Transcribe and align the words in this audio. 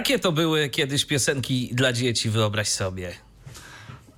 Takie 0.00 0.18
to 0.18 0.32
były 0.32 0.68
kiedyś 0.68 1.04
piosenki 1.04 1.70
dla 1.72 1.92
dzieci, 1.92 2.30
wyobraź 2.30 2.68
sobie. 2.68 3.29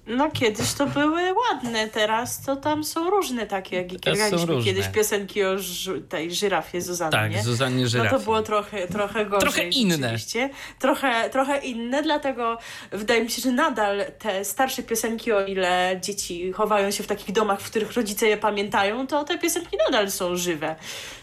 No 0.06 0.30
kiedyś 0.30 0.72
to 0.72 0.86
były 0.86 1.22
ładne, 1.32 1.88
teraz 1.88 2.42
to 2.42 2.56
tam 2.56 2.84
są 2.84 3.10
różne 3.10 3.46
takie, 3.46 3.76
jak 3.76 3.86
Teraz 4.00 4.18
graliśmy 4.18 4.64
kiedyś 4.64 4.88
piosenki 4.88 5.44
o 5.44 5.56
tej 6.08 6.34
żyrafie 6.34 6.80
Zuzannie. 6.82 7.36
Tak, 7.36 7.44
Zuzannie 7.44 7.82
No 7.82 7.88
Żyrafie. 7.88 8.10
to 8.10 8.20
było 8.20 8.42
trochę, 8.42 8.88
trochę 8.88 9.26
gorzej. 9.26 9.40
Trochę 9.40 9.68
inne. 9.68 10.16
Trochę, 10.78 11.30
trochę 11.30 11.58
inne, 11.58 12.02
dlatego 12.02 12.58
wydaje 12.92 13.24
mi 13.24 13.30
się, 13.30 13.42
że 13.42 13.52
nadal 13.52 14.04
te 14.18 14.44
starsze 14.44 14.82
piosenki, 14.82 15.32
o 15.32 15.46
ile 15.46 16.00
dzieci 16.02 16.52
chowają 16.52 16.90
się 16.90 17.02
w 17.02 17.06
takich 17.06 17.32
domach, 17.32 17.60
w 17.60 17.70
których 17.70 17.92
rodzice 17.92 18.26
je 18.26 18.36
pamiętają, 18.36 19.06
to 19.06 19.24
te 19.24 19.38
piosenki 19.38 19.76
nadal 19.86 20.10
są 20.10 20.36
żywe. 20.36 20.76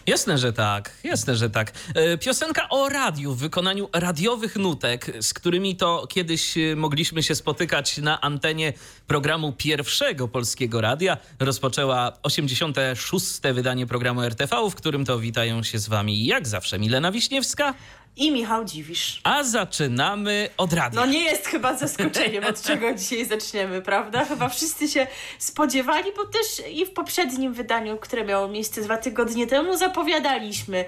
Jasne, 0.06 0.38
że 0.38 0.52
tak, 0.52 0.90
jasne, 1.04 1.36
że 1.36 1.50
tak. 1.50 1.72
E, 1.94 2.18
Piosenka 2.18 2.68
o 2.68 2.88
radiu 2.88 3.34
w 3.34 3.38
wykonaniu 3.38 3.88
radiowych 3.92 4.56
nutek, 4.56 5.12
z 5.20 5.34
którymi 5.34 5.76
to 5.76 6.06
kiedyś 6.06 6.58
e, 6.58 6.76
mogliśmy 6.76 7.22
się 7.22 7.34
spotykać 7.34 7.98
na 7.98 8.20
antenie 8.20 8.72
programu 9.06 9.52
pierwszego 9.52 10.28
polskiego 10.28 10.80
radia. 10.80 11.16
Rozpoczęła 11.38 12.12
86. 12.22 13.24
wydanie 13.54 13.86
programu 13.86 14.22
RTV, 14.22 14.70
w 14.70 14.74
którym 14.74 15.04
to 15.04 15.18
witają 15.18 15.62
się 15.62 15.78
z 15.78 15.88
wami 15.88 16.26
jak 16.26 16.48
zawsze 16.48 16.78
Milena 16.78 17.12
Wiśniewska, 17.12 17.74
I 18.16 18.32
Michał 18.32 18.64
Dziwisz. 18.64 19.20
a 19.24 19.42
zaczynamy 19.44 20.48
od 20.56 20.72
radia. 20.72 21.00
No 21.00 21.06
nie 21.06 21.24
jest 21.24 21.46
chyba 21.46 21.76
zaskoczeniem, 21.76 22.44
od 22.44 22.62
czego 22.62 22.94
dzisiaj 22.98 23.26
zaczniemy, 23.26 23.82
prawda? 23.82 24.24
Chyba 24.24 24.48
wszyscy 24.48 24.88
się 24.88 25.06
spodziewali, 25.38 26.10
bo 26.16 26.24
też 26.24 26.68
i 26.72 26.86
w 26.86 26.90
poprzednim 26.90 27.52
wydaniu, 27.54 27.96
które 27.98 28.24
miało 28.24 28.48
miejsce 28.48 28.82
dwa 28.82 28.96
tygodnie 28.96 29.46
temu, 29.46 29.76
zapowiadaliśmy, 29.76 30.84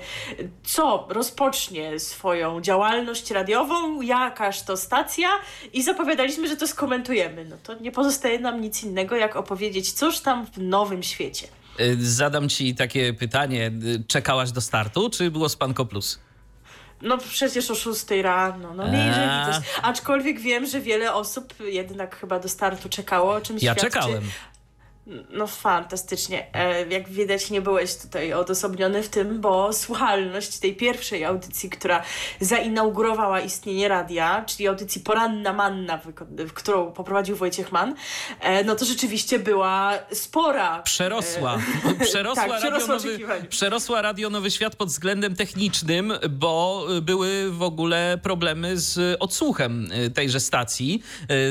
co 0.64 1.06
rozpocznie 1.10 2.00
swoją 2.00 2.60
działalność 2.60 3.30
radiową, 3.30 4.00
jakaż 4.02 4.62
to 4.62 4.76
stacja 4.76 5.28
i 5.72 5.82
zapowiadaliśmy, 5.82 6.48
że 6.48 6.56
to 6.56 6.66
skomentujemy. 6.66 7.44
No 7.44 7.56
to 7.62 7.74
nie 7.74 7.92
pozostaje 7.92 8.38
nam 8.38 8.60
nic 8.60 8.82
innego, 8.82 9.16
jak 9.16 9.36
opowiedzieć, 9.36 9.92
cóż 9.92 10.20
tam 10.20 10.46
w 10.46 10.58
nowym 10.58 11.02
świecie. 11.02 11.46
E, 11.78 11.94
Zadam 11.98 12.48
ci 12.48 12.74
takie 12.74 13.12
pytanie. 13.12 13.66
E, 13.66 13.72
Czekałaś 14.08 14.52
do 14.52 14.60
startu, 14.60 15.10
czy 15.10 15.30
było 15.30 15.48
spanko 15.48 15.84
plus? 15.86 16.18
No 17.02 17.18
przecież 17.18 17.70
o 17.70 17.74
6 17.74 18.04
rano, 18.22 18.74
no 18.74 18.88
nie 18.88 19.14
to 19.44 19.50
jest. 19.50 19.62
Aczkolwiek 19.82 20.40
wiem, 20.40 20.66
że 20.66 20.80
wiele 20.80 21.14
osób 21.14 21.54
jednak 21.60 22.16
chyba 22.16 22.38
do 22.38 22.48
startu 22.48 22.88
czekało, 22.88 23.32
o 23.34 23.40
czym 23.40 23.56
Ja 23.56 23.60
świadczy 23.60 23.80
czekałem. 23.80 24.22
No 25.30 25.46
fantastycznie. 25.46 26.54
E, 26.54 26.86
Jak 26.88 27.08
widać 27.08 27.50
nie 27.50 27.60
byłeś 27.60 27.96
tutaj 27.96 28.32
odosobniony 28.32 29.02
w 29.02 29.08
tym, 29.08 29.40
bo 29.40 29.72
słuchalność 29.72 30.58
tej 30.58 30.76
pierwszej 30.76 31.24
audycji, 31.24 31.70
która 31.70 32.02
zainaugurowała 32.40 33.40
istnienie 33.40 33.88
radia, 33.88 34.44
czyli 34.46 34.68
audycji 34.68 35.00
Poranna 35.00 35.52
Manna, 35.52 36.00
którą 36.54 36.92
poprowadził 36.92 37.36
Wojciech 37.36 37.72
Mann, 37.72 37.94
e, 38.40 38.64
no 38.64 38.74
to 38.76 38.84
rzeczywiście 38.84 39.38
była 39.38 39.92
spora. 40.12 40.82
Przerosła. 40.82 41.58
Przerosła, 42.04 42.42
tak, 42.42 42.50
radio 42.52 42.70
przerosła 42.70 42.94
nowy, 42.94 43.08
oczekiwania. 43.08 43.44
przerosła 43.48 44.02
Radio 44.02 44.30
Nowy 44.30 44.50
Świat 44.50 44.76
pod 44.76 44.88
względem 44.88 45.36
technicznym, 45.36 46.12
bo 46.30 46.86
były 47.02 47.50
w 47.50 47.62
ogóle 47.62 48.18
problemy 48.22 48.78
z 48.78 49.16
odsłuchem 49.20 49.88
tejże 50.14 50.40
stacji. 50.40 51.02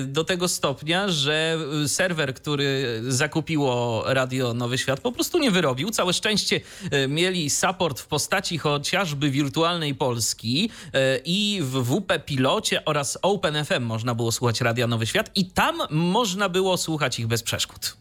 Do 0.06 0.24
tego 0.24 0.48
stopnia, 0.48 1.10
że 1.10 1.58
serwer, 1.88 2.34
który 2.34 3.02
zakupiło 3.42 4.04
Radio 4.06 4.54
Nowy 4.54 4.78
Świat, 4.78 5.00
po 5.00 5.12
prostu 5.12 5.40
nie 5.40 5.52
wyrobił. 5.52 5.90
Całe 5.90 6.14
szczęście 6.14 6.62
y, 6.94 7.08
mieli 7.08 7.50
support 7.50 8.00
w 8.00 8.08
postaci 8.08 8.58
chociażby 8.58 9.30
wirtualnej 9.30 9.96
Polski 9.96 10.70
y, 10.86 11.22
i 11.26 11.60
w 11.62 11.84
WP 11.84 12.20
Pilocie 12.26 12.86
oraz 12.86 13.18
OpenFM 13.22 13.84
można 13.84 14.16
było 14.16 14.32
słuchać 14.32 14.62
Radia 14.62 14.88
Nowy 14.88 15.08
Świat 15.08 15.32
i 15.36 15.46
tam 15.46 15.78
można 15.90 16.50
było 16.50 16.78
słuchać 16.78 17.20
ich 17.20 17.28
bez 17.28 17.44
przeszkód. 17.44 18.01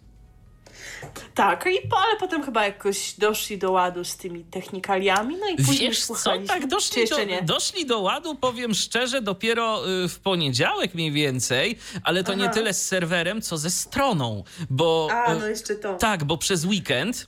Tak, 1.35 1.67
i 1.67 1.89
po, 1.89 1.99
ale 1.99 2.17
potem 2.21 2.43
chyba 2.43 2.65
jakoś 2.65 3.15
doszli 3.19 3.59
do 3.59 3.73
ładu 3.73 4.05
z 4.05 4.17
tymi 4.17 4.45
technikaliami, 4.45 5.37
no 5.41 5.49
i 5.49 5.57
później 5.57 5.89
Wiesz 5.89 6.05
co, 6.05 6.33
tak 6.47 6.67
doszli 6.67 7.09
do, 7.09 7.25
nie? 7.25 7.43
doszli 7.43 7.87
do 7.87 8.01
ładu, 8.01 8.35
powiem 8.35 8.75
szczerze, 8.75 9.23
dopiero 9.23 9.89
y, 10.05 10.09
w 10.09 10.19
poniedziałek 10.19 10.95
mniej 10.95 11.13
więcej, 11.13 11.79
ale 12.05 12.25
to 12.25 12.35
nie 12.35 12.45
Aha. 12.45 12.55
tyle 12.55 12.75
z 12.75 12.87
serwerem, 12.87 13.43
co 13.43 13.59
ze 13.59 13.71
stroną, 13.71 14.45
bo... 14.71 15.09
A, 15.13 15.35
y, 15.35 15.39
no 15.39 15.47
jeszcze 15.47 15.75
to. 15.75 15.95
tak, 15.95 16.25
bo 16.25 16.39
przez 16.39 16.65
weekend 16.65 17.27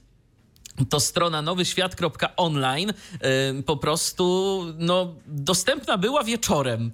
to 0.88 1.00
strona 1.00 1.42
nowyświat.online 1.42 2.92
po 3.66 3.76
prostu 3.76 4.64
no, 4.78 5.14
dostępna 5.26 5.98
była 5.98 6.24
wieczorem. 6.24 6.92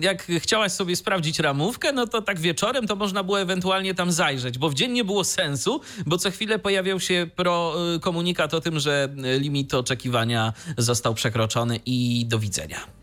Jak 0.00 0.26
chciałaś 0.38 0.72
sobie 0.72 0.96
sprawdzić 0.96 1.38
ramówkę, 1.38 1.92
no 1.92 2.06
to 2.06 2.22
tak 2.22 2.40
wieczorem 2.40 2.86
to 2.86 2.96
można 2.96 3.22
było 3.22 3.40
ewentualnie 3.40 3.94
tam 3.94 4.12
zajrzeć, 4.12 4.58
bo 4.58 4.70
w 4.70 4.74
dzień 4.74 4.92
nie 4.92 5.04
było 5.04 5.24
sensu, 5.24 5.80
bo 6.06 6.18
co 6.18 6.30
chwilę 6.30 6.58
pojawiał 6.58 7.00
się 7.00 7.30
pro 7.36 7.74
y, 7.96 8.00
komunikat 8.00 8.54
o 8.54 8.60
tym, 8.60 8.80
że 8.80 9.08
y, 9.36 9.38
limit 9.38 9.74
oczekiwania 9.74 10.52
został 10.78 11.14
przekroczony 11.14 11.80
i 11.86 12.26
do 12.26 12.38
widzenia. 12.38 12.97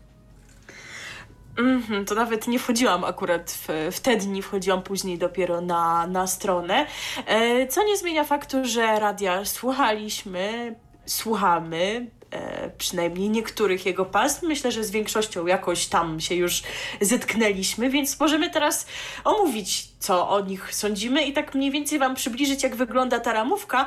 Mhm, 1.58 2.04
to 2.04 2.14
nawet 2.14 2.48
nie 2.48 2.58
wchodziłam 2.58 3.04
akurat 3.04 3.50
w, 3.50 3.68
w 3.92 4.00
te 4.00 4.16
dni, 4.16 4.42
wchodziłam 4.42 4.82
później 4.82 5.18
dopiero 5.18 5.60
na, 5.60 6.06
na 6.06 6.26
stronę. 6.26 6.86
E, 7.26 7.66
co 7.66 7.84
nie 7.84 7.96
zmienia 7.96 8.24
faktu, 8.24 8.64
że 8.64 9.00
radia 9.00 9.44
słuchaliśmy, 9.44 10.74
słuchamy. 11.06 12.10
E, 12.30 12.70
przynajmniej 12.78 13.30
niektórych 13.30 13.86
jego 13.86 14.04
pasm. 14.04 14.46
Myślę, 14.46 14.72
że 14.72 14.84
z 14.84 14.90
większością 14.90 15.46
jakoś 15.46 15.86
tam 15.86 16.20
się 16.20 16.34
już 16.34 16.62
zetknęliśmy, 17.00 17.90
więc 17.90 18.20
możemy 18.20 18.50
teraz 18.50 18.86
omówić, 19.24 19.88
co 19.98 20.28
o 20.28 20.40
nich 20.40 20.74
sądzimy 20.74 21.22
i 21.22 21.32
tak 21.32 21.54
mniej 21.54 21.70
więcej 21.70 21.98
Wam 21.98 22.14
przybliżyć, 22.14 22.62
jak 22.62 22.76
wygląda 22.76 23.20
ta 23.20 23.32
ramówka, 23.32 23.86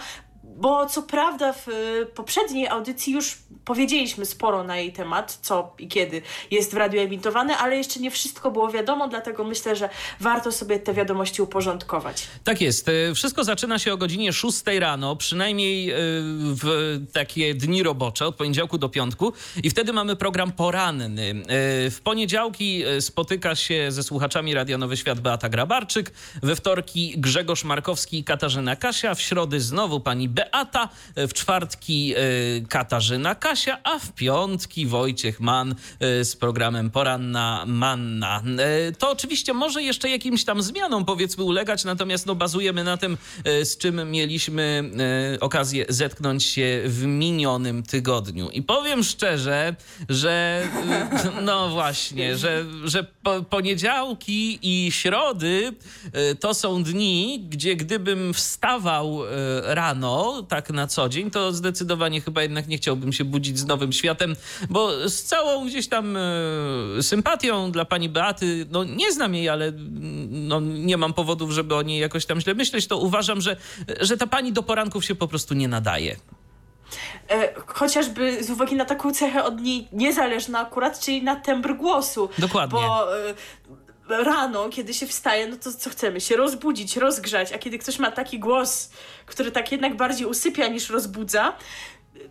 bo 0.59 0.85
co 0.85 1.03
prawda 1.03 1.53
w 1.53 1.67
y, 1.67 2.05
poprzedniej 2.15 2.67
audycji 2.67 3.13
już 3.13 3.37
powiedzieliśmy 3.65 4.25
sporo 4.25 4.63
na 4.63 4.77
jej 4.77 4.93
temat, 4.93 5.39
co 5.41 5.73
i 5.79 5.87
kiedy 5.87 6.21
jest 6.51 6.73
w 6.73 6.77
radiu 6.77 6.99
emitowane, 7.01 7.57
ale 7.57 7.77
jeszcze 7.77 7.99
nie 7.99 8.11
wszystko 8.11 8.51
było 8.51 8.69
wiadomo, 8.71 9.07
dlatego 9.07 9.43
myślę, 9.43 9.75
że 9.75 9.89
warto 10.19 10.51
sobie 10.51 10.79
te 10.79 10.93
wiadomości 10.93 11.41
uporządkować. 11.41 12.27
Tak 12.43 12.61
jest. 12.61 12.89
E, 12.89 13.13
Wszystko 13.15 13.43
zaczyna 13.43 13.79
się 13.79 13.93
o 13.93 13.97
godzinie 13.97 14.33
6 14.33 14.61
rano, 14.79 15.15
przynajmniej 15.15 15.91
e, 15.91 15.95
w 16.41 16.97
takie 17.13 17.53
dni 17.55 17.83
robocze, 17.83 18.25
od 18.25 18.35
poniedziałku 18.35 18.77
do 18.77 18.89
piątku. 18.89 19.33
I 19.63 19.69
wtedy 19.69 19.93
mamy 19.93 20.15
program 20.15 20.51
poranny. 20.51 21.43
W 21.91 21.97
poniedziałki 22.03 22.83
spotyka 22.99 23.55
się 23.55 23.91
ze 23.91 24.03
słuchaczami 24.03 24.53
Radia 24.53 24.77
Nowy 24.77 24.97
Świat 24.97 25.19
Beata 25.19 25.49
Grabarczyk, 25.49 26.11
we 26.43 26.55
wtorki 26.55 27.13
Grzegorz 27.17 27.63
Markowski 27.63 28.19
i 28.19 28.23
Katarzyna 28.23 28.75
Kasia, 28.75 29.15
w 29.15 29.21
środy 29.21 29.61
znowu 29.61 29.99
pani 29.99 30.29
Beata, 30.29 30.48
e, 31.15 31.27
w 31.27 31.33
czwartki 31.33 32.13
e, 32.15 32.21
Katarzyna 32.69 33.35
Kasia, 33.35 33.77
a 33.83 33.99
w 33.99 34.11
piątki 34.11 34.85
Wojciech 34.85 35.39
Mann 35.39 35.75
e, 35.99 36.25
z 36.25 36.35
programem 36.35 36.91
Poranna 36.91 37.63
Manna. 37.67 38.43
To 38.97 39.11
oczywiście 39.11 39.53
może 39.53 39.83
jeszcze 39.83 40.09
jakimś 40.09 40.45
tam 40.45 40.61
zmianom 40.61 41.05
powiedzmy 41.05 41.43
ulegać, 41.43 41.83
natomiast 41.83 42.25
no, 42.25 42.35
bazujemy 42.35 42.83
na 42.83 42.97
tym, 42.97 43.17
z 43.63 43.77
czym 43.77 44.11
mieliśmy 44.11 44.91
okazję 45.39 45.85
zetknąć 45.89 46.43
się 46.43 46.81
w 46.85 47.05
minionym 47.05 47.83
tygodniu. 47.83 48.49
I 48.49 48.63
powiem 48.63 49.03
szczerze, 49.03 49.75
że 50.09 50.67
no 51.41 51.69
właśnie, 51.69 52.37
że, 52.37 52.65
że 52.83 53.03
po, 53.23 53.41
poniedziałki 53.41 54.59
i 54.61 54.91
środy 54.91 55.73
to 56.39 56.53
są 56.53 56.83
dni, 56.83 57.45
gdzie 57.49 57.75
gdybym 57.75 58.33
wstawał 58.33 59.25
e, 59.25 59.29
tak 60.43 60.69
na 60.69 60.87
co 60.87 61.09
dzień, 61.09 61.31
to 61.31 61.53
zdecydowanie 61.53 62.21
chyba 62.21 62.41
jednak 62.41 62.67
nie 62.67 62.77
chciałbym 62.77 63.13
się 63.13 63.25
budzić 63.25 63.59
z 63.59 63.65
nowym 63.65 63.93
światem, 63.93 64.35
bo 64.69 65.09
z 65.09 65.23
całą 65.23 65.65
gdzieś 65.65 65.87
tam 65.87 66.17
e, 66.17 66.21
sympatią 67.01 67.71
dla 67.71 67.85
pani 67.85 68.09
Beaty, 68.09 68.65
no 68.71 68.83
nie 68.83 69.11
znam 69.11 69.35
jej, 69.35 69.49
ale 69.49 69.65
mm, 69.65 70.47
no, 70.47 70.59
nie 70.59 70.97
mam 70.97 71.13
powodów, 71.13 71.51
żeby 71.51 71.75
o 71.75 71.81
niej 71.81 71.99
jakoś 71.99 72.25
tam 72.25 72.41
źle 72.41 72.53
myśleć, 72.53 72.87
to 72.87 72.97
uważam, 72.97 73.41
że, 73.41 73.57
że 74.01 74.17
ta 74.17 74.27
pani 74.27 74.53
do 74.53 74.63
poranków 74.63 75.05
się 75.05 75.15
po 75.15 75.27
prostu 75.27 75.53
nie 75.53 75.67
nadaje. 75.67 76.15
E, 77.29 77.53
chociażby 77.65 78.43
z 78.43 78.49
uwagi 78.49 78.75
na 78.75 78.85
taką 78.85 79.11
cechę 79.11 79.43
od 79.43 79.61
niej 79.61 79.87
niezależna 79.91 80.59
akurat, 80.59 80.99
czyli 80.99 81.23
na 81.23 81.35
tembr 81.35 81.73
głosu. 81.73 82.29
Dokładnie. 82.37 82.79
Bo 82.79 83.17
e, 83.17 83.33
rano, 84.09 84.69
kiedy 84.69 84.93
się 84.93 85.07
wstaje, 85.07 85.47
no 85.47 85.57
to 85.57 85.73
co 85.73 85.89
chcemy? 85.89 86.21
Się 86.21 86.35
rozbudzić, 86.35 86.97
rozgrzać, 86.97 87.53
a 87.53 87.57
kiedy 87.57 87.77
ktoś 87.77 87.99
ma 87.99 88.11
taki 88.11 88.39
głos, 88.39 88.89
który 89.25 89.51
tak 89.51 89.71
jednak 89.71 89.97
bardziej 89.97 90.27
usypia 90.27 90.67
niż 90.67 90.89
rozbudza, 90.89 91.57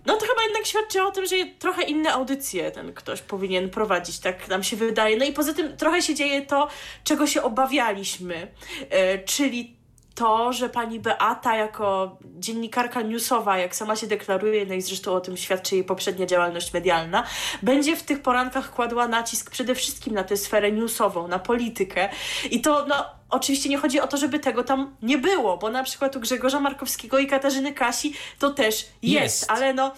no 0.07 0.17
to 0.17 0.27
chyba 0.27 0.43
jednak 0.43 0.67
świadczy 0.67 1.03
o 1.03 1.11
tym, 1.11 1.27
że 1.27 1.37
trochę 1.59 1.83
inne 1.83 2.13
audycje 2.13 2.71
ten 2.71 2.95
ktoś 2.95 3.23
powinien 3.23 3.71
prowadzić, 3.71 4.19
tak 4.19 4.49
nam 4.49 4.63
się 4.63 4.77
wydaje. 4.77 5.17
No 5.17 5.25
i 5.25 5.33
poza 5.33 5.55
tym 5.55 5.77
trochę 5.77 6.03
się 6.03 6.15
dzieje 6.15 6.43
to, 6.43 6.69
czego 7.05 7.27
się 7.27 7.43
obawialiśmy, 7.43 8.49
e, 8.91 9.19
czyli 9.19 9.78
to, 10.19 10.53
że 10.53 10.69
pani 10.69 11.01
Beata 11.01 11.57
jako 11.57 12.17
dziennikarka 12.25 13.03
newsowa, 13.03 13.59
jak 13.59 13.77
sama 13.77 13.97
się 13.97 14.07
deklaruje, 14.07 14.67
no 14.67 14.75
i 14.75 14.83
zresztą 14.83 15.13
o 15.13 15.21
tym 15.21 15.37
świadczy 15.37 15.75
jej 15.75 15.85
poprzednia 15.85 16.27
działalność 16.27 16.73
medialna, 16.73 17.25
będzie 17.63 17.97
w 17.97 18.03
tych 18.03 18.23
porankach 18.23 18.71
kładła 18.71 19.09
nacisk 19.09 19.51
przede 19.51 19.75
wszystkim 19.75 20.15
na 20.15 20.25
tę 20.25 20.37
sferę 20.37 20.73
newsową, 20.73 21.29
na 21.29 21.39
politykę. 21.39 22.09
I 22.51 22.61
to, 22.61 22.87
no, 22.89 23.05
oczywiście 23.31 23.69
nie 23.69 23.79
chodzi 23.79 24.01
o 24.01 24.07
to, 24.07 24.17
żeby 24.17 24.39
tego 24.39 24.65
tam 24.65 24.97
nie 25.03 25.19
było, 25.19 25.57
bo 25.57 25.71
na 25.71 25.83
przykład 25.83 26.17
u 26.17 26.21
Grzegorza 26.21 26.61
Markowskiego 26.61 27.19
i 27.19 27.27
Katarzyny 27.27 27.73
Kasi 27.73 28.15
to 28.39 28.51
też 28.51 28.75
jest, 28.75 28.93
jest. 29.03 29.51
ale 29.51 29.75
no 29.75 29.93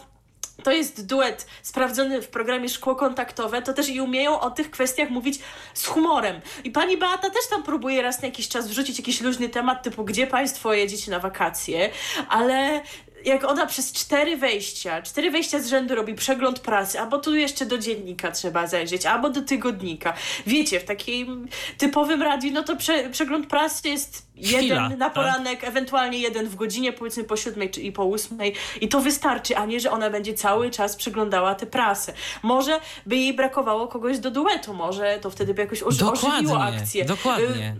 to 0.62 0.72
jest 0.72 1.06
duet 1.06 1.46
sprawdzony 1.62 2.22
w 2.22 2.28
programie 2.28 2.68
Szkło 2.68 2.94
Kontaktowe, 2.94 3.62
to 3.62 3.72
też 3.72 3.88
i 3.88 4.00
umieją 4.00 4.40
o 4.40 4.50
tych 4.50 4.70
kwestiach 4.70 5.10
mówić 5.10 5.38
z 5.74 5.86
humorem. 5.86 6.40
I 6.64 6.70
pani 6.70 6.96
Beata 6.96 7.30
też 7.30 7.48
tam 7.50 7.62
próbuje 7.62 8.02
raz 8.02 8.22
na 8.22 8.28
jakiś 8.28 8.48
czas 8.48 8.68
wrzucić 8.68 8.98
jakiś 8.98 9.20
luźny 9.20 9.48
temat, 9.48 9.82
typu 9.82 10.04
gdzie 10.04 10.26
państwo 10.26 10.74
jedziecie 10.74 11.10
na 11.10 11.18
wakacje, 11.18 11.90
ale 12.28 12.80
jak 13.24 13.44
ona 13.44 13.66
przez 13.66 13.92
cztery 13.92 14.36
wejścia, 14.36 15.02
cztery 15.02 15.30
wejścia 15.30 15.58
z 15.58 15.66
rzędu 15.66 15.94
robi 15.94 16.14
przegląd 16.14 16.60
prasy, 16.60 17.00
albo 17.00 17.18
tu 17.18 17.34
jeszcze 17.34 17.66
do 17.66 17.78
dziennika 17.78 18.32
trzeba 18.32 18.66
zajrzeć, 18.66 19.06
albo 19.06 19.30
do 19.30 19.42
tygodnika. 19.42 20.14
Wiecie, 20.46 20.80
w 20.80 20.84
takim 20.84 21.48
typowym 21.78 22.22
radiu, 22.22 22.52
no 22.52 22.62
to 22.62 22.76
prze, 22.76 23.10
przegląd 23.10 23.46
prasy 23.46 23.88
jest 23.88 24.29
jeden 24.40 24.60
Chwila, 24.60 24.88
na 24.88 24.96
tak? 24.96 25.14
poranek, 25.14 25.60
tak? 25.60 25.69
ewentualnie 25.69 26.19
jeden 26.19 26.48
w 26.48 26.54
godzinie, 26.56 26.92
powiedzmy 26.92 27.25
po 27.25 27.37
siódmej 27.37 27.70
czy 27.70 27.81
i 27.81 27.92
po 27.92 28.04
ósmej 28.04 28.54
i 28.81 28.88
to 28.88 29.00
wystarczy, 29.00 29.56
a 29.56 29.66
nie, 29.66 29.81
że 29.81 29.90
ona 29.90 30.10
będzie 30.10 30.34
cały 30.34 30.70
czas 30.70 30.96
przeglądała 30.96 31.54
tę 31.54 31.66
prasę. 31.66 32.12
Może 32.42 32.81
by 33.06 33.16
jej 33.16 33.34
brakowało 33.34 33.88
kogoś 33.88 34.19
do 34.19 34.31
duetu, 34.31 34.75
może 34.75 35.19
to 35.22 35.31
wtedy 35.31 35.54
by 35.54 35.62
jakoś 35.62 35.82
oży 35.82 36.04
ożywiło 36.10 36.62
akcję. 36.62 37.04
Dokładnie. 37.04 37.76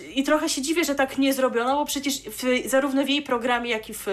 Y, 0.00 0.04
I 0.06 0.22
trochę 0.22 0.48
się 0.48 0.62
dziwię, 0.62 0.84
że 0.84 0.94
tak 0.94 1.18
nie 1.18 1.34
zrobiono, 1.34 1.76
bo 1.76 1.84
przecież 1.84 2.14
w, 2.20 2.68
zarówno 2.68 3.04
w 3.04 3.08
jej 3.08 3.22
programie, 3.22 3.70
jak 3.70 3.88
i 3.88 3.94
w 3.94 4.06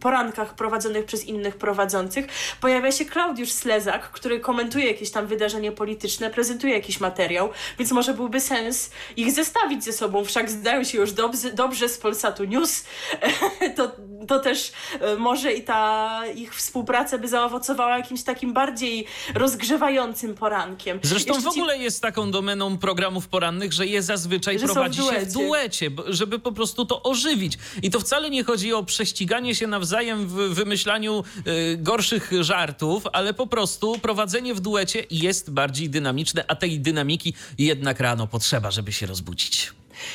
porankach 0.00 0.54
prowadzonych 0.54 1.04
przez 1.04 1.24
innych 1.24 1.56
prowadzących 1.56 2.26
pojawia 2.60 2.92
się 2.92 3.04
Klaudiusz 3.04 3.52
Slezak, 3.52 4.10
który 4.10 4.40
komentuje 4.40 4.86
jakieś 4.86 5.10
tam 5.10 5.26
wydarzenie 5.26 5.72
polityczne, 5.72 6.30
prezentuje 6.30 6.74
jakiś 6.74 7.00
materiał, 7.00 7.48
więc 7.78 7.92
może 7.92 8.14
byłby 8.14 8.40
sens 8.40 8.90
ich 9.16 9.32
zestawić 9.32 9.84
ze 9.84 9.92
sobą, 9.92 10.24
wszak 10.24 10.50
zdają 10.50 10.84
się 10.84 10.98
już 10.98 11.12
dobrze 11.12 11.41
dobrze 11.50 11.88
z 11.88 11.98
Polsatu 11.98 12.44
News, 12.44 12.84
to, 13.76 13.92
to 14.28 14.38
też 14.40 14.72
e, 15.00 15.16
może 15.16 15.52
i 15.52 15.62
ta 15.62 16.20
ich 16.34 16.54
współpraca 16.54 17.18
by 17.18 17.28
zaowocowała 17.28 17.96
jakimś 17.96 18.22
takim 18.22 18.52
bardziej 18.52 19.06
rozgrzewającym 19.34 20.34
porankiem. 20.34 21.00
Zresztą 21.02 21.34
Jeszcze 21.34 21.50
w 21.50 21.52
ogóle 21.52 21.76
ci... 21.76 21.82
jest 21.82 22.02
taką 22.02 22.30
domeną 22.30 22.78
programów 22.78 23.28
porannych, 23.28 23.72
że 23.72 23.86
je 23.86 24.02
zazwyczaj 24.02 24.58
że 24.58 24.66
prowadzi 24.66 25.02
w 25.02 25.04
się 25.04 25.20
w 25.20 25.32
duecie, 25.32 25.90
żeby 26.06 26.38
po 26.38 26.52
prostu 26.52 26.86
to 26.86 27.02
ożywić. 27.02 27.58
I 27.82 27.90
to 27.90 28.00
wcale 28.00 28.30
nie 28.30 28.44
chodzi 28.44 28.72
o 28.72 28.84
prześciganie 28.84 29.54
się 29.54 29.66
nawzajem 29.66 30.26
w 30.26 30.32
wymyślaniu 30.32 31.24
y, 31.46 31.76
gorszych 31.76 32.30
żartów, 32.40 33.04
ale 33.12 33.34
po 33.34 33.46
prostu 33.46 33.98
prowadzenie 33.98 34.54
w 34.54 34.60
duecie 34.60 35.06
jest 35.10 35.50
bardziej 35.50 35.90
dynamiczne, 35.90 36.44
a 36.48 36.54
tej 36.54 36.80
dynamiki 36.80 37.34
jednak 37.58 38.00
rano 38.00 38.26
potrzeba, 38.26 38.70
żeby 38.70 38.92
się 38.92 39.06
rozbudzić. 39.06 39.72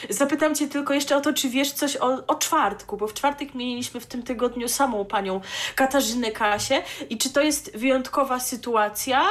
Zapytam 0.09 0.55
cię 0.55 0.67
tylko 0.67 0.93
jeszcze 0.93 1.17
o 1.17 1.21
to, 1.21 1.33
czy 1.33 1.49
wiesz 1.49 1.71
coś 1.71 1.97
o, 1.97 2.27
o 2.27 2.35
czwartku, 2.35 2.97
bo 2.97 3.07
w 3.07 3.13
czwartek 3.13 3.55
mieliśmy 3.55 3.99
w 3.99 4.05
tym 4.05 4.23
tygodniu 4.23 4.67
samą 4.67 5.05
panią 5.05 5.41
Katarzynę 5.75 6.31
Kasię 6.31 6.83
i 7.09 7.17
czy 7.17 7.29
to 7.29 7.41
jest 7.41 7.77
wyjątkowa 7.77 8.39
sytuacja, 8.39 9.23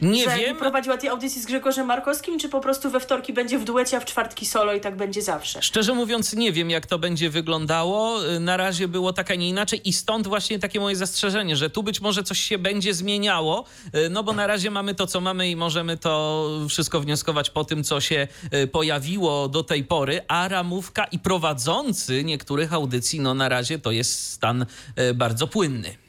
yy, 0.00 0.08
nie 0.08 0.24
że 0.24 0.36
wiem. 0.36 0.56
prowadziła 0.56 0.96
tej 0.96 1.08
audycji 1.08 1.42
z 1.42 1.46
Grzegorzem 1.46 1.86
Markowskim, 1.86 2.38
czy 2.38 2.48
po 2.48 2.60
prostu 2.60 2.90
we 2.90 3.00
wtorki 3.00 3.32
będzie 3.32 3.58
w 3.58 3.64
duecie, 3.64 3.96
a 3.96 4.00
w 4.00 4.04
czwartki 4.04 4.46
solo 4.46 4.74
i 4.74 4.80
tak 4.80 4.96
będzie 4.96 5.22
zawsze? 5.22 5.62
Szczerze 5.62 5.94
mówiąc 5.94 6.32
nie 6.32 6.52
wiem, 6.52 6.70
jak 6.70 6.86
to 6.86 6.98
będzie 6.98 7.30
wyglądało. 7.30 8.18
Na 8.40 8.56
razie 8.56 8.88
było 8.88 9.12
tak, 9.12 9.30
a 9.30 9.34
nie 9.34 9.48
inaczej 9.48 9.88
i 9.88 9.92
stąd 9.92 10.26
właśnie 10.26 10.58
takie 10.58 10.80
moje 10.80 10.96
zastrzeżenie, 10.96 11.56
że 11.56 11.70
tu 11.70 11.82
być 11.82 12.00
może 12.00 12.22
coś 12.22 12.38
się 12.40 12.58
będzie 12.58 12.94
zmieniało, 12.94 13.64
y, 13.94 14.10
no 14.10 14.22
bo 14.22 14.32
na 14.32 14.46
razie 14.46 14.70
mamy 14.70 14.94
to, 14.94 15.06
co 15.06 15.20
mamy 15.20 15.50
i 15.50 15.56
możemy 15.56 15.96
to 15.96 16.50
wszystko 16.68 17.00
wnioskować 17.00 17.50
po 17.50 17.64
tym, 17.64 17.84
co 17.84 18.00
się 18.00 18.28
y, 18.54 18.66
pojawiło 18.66 19.48
do 19.54 19.62
tej 19.62 19.84
pory, 19.84 20.20
a 20.28 20.48
ramówka 20.48 21.04
i 21.04 21.18
prowadzący 21.18 22.24
niektórych 22.24 22.72
audycji, 22.72 23.20
no 23.20 23.34
na 23.34 23.48
razie 23.48 23.78
to 23.78 23.90
jest 23.90 24.30
stan 24.30 24.66
e, 24.96 25.14
bardzo 25.14 25.46
płynny. 25.46 26.03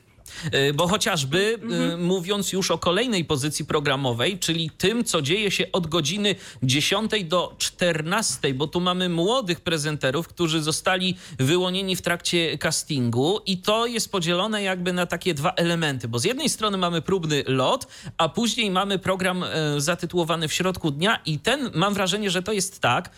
E, 0.52 0.74
bo 0.74 0.88
chociażby 0.88 1.58
mm-hmm. 1.58 1.98
mówiąc 1.98 2.54
już 2.54 2.72
o 2.72 2.78
kolejnej 2.78 3.26
pozycji 3.26 3.66
programowej, 3.66 4.40
czyli 4.40 4.70
tym, 4.78 5.04
co 5.04 5.22
dzieje 5.22 5.52
się 5.52 5.72
od 5.72 5.88
godziny 5.88 6.36
10 6.64 7.12
do 7.24 7.56
14, 7.58 8.54
bo 8.54 8.68
tu 8.68 8.80
mamy 8.80 9.10
młodych 9.10 9.62
prezenterów, 9.62 10.28
którzy 10.28 10.62
zostali 10.62 11.16
wyłonieni 11.40 11.96
w 11.96 12.02
trakcie 12.02 12.58
castingu 12.58 13.40
i 13.46 13.58
to 13.58 13.86
jest 13.86 14.12
podzielone 14.12 14.64
jakby 14.64 14.94
na 14.94 15.06
takie 15.06 15.34
dwa 15.34 15.52
elementy, 15.52 16.08
bo 16.08 16.20
z 16.20 16.24
jednej 16.24 16.50
strony 16.50 16.78
mamy 16.78 17.02
próbny 17.02 17.44
lot, 17.48 17.88
a 18.18 18.30
później 18.30 18.72
mamy 18.72 19.00
program 19.00 19.44
e, 19.44 19.48
zatytułowany 19.78 20.48
w 20.48 20.54
środku 20.54 20.92
dnia 20.92 21.20
i 21.26 21.40
ten, 21.40 21.72
mam 21.74 21.94
wrażenie, 21.94 22.30
że 22.30 22.44
to 22.44 22.52
jest 22.52 22.80
tak, 22.80 23.10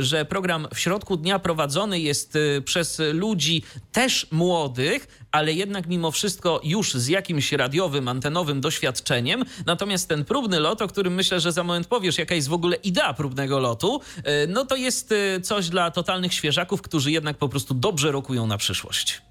że 0.00 0.24
program 0.24 0.68
w 0.74 0.78
środku 0.78 1.16
dnia 1.16 1.38
prowadzony 1.38 2.00
jest 2.00 2.38
przez 2.64 3.00
ludzi 3.12 3.62
też 3.92 4.26
młodych, 4.30 5.21
ale 5.32 5.52
jednak 5.52 5.86
mimo 5.86 6.10
wszystko 6.10 6.60
już 6.64 6.94
z 6.94 7.08
jakimś 7.08 7.52
radiowym, 7.52 8.08
antenowym 8.08 8.60
doświadczeniem. 8.60 9.44
Natomiast 9.66 10.08
ten 10.08 10.24
próbny 10.24 10.60
lot, 10.60 10.82
o 10.82 10.88
którym 10.88 11.14
myślę, 11.14 11.40
że 11.40 11.52
za 11.52 11.64
moment 11.64 11.86
powiesz, 11.86 12.18
jaka 12.18 12.34
jest 12.34 12.48
w 12.48 12.52
ogóle 12.52 12.76
idea 12.76 13.14
próbnego 13.14 13.58
lotu, 13.58 14.00
e, 14.24 14.46
no 14.46 14.66
to 14.66 14.76
jest 14.76 15.12
e, 15.12 15.40
coś 15.40 15.68
dla 15.68 15.90
totalnych 15.90 16.34
świeżaków, 16.34 16.82
którzy 16.82 17.10
jednak 17.10 17.36
po 17.36 17.48
prostu 17.48 17.74
dobrze 17.74 18.12
rokują 18.12 18.46
na 18.46 18.58
przyszłość. 18.58 19.22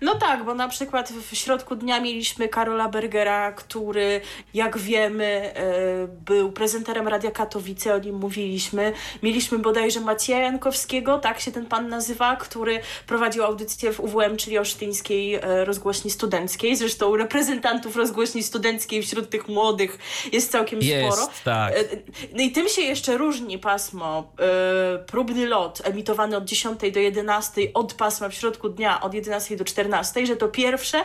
No 0.00 0.14
tak, 0.14 0.44
bo 0.44 0.54
na 0.54 0.68
przykład 0.68 1.12
w 1.12 1.36
środku 1.36 1.76
dnia 1.76 2.00
mieliśmy 2.00 2.48
Karola 2.48 2.88
Bergera, 2.88 3.52
który, 3.52 4.20
jak 4.54 4.78
wiemy, 4.78 5.24
e, 5.24 6.06
był 6.06 6.52
prezenterem 6.52 7.08
Radia 7.08 7.30
Katowice, 7.30 7.94
o 7.94 7.98
nim 7.98 8.14
mówiliśmy. 8.14 8.92
Mieliśmy 9.22 9.58
bodajże 9.58 10.00
Macieja 10.00 10.38
Jankowskiego, 10.38 11.18
tak 11.18 11.40
się 11.40 11.52
ten 11.52 11.66
pan 11.66 11.88
nazywa, 11.88 12.36
który 12.36 12.80
prowadził 13.06 13.44
audycję 13.44 13.92
w 13.92 14.00
UWM, 14.00 14.36
czyli 14.36 14.58
Olsztyńskiej 14.58 15.34
e, 15.34 15.64
Rozgłośni 15.64 16.10
Studenckiej. 16.10 16.76
Zresztą 16.76 17.16
reprezentantów 17.16 17.96
rozgłośni 17.96 18.42
studenckiej 18.42 19.02
wśród 19.02 19.30
tych 19.30 19.48
młodych 19.48 19.98
jest 20.32 20.52
całkiem 20.52 20.80
jest, 20.82 21.16
sporo. 21.16 21.32
Tak. 21.44 21.74
E, 21.74 21.84
no 22.32 22.42
i 22.42 22.52
tym 22.52 22.68
się 22.68 22.82
jeszcze 22.82 23.16
różni 23.16 23.58
pasmo 23.58 24.32
próbny 25.06 25.46
lot 25.46 25.82
emitowany 25.84 26.36
od 26.36 26.44
10 26.44 26.80
do 26.92 27.00
11 27.00 27.60
od 27.74 27.94
pasma 27.94 28.28
w 28.28 28.34
środku 28.34 28.68
dnia 28.68 29.00
od 29.00 29.14
11 29.14 29.56
do 29.56 29.61
14, 29.64 30.26
że 30.26 30.36
to 30.36 30.48
pierwsze 30.48 31.04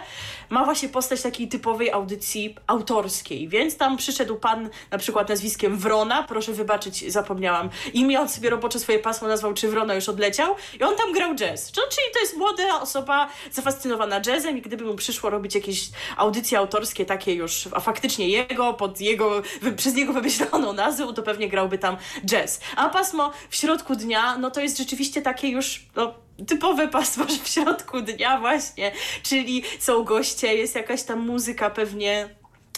ma 0.49 0.65
właśnie 0.65 0.89
postać 0.89 1.21
takiej 1.21 1.47
typowej 1.47 1.91
audycji 1.91 2.55
autorskiej, 2.67 3.47
więc 3.47 3.77
tam 3.77 3.97
przyszedł 3.97 4.35
pan 4.35 4.69
na 4.91 4.97
przykład 4.97 5.29
nazwiskiem 5.29 5.77
Wrona, 5.77 6.23
proszę 6.23 6.53
wybaczyć, 6.53 7.11
zapomniałam 7.11 7.69
imię, 7.93 8.21
on 8.21 8.29
sobie 8.29 8.49
robocze 8.49 8.79
swoje 8.79 8.99
pasmo 8.99 9.27
nazwał 9.27 9.53
czy 9.53 9.69
Wrona 9.69 9.93
już 9.93 10.09
odleciał. 10.09 10.55
I 10.79 10.83
on 10.83 10.95
tam 10.95 11.13
grał 11.13 11.35
jazz, 11.35 11.71
czyli 11.71 12.07
to 12.13 12.19
jest 12.19 12.37
młoda 12.37 12.81
osoba 12.81 13.29
zafascynowana 13.51 14.21
jazzem 14.25 14.57
i 14.57 14.61
gdyby 14.61 14.85
mu 14.85 14.95
przyszło 14.95 15.29
robić 15.29 15.55
jakieś 15.55 15.89
audycje 16.17 16.57
autorskie 16.57 17.05
takie 17.05 17.33
już, 17.33 17.67
a 17.71 17.79
faktycznie 17.79 18.29
jego, 18.29 18.73
pod 18.73 19.01
jego, 19.01 19.41
przez 19.77 19.95
niego 19.95 20.13
wymyśloną 20.13 20.73
nazwę, 20.73 21.13
to 21.13 21.23
pewnie 21.23 21.49
grałby 21.49 21.77
tam 21.77 21.97
jazz. 22.25 22.59
A 22.75 22.89
pasmo 22.89 23.31
w 23.49 23.55
środku 23.55 23.95
dnia, 23.95 24.37
no 24.37 24.51
to 24.51 24.61
jest 24.61 24.77
rzeczywiście 24.77 25.21
takie 25.21 25.47
już, 25.47 25.85
no, 25.95 26.13
typowe 26.47 26.87
pasmo 26.87 27.25
w 27.43 27.47
środku 27.47 28.01
dnia 28.01 28.39
właśnie, 28.39 28.91
czyli 29.23 29.63
są 29.79 30.03
goście, 30.03 30.55
jest 30.55 30.75
jakaś 30.75 31.03
tam 31.03 31.19
muzyka 31.19 31.69
pewnie 31.69 32.29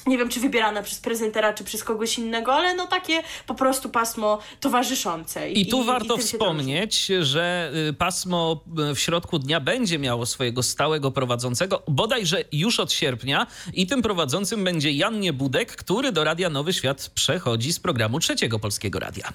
nie 0.08 0.18
wiem, 0.18 0.29
czy 0.29 0.39
wybierana 0.39 0.84
przez 0.84 1.00
prezentera, 1.00 1.53
czy 1.53 1.63
przez 1.63 1.84
kogoś 1.84 2.18
innego, 2.18 2.53
ale 2.53 2.75
no 2.75 2.88
takie 2.88 3.24
po 3.48 3.56
prostu 3.56 3.89
pasmo 3.89 4.39
towarzyszące. 4.60 5.51
I, 5.51 5.62
I 5.62 5.68
tu 5.68 5.82
i, 5.82 5.86
warto 5.86 6.15
i 6.15 6.20
wspomnieć, 6.20 7.06
że 7.22 7.72
y, 7.89 7.94
pasmo 7.94 8.63
y, 8.91 8.96
w 8.96 9.00
środku 9.00 9.39
dnia 9.39 9.60
będzie 9.60 10.00
miało 10.00 10.25
swojego 10.25 10.63
stałego 10.63 11.12
prowadzącego, 11.12 11.84
bodajże 11.88 12.44
już 12.51 12.79
od 12.79 12.91
sierpnia 12.91 13.48
i 13.74 13.88
tym 13.88 14.01
prowadzącym 14.01 14.63
będzie 14.63 14.91
Jan 14.91 15.20
Niebudek, 15.20 15.75
który 15.75 16.12
do 16.12 16.24
Radia 16.24 16.50
Nowy 16.50 16.74
Świat 16.74 17.12
przechodzi 17.15 17.74
z 17.74 17.79
programu 17.79 18.20
Trzeciego 18.20 18.60
Polskiego 18.60 19.00
Radia. 19.00 19.34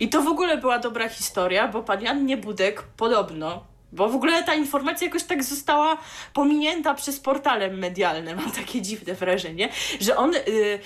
I 0.00 0.08
to 0.08 0.22
w 0.22 0.26
ogóle 0.26 0.58
była 0.58 0.78
dobra 0.78 1.08
historia, 1.08 1.68
bo 1.68 1.82
pan 1.82 2.02
Jan 2.02 2.26
Niebudek 2.26 2.82
podobno 2.82 3.77
Bo 3.92 4.08
w 4.08 4.14
ogóle 4.14 4.44
ta 4.44 4.54
informacja 4.54 5.06
jakoś 5.06 5.22
tak 5.22 5.44
została 5.44 5.98
pominięta 6.34 6.94
przez 6.94 7.20
portale 7.20 7.70
medialne. 7.70 8.36
Mam 8.36 8.50
takie 8.50 8.82
dziwne 8.82 9.14
wrażenie, 9.14 9.68
że 10.00 10.16
on 10.16 10.34
y, 10.34 10.38
y, 10.38 10.78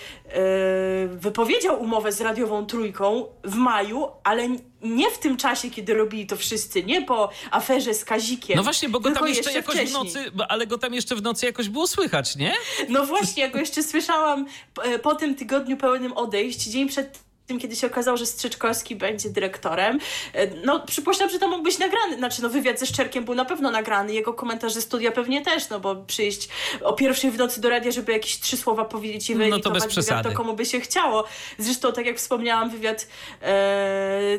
wypowiedział 1.09 1.83
umowę 1.83 2.13
z 2.13 2.21
radiową 2.21 2.67
trójką 2.67 3.27
w 3.45 3.55
maju, 3.55 4.07
ale 4.25 4.49
nie 4.83 5.11
w 5.11 5.19
tym 5.19 5.37
czasie, 5.37 5.71
kiedy 5.71 5.95
robili 5.95 6.27
to 6.27 6.37
wszyscy, 6.37 6.85
nie 6.85 7.03
po 7.03 7.31
aferze 7.51 7.95
z 7.95 8.05
Kazikiem. 8.05 8.57
No 8.57 8.63
właśnie, 8.63 8.89
bo 8.89 9.01
go 9.01 9.11
tam 9.11 9.29
jeszcze, 9.29 9.43
jeszcze 9.43 9.59
jakoś 9.59 9.75
wcześniej. 9.75 10.11
w 10.11 10.15
nocy, 10.15 10.31
ale 10.49 10.67
go 10.67 10.79
tam 10.79 10.95
jeszcze 10.95 11.17
w 11.17 11.23
nocy 11.23 11.47
jakoś 11.47 11.69
było 11.69 11.87
słychać, 11.87 12.37
nie? 12.37 12.53
No 12.89 13.07
właśnie, 13.07 13.43
ja 13.43 13.49
go 13.49 13.59
jeszcze 13.59 13.83
słyszałam 13.83 14.47
po, 14.75 14.83
po 15.03 15.15
tym 15.15 15.35
tygodniu 15.35 15.77
pełnym 15.77 16.13
odejść, 16.13 16.61
dzień 16.61 16.89
przed 16.89 17.32
tym, 17.47 17.59
kiedy 17.59 17.77
się 17.77 17.87
okazało, 17.87 18.17
że 18.17 18.27
Strzyczkowski 18.27 18.97
będzie 18.97 19.31
dyrektorem. 19.31 19.99
E, 20.33 20.47
no, 20.65 20.81
przypuszczam, 20.87 21.31
że 21.31 21.39
to 21.39 21.49
mógł 21.49 21.63
być 21.63 21.79
nagrany. 21.79 22.17
Znaczy, 22.17 22.43
no, 22.43 22.49
wywiad 22.49 22.81
ze 22.81 22.87
Szczerkiem 22.87 23.25
był 23.25 23.35
na 23.35 23.45
pewno 23.45 23.71
nagrany, 23.71 24.13
jego 24.13 24.35
komentarz 24.35 24.73
ze 24.73 24.83
studia 24.83 25.13
pewnie 25.13 25.43
też, 25.43 25.69
no 25.69 25.81
bo 25.81 25.97
przyjść 25.97 26.49
o 26.83 26.93
pierwszej 26.93 27.31
w 27.31 27.39
nocy 27.39 27.61
do 27.61 27.71
radia, 27.71 27.91
żeby 27.91 28.13
jakieś 28.13 28.41
trzy 28.41 28.57
słowa 28.57 28.85
powiedzieć 28.85 29.31
i 29.31 29.33
No 29.33 29.39
to 29.39 29.45
wyemitować 29.45 29.83
bez 29.83 29.95
wywiad, 29.95 30.05
przesady. 30.05 30.29
to 30.29 30.37
komu 30.37 30.55
by 30.55 30.67
się 30.67 30.81
chciało. 30.81 31.25
Zresztą, 31.59 31.93
tak 31.93 32.07
jak 32.07 32.17
wspomniałam, 32.17 32.71
wywiad 32.71 33.09
e, 33.43 34.39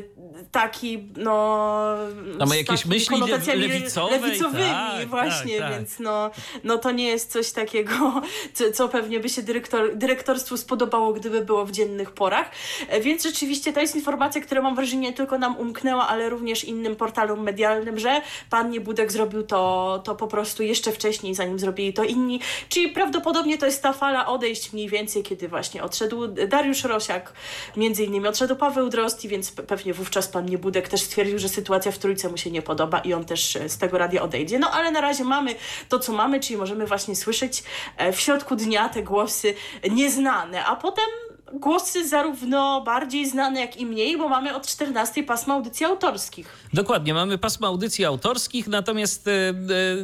taki, 0.52 1.04
no... 1.18 1.96
No, 2.38 2.46
ma 2.46 2.56
jakieś 2.56 2.86
myśli 2.86 3.20
lewicowej, 3.20 4.22
lewicowymi, 4.22 4.64
tak, 4.64 5.08
właśnie, 5.08 5.60
tak, 5.60 5.70
tak. 5.70 5.78
więc 5.78 6.00
no, 6.00 6.32
no 6.64 6.78
to 6.78 6.92
nie 6.92 7.08
jest 7.08 7.32
coś 7.32 7.52
takiego, 7.52 8.22
co, 8.54 8.72
co 8.72 8.90
pewnie 8.90 9.20
by 9.20 9.30
się 9.30 9.42
dyrektor, 9.42 9.96
dyrektorstwu 9.96 10.58
spodobało, 10.58 11.14
gdyby 11.14 11.46
było 11.46 11.66
w 11.66 11.72
dziennych 11.72 12.12
porach. 12.12 12.52
E, 12.94 13.02
Więc 13.02 13.24
rzeczywiście 13.24 13.74
to 13.74 13.80
jest 13.80 13.96
informacja, 13.96 14.42
która 14.42 14.62
mam 14.62 14.76
wrażenie 14.76 15.02
nie 15.02 15.14
tylko 15.14 15.38
nam 15.38 15.58
umknęła, 15.58 16.08
ale 16.08 16.30
również 16.30 16.64
innym 16.64 16.96
portalom 16.96 17.44
medialnym, 17.44 18.00
że 18.00 18.22
pan 18.50 18.70
Niebudek 18.70 19.12
zrobił 19.12 19.44
to, 19.44 20.02
to 20.06 20.16
po 20.16 20.28
prostu 20.28 20.64
jeszcze 20.64 20.92
wcześniej, 20.92 21.36
zanim 21.36 21.60
zrobili 21.60 21.94
to 21.94 22.04
inni. 22.04 22.40
Czyli 22.70 22.90
prawdopodobnie 22.90 23.58
to 23.58 23.66
jest 23.66 23.84
ta 23.84 23.94
fala 23.94 24.28
odejść 24.28 24.74
mniej 24.74 24.90
więcej, 24.90 25.24
kiedy 25.24 25.48
właśnie 25.48 25.84
odszedł 25.84 26.28
Dariusz 26.28 26.84
Rosiak, 26.84 27.34
między 27.78 28.04
innymi 28.04 28.28
odszedł 28.28 28.56
Paweł 28.56 28.90
Drosti, 28.90 29.28
więc 29.28 29.52
pe- 29.56 29.64
pewnie 29.64 29.94
wówczas 29.94 30.28
pan 30.28 30.46
Niebudek 30.46 30.90
też 30.90 31.02
stwierdził, 31.02 31.40
że 31.40 31.50
sytuacja 31.50 31.92
w 31.92 31.98
Trójce 31.98 32.30
mu 32.30 32.38
się 32.38 32.52
nie 32.52 32.62
podoba 32.62 33.00
i 33.00 33.14
on 33.14 33.26
też 33.26 33.56
e, 33.56 33.70
z 33.70 33.78
tego 33.78 33.98
radia 33.98 34.22
odejdzie. 34.22 34.60
No 34.60 34.72
ale 34.72 34.92
na 34.92 35.02
razie 35.02 35.24
mamy 35.24 35.56
to, 35.90 36.00
co 36.00 36.14
mamy, 36.14 36.40
czyli 36.40 36.58
możemy 36.58 36.86
właśnie 36.86 37.16
słyszeć 37.16 37.64
e, 37.98 38.14
w 38.14 38.20
środku 38.20 38.56
dnia 38.56 38.90
te 38.90 39.04
głosy 39.04 39.54
nieznane, 39.92 40.66
a 40.66 40.76
potem 40.76 41.06
głosy 41.54 42.08
zarówno 42.08 42.82
bardziej 42.82 43.30
znane, 43.30 43.60
jak 43.60 43.78
i 43.78 43.86
mniej, 43.86 44.18
bo 44.18 44.30
mamy 44.30 44.56
od 44.56 44.68
14 44.68 45.24
pasma 45.24 45.54
audycji 45.54 45.86
autorskich. 45.86 46.48
Dokładnie, 46.74 47.14
mamy 47.14 47.38
pasmo 47.38 47.68
audycji 47.68 48.06
autorskich, 48.06 48.68
natomiast 48.68 49.28
e, 49.28 49.32
e, 49.32 49.54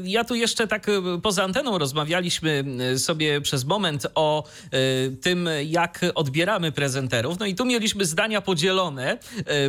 ja 0.03 0.23
tu 0.23 0.35
jeszcze 0.35 0.67
tak 0.67 0.89
e, 0.89 0.91
poza 1.23 1.43
anteną 1.43 1.77
rozmawialiśmy 1.77 2.63
sobie 2.97 3.41
przez 3.41 3.65
moment 3.65 4.07
o 4.15 4.43
tym, 5.21 5.49
jak 5.65 5.99
odbieramy 6.15 6.71
prezenterów. 6.71 7.39
No 7.39 7.45
i 7.45 7.55
tu 7.55 7.65
mieliśmy 7.65 8.05
zdania 8.05 8.41
podzielone, 8.41 9.17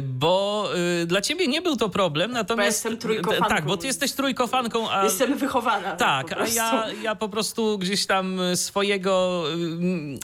bo 0.02 0.68
dla 1.06 1.20
ciebie 1.20 1.46
nie 1.46 1.62
był 1.62 1.76
to 1.76 1.88
problem, 1.88 2.32
natomiast... 2.32 2.68
jestem 2.68 2.96
trójkofanką. 2.96 3.49
Tak, 3.49 3.64
bo 3.64 3.76
ty 3.76 3.87
jesteś 3.87 4.12
trójkofanką, 4.12 4.90
a... 4.90 5.04
Jestem 5.04 5.38
wychowana. 5.38 5.96
Tak, 5.96 6.28
po 6.28 6.40
a 6.40 6.46
ja, 6.46 6.87
ja 7.02 7.14
po 7.14 7.28
prostu 7.28 7.78
gdzieś 7.78 8.06
tam 8.06 8.40
swojego 8.54 9.44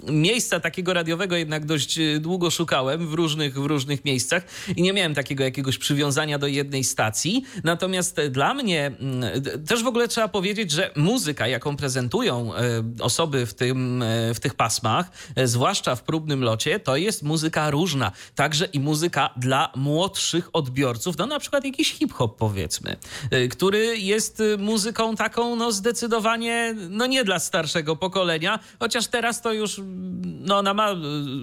miejsca 0.06 0.60
takiego 0.60 0.92
radiowego 0.92 1.36
jednak 1.46 1.64
dość 1.64 1.98
y, 1.98 2.20
długo 2.20 2.50
szukałem 2.50 3.08
w 3.08 3.14
różnych, 3.14 3.54
w 3.54 3.66
różnych 3.66 4.04
miejscach 4.04 4.42
i 4.76 4.82
nie 4.82 4.92
miałem 4.92 5.14
takiego 5.14 5.44
jakiegoś 5.44 5.78
przywiązania 5.78 6.38
do 6.38 6.46
jednej 6.46 6.84
stacji. 6.84 7.44
Natomiast 7.64 8.18
e, 8.18 8.30
dla 8.30 8.54
mnie 8.54 8.86
mm, 8.86 9.42
d- 9.42 9.58
też 9.58 9.82
w 9.82 9.86
ogóle 9.86 10.08
trzeba 10.08 10.28
powiedzieć, 10.28 10.70
że 10.70 10.90
muzyka, 10.96 11.48
jaką 11.48 11.76
prezentują 11.76 12.54
e, 12.54 12.60
osoby 13.00 13.46
w, 13.46 13.54
tym, 13.54 14.02
e, 14.02 14.34
w 14.34 14.40
tych 14.40 14.54
pasmach, 14.54 15.10
e, 15.36 15.46
zwłaszcza 15.46 15.96
w 15.96 16.02
próbnym 16.02 16.42
locie, 16.42 16.80
to 16.80 16.96
jest 16.96 17.22
muzyka 17.22 17.70
różna. 17.70 18.12
Także 18.34 18.64
i 18.64 18.80
muzyka 18.80 19.30
dla 19.36 19.72
młodszych 19.76 20.50
odbiorców, 20.52 21.18
no 21.18 21.26
na 21.26 21.38
przykład 21.38 21.64
jakiś 21.64 21.92
hip-hop 21.92 22.36
powiedzmy, 22.38 22.96
który 23.50 23.98
jest 23.98 24.42
muzyką 24.58 25.16
taką 25.16 25.56
no 25.56 25.72
zdecydowanie, 25.72 26.74
no 26.90 27.06
nie 27.06 27.24
dla 27.24 27.38
starszego 27.38 27.96
pokolenia, 27.96 28.58
chociaż 28.78 29.06
teraz 29.06 29.42
to 29.42 29.52
już, 29.52 29.78
mm, 29.78 30.44
no 30.44 30.58
ona 30.58 30.74
ma 30.74 30.94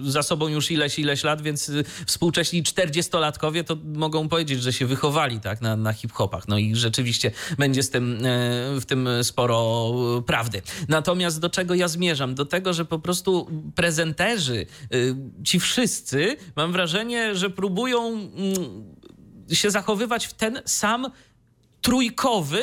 za 0.02 0.22
sobą 0.22 0.48
już 0.48 0.70
ileś, 0.70 0.98
ileś 0.98 1.24
lat, 1.24 1.42
więc 1.42 1.68
y, 1.68 1.84
współcześni 2.06 2.62
40-latkowie 2.62 3.64
to 3.64 3.76
mogą 3.84 4.28
powiedzieć, 4.28 4.62
że 4.62 4.72
się 4.72 4.86
wychowali 4.86 5.40
tak 5.40 5.60
na, 5.60 5.76
na 5.76 5.92
hip-hopach. 5.92 6.48
No 6.48 6.58
i 6.58 6.76
rzeczywiście 6.76 7.30
będzie 7.58 7.82
z 7.82 7.90
tym, 7.90 8.26
y, 8.26 8.80
w 8.80 8.84
tym 8.86 9.08
sporo 9.22 9.92
y, 10.18 10.22
prawdy. 10.22 10.62
Natomiast 10.88 11.40
do 11.40 11.50
czego 11.50 11.74
ja 11.74 11.88
zmierzam? 11.88 12.34
Do 12.34 12.44
tego, 12.44 12.72
że 12.72 12.84
po 12.84 12.98
prostu 12.98 13.48
prezenterzy, 13.74 14.66
y, 14.94 15.14
ci 15.44 15.60
wszyscy, 15.60 16.36
mam 16.56 16.72
wrażenie, 16.72 17.34
że 17.34 17.50
próbują 17.50 18.08
mm, 18.08 18.94
się 19.52 19.70
zachowywać 19.70 20.26
w 20.26 20.34
ten 20.34 20.60
sam 20.64 21.10
trójkowy 21.80 22.62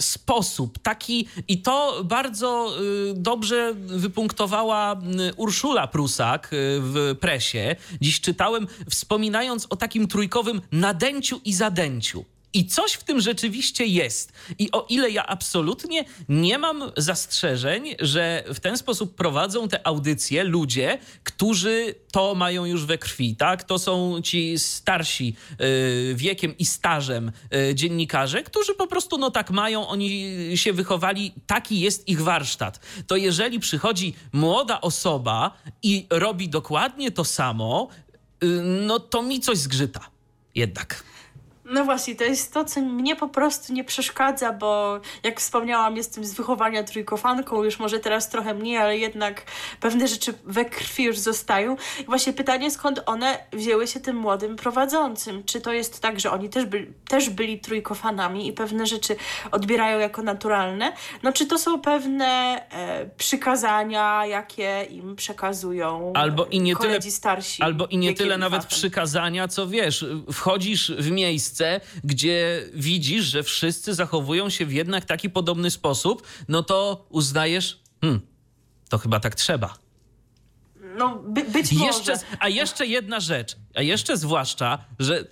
sposób. 0.00 0.78
Taki 0.78 1.28
i 1.48 1.62
to 1.62 2.04
bardzo 2.04 2.72
y, 3.10 3.14
dobrze 3.14 3.74
wypunktowała 3.76 5.00
y, 5.30 5.34
Urszula 5.34 5.86
Prusak 5.86 6.46
y, 6.46 6.80
w 6.80 7.16
presie. 7.20 7.76
Dziś 8.00 8.20
czytałem, 8.20 8.66
wspominając 8.90 9.66
o 9.70 9.76
takim 9.76 10.08
trójkowym 10.08 10.62
nadęciu 10.72 11.40
i 11.44 11.54
zadęciu. 11.54 12.24
I 12.56 12.66
coś 12.66 12.92
w 12.92 13.04
tym 13.04 13.20
rzeczywiście 13.20 13.86
jest. 13.86 14.32
I 14.58 14.70
o 14.72 14.86
ile 14.88 15.10
ja 15.10 15.26
absolutnie 15.26 16.04
nie 16.28 16.58
mam 16.58 16.92
zastrzeżeń, 16.96 17.94
że 18.00 18.44
w 18.54 18.60
ten 18.60 18.78
sposób 18.78 19.14
prowadzą 19.14 19.68
te 19.68 19.86
audycje 19.86 20.44
ludzie, 20.44 20.98
którzy 21.24 21.94
to 22.12 22.34
mają 22.34 22.64
już 22.64 22.84
we 22.84 22.98
krwi, 22.98 23.36
tak? 23.36 23.64
To 23.64 23.78
są 23.78 24.22
ci 24.22 24.58
starsi 24.58 25.36
y, 25.60 26.14
wiekiem 26.14 26.58
i 26.58 26.66
stażem 26.66 27.32
y, 27.70 27.74
dziennikarze, 27.74 28.42
którzy 28.42 28.74
po 28.74 28.86
prostu 28.86 29.18
no 29.18 29.30
tak 29.30 29.50
mają, 29.50 29.88
oni 29.88 30.36
się 30.54 30.72
wychowali, 30.72 31.32
taki 31.46 31.80
jest 31.80 32.08
ich 32.08 32.22
warsztat. 32.22 32.80
To 33.06 33.16
jeżeli 33.16 33.60
przychodzi 33.60 34.14
młoda 34.32 34.80
osoba 34.80 35.56
i 35.82 36.06
robi 36.10 36.48
dokładnie 36.48 37.10
to 37.10 37.24
samo, 37.24 37.88
y, 38.44 38.46
no 38.62 39.00
to 39.00 39.22
mi 39.22 39.40
coś 39.40 39.58
zgrzyta. 39.58 40.00
Jednak. 40.54 41.04
No 41.70 41.84
właśnie, 41.84 42.16
to 42.16 42.24
jest 42.24 42.52
to, 42.52 42.64
co 42.64 42.80
mnie 42.80 43.16
po 43.16 43.28
prostu 43.28 43.72
nie 43.72 43.84
przeszkadza, 43.84 44.52
bo 44.52 45.00
jak 45.22 45.40
wspomniałam, 45.40 45.96
jestem 45.96 46.24
z 46.24 46.34
wychowania 46.34 46.82
trójkofanką, 46.82 47.64
już 47.64 47.78
może 47.78 47.98
teraz 47.98 48.28
trochę 48.28 48.54
mniej, 48.54 48.76
ale 48.76 48.98
jednak 48.98 49.42
pewne 49.80 50.08
rzeczy 50.08 50.34
we 50.44 50.64
krwi 50.64 51.04
już 51.04 51.18
zostają. 51.18 51.76
I 52.00 52.04
właśnie 52.04 52.32
pytanie, 52.32 52.70
skąd 52.70 53.00
one 53.06 53.38
wzięły 53.52 53.86
się 53.86 54.00
tym 54.00 54.16
młodym 54.16 54.56
prowadzącym? 54.56 55.44
Czy 55.44 55.60
to 55.60 55.72
jest 55.72 56.00
tak, 56.00 56.20
że 56.20 56.30
oni 56.30 56.48
też, 56.48 56.66
by, 56.66 56.92
też 57.08 57.30
byli 57.30 57.60
trójkofanami 57.60 58.48
i 58.48 58.52
pewne 58.52 58.86
rzeczy 58.86 59.16
odbierają 59.50 59.98
jako 59.98 60.22
naturalne? 60.22 60.92
No 61.22 61.32
czy 61.32 61.46
to 61.46 61.58
są 61.58 61.80
pewne 61.80 62.26
e, 62.70 63.10
przykazania, 63.18 64.26
jakie 64.26 64.86
im 64.90 65.16
przekazują 65.16 66.12
Albo 66.14 66.44
i 66.46 66.60
nie 66.60 66.76
tyle- 66.76 66.88
koledzy 66.88 67.10
starsi? 67.10 67.62
Albo 67.62 67.86
i 67.86 67.98
nie 67.98 68.14
tyle 68.14 68.38
nawet 68.38 68.66
przykazania, 68.66 69.48
co 69.48 69.66
wiesz, 69.66 70.04
wchodzisz 70.32 70.92
w 70.98 71.10
miejsce, 71.10 71.55
gdzie 72.04 72.62
widzisz, 72.74 73.24
że 73.24 73.42
wszyscy 73.42 73.94
zachowują 73.94 74.50
się 74.50 74.66
w 74.66 74.72
jednak 74.72 75.04
taki 75.04 75.30
podobny 75.30 75.70
sposób, 75.70 76.22
no 76.48 76.62
to 76.62 77.06
uznajesz, 77.10 77.80
hmm, 78.00 78.20
to 78.88 78.98
chyba 78.98 79.20
tak 79.20 79.34
trzeba. 79.34 79.74
No, 80.96 81.22
by, 81.28 81.44
być 81.44 81.72
może. 81.72 81.86
Jeszcze, 81.86 82.12
a 82.40 82.48
jeszcze 82.48 82.86
jedna 82.86 83.20
rzecz, 83.20 83.56
a 83.74 83.82
jeszcze 83.82 84.16
zwłaszcza, 84.16 84.78
że 84.98 85.18
y, 85.20 85.24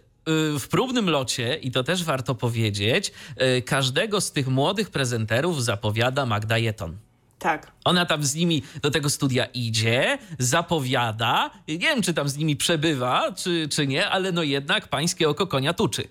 w 0.58 0.66
próbnym 0.70 1.10
locie, 1.10 1.56
i 1.56 1.70
to 1.70 1.84
też 1.84 2.04
warto 2.04 2.34
powiedzieć, 2.34 3.12
y, 3.58 3.62
każdego 3.62 4.20
z 4.20 4.32
tych 4.32 4.48
młodych 4.48 4.90
prezenterów 4.90 5.64
zapowiada 5.64 6.26
Magda 6.26 6.58
Jeton. 6.58 6.96
Tak. 7.38 7.72
Ona 7.84 8.06
tam 8.06 8.24
z 8.24 8.34
nimi 8.34 8.62
do 8.82 8.90
tego 8.90 9.10
studia 9.10 9.44
idzie, 9.44 10.18
zapowiada. 10.38 11.50
Nie 11.68 11.78
wiem, 11.78 12.02
czy 12.02 12.14
tam 12.14 12.28
z 12.28 12.36
nimi 12.36 12.56
przebywa, 12.56 13.32
czy, 13.32 13.68
czy 13.68 13.86
nie, 13.86 14.08
ale 14.08 14.32
no 14.32 14.42
jednak 14.42 14.88
pańskie 14.88 15.28
oko 15.28 15.46
konia 15.46 15.72
tuczy. 15.72 16.08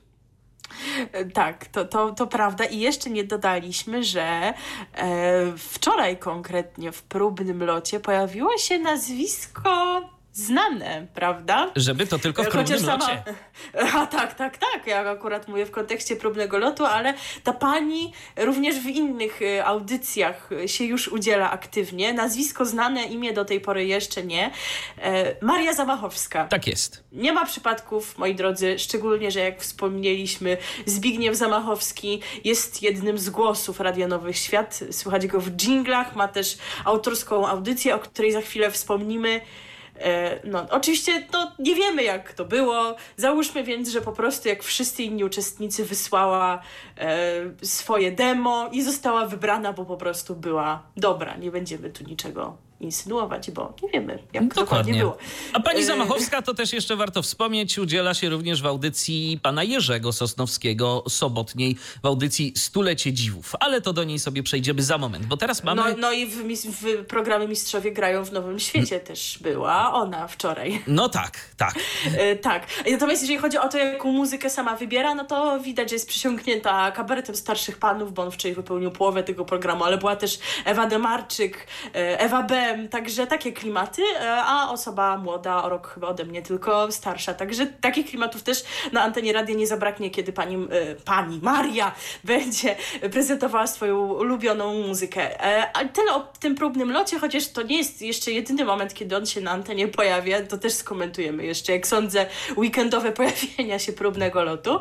Tak, 1.33 1.65
to, 1.65 1.85
to, 1.85 2.11
to 2.11 2.27
prawda. 2.27 2.65
I 2.65 2.79
jeszcze 2.79 3.09
nie 3.09 3.23
dodaliśmy, 3.23 4.03
że 4.03 4.23
e, 4.23 4.53
wczoraj 5.57 6.17
konkretnie 6.17 6.91
w 6.91 7.03
próbnym 7.03 7.63
locie 7.63 7.99
pojawiło 7.99 8.57
się 8.57 8.79
nazwisko 8.79 10.01
znane, 10.33 11.07
prawda? 11.13 11.71
Żeby 11.75 12.07
to 12.07 12.19
tylko 12.19 12.43
w 12.43 12.47
próbnym 12.47 12.65
Chociaż 12.65 12.81
sama... 12.81 13.07
locie. 13.07 13.23
A 13.99 14.07
tak, 14.07 14.33
tak, 14.33 14.57
tak. 14.57 14.87
Ja 14.87 15.09
akurat 15.09 15.47
mówię 15.47 15.65
w 15.65 15.71
kontekście 15.71 16.15
próbnego 16.15 16.57
lotu, 16.57 16.85
ale 16.85 17.13
ta 17.43 17.53
pani 17.53 18.13
również 18.37 18.75
w 18.79 18.85
innych 18.85 19.41
y, 19.41 19.65
audycjach 19.65 20.49
się 20.65 20.83
już 20.83 21.07
udziela 21.07 21.51
aktywnie. 21.51 22.13
Nazwisko 22.13 22.65
znane, 22.65 23.03
imię 23.03 23.33
do 23.33 23.45
tej 23.45 23.61
pory 23.61 23.85
jeszcze 23.85 24.23
nie. 24.23 24.51
E, 25.01 25.35
Maria 25.41 25.73
Zamachowska. 25.73 26.47
Tak 26.47 26.67
jest. 26.67 27.03
Nie 27.11 27.33
ma 27.33 27.45
przypadków, 27.45 28.17
moi 28.17 28.35
drodzy, 28.35 28.79
szczególnie, 28.79 29.31
że 29.31 29.39
jak 29.39 29.61
wspomnieliśmy, 29.61 30.57
Zbigniew 30.85 31.35
Zamachowski 31.35 32.21
jest 32.43 32.83
jednym 32.83 33.17
z 33.17 33.29
głosów 33.29 33.79
Radia 33.79 34.07
Nowy 34.07 34.33
Świat. 34.33 34.79
Słychać 34.91 35.27
go 35.27 35.39
w 35.41 35.49
dżinglach, 35.49 36.15
ma 36.15 36.27
też 36.27 36.57
autorską 36.85 37.47
audycję, 37.47 37.95
o 37.95 37.99
której 37.99 38.31
za 38.31 38.41
chwilę 38.41 38.71
wspomnimy. 38.71 39.41
E, 39.99 40.39
No, 40.43 40.65
oczywiście 40.69 41.27
no, 41.33 41.51
nie 41.59 41.75
wiemy, 41.75 42.03
jak 42.03 42.33
to 42.33 42.45
było. 42.45 42.95
Załóżmy 43.17 43.63
więc, 43.63 43.89
że 43.89 44.01
po 44.01 44.11
prostu, 44.11 44.49
jak 44.49 44.63
wszyscy 44.63 45.03
inni 45.03 45.23
uczestnicy, 45.23 45.85
wysłała 45.85 46.61
e, 46.97 47.31
swoje 47.61 48.11
demo 48.11 48.69
i 48.71 48.81
została 48.81 49.25
wybrana, 49.25 49.73
bo 49.73 49.85
po 49.85 49.97
prostu 49.97 50.35
była 50.35 50.83
dobra. 50.97 51.35
Nie 51.37 51.51
będziemy 51.51 51.89
tu 51.89 52.03
niczego 52.03 52.57
insynuować, 52.79 53.51
bo 53.51 53.73
nie 53.83 53.89
wiemy, 53.89 54.19
jak 54.33 54.53
dokładnie 54.53 54.63
Dokładnie. 54.63 54.93
było. 54.99 55.17
A 55.53 55.59
pani 55.59 55.79
E, 55.79 55.85
Zamachowska, 55.85 56.41
to 56.41 56.53
też 56.53 56.73
jeszcze 56.73 56.95
warto 56.95 57.21
wspomnieć, 57.21 57.79
udziela 57.79 58.13
się 58.13 58.29
również 58.29 58.61
w 58.61 58.65
audycji 58.65 59.39
pana 59.43 59.63
Jerzego 59.63 60.13
Sosnowskiego 60.13 61.03
sobotniej, 61.09 61.75
w 62.03 62.05
audycji 62.05 62.53
Stulecie 62.57 63.13
Dziwów. 63.13 63.55
Ale 63.59 63.81
to 63.81 63.93
do 63.93 64.03
niej 64.03 64.19
sobie 64.19 64.43
przejdziemy 64.43 64.83
za 64.83 64.97
moment, 64.97 65.25
bo 65.25 65.37
teraz 65.37 65.63
mamy... 65.63 65.81
No, 65.81 65.97
no 65.97 66.11
i 66.11 66.25
w, 66.25 66.43
w 66.81 67.05
programie 67.05 67.47
Mistrzowie 67.47 67.91
grają 67.91 68.25
w 68.25 68.31
Nowym 68.31 68.59
Świecie 68.59 68.99
też 68.99 69.39
była 69.41 69.93
ona 69.93 70.27
wczoraj. 70.27 70.83
No 70.87 71.09
tak, 71.09 71.39
tak. 71.57 71.75
E, 72.17 72.35
tak. 72.49 72.67
Natomiast 72.91 73.21
jeżeli 73.21 73.39
chodzi 73.39 73.57
o 73.57 73.69
to, 73.69 73.77
jaką 73.77 74.11
muzykę 74.11 74.49
sama 74.49 74.75
wybiera, 74.75 75.15
no 75.15 75.25
to 75.25 75.59
widać, 75.59 75.89
że 75.89 75.95
jest 75.95 76.07
przysiągnięta 76.07 76.91
kabaretem 76.91 77.35
starszych 77.35 77.77
panów, 77.77 78.13
bo 78.13 78.21
on 78.21 78.31
wczoraj 78.31 78.55
wypełnił 78.55 78.91
połowę 78.91 79.23
tego 79.23 79.45
programu, 79.45 79.83
ale 79.83 79.97
była 79.97 80.15
też 80.15 80.39
Ewa 80.65 80.87
Demarczyk, 80.87 81.67
e, 81.95 82.19
Ewa 82.19 82.43
Bem, 82.43 82.62
także 82.89 83.27
takie 83.27 83.53
klimaty, 83.53 84.01
e, 84.21 84.31
a 84.31 84.69
osoba 84.69 85.17
młoda, 85.17 85.63
o 85.63 85.69
rok 85.69 85.87
chyba 85.87 86.07
ode 86.07 86.25
mnie, 86.25 86.41
tylko 86.41 86.91
starsza. 86.91 87.33
Także 87.33 87.65
takich 87.65 88.05
klimatów 88.05 88.43
też 88.43 88.63
na 88.91 89.01
antenie 89.01 89.33
radia 89.33 89.55
nie 89.55 89.67
zabraknie, 89.67 90.09
kiedy 90.09 90.33
pani, 90.33 90.55
e, 90.55 90.95
pani 90.95 91.39
Maria 91.41 91.91
będzie 92.23 92.75
prezentowała 93.11 93.67
swoją 93.67 94.13
ulubioną 94.13 94.73
muzykę. 94.87 95.45
E, 95.45 95.77
A 95.77 95.85
tyle 95.85 96.13
o 96.13 96.27
tym 96.39 96.55
próbnym 96.55 96.91
locie, 96.91 97.19
chociaż 97.19 97.47
to 97.47 97.61
nie 97.61 97.77
jest 97.77 98.01
jeszcze 98.01 98.31
jedyny 98.31 98.65
moment, 98.65 98.93
kiedy 98.93 99.17
on 99.17 99.25
się 99.25 99.41
na 99.41 99.51
antenie 99.51 99.87
pojawia, 99.87 100.41
to 100.41 100.57
też 100.57 100.73
skomentujemy 100.73 101.45
jeszcze, 101.45 101.73
jak 101.73 101.87
sądzę, 101.87 102.25
weekendowe 102.57 103.11
pojawienia 103.21 103.79
się 103.79 103.93
próbnego 103.93 104.43
lotu. 104.43 104.79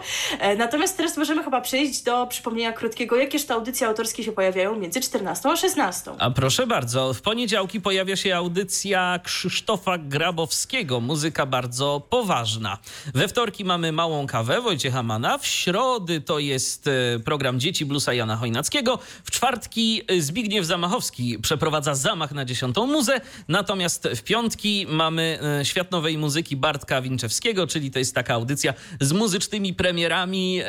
Natomiast 0.58 0.96
teraz 0.96 1.16
możemy 1.16 1.44
chyba 1.44 1.60
przejść 1.60 2.02
do 2.02 2.26
przypomnienia 2.26 2.72
krótkiego, 2.72 3.16
jakież 3.16 3.44
te 3.44 3.54
audycje 3.54 3.86
autorskie 3.86 4.24
się 4.24 4.32
pojawiają 4.32 4.76
między 4.76 5.00
14 5.00 5.48
a 5.48 5.56
16. 5.56 6.10
A 6.18 6.30
proszę 6.30 6.66
bardzo, 6.66 7.14
w 7.14 7.22
poniedziałki 7.22 7.71
pojawia 7.80 8.16
się 8.16 8.36
audycja 8.36 9.20
Krzysztofa 9.24 9.98
Grabowskiego, 9.98 11.00
muzyka 11.00 11.46
bardzo 11.46 12.02
poważna. 12.10 12.78
We 13.14 13.28
wtorki 13.28 13.64
mamy 13.64 13.92
Małą 13.92 14.26
Kawę 14.26 14.60
Wojciecha 14.60 15.02
Mana, 15.02 15.38
w 15.38 15.46
środy 15.46 16.20
to 16.20 16.38
jest 16.38 16.86
e, 16.86 17.20
program 17.24 17.60
Dzieci 17.60 17.86
Bluesa 17.86 18.14
Jana 18.14 18.36
Chojnackiego, 18.36 18.98
w 19.24 19.30
czwartki 19.30 20.02
e, 20.08 20.20
Zbigniew 20.20 20.66
Zamachowski 20.66 21.38
przeprowadza 21.38 21.94
zamach 21.94 22.32
na 22.32 22.44
dziesiątą 22.44 22.86
muzę, 22.86 23.20
natomiast 23.48 24.08
w 24.16 24.22
piątki 24.22 24.86
mamy 24.88 25.38
e, 25.60 25.64
Świat 25.64 25.90
Nowej 25.90 26.18
Muzyki 26.18 26.56
Bartka 26.56 27.02
Winczewskiego, 27.02 27.66
czyli 27.66 27.90
to 27.90 27.98
jest 27.98 28.14
taka 28.14 28.34
audycja 28.34 28.74
z 29.00 29.12
muzycznymi 29.12 29.74
premierami. 29.74 30.60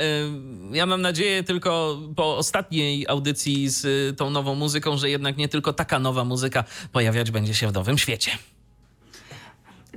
Ja 0.71 0.85
mam 0.85 1.01
nadzieję 1.01 1.43
tylko 1.43 1.99
po 2.15 2.37
ostatniej 2.37 3.07
audycji 3.07 3.69
z 3.69 4.17
tą 4.17 4.29
nową 4.29 4.55
muzyką, 4.55 4.97
że 4.97 5.09
jednak 5.09 5.37
nie 5.37 5.49
tylko 5.49 5.73
taka 5.73 5.99
nowa 5.99 6.23
muzyka 6.23 6.63
pojawiać 6.93 7.31
będzie 7.31 7.55
się 7.55 7.67
w 7.67 7.73
Nowym 7.73 7.97
Świecie. 7.97 8.31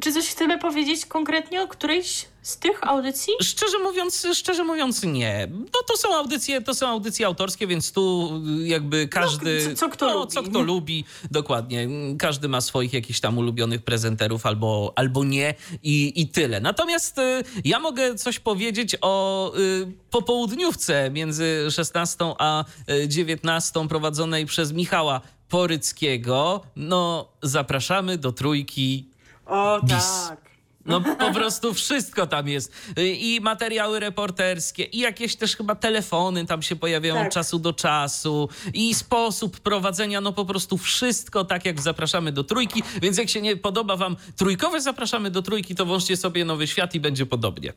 Czy 0.01 0.13
coś 0.13 0.29
chcemy 0.29 0.59
powiedzieć 0.59 1.07
konkretnie 1.07 1.63
o 1.63 1.69
którejś 1.69 2.27
z 2.43 2.59
tych 2.59 2.87
audycji? 2.89 3.33
Szczerze 3.43 3.79
mówiąc, 3.79 4.27
szczerze 4.35 4.65
mówiąc 4.65 5.03
nie. 5.03 5.49
No 5.51 5.81
to 5.89 5.97
są 5.97 6.15
audycje, 6.15 6.63
to 6.63 6.75
są 6.75 6.89
audycje 6.89 7.27
autorskie, 7.27 7.67
więc 7.67 7.93
tu 7.93 8.33
y, 8.61 8.69
jakby 8.69 9.09
każdy... 9.09 9.75
co- 9.75 9.75
co 9.75 9.89
kto 9.89 10.07
no, 10.07 10.15
lubi. 10.15 10.33
Co 10.33 10.43
kto 10.43 10.63
lubi, 10.63 11.05
dokładnie. 11.31 11.89
Każdy 12.19 12.49
ma 12.49 12.61
swoich 12.61 12.93
jakichś 12.93 13.21
tam 13.21 13.39
ulubionych 13.39 13.83
prezenterów 13.83 14.47
albo, 14.47 14.93
albo 14.97 15.25
nie 15.25 15.55
i, 15.83 16.13
i 16.21 16.29
tyle. 16.29 16.61
Natomiast 16.61 17.19
y, 17.19 17.45
ja 17.65 17.79
mogę 17.79 18.15
coś 18.15 18.39
powiedzieć 18.39 18.97
o 19.01 19.53
y, 19.59 19.93
popołudniówce 20.11 21.11
między 21.11 21.67
16 21.71 22.35
a 22.39 22.65
y, 22.91 23.09
19 23.09 23.89
prowadzonej 23.89 24.47
przez 24.47 24.73
Michała 24.73 25.21
Poryckiego. 25.49 26.63
No, 26.77 27.29
zapraszamy 27.43 28.19
do 28.19 28.33
trójki 28.33 29.09
O 29.47 29.81
Bis. 29.83 29.91
tak. 30.29 30.41
no 30.87 31.01
po 31.01 31.33
prostu 31.35 31.75
wszystko 31.75 32.27
tam 32.27 32.49
jest. 32.49 32.73
I 32.97 33.41
materiały 33.43 34.01
reporterskie, 34.01 34.85
i 34.85 34.99
jakieś 34.99 35.37
też 35.37 35.57
chyba 35.57 35.75
telefony 35.75 36.47
tam 36.47 36.63
się 36.63 36.77
pojawiają 36.77 37.15
Tak. 37.15 37.27
od 37.27 37.33
czasu 37.33 37.59
do 37.59 37.73
czasu, 37.73 38.49
i 38.75 38.95
sposób 38.95 39.61
prowadzenia, 39.61 40.21
no 40.21 40.33
po 40.33 40.45
prostu 40.45 40.79
wszystko 40.79 41.45
tak 41.45 41.65
jak 41.65 41.81
zapraszamy 41.81 42.33
do 42.33 42.45
trójki. 42.45 42.83
Więc 43.03 43.19
jak 43.19 43.29
się 43.29 43.41
nie 43.43 43.57
podoba 43.57 43.97
wam 43.97 44.17
trójkowe 44.37 44.81
zapraszamy 44.81 45.31
do 45.31 45.43
trójki, 45.43 45.75
to 45.75 45.87
włączcie 45.87 46.17
sobie 46.17 46.45
Nowy 46.45 46.67
Świat 46.67 46.95
i 46.95 47.01
będzie 47.01 47.27
podobnie. 47.27 47.73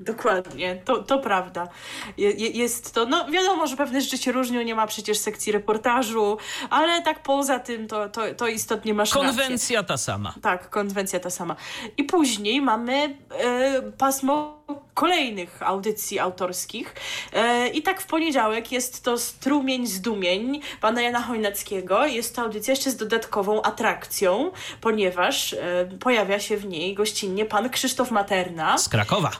Dokładnie, 0.00 0.82
to, 0.84 1.02
to 1.02 1.18
prawda. 1.18 1.68
Je, 2.16 2.30
je- 2.30 2.50
jest 2.50 2.94
to, 2.94 3.06
no 3.06 3.30
wiadomo, 3.30 3.66
że 3.66 3.76
pewne 3.76 4.00
rzeczy 4.00 4.18
się 4.18 4.32
różnią, 4.32 4.62
nie 4.62 4.74
ma 4.74 4.86
przecież 4.86 5.18
sekcji 5.18 5.52
reportażu, 5.52 6.38
ale 6.70 7.02
tak 7.02 7.22
poza 7.22 7.58
tym 7.58 7.88
to, 7.88 8.08
to, 8.08 8.34
to 8.36 8.48
istotnie 8.48 8.94
masz 8.94 9.14
rację. 9.14 9.28
Konwencja 9.28 9.82
ta 9.82 9.96
sama. 9.96 10.34
Tak, 10.42 10.70
konwencja 10.70 11.20
ta 11.20 11.30
sama. 11.30 11.56
I 11.96 12.04
później 12.04 12.60
mamy 12.62 13.16
e, 13.44 13.82
pasmo 13.98 14.58
kolejnych 14.94 15.62
audycji 15.62 16.18
autorskich. 16.18 16.94
E, 17.32 17.68
I 17.68 17.82
tak 17.82 18.00
w 18.00 18.06
poniedziałek 18.06 18.72
jest 18.72 19.04
to 19.04 19.18
Strumień 19.18 19.86
Zdumień 19.86 20.60
pana 20.80 21.02
Jana 21.02 21.22
Chojnackiego. 21.22 22.06
Jest 22.06 22.36
to 22.36 22.42
audycja 22.42 22.72
jeszcze 22.72 22.90
z 22.90 22.96
dodatkową 22.96 23.62
atrakcją, 23.62 24.50
ponieważ 24.80 25.52
e, 25.52 25.88
pojawia 26.00 26.40
się 26.40 26.56
w 26.56 26.66
niej 26.66 26.94
gościnnie 26.94 27.44
pan 27.44 27.70
Krzysztof 27.70 28.10
Materna 28.10 28.78
Z 28.78 28.88
Krakowa. 28.88 29.30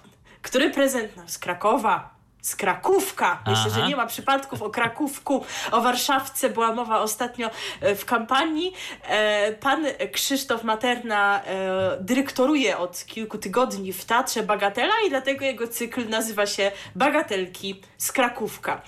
Który 0.42 0.70
prezent 0.70 1.16
no, 1.16 1.22
z 1.26 1.38
Krakowa. 1.38 2.17
Z 2.42 2.56
Krakówka. 2.56 3.42
Myślę, 3.46 3.64
Aha. 3.70 3.80
że 3.80 3.88
nie 3.88 3.96
ma 3.96 4.06
przypadków 4.06 4.62
o 4.62 4.70
Krakówku, 4.70 5.44
o 5.72 5.80
Warszawce 5.80 6.50
była 6.50 6.74
mowa 6.74 7.00
ostatnio 7.00 7.50
e, 7.80 7.94
w 7.94 8.04
kampanii. 8.04 8.72
E, 9.08 9.52
Pan 9.52 9.86
Krzysztof 10.12 10.64
Materna 10.64 11.42
e, 11.44 11.98
dyrektoruje 12.00 12.78
od 12.78 13.04
kilku 13.04 13.38
tygodni 13.38 13.92
w 13.92 14.04
Teatrze 14.04 14.42
Bagatela 14.42 14.92
i 15.06 15.10
dlatego 15.10 15.44
jego 15.44 15.68
cykl 15.68 16.08
nazywa 16.08 16.46
się 16.46 16.72
Bagatelki 16.94 17.82
z 17.98 18.12
Krakówka. 18.12 18.82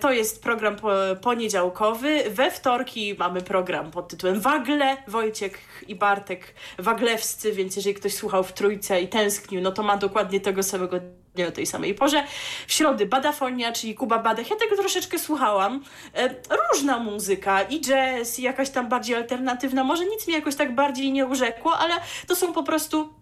To 0.00 0.12
jest 0.12 0.42
program 0.42 0.76
po- 0.76 0.90
poniedziałkowy. 1.22 2.24
We 2.30 2.50
wtorki 2.50 3.14
mamy 3.18 3.40
program 3.40 3.90
pod 3.90 4.08
tytułem 4.08 4.40
Wagle. 4.40 4.96
Wojciech 5.08 5.84
i 5.88 5.94
Bartek 5.94 6.54
Waglewscy, 6.78 7.52
więc 7.52 7.76
jeżeli 7.76 7.94
ktoś 7.94 8.14
słuchał 8.14 8.44
w 8.44 8.52
Trójce 8.52 9.00
i 9.00 9.08
tęsknił, 9.08 9.60
no 9.60 9.72
to 9.72 9.82
ma 9.82 9.96
dokładnie 9.96 10.40
tego 10.40 10.62
samego 10.62 11.00
o 11.42 11.52
tej 11.52 11.66
samej 11.66 11.94
porze. 11.94 12.24
W 12.66 12.72
środy 12.72 13.06
Badafonia, 13.06 13.72
czyli 13.72 13.94
Kuba 13.94 14.18
Badech. 14.18 14.50
Ja 14.50 14.56
tego 14.56 14.76
troszeczkę 14.76 15.18
słuchałam. 15.18 15.84
E, 16.16 16.34
różna 16.72 16.98
muzyka, 16.98 17.62
i 17.62 17.80
jazz, 17.80 18.38
i 18.38 18.42
jakaś 18.42 18.70
tam 18.70 18.88
bardziej 18.88 19.16
alternatywna. 19.16 19.84
Może 19.84 20.04
nic 20.06 20.26
mi 20.26 20.34
jakoś 20.34 20.54
tak 20.54 20.74
bardziej 20.74 21.12
nie 21.12 21.26
urzekło, 21.26 21.78
ale 21.78 21.94
to 22.26 22.36
są 22.36 22.52
po 22.52 22.62
prostu 22.62 23.14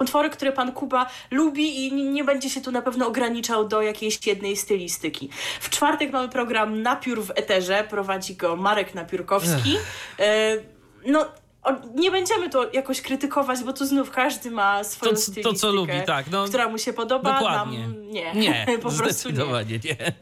utwory, 0.00 0.30
które 0.30 0.52
pan 0.52 0.72
Kuba 0.72 1.06
lubi 1.30 1.86
i 1.86 1.92
nie- 1.92 2.04
nie 2.04 2.24
będzie 2.24 2.50
się 2.50 2.60
tu 2.60 2.70
na 2.70 2.82
pewno 2.82 3.06
ograniczał 3.06 3.68
do 3.68 3.82
jakiejś 3.82 4.26
jednej 4.26 4.56
stylistyki. 4.56 5.30
W 5.60 5.70
czwartek 5.70 6.12
mamy 6.12 6.28
program 6.28 6.82
Napiór 6.82 7.22
w 7.24 7.30
Eterze, 7.30 7.84
prowadzi 7.90 8.34
go 8.36 8.56
Marek 8.56 8.94
Napiórkowski. 8.94 9.76
E, 10.18 10.56
no, 11.06 11.26
nie 11.94 12.10
będziemy 12.10 12.50
to 12.50 12.72
jakoś 12.72 13.00
krytykować, 13.02 13.64
bo 13.64 13.72
tu 13.72 13.86
znów 13.86 14.10
każdy 14.10 14.50
ma 14.50 14.84
swoją 14.84 15.10
To, 15.10 15.16
to 15.16 15.22
stylistykę, 15.22 15.56
co 15.56 15.72
lubi, 15.72 15.92
tak. 16.06 16.30
No, 16.30 16.44
która 16.44 16.68
mu 16.68 16.78
się 16.78 16.92
podoba. 16.92 17.32
dokładnie. 17.32 17.78
Nam 17.78 18.10
nie. 18.10 18.32
Nie, 18.34 18.66
po 18.82 18.90
prostu 18.90 19.30
nie. 19.30 19.78
nie. 19.84 19.96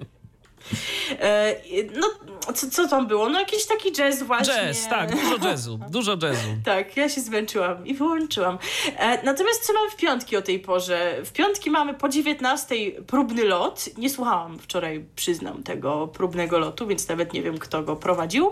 E, 1.10 1.56
No, 2.00 2.06
co, 2.54 2.70
co 2.70 2.88
tam 2.88 3.06
było? 3.06 3.28
No 3.28 3.38
jakiś 3.38 3.66
taki 3.66 3.92
jazz 3.92 4.22
właśnie. 4.22 4.54
Jazz, 4.54 4.88
tak, 4.88 5.10
dużo 5.16 5.48
jazzu, 5.48 5.78
dużo 5.90 6.12
jazzu. 6.22 6.48
tak, 6.64 6.96
ja 6.96 7.08
się 7.08 7.20
zmęczyłam 7.20 7.86
i 7.86 7.94
wyłączyłam. 7.94 8.58
E, 8.96 9.24
natomiast 9.24 9.66
co 9.66 9.72
mamy 9.72 9.90
w 9.90 9.96
piątki 9.96 10.36
o 10.36 10.42
tej 10.42 10.58
porze? 10.58 11.16
W 11.24 11.32
piątki 11.32 11.70
mamy 11.70 11.94
po 11.94 12.08
19 12.08 12.74
próbny 13.06 13.44
lot. 13.44 13.84
Nie 13.98 14.10
słuchałam 14.10 14.58
wczoraj, 14.58 15.04
przyznam, 15.16 15.62
tego 15.62 16.08
próbnego 16.08 16.58
lotu, 16.58 16.86
więc 16.86 17.08
nawet 17.08 17.32
nie 17.32 17.42
wiem, 17.42 17.58
kto 17.58 17.82
go 17.82 17.96
prowadził. 17.96 18.50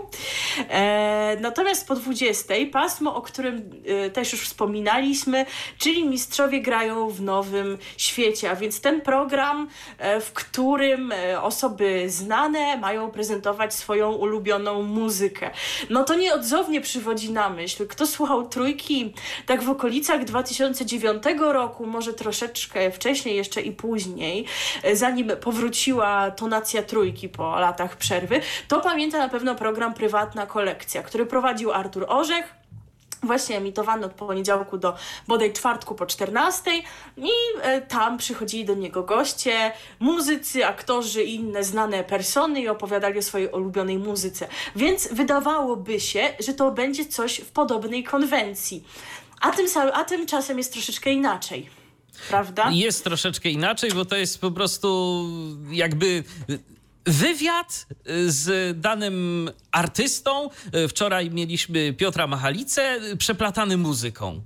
E, 0.69 1.37
natomiast 1.41 1.87
po 1.87 1.95
20 1.95 2.53
pasmo, 2.71 3.15
o 3.15 3.21
którym 3.21 3.69
też 4.13 4.31
już 4.31 4.41
wspominaliśmy, 4.41 5.45
czyli 5.77 6.05
mistrzowie 6.07 6.61
grają 6.61 7.09
w 7.09 7.21
nowym 7.21 7.77
świecie, 7.97 8.51
a 8.51 8.55
więc 8.55 8.81
ten 8.81 9.01
program, 9.01 9.67
w 10.21 10.31
którym 10.33 11.13
osoby 11.41 12.09
znane 12.09 12.44
mają 12.77 13.11
prezentować 13.11 13.73
swoją 13.73 14.11
ulubioną 14.11 14.81
muzykę. 14.83 15.51
No 15.89 16.03
to 16.03 16.15
nieodzownie 16.15 16.81
przywodzi 16.81 17.31
na 17.31 17.49
myśl, 17.49 17.87
kto 17.87 18.07
słuchał 18.07 18.47
trójki 18.47 19.13
tak 19.45 19.63
w 19.63 19.69
okolicach 19.69 20.25
2009 20.25 21.23
roku, 21.39 21.85
może 21.85 22.13
troszeczkę 22.13 22.91
wcześniej 22.91 23.35
jeszcze 23.35 23.61
i 23.61 23.71
później, 23.71 24.45
zanim 24.93 25.31
powróciła 25.41 26.31
tonacja 26.31 26.83
trójki 26.83 27.29
po 27.29 27.59
latach 27.59 27.97
przerwy, 27.97 28.41
to 28.67 28.81
pamięta 28.81 29.17
na 29.17 29.29
pewno 29.29 29.55
program 29.55 29.93
Prywatna 29.93 30.45
Kolekcja, 30.45 31.03
który 31.03 31.25
prowadził 31.25 31.71
Artur 31.71 32.05
Orzech 32.07 32.64
właśnie 33.23 33.57
emitowany 33.57 34.05
od 34.05 34.13
poniedziałku 34.13 34.77
do 34.77 34.95
bodaj 35.27 35.53
czwartku 35.53 35.95
po 35.95 36.05
14 36.05 36.71
i 37.17 37.29
e, 37.61 37.81
tam 37.81 38.17
przychodzili 38.17 38.65
do 38.65 38.73
niego 38.73 39.03
goście, 39.03 39.71
muzycy, 39.99 40.65
aktorzy 40.65 41.23
i 41.23 41.35
inne 41.35 41.63
znane 41.63 42.03
persony 42.03 42.61
i 42.61 42.67
opowiadali 42.67 43.19
o 43.19 43.21
swojej 43.21 43.47
ulubionej 43.47 43.97
muzyce. 43.97 44.47
Więc 44.75 45.07
wydawałoby 45.11 45.99
się, 45.99 46.33
że 46.39 46.53
to 46.53 46.71
będzie 46.71 47.05
coś 47.05 47.39
w 47.39 47.51
podobnej 47.51 48.03
konwencji. 48.03 48.83
A, 49.41 49.51
tym, 49.51 49.67
a 49.93 50.03
tymczasem 50.03 50.57
jest 50.57 50.73
troszeczkę 50.73 51.11
inaczej. 51.11 51.69
Prawda? 52.29 52.69
Jest 52.71 53.03
troszeczkę 53.03 53.49
inaczej, 53.49 53.91
bo 53.91 54.05
to 54.05 54.15
jest 54.15 54.41
po 54.41 54.51
prostu 54.51 55.21
jakby 55.71 56.23
wywiad 57.05 57.85
y, 58.09 58.31
z 58.31 58.79
danym 58.81 59.49
artystą. 59.71 60.49
Y, 60.75 60.87
wczoraj 60.87 61.31
mieliśmy 61.31 61.93
Piotra 61.93 62.27
Machalicę, 62.27 62.95
y, 63.11 63.17
przeplatany 63.17 63.77
muzyką. 63.77 64.41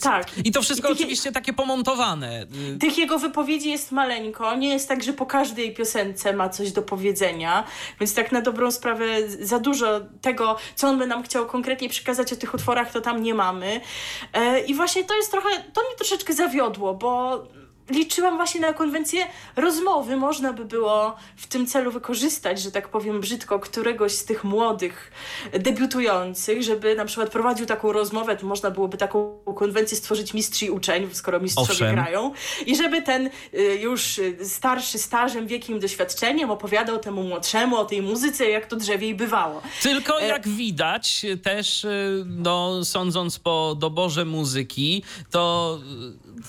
Tak. 0.00 0.38
I 0.44 0.52
to 0.52 0.62
wszystko 0.62 0.88
I 0.88 0.92
oczywiście 0.92 1.32
takie 1.32 1.52
pomontowane. 1.52 2.46
Tych 2.80 2.98
jego 2.98 3.18
wypowiedzi 3.18 3.70
jest 3.70 3.92
maleńko. 3.92 4.56
Nie 4.56 4.68
jest 4.68 4.88
tak, 4.88 5.02
że 5.02 5.12
po 5.12 5.26
każdej 5.26 5.74
piosence 5.74 6.32
ma 6.32 6.48
coś 6.48 6.72
do 6.72 6.82
powiedzenia. 6.82 7.64
Więc 8.00 8.14
tak 8.14 8.32
na 8.32 8.40
dobrą 8.40 8.70
sprawę 8.70 9.28
za 9.28 9.58
dużo 9.58 10.00
tego, 10.20 10.56
co 10.74 10.88
on 10.88 10.98
by 10.98 11.06
nam 11.06 11.22
chciał 11.22 11.46
konkretnie 11.46 11.88
przekazać 11.88 12.32
o 12.32 12.36
tych 12.36 12.54
utworach, 12.54 12.92
to 12.92 13.00
tam 13.00 13.22
nie 13.22 13.34
mamy. 13.34 13.80
E, 14.32 14.60
I 14.60 14.74
właśnie 14.74 15.04
to 15.04 15.16
jest 15.16 15.30
trochę, 15.30 15.48
to 15.72 15.82
mnie 15.82 15.96
troszeczkę 15.96 16.32
zawiodło, 16.32 16.94
bo 16.94 17.42
liczyłam 17.90 18.36
właśnie 18.36 18.60
na 18.60 18.72
konwencję 18.72 19.26
rozmowy. 19.56 20.16
Można 20.16 20.52
by 20.52 20.64
było 20.64 21.16
w 21.36 21.46
tym 21.46 21.66
celu 21.66 21.90
wykorzystać, 21.90 22.60
że 22.60 22.70
tak 22.70 22.88
powiem 22.88 23.20
brzydko, 23.20 23.58
któregoś 23.58 24.12
z 24.12 24.24
tych 24.24 24.44
młodych 24.44 25.12
debiutujących, 25.52 26.62
żeby 26.62 26.94
na 26.94 27.04
przykład 27.04 27.30
prowadził 27.30 27.66
taką 27.66 27.92
rozmowę, 27.92 28.36
to 28.36 28.46
można 28.46 28.70
byłoby 28.70 28.96
taką 28.96 29.38
konwencję 29.56 29.96
stworzyć 29.96 30.34
mistrz 30.34 30.62
i 30.62 30.70
uczeń, 30.70 31.08
skoro 31.12 31.40
mistrzowie 31.40 31.72
Owszem. 31.72 31.94
grają. 31.94 32.32
I 32.66 32.76
żeby 32.76 33.02
ten 33.02 33.30
y, 33.54 33.78
już 33.80 34.20
starszy, 34.44 34.98
stażem, 34.98 35.46
wiekiem, 35.46 35.80
doświadczeniem 35.80 36.50
opowiadał 36.50 36.98
temu 36.98 37.22
młodszemu 37.22 37.76
o 37.76 37.84
tej 37.84 38.02
muzyce, 38.02 38.50
jak 38.50 38.66
to 38.66 38.76
drzewiej 38.76 39.14
bywało. 39.14 39.62
Tylko 39.82 40.20
e, 40.22 40.26
jak 40.26 40.48
widać 40.48 41.26
też, 41.42 41.84
y, 41.84 42.24
no 42.26 42.84
sądząc 42.84 43.38
po 43.38 43.74
doborze 43.78 44.24
muzyki, 44.24 45.02
to 45.30 45.78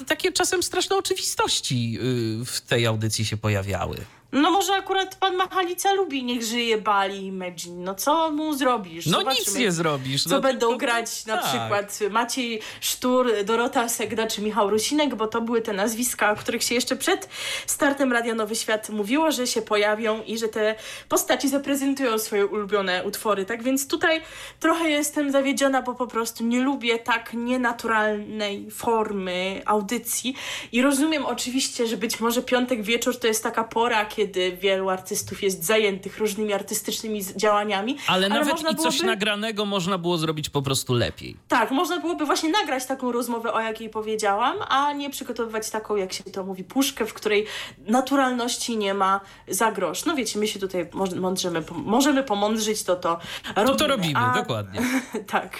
takie 0.07 0.31
czasem 0.31 0.63
straszne 0.63 0.95
oczywistości 0.95 1.99
y, 2.41 2.45
w 2.45 2.61
tej 2.61 2.85
audycji 2.85 3.25
się 3.25 3.37
pojawiały. 3.37 3.97
No 4.31 4.51
może 4.51 4.73
akurat 4.73 5.15
pan 5.15 5.35
Machalica 5.35 5.93
lubi 5.93 6.23
Niech 6.23 6.43
żyje 6.43 6.77
Bali 6.77 7.17
i 7.17 7.25
Imagine. 7.25 7.83
No 7.85 7.95
co 7.95 8.31
mu 8.31 8.53
zrobisz? 8.53 9.05
No 9.05 9.19
Zobaczymy, 9.19 9.45
nic 9.45 9.55
nie 9.55 9.71
zrobisz. 9.71 10.23
Co 10.23 10.29
no, 10.29 10.41
będą 10.41 10.69
to, 10.69 10.77
grać 10.77 11.25
na 11.25 11.37
tak. 11.37 11.45
przykład 11.45 11.99
Maciej 12.11 12.61
Sztur, 12.81 13.31
Dorota 13.45 13.89
Segda 13.89 14.27
czy 14.27 14.41
Michał 14.41 14.69
Rusinek, 14.69 15.15
bo 15.15 15.27
to 15.27 15.41
były 15.41 15.61
te 15.61 15.73
nazwiska, 15.73 16.31
o 16.31 16.35
których 16.35 16.63
się 16.63 16.75
jeszcze 16.75 16.95
przed 16.95 17.29
startem 17.65 18.13
Radia 18.13 18.35
Nowy 18.35 18.55
Świat 18.55 18.89
mówiło, 18.89 19.31
że 19.31 19.47
się 19.47 19.61
pojawią 19.61 20.23
i 20.23 20.37
że 20.37 20.47
te 20.47 20.75
postaci 21.09 21.49
zaprezentują 21.49 22.19
swoje 22.19 22.45
ulubione 22.45 23.03
utwory. 23.03 23.45
Tak 23.45 23.63
więc 23.63 23.87
tutaj 23.87 24.21
trochę 24.59 24.89
jestem 24.89 25.31
zawiedziona, 25.31 25.81
bo 25.81 25.95
po 25.95 26.07
prostu 26.07 26.43
nie 26.43 26.61
lubię 26.61 26.99
tak 26.99 27.33
nienaturalnej 27.33 28.71
formy 28.71 29.61
audycji 29.65 30.35
i 30.71 30.81
rozumiem 30.81 31.25
oczywiście, 31.25 31.87
że 31.87 31.97
być 31.97 32.19
może 32.19 32.41
piątek 32.41 32.81
wieczór 32.81 33.19
to 33.19 33.27
jest 33.27 33.43
taka 33.43 33.63
pora, 33.63 34.05
kiedy 34.17 34.57
wielu 34.57 34.89
artystów 34.89 35.43
jest 35.43 35.63
zajętych 35.63 36.17
różnymi 36.17 36.53
artystycznymi 36.53 37.21
działaniami. 37.35 37.97
Ale, 38.07 38.25
ale 38.25 38.29
nawet 38.29 38.61
i 38.61 38.75
coś 38.75 38.77
byłoby... 38.77 39.05
nagranego 39.05 39.65
można 39.65 39.97
było 39.97 40.17
zrobić 40.17 40.49
po 40.49 40.61
prostu 40.61 40.93
lepiej. 40.93 41.37
Tak, 41.47 41.71
można 41.71 41.99
byłoby 41.99 42.25
właśnie 42.25 42.49
nagrać 42.49 42.85
taką 42.85 43.11
rozmowę, 43.11 43.53
o 43.53 43.59
jakiej 43.59 43.89
powiedziałam, 43.89 44.57
a 44.67 44.93
nie 44.93 45.09
przygotowywać 45.09 45.69
taką, 45.69 45.95
jak 45.95 46.13
się 46.13 46.23
to 46.23 46.43
mówi, 46.43 46.63
puszkę, 46.63 47.05
w 47.05 47.13
której 47.13 47.45
naturalności 47.79 48.77
nie 48.77 48.93
ma 48.93 49.21
za 49.47 49.71
grosz. 49.71 50.05
No 50.05 50.15
wiecie, 50.15 50.39
my 50.39 50.47
się 50.47 50.59
tutaj 50.59 50.89
mądrzemy, 51.15 51.63
możemy 51.71 52.23
pomądrzyć, 52.23 52.83
to 52.83 52.95
to 52.95 53.19
robimy. 53.55 53.67
To 53.67 53.75
to 53.75 53.87
robimy, 53.87 54.19
a... 54.19 54.33
dokładnie. 54.33 54.81
tak. 55.35 55.57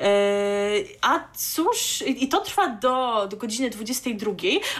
E... 0.00 0.10
A 1.02 1.20
cóż, 1.34 2.02
i 2.06 2.28
to 2.28 2.40
trwa 2.40 2.68
do, 2.68 3.26
do 3.30 3.36
godziny 3.36 3.70
22, 3.70 4.32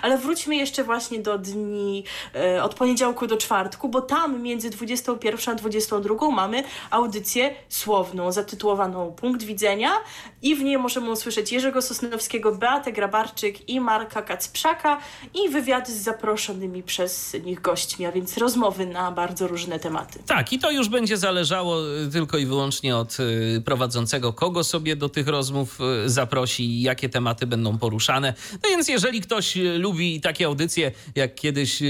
ale 0.03 0.19
wróćmy 0.19 0.57
jeszcze 0.57 0.85
właśnie 0.85 1.19
do 1.19 1.39
dni 1.39 2.05
e, 2.35 2.63
od 2.63 2.75
poniedziałku 2.75 3.16
poniedziałku 3.17 3.27
do 3.27 3.37
czwartku, 3.37 3.89
bo 3.89 4.01
tam 4.01 4.43
między 4.43 4.71
21 4.71 5.55
a 5.55 5.59
22 5.59 6.31
mamy 6.31 6.65
audycję 6.91 7.55
słowną 7.69 8.33
zatytułowaną 8.33 9.13
Punkt 9.13 9.43
Widzenia 9.43 9.91
i 10.43 10.55
w 10.55 10.63
niej 10.63 10.79
możemy 10.79 11.11
usłyszeć 11.11 11.53
Jerzego 11.53 11.83
Sosnowskiego, 11.83 12.53
Beatę 12.53 12.93
Grabarczyk 12.93 13.69
i 13.69 13.81
Marka 13.81 14.23
Kacprzaka 14.23 15.01
i 15.35 15.49
wywiady 15.49 15.93
z 15.93 15.97
zaproszonymi 15.97 16.83
przez 16.83 17.37
nich 17.45 17.61
gośćmi, 17.61 18.07
a 18.07 18.13
więc 18.13 18.37
rozmowy 18.39 18.87
na 18.87 19.13
bardzo 19.13 19.49
różne 19.49 19.79
tematy. 19.79 20.19
Tak, 20.27 20.53
i 20.53 20.59
to 20.59 20.71
już 20.71 20.89
będzie 20.89 21.17
zależało 21.17 21.81
y, 22.07 22.11
tylko 22.13 22.39
i 22.39 22.47
wyłącznie 22.47 22.97
od 22.97 23.17
y, 23.21 23.63
prowadzącego, 23.65 24.33
kogo 24.33 24.65
sobie 24.65 24.97
do 24.97 25.09
tych 25.09 25.29
rozmów 25.29 25.79
y, 26.07 26.11
zaprosi 26.11 26.65
i 26.65 26.83
jakie 26.83 27.09
tematy 27.09 27.47
będą 27.47 27.79
poruszane. 27.79 28.35
No 28.53 28.69
więc 28.69 28.89
jeżeli 28.89 29.21
ktoś 29.21 29.57
lubi 29.79 30.21
takie 30.21 30.47
audycje, 30.47 30.93
jak 31.15 31.35
kiedyś, 31.35 31.83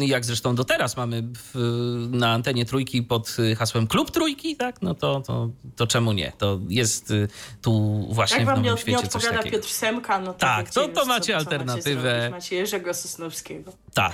jak 0.00 0.24
zresztą 0.24 0.54
do 0.60 0.64
teraz 0.64 0.96
mamy 0.96 1.22
w, 1.22 2.08
na 2.10 2.32
antenie 2.32 2.64
trójki 2.64 3.02
pod 3.02 3.36
hasłem 3.58 3.86
Klub 3.86 4.10
Trójki, 4.10 4.56
tak? 4.56 4.82
No 4.82 4.94
to, 4.94 5.20
to, 5.20 5.50
to 5.76 5.86
czemu 5.86 6.12
nie? 6.12 6.32
To 6.38 6.58
jest 6.68 7.10
y, 7.10 7.28
tu 7.62 8.04
właśnie 8.10 8.38
Jak 8.38 8.46
w 8.46 8.48
Nowym 8.48 8.64
nie, 8.64 8.76
Świecie 8.76 8.98
nie 8.98 9.04
odpowiada 9.04 9.42
Piotr 9.42 9.68
Semka, 9.68 10.18
no 10.18 10.32
to 10.32 10.38
tak, 10.38 10.70
to, 10.70 10.88
to 10.88 11.04
macie 11.04 11.32
co, 11.32 11.38
alternatywę. 11.38 12.18
macie, 12.18 12.30
macie 12.30 12.56
Jerzego 12.56 12.94
Sosnowskiego. 12.94 13.72
Tak. 13.94 14.12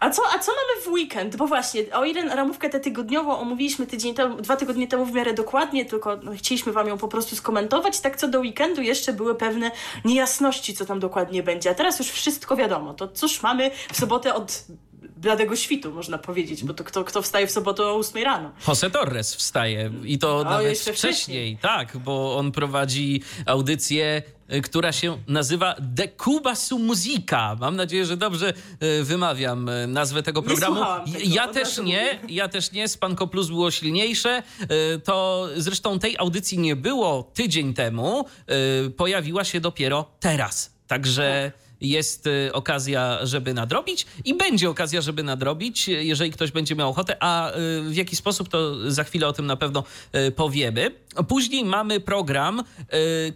A 0.00 0.10
co, 0.10 0.22
a 0.34 0.38
co 0.38 0.52
mamy 0.52 0.82
w 0.84 0.88
weekend? 0.88 1.36
Bo 1.36 1.46
właśnie, 1.46 1.82
o 1.92 2.04
ile 2.04 2.36
ramówkę 2.36 2.70
tę 2.70 2.80
tygodniową 2.80 3.38
omówiliśmy 3.38 3.86
tydzień 3.86 4.14
temu, 4.14 4.40
dwa 4.40 4.56
tygodnie 4.56 4.88
temu 4.88 5.06
w 5.06 5.12
miarę 5.12 5.34
dokładnie, 5.34 5.84
tylko 5.84 6.16
no, 6.16 6.32
chcieliśmy 6.32 6.72
wam 6.72 6.88
ją 6.88 6.98
po 6.98 7.08
prostu 7.08 7.36
skomentować, 7.36 8.00
tak 8.00 8.16
co 8.16 8.28
do 8.28 8.40
weekendu 8.40 8.82
jeszcze 8.82 9.12
były 9.12 9.34
pewne 9.34 9.70
niejasności, 10.04 10.74
co 10.74 10.86
tam 10.86 11.00
dokładnie 11.00 11.42
będzie. 11.42 11.70
A 11.70 11.74
teraz 11.74 11.98
już 11.98 12.08
wszystko 12.08 12.56
wiadomo. 12.56 12.94
To 12.94 13.08
cóż 13.08 13.42
mamy 13.42 13.70
w 13.92 13.96
sobotę 13.96 14.34
od 14.34 14.64
bladego 15.20 15.56
świtu, 15.56 15.92
można 15.92 16.18
powiedzieć, 16.18 16.64
bo 16.64 16.74
to 16.74 16.84
kto, 16.84 17.04
kto 17.04 17.22
wstaje 17.22 17.46
w 17.46 17.50
sobotę 17.50 17.82
o 17.82 17.94
8 17.94 18.22
rano? 18.22 18.52
Jose 18.68 18.90
Torres 18.90 19.34
wstaje 19.34 19.90
i 20.04 20.18
to 20.18 20.44
no, 20.44 20.50
nawet 20.50 20.78
wcześniej. 20.78 20.96
wcześniej. 20.96 21.58
Tak, 21.62 21.96
bo 21.96 22.36
on 22.36 22.52
prowadzi 22.52 23.22
audycję 23.46 24.22
y, 24.54 24.60
która 24.60 24.92
się 24.92 25.18
nazywa 25.28 25.74
De 25.80 26.08
Cuba 26.24 26.54
su 26.54 26.78
Musica. 26.78 27.56
Mam 27.60 27.76
nadzieję, 27.76 28.04
że 28.06 28.16
dobrze 28.16 28.52
y, 28.82 29.04
wymawiam 29.04 29.68
y, 29.68 29.86
nazwę 29.86 30.22
tego 30.22 30.42
programu. 30.42 30.80
Tego, 31.06 31.18
ja 31.24 31.48
też 31.48 31.78
nie, 31.78 32.18
ja 32.28 32.48
też 32.48 32.72
nie. 32.72 32.88
Spanko 32.88 33.26
Plus 33.26 33.48
było 33.48 33.70
silniejsze. 33.70 34.42
To 35.04 35.48
zresztą 35.56 35.98
tej 35.98 36.18
audycji 36.18 36.58
nie 36.58 36.76
było 36.76 37.30
tydzień 37.34 37.74
temu. 37.74 38.24
Pojawiła 38.96 39.44
się 39.44 39.60
dopiero 39.60 40.10
teraz. 40.20 40.72
Także 40.86 41.52
tak 41.54 41.69
jest 41.80 42.26
y, 42.26 42.50
okazja, 42.52 43.26
żeby 43.26 43.54
nadrobić 43.54 44.06
i 44.24 44.34
będzie 44.34 44.70
okazja, 44.70 45.00
żeby 45.00 45.22
nadrobić, 45.22 45.88
jeżeli 45.88 46.30
ktoś 46.30 46.50
będzie 46.50 46.74
miał 46.74 46.90
ochotę, 46.90 47.16
a 47.20 47.50
y, 47.50 47.80
w 47.82 47.94
jaki 47.94 48.16
sposób 48.16 48.48
to 48.48 48.90
za 48.90 49.04
chwilę 49.04 49.28
o 49.28 49.32
tym 49.32 49.46
na 49.46 49.56
pewno 49.56 49.84
y, 50.14 50.32
powiemy. 50.32 50.90
Później 51.28 51.64
mamy 51.64 52.00
program, 52.00 52.62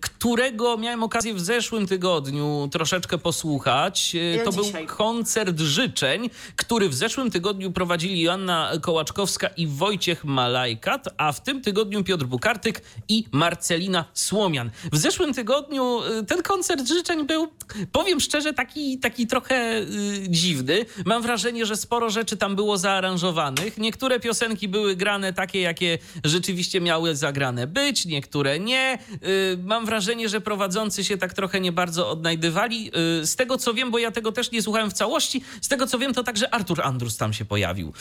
którego 0.01 0.77
miałem 0.77 1.03
okazję 1.03 1.35
w 1.35 1.41
zeszłym 1.41 1.87
tygodniu 1.87 2.69
troszeczkę 2.73 3.19
posłuchać. 3.19 4.15
Ja 4.15 4.45
to 4.45 4.63
dzisiaj. 4.63 4.87
był 4.87 4.97
koncert 4.97 5.61
życzeń, 5.61 6.31
który 6.57 6.89
w 6.89 6.95
zeszłym 6.95 7.31
tygodniu 7.31 7.73
prowadzili 7.73 8.21
Joanna 8.21 8.73
Kołaczkowska 8.83 9.49
i 9.49 9.67
Wojciech 9.67 10.25
Malajkat, 10.25 11.09
a 11.17 11.33
w 11.33 11.43
tym 11.43 11.63
tygodniu 11.63 12.05
Piotr 12.05 12.25
Bukartyk 12.25 12.83
i 13.09 13.25
Marcelina 13.33 14.05
Słomian. 14.15 14.71
W 14.93 14.97
zeszłym 14.97 15.35
tygodniu 15.35 16.01
ten 16.29 16.43
koncert 16.43 16.89
życzeń 16.89 17.27
był, 17.27 17.49
powiem 17.93 18.21
szczerze, 18.21 18.34
taki, 18.43 18.99
taki 18.99 19.27
trochę 19.27 19.81
y, 19.81 19.87
dziwny. 20.29 20.87
Mam 21.05 21.23
wrażenie, 21.23 21.67
że 21.67 21.77
sporo 21.77 22.11
rzeczy 22.11 22.37
tam 22.37 22.57
było 22.57 22.79
zaaranżowanych. 22.79 23.79
Niektóre 23.79 24.21
piosenki 24.21 24.69
były 24.69 24.97
grane 24.97 25.33
takie, 25.33 25.61
jakie 25.61 25.99
rzeczywiście 26.25 26.81
miały 26.81 27.17
zagrane 27.17 27.67
być, 27.67 28.07
niektóre 28.07 28.61
nie. 28.61 28.99
Y, 29.13 29.59
mam 29.65 29.87
wrażenie, 29.87 30.29
że 30.29 30.41
prowadzący 30.41 31.05
się 31.05 31.19
tak 31.19 31.35
trochę 31.35 31.61
nie 31.61 31.73
bardzo 31.73 32.11
odnajdywali. 32.11 32.91
Y, 33.23 33.27
z 33.27 33.37
tego 33.37 33.59
co 33.59 33.75
wiem, 33.75 33.91
bo 33.91 33.99
ja 33.99 34.11
tego 34.11 34.33
też 34.33 34.51
nie 34.51 34.63
słuchałem 34.63 34.91
w 34.91 34.93
całości, 34.93 35.43
z 35.61 35.69
tego 35.69 35.87
co 35.87 35.99
wiem, 35.99 36.15
to 36.15 36.25
także 36.25 36.55
Artur 36.55 36.83
Andrus 36.83 37.17
tam 37.17 37.33
się 37.33 37.45
pojawił, 37.45 37.93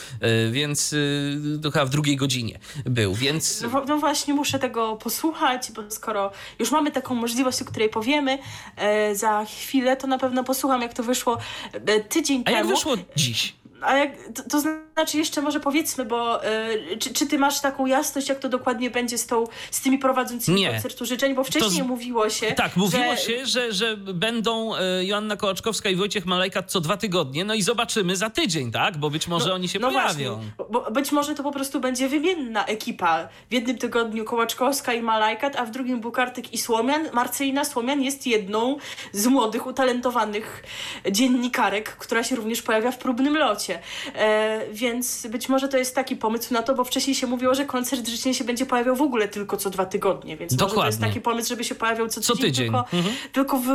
y, 0.48 0.50
więc 0.50 0.92
y, 0.92 1.58
to 1.62 1.70
chyba 1.70 1.84
w 1.84 1.90
drugiej 1.90 2.16
godzinie 2.16 2.58
był, 2.84 3.14
więc... 3.14 3.64
No, 3.72 3.84
no, 3.88 3.98
właśnie, 3.98 4.34
muszę 4.34 4.58
tego 4.58 4.96
posłuchać, 4.96 5.72
bo 5.72 5.82
skoro 5.90 6.30
już 6.58 6.70
mamy 6.70 6.90
taką 6.90 7.14
możliwość, 7.14 7.62
o 7.62 7.64
której 7.64 7.88
powiemy 7.88 8.38
e, 8.76 9.14
za 9.14 9.44
chwilę, 9.44 9.96
to 9.96 10.06
na 10.06 10.18
posłucham, 10.44 10.82
jak 10.82 10.94
to 10.94 11.02
wyszło 11.02 11.38
e, 11.72 12.00
tydzień 12.00 12.40
A 12.40 12.44
temu. 12.44 12.56
jak 12.56 12.66
wyszło 12.66 12.94
dziś? 13.16 13.54
A 13.80 13.96
jak, 13.96 14.10
to, 14.34 14.42
to 14.50 14.60
znaczy 14.60 14.80
jeszcze 15.14 15.42
może 15.42 15.60
powiedzmy, 15.60 16.04
bo 16.04 16.44
y, 16.46 16.98
czy, 16.98 17.14
czy 17.14 17.26
ty 17.26 17.38
masz 17.38 17.60
taką 17.60 17.86
jasność, 17.86 18.28
jak 18.28 18.38
to 18.38 18.48
dokładnie 18.48 18.90
będzie 18.90 19.18
z, 19.18 19.26
tą, 19.26 19.44
z 19.70 19.80
tymi 19.80 19.98
prowadzącymi 19.98 20.60
Nie. 20.60 20.70
koncertu 20.70 21.04
życzeń? 21.06 21.34
Bo 21.34 21.44
wcześniej 21.44 21.84
z- 21.84 21.86
mówiło 21.86 22.30
się, 22.30 22.52
Tak, 22.52 22.76
mówiło 22.76 23.04
że... 23.16 23.16
się, 23.16 23.46
że, 23.46 23.72
że 23.72 23.96
będą 23.96 24.76
e, 24.76 25.04
Joanna 25.04 25.36
Kołaczkowska 25.36 25.88
i 25.90 25.96
Wojciech 25.96 26.26
Malajka 26.26 26.62
co 26.62 26.80
dwa 26.80 26.96
tygodnie, 26.96 27.44
no 27.44 27.54
i 27.54 27.62
zobaczymy 27.62 28.16
za 28.16 28.30
tydzień, 28.30 28.72
tak? 28.72 28.96
Bo 28.96 29.10
być 29.10 29.28
może 29.28 29.54
oni 29.54 29.68
się 29.68 29.78
no 29.78 29.88
pojawią. 29.88 30.34
Właśnie, 30.34 30.64
bo 30.70 30.90
być 30.90 31.12
może 31.12 31.34
to 31.34 31.42
po 31.42 31.52
prostu 31.52 31.80
będzie 31.80 32.08
wymienna 32.08 32.64
ekipa. 32.66 33.28
W 33.50 33.52
jednym 33.54 33.78
tygodniu 33.78 34.24
Kołaczkowska 34.24 34.92
i 34.92 35.02
Malajkat, 35.02 35.56
a 35.56 35.64
w 35.64 35.70
drugim 35.70 36.00
Bukartyk 36.00 36.52
i 36.52 36.58
Słomian. 36.58 37.08
Marcelina 37.12 37.64
Słomian 37.64 38.02
jest 38.02 38.26
jedną 38.26 38.76
z 39.12 39.26
młodych, 39.26 39.66
utalentowanych 39.66 40.64
dziennikarek, 41.10 41.96
która 41.96 42.24
się 42.24 42.36
również 42.36 42.62
pojawia 42.62 42.90
w 42.90 42.98
próbnym 42.98 43.36
locie. 43.36 43.78
E, 44.14 44.60
więc 44.88 45.26
być 45.26 45.48
może 45.48 45.68
to 45.68 45.78
jest 45.78 45.94
taki 45.94 46.16
pomysł 46.16 46.54
na 46.54 46.62
to, 46.62 46.74
bo 46.74 46.84
wcześniej 46.84 47.14
się 47.16 47.26
mówiło, 47.26 47.54
że 47.54 47.64
koncert 47.64 48.08
życzeń 48.08 48.34
się 48.34 48.44
będzie 48.44 48.66
pojawiał 48.66 48.96
w 48.96 49.02
ogóle 49.02 49.28
tylko 49.28 49.56
co 49.56 49.70
dwa 49.70 49.86
tygodnie, 49.86 50.36
więc 50.36 50.52
może 50.52 50.58
to 50.58 50.64
jest 50.64 50.74
Dokładnie. 50.74 51.06
taki 51.06 51.20
pomysł, 51.20 51.48
żeby 51.48 51.64
się 51.64 51.74
pojawiał 51.74 52.08
co 52.08 52.20
Co 52.20 52.32
tydzień, 52.32 52.50
tydzień. 52.50 52.64
tylko, 52.66 52.78
Mhm. 52.92 53.14
tylko 53.32 53.58
w, 53.58 53.66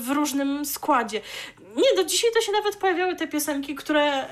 w 0.00 0.10
różnym 0.10 0.64
składzie. 0.64 1.20
Nie, 1.76 1.96
do 1.96 2.04
dzisiaj 2.04 2.30
to 2.34 2.40
się 2.40 2.52
nawet 2.52 2.76
pojawiały 2.76 3.16
te 3.16 3.26
piosenki, 3.28 3.74
które 3.74 4.02
e, 4.02 4.28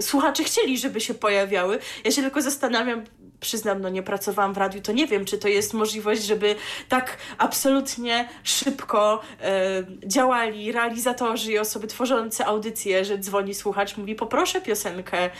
słuchacze 0.00 0.44
chcieli, 0.44 0.78
żeby 0.78 1.00
się 1.00 1.14
pojawiały. 1.14 1.78
Ja 2.04 2.10
się 2.10 2.22
tylko 2.22 2.42
zastanawiam, 2.42 3.04
przyznam, 3.40 3.80
no 3.80 3.88
nie 3.88 4.02
pracowałam 4.02 4.54
w 4.54 4.56
radiu, 4.56 4.80
to 4.82 4.92
nie 4.92 5.06
wiem, 5.06 5.24
czy 5.24 5.38
to 5.38 5.48
jest 5.48 5.74
możliwość, 5.74 6.22
żeby 6.22 6.54
tak 6.88 7.16
absolutnie 7.38 8.28
szybko 8.44 9.20
e, 9.40 9.84
działali 10.06 10.72
realizatorzy 10.72 11.52
i 11.52 11.58
osoby 11.58 11.86
tworzące 11.86 12.46
audycje, 12.46 13.04
że 13.04 13.18
dzwoni 13.18 13.54
słuchacz, 13.54 13.96
mówi 13.96 14.14
poproszę 14.14 14.60
piosenkę 14.60 15.30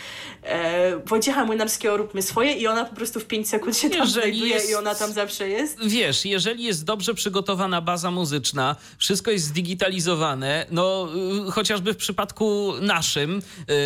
e, 0.43 0.97
Wojciecha 1.07 1.45
Młynarskiego 1.45 1.97
Róbmy 1.97 2.23
Swoje 2.23 2.53
i 2.53 2.67
ona 2.67 2.85
po 2.85 2.97
prostu 2.97 3.21
w 3.21 3.25
5 3.25 3.49
sekund 3.49 3.77
się 3.77 3.91
tam 3.91 3.99
Jeżeli 3.99 4.13
znajduje 4.21 4.55
jest- 4.55 4.71
i 4.71 4.75
ona 4.75 4.95
tam 4.95 5.13
zawsze 5.13 5.49
jest. 5.49 5.79
Wiesz, 5.87 6.25
jeżeli 6.25 6.65
jest 6.65 6.85
dobrze 6.85 7.15
przygotowana 7.15 7.81
baza 7.81 8.11
muzyczna, 8.11 8.77
wszystko 8.99 9.31
jest 9.31 9.45
zdigitalizowane, 9.45 10.67
no 10.71 11.09
y, 11.49 11.51
chociażby 11.51 11.93
w 11.95 11.97
przypadku 11.97 12.73
naszym, 12.81 13.43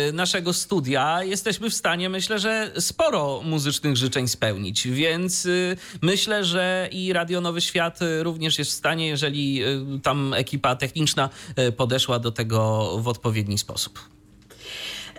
y, 0.09 0.13
naszego 0.13 0.53
studia, 0.53 1.23
jesteśmy 1.23 1.69
w 1.69 1.73
stanie, 1.73 2.09
myślę, 2.09 2.39
że 2.39 2.71
sporo 2.79 3.41
muzycznych 3.43 3.97
życzeń 4.01 4.27
spełnić, 4.27 4.87
więc 4.87 5.45
y, 5.45 5.77
myślę, 6.01 6.45
że 6.45 6.89
i 6.91 7.13
Radio 7.13 7.41
Nowy 7.41 7.61
Świat 7.61 8.01
y, 8.01 8.23
również 8.23 8.59
jest 8.59 8.71
w 8.71 8.73
stanie, 8.73 9.07
jeżeli 9.07 9.63
y, 9.63 9.99
tam 10.03 10.33
ekipa 10.33 10.75
techniczna 10.75 11.29
podeszła 11.77 12.19
do 12.19 12.31
tego 12.31 12.89
w 12.97 13.07
odpowiedni 13.07 13.57
sposób. 13.57 13.99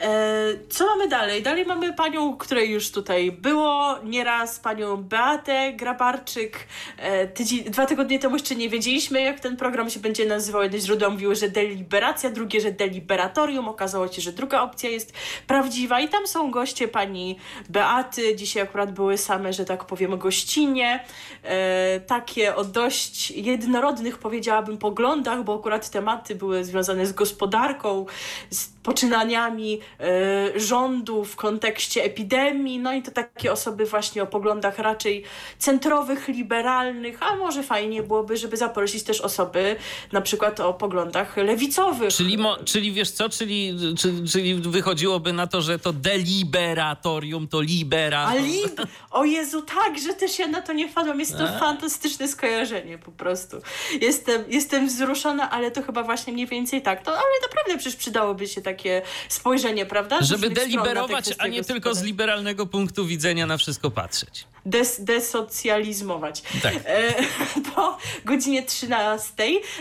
E, 0.02 0.54
co 0.68 0.86
mamy 0.86 1.08
dalej? 1.08 1.42
Dalej 1.42 1.66
mamy 1.66 1.92
panią, 1.92 2.36
której 2.36 2.70
już 2.70 2.90
tutaj 2.90 3.32
było 3.32 3.98
nieraz, 4.04 4.60
panią 4.60 4.96
Beatę 4.96 5.72
Grabarczyk. 5.72 6.66
E, 6.96 7.28
tydzień, 7.28 7.64
dwa 7.64 7.86
tygodnie 7.86 8.18
temu 8.18 8.36
jeszcze 8.36 8.54
nie 8.54 8.68
wiedzieliśmy, 8.68 9.22
jak 9.22 9.40
ten 9.40 9.56
program 9.56 9.90
się 9.90 10.00
będzie 10.00 10.26
nazywał. 10.26 10.62
Jedne 10.62 10.78
źródła 10.78 11.10
mówiły, 11.10 11.34
że 11.34 11.48
deliberacja, 11.48 12.30
drugie, 12.30 12.60
że 12.60 12.72
deliberatorium. 12.72 13.68
Okazało 13.68 14.08
się, 14.08 14.22
że 14.22 14.32
druga 14.32 14.62
opcja 14.62 14.90
jest 14.90 15.12
prawdziwa 15.46 16.00
i 16.00 16.08
tam 16.08 16.26
są 16.26 16.50
goście 16.50 16.88
pani 16.88 17.38
Beaty. 17.68 18.36
Dzisiaj 18.36 18.62
akurat 18.62 18.92
były 18.92 19.18
same, 19.18 19.52
że 19.52 19.64
tak 19.64 19.84
powiem, 19.84 20.18
gościnie. 20.18 21.04
E, 21.42 22.00
takie 22.00 22.56
o 22.56 22.64
dość 22.64 23.30
jednorodnych, 23.30 24.18
powiedziałabym, 24.18 24.78
poglądach, 24.78 25.44
bo 25.44 25.54
akurat 25.54 25.90
tematy 25.90 26.34
były 26.34 26.64
związane 26.64 27.06
z 27.06 27.12
gospodarką, 27.12 28.06
z 28.50 28.72
poczynaniami 28.82 29.80
e, 30.00 30.60
rządu 30.60 31.24
w 31.24 31.36
kontekście 31.36 32.04
epidemii, 32.04 32.78
no 32.78 32.94
i 32.94 33.02
to 33.02 33.10
takie 33.10 33.52
osoby 33.52 33.86
właśnie 33.86 34.22
o 34.22 34.26
poglądach 34.26 34.78
raczej 34.78 35.24
centrowych, 35.58 36.28
liberalnych, 36.28 37.22
a 37.22 37.36
może 37.36 37.62
fajnie 37.62 38.02
byłoby, 38.02 38.36
żeby 38.36 38.56
zaprosić 38.56 39.02
też 39.02 39.20
osoby 39.20 39.76
na 40.12 40.20
przykład 40.20 40.60
o 40.60 40.74
poglądach 40.74 41.36
lewicowych. 41.36 42.14
Czyli, 42.14 42.38
mo, 42.38 42.56
czyli 42.64 42.92
wiesz 42.92 43.10
co, 43.10 43.28
czyli, 43.28 43.76
czy, 43.98 44.24
czyli 44.32 44.54
wychodziłoby 44.54 45.32
na 45.32 45.46
to, 45.46 45.62
że 45.62 45.78
to 45.78 45.92
deliberatorium 45.92 47.48
to 47.48 47.60
libera. 47.60 48.26
A 48.26 48.34
lib... 48.34 48.80
O 49.10 49.24
Jezu, 49.24 49.62
tak, 49.62 49.98
że 49.98 50.14
też 50.14 50.38
ja 50.38 50.48
na 50.48 50.62
to 50.62 50.72
nie 50.72 50.88
wpadłam. 50.88 51.20
Jest 51.20 51.38
to 51.38 51.58
fantastyczne 51.58 52.28
skojarzenie 52.28 52.98
po 52.98 53.12
prostu. 53.12 53.56
Jestem, 54.00 54.44
jestem 54.48 54.86
wzruszona, 54.86 55.50
ale 55.50 55.70
to 55.70 55.82
chyba 55.82 56.02
właśnie 56.02 56.32
mniej 56.32 56.46
więcej 56.46 56.82
tak. 56.82 57.02
To, 57.02 57.10
ale 57.10 57.40
naprawdę 57.42 57.78
przecież 57.78 57.96
przydałoby 57.96 58.48
się 58.48 58.62
takie 58.72 59.02
spojrzenie, 59.28 59.86
prawda? 59.86 60.18
Żeby 60.22 60.50
deliberować, 60.50 61.30
a 61.38 61.46
nie 61.46 61.64
tylko 61.64 61.94
z 61.94 62.02
liberalnego 62.02 62.66
punktu 62.66 63.06
widzenia 63.06 63.46
na 63.46 63.56
wszystko 63.56 63.90
patrzeć. 63.90 64.46
Des, 64.66 65.04
desocjalizmować. 65.04 66.42
Tak. 66.62 66.74
E, 66.84 67.14
po 67.74 67.98
godzinie 68.24 68.62
13 68.62 69.32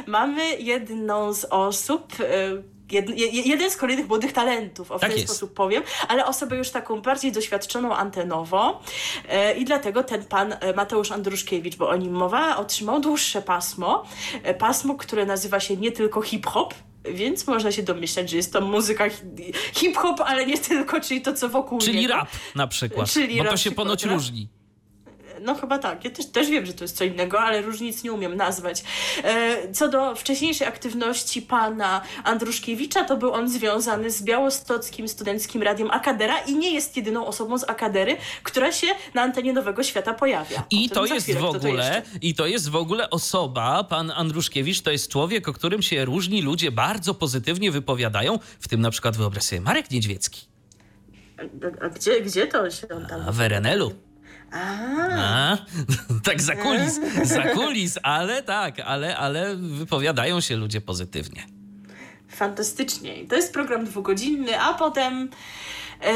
mamy 0.07 0.55
jedną 0.59 1.33
z 1.33 1.45
osób. 1.49 2.13
E, 2.19 2.71
Jed, 2.91 3.09
je- 3.09 3.41
jeden 3.41 3.71
z 3.71 3.77
kolejnych 3.77 4.07
młodych 4.07 4.33
talentów, 4.33 4.91
o 4.91 4.99
Tak 4.99 5.09
ten 5.09 5.19
jest. 5.19 5.33
sposób 5.33 5.53
powiem, 5.53 5.83
ale 6.07 6.25
osobę 6.25 6.55
już 6.57 6.69
taką 6.69 7.01
bardziej 7.01 7.31
doświadczoną 7.31 7.95
antenowo 7.95 8.81
e, 9.29 9.53
i 9.57 9.65
dlatego 9.65 10.03
ten 10.03 10.25
pan 10.25 10.55
Mateusz 10.75 11.11
Andruszkiewicz, 11.11 11.75
bo 11.75 11.89
o 11.89 11.95
nim 11.95 12.13
mowa, 12.13 12.57
otrzymał 12.57 12.99
dłuższe 12.99 13.41
pasmo, 13.41 14.03
pasmo, 14.59 14.95
które 14.95 15.25
nazywa 15.25 15.59
się 15.59 15.77
nie 15.77 15.91
tylko 15.91 16.21
hip-hop, 16.21 16.73
więc 17.13 17.47
można 17.47 17.71
się 17.71 17.83
domyślać, 17.83 18.29
że 18.29 18.37
jest 18.37 18.53
to 18.53 18.61
muzyka 18.61 19.09
hi- 19.09 19.53
hip-hop, 19.73 20.21
ale 20.21 20.45
nie 20.45 20.57
tylko, 20.57 21.01
czyli 21.01 21.21
to, 21.21 21.33
co 21.33 21.49
wokół 21.49 21.79
Czyli 21.79 21.99
niego. 21.99 22.13
rap 22.13 22.29
na 22.55 22.67
przykład, 22.67 23.09
Czyli 23.11 23.37
bo 23.37 23.43
to 23.43 23.49
rap 23.49 23.53
się 23.59 23.69
przykład, 23.69 23.85
ponoć 23.85 24.03
rap. 24.03 24.13
różni. 24.13 24.49
No 25.41 25.55
chyba 25.55 25.79
tak. 25.79 26.05
Ja 26.05 26.11
też, 26.11 26.25
też 26.25 26.49
wiem, 26.49 26.65
że 26.65 26.73
to 26.73 26.83
jest 26.83 26.97
co 26.97 27.03
innego, 27.03 27.39
ale 27.39 27.61
różnic 27.61 28.03
nie 28.03 28.13
umiem 28.13 28.35
nazwać. 28.35 28.83
E, 29.23 29.73
co 29.73 29.87
do 29.87 30.15
wcześniejszej 30.15 30.67
aktywności 30.67 31.41
pana 31.41 32.01
Andruszkiewicza, 32.23 33.03
to 33.03 33.17
był 33.17 33.33
on 33.33 33.49
związany 33.49 34.11
z 34.11 34.23
Białostockim 34.23 35.07
Studenckim 35.07 35.63
Radiem 35.63 35.91
Akadera 35.91 36.37
i 36.39 36.55
nie 36.55 36.73
jest 36.73 36.97
jedyną 36.97 37.25
osobą 37.25 37.57
z 37.57 37.69
Akadery, 37.69 38.17
która 38.43 38.71
się 38.71 38.87
na 39.13 39.21
antenie 39.21 39.53
Nowego 39.53 39.83
Świata 39.83 40.13
pojawia. 40.13 40.63
I 40.71 40.89
to 40.89 41.05
jest 41.05 41.25
chwilę, 41.25 41.39
w 41.39 41.43
to 41.43 41.49
ogóle, 41.49 41.85
jeszcze. 41.85 42.19
i 42.21 42.35
to 42.35 42.47
jest 42.47 42.69
w 42.69 42.75
ogóle 42.75 43.09
osoba, 43.09 43.83
pan 43.83 44.11
Andruszkiewicz, 44.11 44.81
to 44.81 44.91
jest 44.91 45.11
człowiek, 45.11 45.47
o 45.47 45.53
którym 45.53 45.81
się 45.81 46.05
różni 46.05 46.41
ludzie 46.41 46.71
bardzo 46.71 47.13
pozytywnie 47.13 47.71
wypowiadają, 47.71 48.39
w 48.59 48.67
tym 48.67 48.81
na 48.81 48.91
przykład 48.91 49.17
wyobraź 49.17 49.43
sobie 49.43 49.61
Marek 49.61 49.91
Niedźwiecki, 49.91 50.47
A, 51.37 51.85
a 51.85 51.89
gdzie, 51.89 52.21
gdzie 52.21 52.47
to 52.47 52.69
się 52.69 52.87
on 52.87 53.05
tam... 53.05 53.21
a 53.27 53.31
w 53.31 53.41
RNL-u. 53.41 54.10
A, 54.51 55.57
tak 56.27 56.41
za 56.41 56.55
kulis, 56.55 56.99
za 57.23 57.41
kulis, 57.43 57.97
ale 58.03 58.43
tak, 58.43 58.79
ale, 58.79 59.17
ale 59.17 59.55
wypowiadają 59.55 60.41
się 60.41 60.55
ludzie 60.55 60.81
pozytywnie. 60.81 61.43
fantastycznie. 62.27 63.27
To 63.27 63.35
jest 63.35 63.53
program 63.53 63.85
dwugodzinny, 63.85 64.59
a 64.59 64.73
potem 64.73 65.29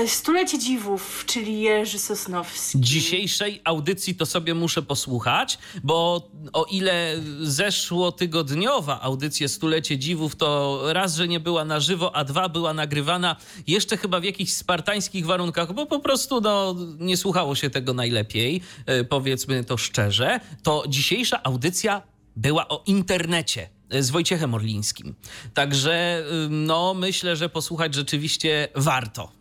Stulecie 0.08 0.60
Dziwów, 0.60 1.24
czyli 1.28 1.62
Jerzy 1.62 2.00
Sosnowski. 2.00 2.82
Dzisiejszej 2.82 3.62
audycji 3.63 4.15
to 4.15 4.26
sobie 4.26 4.54
muszę 4.54 4.82
posłuchać, 4.82 5.58
bo 5.84 6.30
o 6.54 6.65
ile 6.65 7.15
zeszło 7.41 8.12
tygodniowa 8.12 9.02
audycja 9.02 9.48
Stulecie 9.48 9.98
Dziwów, 9.98 10.36
to 10.36 10.80
raz, 10.93 11.15
że 11.15 11.28
nie 11.28 11.39
była 11.39 11.65
na 11.65 11.80
żywo, 11.80 12.15
a 12.15 12.24
dwa, 12.24 12.50
była 12.50 12.74
nagrywana 12.74 13.36
jeszcze 13.67 13.98
chyba 13.98 14.19
w 14.19 14.24
jakichś 14.24 14.52
spartańskich 14.52 15.26
warunkach, 15.26 15.74
bo 15.74 15.86
po 15.86 16.00
prostu 16.00 16.41
no, 16.41 16.76
nie 17.00 17.17
słuchało 17.17 17.56
się 17.56 17.69
tego 17.69 17.93
najlepiej, 17.93 18.62
e, 18.86 19.04
powiedzmy 19.04 19.63
to 19.63 19.78
szczerze, 19.78 20.39
to 20.63 20.84
dzisiejsza 20.88 21.43
audycja 21.43 22.02
była 22.36 22.67
o 22.67 22.84
internecie 22.86 23.69
z 24.00 24.10
Wojciechem 24.10 24.54
Orlińskim. 24.54 25.15
Także 25.54 26.24
no, 26.50 26.93
myślę, 26.93 27.36
że 27.36 27.50
posłuchać 27.50 27.95
rzeczywiście 27.95 28.67
warto. 28.76 29.35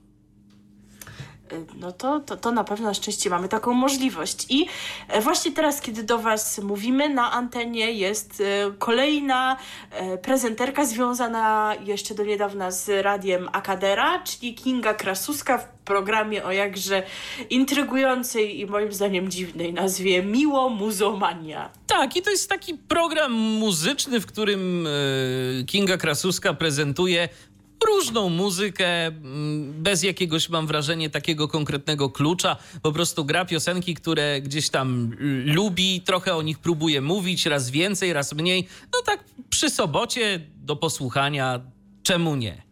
Y, 1.52 1.66
no 1.76 1.92
to, 1.92 2.20
to, 2.20 2.36
to 2.36 2.52
na 2.52 2.64
pewno 2.64 2.88
na 2.88 2.94
szczęście 2.94 3.30
mamy 3.30 3.48
taką 3.48 3.72
możliwość. 3.72 4.46
I 4.48 4.66
e, 5.08 5.20
właśnie 5.20 5.52
teraz, 5.52 5.80
kiedy 5.80 6.02
do 6.02 6.18
Was 6.18 6.58
mówimy, 6.58 7.08
na 7.08 7.32
antenie 7.32 7.92
jest 7.92 8.40
e, 8.40 8.72
kolejna 8.78 9.56
e, 9.90 10.18
prezenterka 10.18 10.84
związana 10.84 11.74
jeszcze 11.84 12.14
do 12.14 12.24
niedawna 12.24 12.70
z 12.70 13.04
radiem 13.04 13.48
Akadera, 13.52 14.18
czyli 14.18 14.54
Kinga 14.54 14.94
Krasuska 14.94 15.58
w 15.58 15.68
programie 15.84 16.44
o 16.44 16.52
jakże 16.52 17.02
intrygującej 17.50 18.60
i 18.60 18.66
moim 18.66 18.92
zdaniem 18.92 19.30
dziwnej 19.30 19.72
nazwie 19.72 20.22
Miło 20.22 20.68
Muzomania. 20.68 21.70
Tak, 21.86 22.16
i 22.16 22.22
to 22.22 22.30
jest 22.30 22.48
taki 22.48 22.74
program 22.74 23.32
muzyczny, 23.32 24.20
w 24.20 24.26
którym 24.26 24.88
Kinga 25.66 25.96
Krasuska 25.96 26.54
prezentuje 26.54 27.28
różną 27.86 28.28
muzykę, 28.28 29.06
mm, 29.06 29.82
bez 29.82 30.02
jakiegoś, 30.02 30.48
mam 30.48 30.66
wrażenie, 30.66 31.10
takiego 31.10 31.48
konkretnego 31.48 32.10
klucza. 32.10 32.56
Po 32.82 32.92
prostu 32.92 33.24
gra 33.24 33.44
piosenki, 33.44 33.94
które 33.94 34.40
gdzieś 34.40 34.70
tam 34.70 35.16
lubi, 35.44 36.00
trochę 36.00 36.36
o 36.36 36.42
nich 36.42 36.58
próbuje 36.58 37.00
mówić, 37.00 37.46
raz 37.46 37.70
więcej, 37.70 38.12
raz 38.12 38.32
mniej. 38.32 38.68
No 38.92 39.02
tak 39.06 39.24
przy 39.50 39.70
sobocie 39.70 40.40
do 40.56 40.76
posłuchania, 40.76 41.60
czemu 42.02 42.36
nie? 42.36 42.62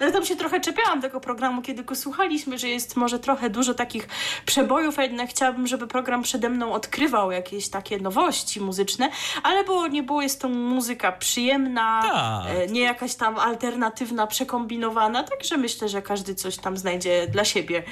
No 0.00 0.12
tam 0.12 0.24
się 0.24 0.36
trochę 0.36 0.60
czepiałam 0.60 1.02
tego 1.02 1.20
programu, 1.20 1.62
kiedy 1.62 1.84
go 1.84 1.94
słuchaliśmy, 1.94 2.58
że 2.58 2.68
jest 2.68 2.96
może 2.96 3.18
trochę 3.18 3.50
dużo 3.50 3.74
takich 3.74 4.08
przebojów, 4.46 4.98
a 4.98 5.02
jednak 5.02 5.30
chciałabym, 5.30 5.66
żeby 5.66 5.86
program 5.86 6.22
przede 6.22 6.48
mną 6.48 6.72
odkrywał 6.72 7.30
jakieś 7.30 7.68
takie 7.68 7.98
nowości 7.98 8.60
muzyczne, 8.60 9.10
ale 9.42 9.64
było, 9.64 9.86
nie 9.86 10.02
było, 10.02 10.22
jest 10.22 10.40
to 10.40 10.48
muzyka 10.48 11.12
przyjemna, 11.12 12.02
tak. 12.02 12.56
E, 12.56 12.66
nie 12.66 12.80
jakaś 12.80 13.14
tam 13.14 13.38
alternatywna, 13.38 14.26
przekombinowana, 14.26 15.22
także 15.22 15.56
myślę, 15.56 15.88
że 15.88 16.02
każdy 16.02 16.34
coś 16.34 16.56
tam 16.56 16.76
znajdzie 16.76 17.26
dla 17.26 17.44
siebie. 17.44 17.82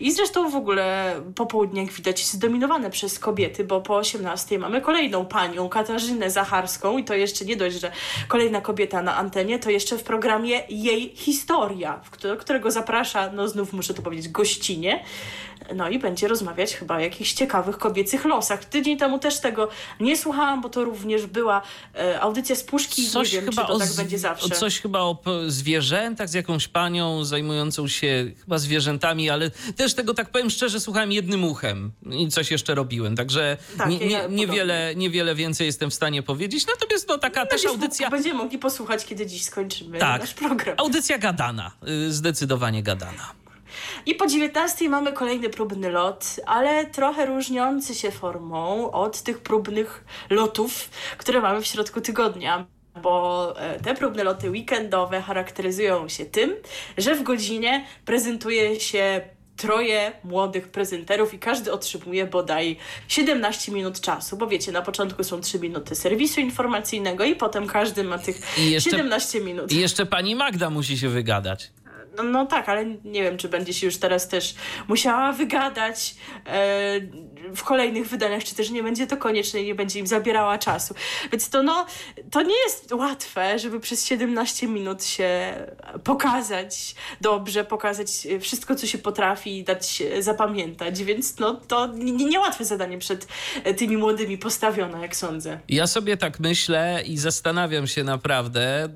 I 0.00 0.12
zresztą 0.12 0.50
w 0.50 0.56
ogóle 0.56 1.14
popołudnie, 1.34 1.82
jak 1.82 1.92
widać, 1.92 2.20
jest 2.20 2.32
zdominowane 2.32 2.90
przez 2.90 3.18
kobiety, 3.18 3.64
bo 3.64 3.80
po 3.80 3.96
18 3.96 4.58
mamy 4.58 4.80
kolejną 4.80 5.26
panią, 5.26 5.68
Katarzynę 5.68 6.30
Zacharską 6.30 6.98
i 6.98 7.04
to 7.04 7.14
jeszcze 7.14 7.44
nie 7.44 7.56
dość, 7.56 7.80
że 7.80 7.92
kolejna 8.28 8.60
kobieta 8.60 9.02
na 9.02 9.16
antenie, 9.16 9.58
to 9.58 9.70
jeszcze 9.70 9.98
w 9.98 10.02
programie 10.02 10.62
jej 10.68 11.12
historia 11.16 11.33
historia, 11.34 12.00
w 12.04 12.36
którego 12.38 12.70
zaprasza, 12.70 13.32
no 13.32 13.48
znów 13.48 13.72
muszę 13.72 13.94
to 13.94 14.02
powiedzieć, 14.02 14.28
gościnie. 14.28 15.04
No 15.74 15.88
i 15.88 15.98
będzie 15.98 16.28
rozmawiać 16.28 16.74
chyba 16.74 16.96
o 16.96 16.98
jakichś 16.98 17.32
ciekawych 17.32 17.78
kobiecych 17.78 18.24
losach. 18.24 18.64
Tydzień 18.64 18.98
temu 18.98 19.18
też 19.18 19.40
tego 19.40 19.68
nie 20.00 20.16
słuchałam, 20.16 20.60
bo 20.60 20.68
to 20.68 20.84
również 20.84 21.26
była 21.26 21.62
e, 21.94 22.20
audycja 22.20 22.56
z 22.56 22.62
puszki. 22.62 23.08
Coś 23.08 23.32
nie 23.32 23.40
wiem, 23.40 23.50
chyba 23.50 23.62
czy 23.62 23.68
to 23.68 23.78
tak 23.78 23.92
będzie 23.96 24.18
zawsze. 24.18 24.50
Coś 24.50 24.80
chyba 24.80 25.00
o 25.00 25.18
zwierzętach 25.46 26.28
z 26.28 26.34
jakąś 26.34 26.68
panią 26.68 27.24
zajmującą 27.24 27.88
się 27.88 28.30
chyba 28.40 28.58
zwierzętami, 28.58 29.30
ale 29.30 29.50
też 29.76 29.94
tego, 29.94 30.14
tak 30.14 30.30
powiem 30.30 30.50
szczerze, 30.50 30.80
słuchałem 30.80 31.12
jednym 31.12 31.44
uchem 31.44 31.92
i 32.10 32.28
coś 32.28 32.50
jeszcze 32.50 32.74
robiłem. 32.74 33.16
Także 33.16 33.56
tak, 33.78 33.88
nie, 33.88 33.98
nie, 33.98 34.22
niewiele, 34.28 34.94
niewiele 34.96 35.34
więcej 35.34 35.66
jestem 35.66 35.90
w 35.90 35.94
stanie 35.94 36.22
powiedzieć. 36.22 36.66
Natomiast 36.66 37.08
no 37.08 37.18
taka 37.18 37.40
no, 37.40 37.46
też 37.46 37.66
audycja... 37.66 38.10
Będziemy 38.10 38.34
mogli 38.34 38.58
posłuchać, 38.58 39.04
kiedy 39.04 39.26
dziś 39.26 39.44
skończymy 39.44 39.98
tak, 39.98 40.20
nasz 40.20 40.34
program. 40.34 40.74
Audycja 40.78 41.18
gadana. 41.24 41.70
Y, 41.88 42.12
zdecydowanie 42.12 42.82
gadana. 42.82 43.32
I 44.06 44.14
po 44.14 44.26
19 44.26 44.88
mamy 44.88 45.12
kolejny 45.12 45.48
próbny 45.48 45.90
lot, 45.90 46.40
ale 46.46 46.86
trochę 46.86 47.26
różniący 47.26 47.94
się 47.94 48.10
formą 48.10 48.90
od 48.90 49.22
tych 49.22 49.38
próbnych 49.38 50.04
lotów, 50.30 50.90
które 51.18 51.40
mamy 51.40 51.62
w 51.62 51.66
środku 51.66 52.00
tygodnia 52.00 52.66
bo 53.02 53.54
e, 53.56 53.80
te 53.80 53.94
próbne 53.94 54.24
loty 54.24 54.50
weekendowe 54.50 55.22
charakteryzują 55.22 56.08
się 56.08 56.24
tym, 56.24 56.54
że 56.98 57.14
w 57.14 57.22
godzinie 57.22 57.86
prezentuje 58.04 58.80
się 58.80 59.20
troje 59.56 60.12
młodych 60.24 60.68
prezenterów 60.68 61.34
i 61.34 61.38
każdy 61.38 61.72
otrzymuje 61.72 62.26
bodaj 62.26 62.76
17 63.08 63.72
minut 63.72 64.00
czasu, 64.00 64.36
bo 64.36 64.46
wiecie, 64.46 64.72
na 64.72 64.82
początku 64.82 65.24
są 65.24 65.40
3 65.40 65.58
minuty 65.58 65.94
serwisu 65.94 66.40
informacyjnego 66.40 67.24
i 67.24 67.36
potem 67.36 67.66
każdy 67.66 68.04
ma 68.04 68.18
tych 68.18 68.58
jeszcze, 68.58 68.90
17 68.90 69.40
minut. 69.40 69.72
I 69.72 69.80
jeszcze 69.80 70.06
pani 70.06 70.34
Magda 70.34 70.70
musi 70.70 70.98
się 70.98 71.08
wygadać. 71.08 71.70
No, 72.16 72.22
no, 72.22 72.46
tak, 72.46 72.68
ale 72.68 72.84
nie 73.04 73.22
wiem, 73.22 73.36
czy 73.36 73.48
będzie 73.48 73.74
się 73.74 73.86
już 73.86 73.96
teraz 73.96 74.28
też 74.28 74.54
musiała 74.88 75.32
wygadać 75.32 76.14
e, 76.46 77.00
w 77.54 77.62
kolejnych 77.62 78.08
wydaniach, 78.08 78.44
czy 78.44 78.54
też 78.54 78.70
nie 78.70 78.82
będzie 78.82 79.06
to 79.06 79.16
konieczne 79.16 79.62
i 79.62 79.66
nie 79.66 79.74
będzie 79.74 80.00
im 80.00 80.06
zabierała 80.06 80.58
czasu. 80.58 80.94
Więc 81.32 81.50
to 81.50 81.62
no, 81.62 81.86
to 82.30 82.42
nie 82.42 82.62
jest 82.64 82.92
łatwe, 82.92 83.58
żeby 83.58 83.80
przez 83.80 84.06
17 84.06 84.68
minut 84.68 85.04
się 85.04 85.54
pokazać 86.04 86.94
dobrze, 87.20 87.64
pokazać 87.64 88.08
wszystko, 88.40 88.74
co 88.74 88.86
się 88.86 88.98
potrafi 88.98 89.58
i 89.58 89.64
dać 89.64 90.02
zapamiętać, 90.20 91.04
więc 91.04 91.38
no 91.38 91.54
to 91.54 91.86
niełatwe 91.96 92.64
zadanie 92.64 92.98
przed 92.98 93.26
tymi 93.76 93.96
młodymi 93.96 94.38
postawione, 94.38 95.00
jak 95.00 95.16
sądzę. 95.16 95.60
Ja 95.68 95.86
sobie 95.86 96.16
tak 96.16 96.40
myślę 96.40 97.02
i 97.06 97.18
zastanawiam 97.18 97.86
się 97.86 98.04
naprawdę, 98.04 98.88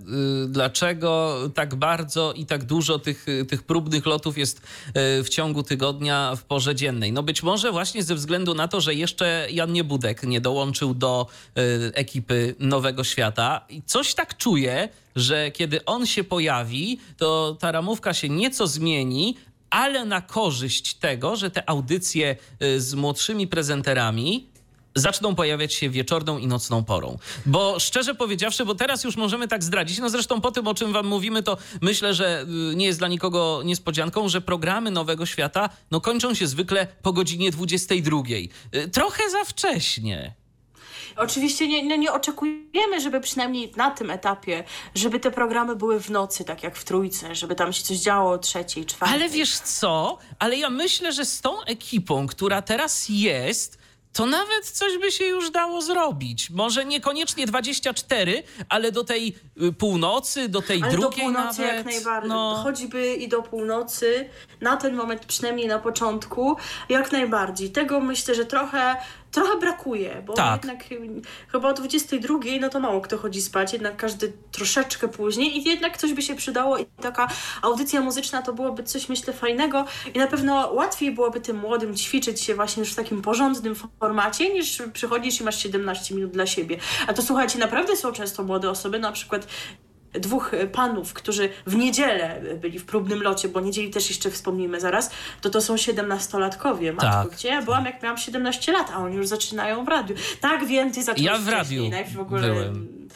yy, 0.43 0.49
dlaczego 0.49 1.37
tak 1.55 1.75
bardzo 1.75 2.33
i 2.33 2.47
tak 2.47 2.65
dużo 2.65 2.99
tych, 2.99 3.08
tych 3.49 3.63
próbnych 3.63 4.07
lotów 4.07 4.39
jest 4.39 4.59
e, 4.59 5.23
w 5.23 5.29
ciągu 5.29 5.63
tygodnia 5.63 6.37
w 6.37 6.43
porze 6.45 6.75
dziennej. 6.75 7.13
No 7.13 7.23
być 7.23 7.43
może 7.43 7.73
właśnie 7.73 8.03
ze 8.03 8.15
względu 8.15 8.55
na 8.55 8.69
to, 8.69 8.81
że 8.81 8.95
jeszcze 8.95 9.47
Jan 9.51 9.73
Niebudek 9.73 10.23
nie 10.23 10.41
dołączył 10.41 10.95
do 10.95 11.27
e, 11.57 11.61
ekipy 11.95 12.55
Nowego 12.59 13.05
Świata. 13.05 13.67
I 13.69 13.83
coś 13.83 14.15
tak 14.15 14.37
czuję, 14.37 14.89
że 15.17 15.51
kiedy 15.51 15.85
on 15.85 16.07
się 16.07 16.25
pojawi, 16.25 16.99
to 17.17 17.57
ta 17.61 17.73
ramówka 17.73 18.15
się 18.15 18.29
nieco 18.29 18.67
zmieni, 18.67 19.37
ale 19.71 20.05
na 20.05 20.21
korzyść 20.21 20.95
tego, 20.95 21.37
że 21.37 21.51
te 21.51 21.71
audycje 21.71 22.37
e, 22.61 22.81
z 22.81 22.95
młodszymi 22.95 23.47
prezenterami 23.47 24.47
zaczną 24.95 25.35
pojawiać 25.35 25.75
się 25.75 25.91
wieczorną 25.91 26.39
i 26.39 26.47
nocną 26.47 26.85
porą. 26.85 27.19
Bo 27.47 27.81
szczerze 27.81 28.15
powiedziawszy, 28.15 28.65
bo 28.65 28.75
teraz 28.75 29.05
już 29.05 29.17
możemy 29.17 29.49
tak 29.49 29.65
zdradzić, 29.65 29.99
no 29.99 30.11
zresztą 30.11 30.41
po 30.41 30.53
tym, 30.53 30.67
o 30.67 30.75
czym 30.75 30.93
wam 30.93 31.07
mówimy, 31.07 31.43
to 31.43 31.57
myślę, 31.81 32.15
że 32.15 32.47
y, 32.73 32.77
nie 32.77 32.87
jest 32.87 32.99
dla 32.99 33.09
nikogo 33.09 33.63
niespodzianką, 33.65 34.29
że 34.29 34.41
programy 34.41 34.91
Nowego 34.91 35.27
Świata 35.27 35.71
no, 35.91 36.01
kończą 36.01 36.35
się 36.35 36.47
zwykle 36.47 36.87
po 37.03 37.13
godzinie 37.13 37.51
22. 37.51 38.23
Y, 38.75 38.89
trochę 38.89 39.31
za 39.31 39.45
wcześnie. 39.45 40.35
Oczywiście 41.19 41.69
nie, 41.69 41.83
nie, 41.83 41.99
nie, 41.99 42.13
oczekujemy, 42.13 43.01
żeby 43.01 43.21
przynajmniej 43.21 43.73
na 43.77 43.91
tym 43.91 44.11
etapie, 44.11 44.65
żeby 44.95 45.21
te 45.21 45.31
programy 45.31 45.77
były 45.77 46.01
w 46.01 46.11
nocy, 46.11 46.45
tak 46.45 46.63
jak 46.63 46.77
w 46.77 46.85
trójce, 46.85 47.35
żeby 47.35 47.55
tam 47.55 47.73
się 47.73 47.83
coś 47.83 47.97
działo 47.97 48.31
o 48.31 48.39
trzeciej, 48.39 48.87
czwartej. 48.87 49.19
Ale 49.19 49.29
wiesz 49.29 49.59
co? 49.59 50.19
Ale 50.39 50.57
ja 50.57 50.71
myślę, 50.71 51.13
że 51.13 51.25
z 51.25 51.41
tą 51.41 51.63
ekipą, 51.63 52.27
która 52.27 52.63
teraz 52.63 53.07
jest, 53.09 53.78
to 54.13 54.27
nawet 54.27 54.67
coś 54.71 54.99
by 54.99 55.13
się 55.13 55.25
już 55.25 55.51
dało 55.51 55.83
zrobić. 55.83 56.51
Może 56.51 56.85
niekoniecznie 56.85 57.47
24, 57.47 58.43
ale 58.69 58.93
do 58.93 59.05
tej 59.05 59.37
y, 59.63 59.73
północy, 59.73 60.49
do 60.49 60.63
tej 60.63 60.83
ale 60.83 60.93
drugiej 60.93 61.27
do 61.27 61.33
północy 61.33 61.61
nawet. 61.61 61.77
jak 61.77 61.87
najbardziej. 61.87 62.29
No. 62.29 62.61
Choćby 62.63 63.15
i 63.15 63.29
do 63.29 63.43
północy, 63.43 64.29
na 64.61 64.77
ten 64.77 64.95
moment 64.95 65.27
przynajmniej 65.27 65.67
na 65.67 65.79
początku, 65.79 66.57
jak 66.89 67.13
najbardziej. 67.13 67.71
Tego 67.71 68.01
myślę, 68.01 68.35
że 68.35 68.45
trochę 68.45 68.97
trochę 69.31 69.59
brakuje, 69.59 70.23
bo 70.27 70.33
tak. 70.33 70.65
jednak 70.65 70.85
chyba 71.53 71.69
o 71.69 71.73
22 71.73 72.39
no 72.61 72.69
to 72.69 72.81
mało 72.81 73.01
kto 73.01 73.19
chodzi 73.19 73.43
spać, 73.43 73.73
jednak 73.73 73.97
każdy 73.97 74.33
troszeczkę 74.53 75.09
później 75.09 75.59
i 75.59 75.65
jednak 75.69 75.97
coś 75.97 76.13
by 76.13 76.23
się 76.23 76.35
przydało 76.35 76.79
i 76.79 76.87
taka 76.87 77.29
audycja 77.63 78.01
muzyczna 78.01 78.43
to 78.43 78.53
byłoby 78.53 78.83
coś 78.83 79.09
myślę 79.09 79.33
fajnego 79.33 79.85
i 80.15 80.19
na 80.19 80.27
pewno 80.27 80.73
łatwiej 80.73 81.11
byłoby 81.11 81.41
tym 81.41 81.59
młodym 81.59 81.97
ćwiczyć 81.97 82.41
się 82.41 82.55
właśnie 82.55 82.81
już 82.81 82.93
w 82.93 82.97
takim 82.97 83.23
porządnym 83.23 83.75
formacie 84.01 84.55
niż 84.55 84.83
przychodzisz 84.93 85.41
i 85.41 85.45
masz 85.45 85.63
17 85.63 86.15
minut 86.15 86.31
dla 86.31 86.47
siebie. 86.47 86.79
A 87.07 87.13
to 87.13 87.23
słuchajcie, 87.23 87.59
naprawdę 87.59 87.97
są 87.97 88.13
często 88.13 88.43
młode 88.43 88.71
osoby, 88.71 88.99
na 88.99 89.13
przykład 89.13 89.47
dwóch 90.13 90.53
panów, 90.73 91.13
którzy 91.13 91.49
w 91.67 91.77
niedzielę 91.77 92.41
byli 92.61 92.79
w 92.79 92.85
próbnym 92.85 93.23
locie, 93.23 93.49
bo 93.49 93.61
niedzieli 93.61 93.91
też 93.91 94.09
jeszcze 94.09 94.31
wspomnimy 94.31 94.81
zaraz, 94.81 95.11
to 95.41 95.51
to 95.51 95.61
są 95.61 95.77
siedemnastolatkowie. 95.77 96.93
Matko, 96.93 97.11
tak. 97.11 97.31
gdzie 97.31 97.49
ja 97.49 97.63
byłam, 97.63 97.85
jak 97.85 98.03
miałam 98.03 98.19
17 98.19 98.73
lat, 98.73 98.91
a 98.95 98.99
oni 98.99 99.17
już 99.17 99.27
zaczynają 99.27 99.85
w 99.85 99.89
radiu. 99.89 100.17
Tak, 100.41 100.67
wiem, 100.67 100.93
ty 100.93 101.03
zacząłeś 101.03 101.27
Ja 101.27 101.39
w 101.39 101.49
radiu 101.49 101.91
w 102.15 102.21
ogóle... 102.21 102.43
byłem 102.43 103.09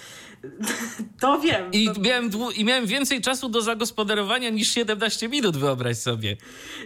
To 1.20 1.40
wiem. 1.40 1.72
I 1.72 1.86
to... 1.86 2.00
miałem, 2.00 2.30
I 2.56 2.64
miałem 2.64 2.86
więcej 2.86 3.20
czasu 3.20 3.48
do 3.48 3.62
zagospodarowania 3.62 4.50
niż 4.50 4.74
17 4.74 5.28
minut, 5.28 5.56
wyobraź 5.56 5.96
sobie. 5.96 6.36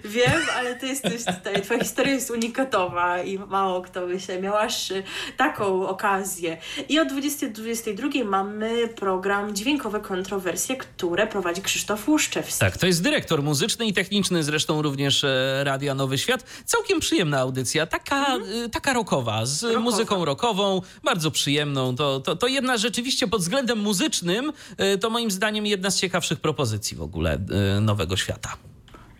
Wiem, 0.04 0.42
ale 0.56 0.76
ty 0.76 0.86
jesteś 0.86 1.24
tutaj, 1.24 1.62
twoja 1.62 1.80
historia 1.80 2.12
jest 2.12 2.30
unikatowa 2.30 3.22
i 3.22 3.38
mało 3.38 3.82
kto 3.82 4.06
myślę, 4.06 4.40
miałaś 4.40 4.90
y, 4.92 5.02
taką 5.36 5.88
okazję. 5.88 6.56
I 6.88 6.98
o 6.98 7.04
20.22 7.04 8.24
mamy 8.24 8.88
program 8.88 9.54
Dźwiękowe 9.54 10.00
Kontrowersje, 10.00 10.76
które 10.76 11.26
prowadzi 11.26 11.62
Krzysztof 11.62 12.08
Łuszczewski. 12.08 12.60
Tak, 12.60 12.76
to 12.76 12.86
jest 12.86 13.02
dyrektor 13.02 13.42
muzyczny 13.42 13.86
i 13.86 13.92
techniczny, 13.92 14.42
zresztą 14.42 14.82
również 14.82 15.24
e, 15.24 15.64
Radia 15.64 15.94
Nowy 15.94 16.18
Świat. 16.18 16.44
Całkiem 16.64 17.00
przyjemna 17.00 17.38
audycja, 17.38 17.86
taka, 17.86 18.26
mhm. 18.26 18.70
taka 18.70 18.92
rockowa, 18.92 19.46
z 19.46 19.62
rockowa. 19.62 19.84
muzyką 19.84 20.24
rockową, 20.24 20.82
bardzo 21.04 21.30
przyjemną. 21.30 21.96
To, 21.96 22.20
to, 22.20 22.36
to 22.36 22.46
jedna 22.46 22.76
rzeczywiście 22.76 23.26
pod 23.26 23.45
względem 23.46 23.78
muzycznym, 23.78 24.52
e, 24.76 24.98
to 24.98 25.10
moim 25.10 25.30
zdaniem 25.30 25.66
jedna 25.66 25.90
z 25.90 25.96
ciekawszych 26.00 26.40
propozycji 26.40 26.96
w 26.96 27.02
ogóle 27.02 27.38
e, 27.76 27.80
Nowego 27.80 28.16
Świata. 28.16 28.56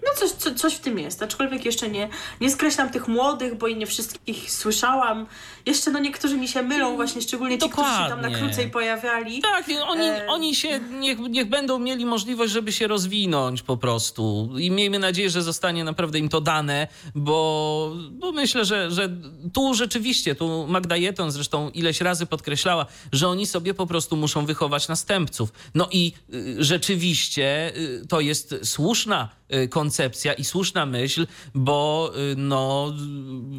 No 0.07 0.21
coś, 0.21 0.31
co, 0.31 0.55
coś 0.55 0.75
w 0.75 0.79
tym 0.79 0.99
jest, 0.99 1.23
aczkolwiek 1.23 1.65
jeszcze 1.65 1.89
nie, 1.89 2.09
nie 2.41 2.51
skreślam 2.51 2.91
tych 2.91 3.09
młodych, 3.09 3.59
bo 3.59 3.67
i 3.67 3.77
nie 3.77 3.87
wszystkich 3.87 4.53
słyszałam. 4.53 5.27
Jeszcze 5.67 5.91
no 5.91 5.99
niektórzy 5.99 6.37
mi 6.37 6.49
się 6.49 6.63
mylą, 6.63 6.97
właśnie 6.97 7.23
szczególnie 7.23 7.59
ci, 7.59 7.69
Dokładnie. 7.69 7.93
którzy 7.93 8.09
się 8.09 8.23
tam 8.23 8.33
na 8.33 8.39
krócej 8.39 8.71
pojawiali. 8.71 9.43
Tak, 9.43 9.65
oni, 9.87 10.03
e... 10.03 10.27
oni 10.29 10.55
się, 10.55 10.81
niech, 10.81 11.19
niech 11.19 11.49
będą 11.49 11.79
mieli 11.79 12.07
możliwość, 12.07 12.53
żeby 12.53 12.73
się 12.73 12.87
rozwinąć 12.87 13.63
po 13.63 13.77
prostu 13.77 14.51
i 14.59 14.71
miejmy 14.71 14.99
nadzieję, 14.99 15.31
że 15.31 15.43
zostanie 15.43 15.85
naprawdę 15.85 16.19
im 16.19 16.29
to 16.29 16.41
dane, 16.41 16.89
bo, 17.15 17.93
bo 18.11 18.33
myślę, 18.33 18.65
że, 18.65 18.91
że 18.91 19.09
tu 19.53 19.75
rzeczywiście, 19.75 20.35
tu 20.35 20.67
Magda 20.69 20.97
Jeton 20.97 21.31
zresztą 21.31 21.71
ileś 21.71 22.01
razy 22.01 22.27
podkreślała, 22.27 22.87
że 23.13 23.29
oni 23.29 23.47
sobie 23.47 23.75
po 23.75 23.87
prostu 23.87 24.17
muszą 24.17 24.47
wychować 24.47 24.89
następców. 24.89 25.53
No 25.75 25.89
i 25.93 26.13
y, 26.35 26.65
rzeczywiście 26.65 27.73
y, 27.77 28.07
to 28.09 28.21
jest 28.21 28.55
słuszna 28.65 29.29
koncepcja 29.71 30.33
i 30.33 30.45
słuszna 30.45 30.87
myśl, 30.87 31.27
bo 31.55 32.13
no, 32.37 32.93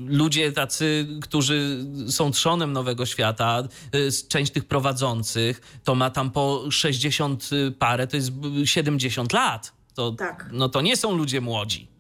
ludzie 0.07 0.51
tacy, 0.51 1.07
którzy 1.21 1.85
są 2.09 2.31
trzonem 2.31 2.73
Nowego 2.73 3.05
Świata, 3.05 3.63
y, 3.95 4.09
część 4.27 4.51
tych 4.51 4.65
prowadzących, 4.65 5.79
to 5.83 5.95
ma 5.95 6.09
tam 6.09 6.31
po 6.31 6.71
60 6.71 7.49
parę, 7.79 8.07
to 8.07 8.17
jest 8.17 8.31
70 8.65 9.33
lat. 9.33 9.73
To, 9.93 10.11
tak. 10.11 10.49
No 10.51 10.69
to 10.69 10.81
nie 10.81 10.97
są 10.97 11.17
ludzie 11.17 11.41
młodzi 11.41 11.96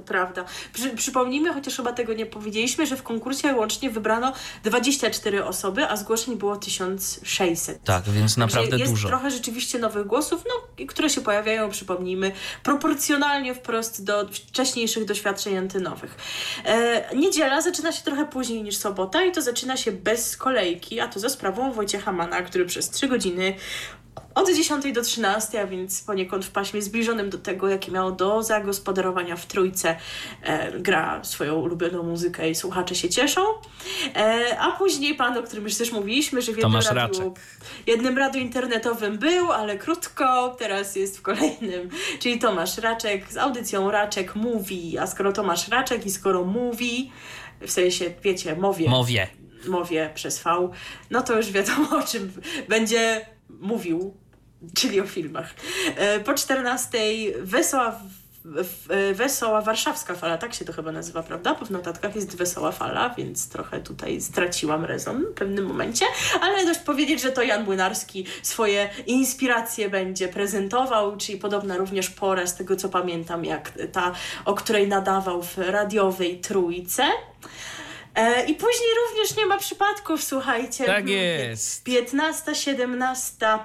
to 0.00 0.06
prawda. 0.06 0.44
Przy, 0.72 0.90
przypomnijmy, 0.90 1.52
chociaż 1.52 1.76
chyba 1.76 1.92
tego 1.92 2.12
nie 2.12 2.26
powiedzieliśmy, 2.26 2.86
że 2.86 2.96
w 2.96 3.02
konkursie 3.02 3.54
łącznie 3.54 3.90
wybrano 3.90 4.32
24 4.64 5.44
osoby, 5.44 5.86
a 5.88 5.96
zgłoszeń 5.96 6.36
było 6.36 6.56
1600. 6.56 7.84
Tak, 7.84 8.04
więc 8.04 8.36
naprawdę 8.36 8.78
jest 8.78 8.92
dużo. 8.92 8.92
Jest 8.92 9.06
trochę 9.06 9.30
rzeczywiście 9.30 9.78
nowych 9.78 10.06
głosów, 10.06 10.44
no, 10.48 10.84
które 10.86 11.10
się 11.10 11.20
pojawiają, 11.20 11.70
przypomnijmy, 11.70 12.32
proporcjonalnie 12.62 13.54
wprost 13.54 14.04
do 14.04 14.28
wcześniejszych 14.28 15.04
doświadczeń 15.04 15.56
antynowych. 15.56 16.16
E, 16.64 17.16
niedziela 17.16 17.60
zaczyna 17.60 17.92
się 17.92 18.02
trochę 18.02 18.26
później 18.26 18.62
niż 18.62 18.76
sobota 18.76 19.24
i 19.24 19.32
to 19.32 19.42
zaczyna 19.42 19.76
się 19.76 19.92
bez 19.92 20.36
kolejki, 20.36 21.00
a 21.00 21.08
to 21.08 21.20
za 21.20 21.28
sprawą 21.28 21.72
Wojciecha 21.72 22.12
Mana, 22.12 22.42
który 22.42 22.66
przez 22.66 22.90
3 22.90 23.08
godziny 23.08 23.54
od 24.34 24.48
10 24.48 24.92
do 24.92 25.02
13, 25.02 25.60
a 25.60 25.66
więc 25.66 26.02
poniekąd 26.02 26.44
w 26.44 26.50
paśmie 26.50 26.82
zbliżonym 26.82 27.30
do 27.30 27.38
tego, 27.38 27.68
jakie 27.68 27.92
miało 27.92 28.12
do 28.12 28.42
zagospodarowania 28.42 29.36
w 29.36 29.46
trójce, 29.46 29.96
e, 30.42 30.78
gra 30.80 31.24
swoją 31.24 31.54
ulubioną 31.54 32.02
muzykę 32.02 32.50
i 32.50 32.54
słuchacze 32.54 32.94
się 32.94 33.08
cieszą. 33.08 33.40
E, 34.16 34.56
a 34.58 34.72
później 34.72 35.14
pan, 35.14 35.38
o 35.38 35.42
którym 35.42 35.64
już 35.64 35.74
też 35.74 35.92
mówiliśmy, 35.92 36.42
że 36.42 36.52
w 36.52 36.58
jednym 36.58 36.82
radiu, 36.92 37.34
jednym 37.86 38.18
radiu 38.18 38.40
internetowym 38.40 39.18
był, 39.18 39.52
ale 39.52 39.78
krótko, 39.78 40.56
teraz 40.58 40.96
jest 40.96 41.18
w 41.18 41.22
kolejnym, 41.22 41.90
czyli 42.18 42.38
Tomasz 42.38 42.78
Raczek 42.78 43.32
z 43.32 43.36
audycją 43.36 43.90
Raczek 43.90 44.34
mówi, 44.34 44.98
a 44.98 45.06
skoro 45.06 45.32
Tomasz 45.32 45.68
Raczek 45.68 46.06
i 46.06 46.10
skoro 46.10 46.44
mówi, 46.44 47.10
w 47.60 47.70
sensie, 47.70 48.04
wiecie, 48.22 48.56
mowie. 48.56 48.88
Mowie. 48.88 49.28
Mowie 49.68 50.10
przez 50.14 50.42
V, 50.42 50.70
no 51.10 51.22
to 51.22 51.36
już 51.36 51.50
wiadomo 51.50 51.98
o 51.98 52.02
czym 52.02 52.32
będzie 52.68 53.26
mówił, 53.60 54.14
czyli 54.76 55.00
o 55.00 55.06
filmach. 55.06 55.54
E, 55.96 56.20
po 56.20 56.34
14 56.34 56.98
Wesoła 57.42 58.00
Wesoła 59.14 59.60
Warszawska 59.60 60.14
Fala, 60.14 60.38
tak 60.38 60.54
się 60.54 60.64
to 60.64 60.72
chyba 60.72 60.92
nazywa, 60.92 61.22
prawda? 61.22 61.54
Bo 61.54 61.66
w 61.66 61.70
notatkach 61.70 62.16
jest 62.16 62.36
Wesoła 62.36 62.72
Fala, 62.72 63.14
więc 63.18 63.48
trochę 63.48 63.80
tutaj 63.80 64.20
straciłam 64.20 64.84
rezon 64.84 65.22
w 65.22 65.34
pewnym 65.34 65.66
momencie, 65.66 66.04
ale 66.40 66.66
dość 66.66 66.80
powiedzieć, 66.80 67.22
że 67.22 67.32
to 67.32 67.42
Jan 67.42 67.64
Młynarski 67.64 68.26
swoje 68.42 68.90
inspiracje 69.06 69.90
będzie 69.90 70.28
prezentował, 70.28 71.16
czyli 71.16 71.38
podobna 71.38 71.76
również 71.76 72.10
pora, 72.10 72.46
z 72.46 72.56
tego 72.56 72.76
co 72.76 72.88
pamiętam, 72.88 73.44
jak 73.44 73.72
ta, 73.92 74.12
o 74.44 74.54
której 74.54 74.88
nadawał 74.88 75.42
w 75.42 75.58
radiowej 75.58 76.40
Trójce. 76.40 77.02
E, 78.14 78.44
I 78.44 78.54
później 78.54 78.88
również 79.08 79.36
nie 79.36 79.46
ma 79.46 79.58
przypadków, 79.58 80.24
słuchajcie. 80.24 80.84
Tak 80.84 81.08
jest. 81.08 81.84
15, 81.84 82.54
17. 82.54 83.58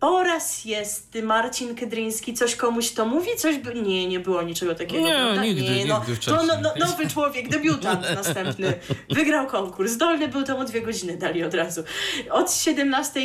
Po 0.00 0.22
raz 0.22 0.64
jest 0.64 1.18
Marcin 1.22 1.74
Kydryński, 1.74 2.34
coś 2.34 2.56
komuś 2.56 2.90
to 2.90 3.06
mówi? 3.06 3.30
Coś 3.36 3.58
by... 3.58 3.74
Nie, 3.74 4.06
nie 4.06 4.20
było 4.20 4.42
niczego 4.42 4.74
takiego. 4.74 5.04
Nie, 5.04 5.14
prawda? 5.14 5.42
nigdy, 5.44 5.62
nie, 5.62 5.86
no, 5.86 6.04
nigdy 6.08 6.26
To 6.26 6.44
no, 6.44 6.54
no, 6.62 6.72
nowy 6.86 7.08
człowiek, 7.08 7.48
debiutant 7.48 8.02
następny. 8.14 8.72
Wygrał 9.10 9.46
konkurs. 9.46 9.92
Zdolny 9.92 10.28
był 10.28 10.42
temu 10.42 10.64
dwie 10.64 10.82
godziny, 10.82 11.16
dali 11.16 11.44
od 11.44 11.54
razu. 11.54 11.84
Od 12.30 12.52
17 12.52 13.20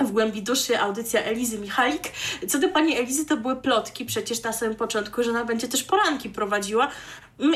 w 0.00 0.10
głębi 0.10 0.42
duszy 0.42 0.80
audycja 0.80 1.22
Elizy 1.22 1.58
Michalik. 1.58 2.02
Co 2.48 2.58
do 2.58 2.68
pani 2.68 2.98
Elizy, 2.98 3.26
to 3.26 3.36
były 3.36 3.56
plotki 3.56 4.04
przecież 4.04 4.42
na 4.42 4.52
samym 4.52 4.76
początku, 4.76 5.22
że 5.22 5.30
ona 5.30 5.44
będzie 5.44 5.68
też 5.68 5.82
poranki 5.82 6.30
prowadziła. 6.30 6.88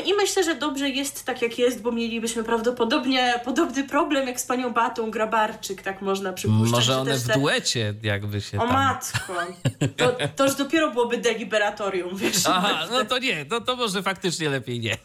I 0.05 0.13
myślę, 0.13 0.43
że 0.43 0.55
dobrze 0.55 0.89
jest 0.89 1.25
tak 1.25 1.41
jak 1.41 1.59
jest, 1.59 1.81
bo 1.81 1.91
mielibyśmy 1.91 2.43
prawdopodobnie 2.43 3.41
podobny 3.45 3.83
problem 3.83 4.27
jak 4.27 4.41
z 4.41 4.45
panią 4.45 4.73
Batą 4.73 5.11
Grabarczyk, 5.11 5.81
tak 5.81 6.01
można 6.01 6.33
przypuszczać. 6.33 6.71
Może 6.71 6.97
one 6.97 7.17
w 7.17 7.27
te... 7.27 7.33
duecie 7.33 7.93
jakby 8.03 8.41
się 8.41 8.57
O 8.57 8.67
tam... 8.67 8.73
matko, 8.73 9.33
to, 9.97 10.17
to 10.35 10.45
już 10.45 10.55
dopiero 10.55 10.91
byłoby 10.91 11.17
deliberatorium, 11.17 12.17
wiesz. 12.17 12.43
Aha, 12.45 12.87
no 12.91 13.05
to 13.05 13.19
nie, 13.19 13.45
no 13.49 13.61
to 13.61 13.75
może 13.75 14.03
faktycznie 14.03 14.49
lepiej 14.49 14.79
nie 14.79 14.97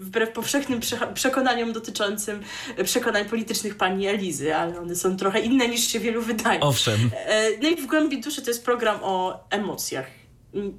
wbrew 0.00 0.30
powszechnym 0.30 0.80
przekonaniom 1.14 1.72
dotyczącym 1.72 2.40
przekonań 2.84 3.24
politycznych 3.24 3.76
pani 3.76 4.06
Elizy, 4.06 4.56
ale 4.56 4.80
one 4.80 4.96
są 4.96 5.16
trochę 5.16 5.40
inne 5.40 5.68
niż 5.68 5.86
się 5.86 6.00
wielu 6.00 6.22
wydaje. 6.22 6.60
Owszem. 6.60 7.10
E, 7.14 7.50
no 7.62 7.68
i 7.68 7.76
w 7.76 7.86
głębi 7.86 8.20
duszy 8.20 8.42
to 8.42 8.50
jest 8.50 8.64
program 8.64 8.98
o 9.02 9.44
emocjach. 9.50 10.23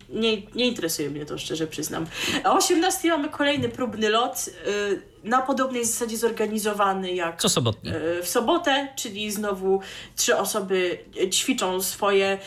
Nie, 0.10 0.42
nie 0.56 0.68
interesuje 0.68 1.10
mnie 1.10 1.26
to, 1.26 1.38
szczerze 1.38 1.68
przyznam. 1.68 2.06
O 2.44 2.54
18 2.54 3.10
mamy 3.10 3.30
kolejny 3.30 3.70
próbny 3.70 4.10
lot, 4.10 4.50
e, 5.24 5.30
na 5.30 5.42
podobnej 5.42 5.86
zasadzie 5.86 6.18
zorganizowany 6.18 7.14
jak 7.14 7.42
Co. 7.42 7.48
E, 8.20 8.24
w 8.24 8.28
sobotę, 8.28 8.88
czyli 8.96 9.32
znowu 9.32 9.82
trzy 10.16 10.38
osoby 10.38 11.00
ćwiczą 11.32 11.82
swoje 11.82 12.38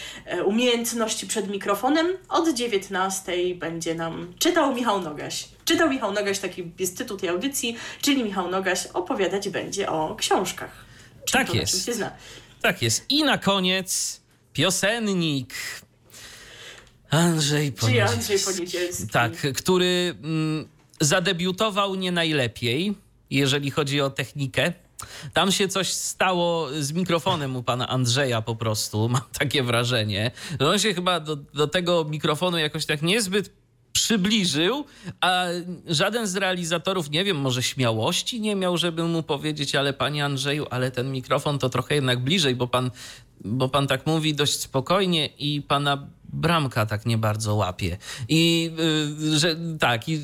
umiejętności 0.45 1.27
przed 1.27 1.49
mikrofonem. 1.51 2.07
Od 2.29 2.49
19 2.49 3.33
będzie 3.55 3.95
nam 3.95 4.35
czytał 4.39 4.75
Michał 4.75 5.01
Nogaś. 5.01 5.49
Czytał 5.65 5.91
Michał 5.91 6.13
Nogaś, 6.13 6.39
taki 6.39 6.73
jest 6.79 6.99
tytuł 6.99 7.17
tej 7.17 7.29
audycji, 7.29 7.77
czyli 8.03 8.25
Michał 8.25 8.51
Nogaś 8.51 8.87
opowiadać 8.87 9.49
będzie 9.49 9.91
o 9.91 10.15
książkach. 10.17 10.85
Czym 11.25 11.41
tak 11.41 11.55
jest. 11.55 11.91
Tak 12.63 12.83
jest. 12.83 13.05
I 13.09 13.25
na 13.25 13.39
koniec 13.39 14.21
piosennik. 14.53 15.55
Andrzej 17.11 17.73
Poniedzielski. 17.73 18.15
Andrzej 18.15 18.39
Poniedzielski. 18.55 19.09
Tak, 19.09 19.33
który 19.57 20.15
mm, 20.23 20.69
zadebiutował 21.01 21.95
nie 21.95 22.13
najlepiej, 22.13 22.95
jeżeli 23.31 23.71
chodzi 23.71 24.01
o 24.01 24.11
technikę. 24.11 24.73
Tam 25.33 25.53
się 25.53 25.69
coś 25.69 25.93
stało 25.93 26.69
z 26.81 26.93
mikrofonem 26.93 27.57
u 27.57 27.63
pana 27.63 27.89
Andrzeja 27.89 28.43
po 28.43 28.57
prostu, 28.57 29.09
mam 29.09 29.23
takie 29.39 29.63
wrażenie. 29.63 30.31
On 30.61 30.79
się 30.79 30.95
chyba 30.95 31.21
do, 31.21 31.37
do 31.37 31.67
tego 31.67 32.05
mikrofonu 32.05 32.59
jakoś 32.59 32.87
tak 32.87 33.03
niezbyt 33.03 33.51
przybliżył, 33.93 34.85
a 35.21 35.47
żaden 35.87 36.27
z 36.27 36.37
realizatorów, 36.37 37.11
nie 37.11 37.25
wiem, 37.25 37.37
może 37.37 37.63
śmiałości 37.63 38.41
nie 38.41 38.57
miał, 38.57 38.77
żeby 38.77 39.05
mu 39.05 39.23
powiedzieć, 39.23 39.75
ale 39.75 39.93
panie 39.93 40.25
Andrzeju, 40.25 40.67
ale 40.71 40.91
ten 40.91 41.13
mikrofon 41.13 41.59
to 41.59 41.69
trochę 41.69 41.95
jednak 41.95 42.19
bliżej, 42.19 42.55
bo 42.55 42.67
pan, 42.67 42.91
bo 43.45 43.69
pan 43.69 43.87
tak 43.87 44.07
mówi 44.07 44.35
dość 44.35 44.61
spokojnie 44.61 45.27
i 45.27 45.63
pana 45.63 46.09
bramka 46.29 46.87
tak 46.87 47.07
nie 47.07 47.19
bardzo 47.19 47.55
łapie. 47.55 47.97
I 48.29 48.71
y, 49.23 49.39
że, 49.39 49.57
tak, 49.81 50.09
i 50.09 50.21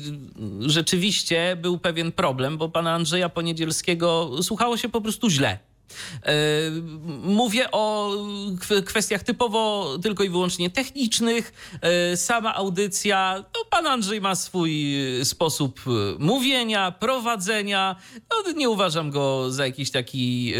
rzeczywiście 0.59 1.57
był 1.61 1.77
pewien 1.77 2.11
problem, 2.11 2.57
bo 2.57 2.69
pana 2.69 2.93
Andrzeja 2.93 3.29
Poniedzielskiego 3.29 4.31
słuchało 4.43 4.77
się 4.77 4.89
po 4.89 5.01
prostu 5.01 5.29
źle 5.29 5.59
mówię 7.23 7.71
o 7.71 8.15
kwestiach 8.85 9.23
typowo 9.23 9.97
tylko 10.03 10.23
i 10.23 10.29
wyłącznie 10.29 10.69
technicznych. 10.69 11.53
E, 11.81 12.17
sama 12.17 12.55
audycja, 12.55 13.43
no 13.53 13.65
pan 13.69 13.87
Andrzej 13.87 14.21
ma 14.21 14.35
swój 14.35 14.95
sposób 15.23 15.81
mówienia, 16.19 16.91
prowadzenia. 16.91 17.95
No, 18.29 18.51
nie 18.51 18.69
uważam 18.69 19.11
go 19.11 19.51
za 19.51 19.65
jakiś 19.65 19.91
taki, 19.91 20.53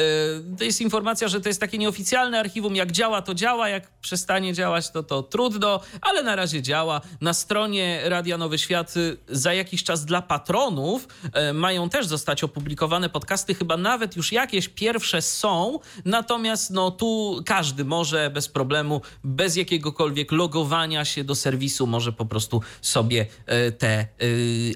to 0.58 0.64
jest 0.64 0.80
informacja, 0.80 1.28
że 1.28 1.40
to 1.40 1.48
jest 1.48 1.60
takie 1.60 1.78
nieoficjalne 1.78 2.40
archiwum. 2.40 2.76
Jak 2.76 2.92
działa, 2.92 3.22
to 3.22 3.34
działa. 3.34 3.68
Jak 3.68 3.90
przestanie 4.00 4.54
działać, 4.54 4.90
to 4.90 5.02
to 5.02 5.22
trudno, 5.22 5.80
ale 6.00 6.22
na 6.22 6.36
razie 6.36 6.62
działa. 6.62 7.00
Na 7.20 7.34
stronie 7.34 8.00
Radia 8.04 8.38
Nowy 8.38 8.58
Świat 8.58 8.96
y, 8.96 9.16
za 9.28 9.52
jakiś 9.52 9.84
czas 9.84 10.04
dla 10.04 10.22
patronów 10.22 11.08
mają 11.54 11.88
też 11.88 12.06
zostać 12.06 12.44
opublikowane 12.44 13.08
podcasty. 13.08 13.54
Chyba 13.54 13.76
nawet 13.76 14.16
już 14.16 14.32
jakieś 14.32 14.68
pierwsze 14.68 15.22
są 15.22 15.78
natomiast 16.04 16.70
no, 16.70 16.90
tu 16.90 17.42
każdy 17.46 17.84
może 17.86 18.30
bez 18.30 18.48
problemu, 18.48 19.00
bez 19.24 19.56
jakiegokolwiek 19.56 20.32
logowania 20.32 21.04
się 21.04 21.24
do 21.24 21.34
serwisu, 21.34 21.86
może 21.86 22.12
po 22.12 22.26
prostu 22.26 22.62
sobie 22.82 23.26
e, 23.46 23.72
te 23.72 23.88
e, 23.88 24.06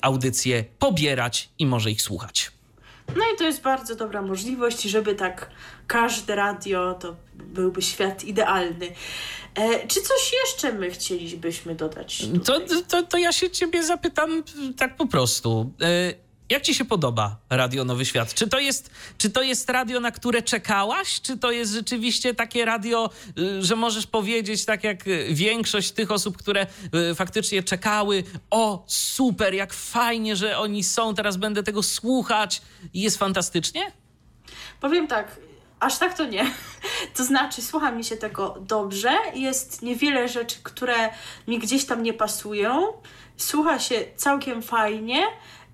audycje 0.02 0.64
pobierać 0.78 1.50
i 1.58 1.66
może 1.66 1.90
ich 1.90 2.02
słuchać. 2.02 2.50
No 3.16 3.24
i 3.34 3.38
to 3.38 3.44
jest 3.44 3.62
bardzo 3.62 3.94
dobra 3.94 4.22
możliwość, 4.22 4.82
żeby 4.82 5.14
tak 5.14 5.50
każde 5.86 6.34
radio 6.34 6.94
to 6.94 7.16
byłby 7.34 7.82
świat 7.82 8.24
idealny. 8.24 8.92
E, 9.54 9.86
czy 9.86 10.00
coś 10.00 10.32
jeszcze 10.44 10.72
my 10.72 10.90
chcielibyśmy 10.90 11.74
dodać? 11.74 12.24
To, 12.44 12.60
to, 12.88 13.02
to 13.02 13.18
ja 13.18 13.32
się 13.32 13.50
ciebie 13.50 13.84
zapytam 13.84 14.42
tak 14.76 14.96
po 14.96 15.06
prostu. 15.06 15.72
E, 15.80 16.29
jak 16.50 16.62
ci 16.62 16.74
się 16.74 16.84
podoba 16.84 17.36
Radio 17.50 17.84
Nowy 17.84 18.06
Świat? 18.06 18.34
Czy 18.34 18.48
to, 18.48 18.58
jest, 18.58 18.90
czy 19.18 19.30
to 19.30 19.42
jest 19.42 19.70
radio, 19.70 20.00
na 20.00 20.10
które 20.10 20.42
czekałaś? 20.42 21.20
Czy 21.20 21.38
to 21.38 21.50
jest 21.50 21.72
rzeczywiście 21.72 22.34
takie 22.34 22.64
radio, 22.64 23.10
y, 23.38 23.62
że 23.62 23.76
możesz 23.76 24.06
powiedzieć, 24.06 24.64
tak 24.64 24.84
jak 24.84 25.04
większość 25.30 25.90
tych 25.90 26.10
osób, 26.10 26.36
które 26.36 26.66
y, 27.10 27.14
faktycznie 27.14 27.62
czekały, 27.62 28.24
o 28.50 28.84
super, 28.86 29.54
jak 29.54 29.72
fajnie, 29.72 30.36
że 30.36 30.58
oni 30.58 30.84
są, 30.84 31.14
teraz 31.14 31.36
będę 31.36 31.62
tego 31.62 31.82
słuchać 31.82 32.62
i 32.94 33.00
jest 33.00 33.18
fantastycznie? 33.18 33.92
Powiem 34.80 35.06
tak, 35.06 35.36
aż 35.80 35.98
tak 35.98 36.16
to 36.16 36.26
nie. 36.26 36.46
To 37.16 37.24
znaczy, 37.24 37.62
słucha 37.62 37.90
mi 37.90 38.04
się 38.04 38.16
tego 38.16 38.56
dobrze. 38.60 39.10
Jest 39.34 39.82
niewiele 39.82 40.28
rzeczy, 40.28 40.56
które 40.62 41.10
mi 41.48 41.58
gdzieś 41.58 41.84
tam 41.84 42.02
nie 42.02 42.12
pasują. 42.12 42.92
Słucha 43.36 43.78
się 43.78 44.04
całkiem 44.16 44.62
fajnie. 44.62 45.22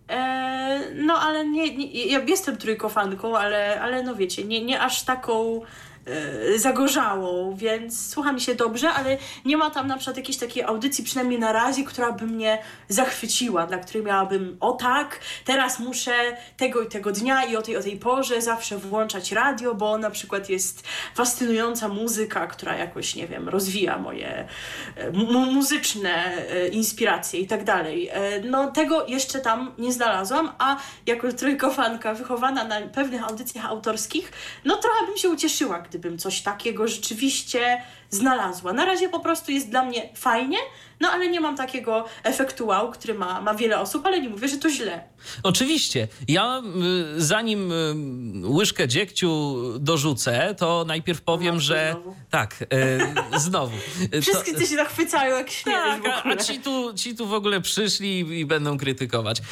E, 0.09 0.81
no, 0.95 1.15
ale 1.15 1.47
nie, 1.47 1.77
nie, 1.77 2.07
ja 2.07 2.21
jestem 2.21 2.57
trójkofanką, 2.57 3.39
ale, 3.39 3.81
ale 3.81 4.03
no 4.03 4.15
wiecie, 4.15 4.45
nie, 4.45 4.65
nie 4.65 4.81
aż 4.81 5.03
taką 5.03 5.61
zagorzałą, 6.57 7.55
więc 7.57 8.11
słucha 8.11 8.33
mi 8.33 8.41
się 8.41 8.55
dobrze, 8.55 8.91
ale 8.91 9.19
nie 9.45 9.57
ma 9.57 9.71
tam 9.71 9.87
na 9.87 9.97
przykład 9.97 10.17
jakiejś 10.17 10.39
takiej 10.39 10.63
audycji, 10.63 11.05
przynajmniej 11.05 11.39
na 11.39 11.53
razie, 11.53 11.85
która 11.85 12.13
by 12.13 12.27
mnie 12.27 12.59
zachwyciła, 12.89 13.67
dla 13.67 13.79
której 13.79 14.03
miałabym 14.03 14.57
o 14.61 14.73
tak, 14.73 15.21
teraz 15.45 15.79
muszę 15.79 16.37
tego 16.57 16.83
i 16.83 16.89
tego 16.89 17.13
dnia 17.13 17.45
i 17.45 17.57
o 17.57 17.63
tej 17.63 17.77
o 17.77 17.83
tej 17.83 17.97
porze 17.97 18.43
zawsze 18.43 18.79
włączać 18.79 19.33
radio, 19.33 19.75
bo 19.75 19.99
na 19.99 20.11
przykład 20.11 20.51
jest 20.51 20.83
fascynująca 21.15 21.89
muzyka, 21.89 22.47
która 22.47 22.77
jakoś, 22.77 23.15
nie 23.15 23.27
wiem, 23.27 23.49
rozwija 23.49 23.99
moje 23.99 24.49
e, 24.97 25.11
muzyczne 25.53 26.35
e, 26.51 26.69
inspiracje 26.69 27.41
i 27.41 27.47
tak 27.47 27.65
dalej. 27.65 28.11
No 28.45 28.73
tego 28.73 29.07
jeszcze 29.07 29.41
tam 29.41 29.75
nie 29.79 29.93
znalazłam, 29.93 30.53
a 30.59 30.77
jako 31.07 31.33
trójkofanka 31.33 32.15
wychowana 32.15 32.65
na 32.65 32.81
pewnych 32.81 33.25
audycjach 33.25 33.65
autorskich, 33.65 34.33
no 34.65 34.77
trochę 34.77 35.07
bym 35.07 35.17
się 35.17 35.29
ucieszyła, 35.29 35.79
gdy 35.79 35.96
gdybym 35.99 36.19
coś 36.19 36.43
takiego 36.43 36.89
rzeczywiście 36.89 37.83
znalazła. 38.11 38.73
Na 38.73 38.85
razie 38.85 39.09
po 39.09 39.21
prostu 39.21 39.53
jest 39.53 39.71
dla 39.71 39.85
mnie 39.85 40.09
fajnie, 40.15 40.59
no 41.01 41.09
ale 41.09 41.29
nie 41.29 41.41
mam 41.41 41.57
takiego 41.57 42.05
efektu 42.25 42.67
wow, 42.67 42.91
który 42.91 43.15
ma, 43.15 43.41
ma 43.41 43.55
wiele 43.55 43.81
osób, 43.81 44.07
ale 44.07 44.21
nie 44.21 44.29
mówię, 44.29 44.49
że 44.49 44.57
to 44.57 44.71
źle. 44.71 45.05
Oczywiście. 45.43 46.09
Ja 46.29 46.63
y, 47.17 47.23
zanim 47.23 47.73
y, 47.73 48.49
łyżkę 48.49 48.89
dziegciu 48.89 49.57
dorzucę, 49.79 50.55
to 50.59 50.85
najpierw 50.87 51.21
powiem, 51.21 51.55
no, 51.55 51.61
że... 51.61 51.93
Znowu. 51.93 52.17
Tak, 52.31 52.63
y, 53.35 53.39
znowu. 53.47 53.77
Wszyscy 54.23 54.55
to... 54.55 54.61
się 54.61 54.67
zachwycają, 54.67 55.37
jak 55.37 55.51
śmiejesz 55.51 56.03
tak, 56.05 56.27
a 56.27 56.37
ci 56.37 56.61
tu, 56.61 56.95
ci 56.95 57.17
tu 57.17 57.27
w 57.27 57.33
ogóle 57.33 57.61
przyszli 57.61 58.19
i 58.41 58.47
będą 58.47 58.79
krytykować. 58.79 59.43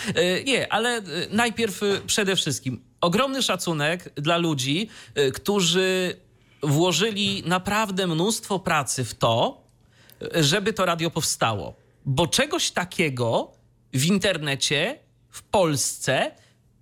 Nie, 0.46 0.72
ale 0.72 1.02
najpierw 1.30 1.80
przede 2.06 2.36
wszystkim 2.36 2.84
ogromny 3.00 3.42
szacunek 3.42 4.12
dla 4.14 4.36
ludzi, 4.36 4.88
którzy 5.34 6.16
włożyli 6.64 7.42
naprawdę 7.46 8.06
mnóstwo 8.06 8.58
pracy 8.58 9.04
w 9.04 9.14
to, 9.14 9.64
żeby 10.34 10.72
to 10.72 10.86
radio 10.86 11.10
powstało. 11.10 11.74
Bo 12.04 12.26
czegoś 12.26 12.70
takiego 12.70 13.52
w 13.92 14.04
internecie 14.04 14.98
w 15.30 15.42
Polsce 15.42 16.30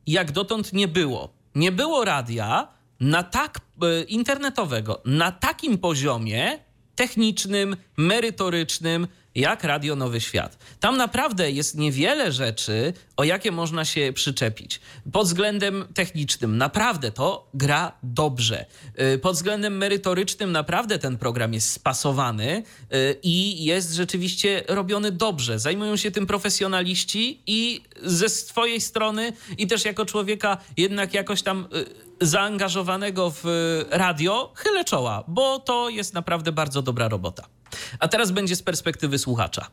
jak 0.07 0.33
dotąd 0.33 0.73
nie 0.73 0.89
było. 0.89 1.33
Nie 1.55 1.73
było 1.73 2.05
radia 2.05 2.69
na 3.01 3.23
tak 3.23 3.59
e, 3.83 4.03
internetowego, 4.03 5.03
na 5.05 5.33
takim 5.33 5.79
poziomie 5.79 6.59
technicznym, 6.95 7.77
merytorycznym, 7.97 9.09
jak 9.35 9.65
Radio 9.65 9.97
Nowy 9.97 10.21
Świat. 10.21 10.59
Tam 10.81 10.97
naprawdę 10.97 11.51
jest 11.51 11.77
niewiele 11.77 12.33
rzeczy, 12.33 12.93
o 13.17 13.25
jakie 13.25 13.53
można 13.53 13.85
się 13.85 14.13
przyczepić. 14.15 14.81
Pod 15.13 15.27
względem 15.27 15.85
technicznym 15.95 16.59
naprawdę 16.59 17.11
to 17.11 17.49
gra 17.55 17.93
dobrze. 18.03 18.67
Y, 19.15 19.19
pod 19.19 19.37
względem 19.37 19.77
merytorycznym 19.77 20.53
naprawdę 20.53 20.99
ten 20.99 21.19
program 21.19 21.55
jest 21.55 21.71
spasowany 21.71 22.63
y, 22.95 23.17
i 23.23 23.65
jest 23.65 23.93
rzeczywiście 23.93 24.63
robiony 24.69 25.13
dobrze. 25.13 25.59
Zajmują 25.59 25.97
się 25.97 26.11
tym 26.11 26.27
profesjonaliści 26.27 27.43
i 27.47 27.83
ze 28.03 28.29
swojej 28.29 28.81
strony 28.81 29.33
i 29.59 29.67
też 29.67 29.85
jako 29.85 30.07
człowieka 30.07 30.59
jednak 30.77 31.15
jakoś 31.15 31.43
tam 31.43 31.69
y, 32.21 32.27
zaangażowanego 32.27 33.33
w 33.43 33.45
radio, 33.91 34.53
chylę 34.57 34.85
czoła, 34.85 35.25
bo 35.29 35.59
to 35.59 35.89
jest 35.89 36.15
naprawdę 36.15 36.53
bardzo 36.53 36.83
dobra 36.83 37.09
robota. 37.09 37.62
A 37.99 38.09
teraz 38.09 38.31
będzie 38.31 38.57
z 38.57 38.63
perspektywy 38.63 39.19
słuchacza. 39.19 39.71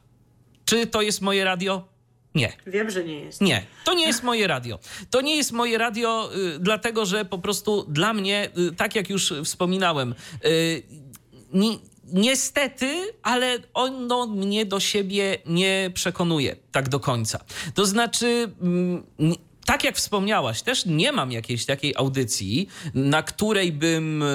Czy 0.66 0.88
to 0.88 1.02
jest 1.02 1.22
moje 1.22 1.44
radio? 1.44 1.88
Nie. 2.36 2.54
Wiem, 2.68 2.90
że 2.90 3.04
nie 3.04 3.20
jest. 3.20 3.42
Nie, 3.42 3.66
to 3.86 3.94
nie 3.94 4.08
jest 4.08 4.24
moje 4.24 4.48
radio. 4.48 4.80
To 5.10 5.22
nie 5.22 5.36
jest 5.36 5.52
moje 5.52 5.78
radio, 5.78 6.30
y, 6.56 6.60
dlatego 6.60 7.06
że 7.06 7.26
po 7.26 7.38
prostu 7.38 7.86
dla 7.88 8.14
mnie, 8.14 8.50
y, 8.58 8.76
tak 8.76 8.96
jak 8.96 9.10
już 9.10 9.34
wspominałem, 9.44 10.16
y, 10.46 10.84
nie, 11.54 11.78
niestety, 12.14 13.14
ale 13.24 13.58
ono 13.74 14.28
mnie 14.28 14.66
do 14.66 14.80
siebie 14.80 15.38
nie 15.46 15.92
przekonuje 15.94 16.56
tak 16.72 16.90
do 16.90 17.00
końca. 17.00 17.40
To 17.74 17.86
znaczy, 17.86 18.52
mm, 18.62 19.04
tak 19.70 19.84
jak 19.84 19.96
wspomniałaś, 19.96 20.62
też 20.62 20.86
nie 20.86 21.12
mam 21.12 21.32
jakiejś 21.32 21.66
takiej 21.66 21.94
audycji, 21.96 22.68
na 22.94 23.24
której 23.24 23.72
bym 23.72 24.24
e, 24.24 24.26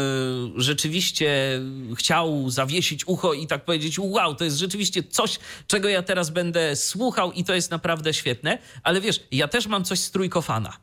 rzeczywiście 0.57 1.61
chciał 1.97 2.51
zawiesić 2.51 3.09
ucho 3.09 3.32
i 3.32 3.47
tak 3.47 3.64
powiedzieć: 3.64 3.99
Wow, 3.99 4.35
to 4.35 4.45
jest 4.45 4.57
rzeczywiście 4.57 5.03
coś, 5.03 5.39
czego 5.66 5.89
ja 5.89 6.03
teraz 6.03 6.30
będę 6.30 6.76
słuchał 6.76 7.32
i 7.32 7.45
to 7.45 7.55
jest 7.55 7.70
naprawdę 7.70 8.14
świetne. 8.14 8.59
Ale 8.82 9.01
wiesz, 9.01 9.20
ja 9.30 9.49
też 9.49 9.66
mam 9.66 9.85
coś 9.85 10.01
z 10.01 10.11
trójkofana. 10.11 10.76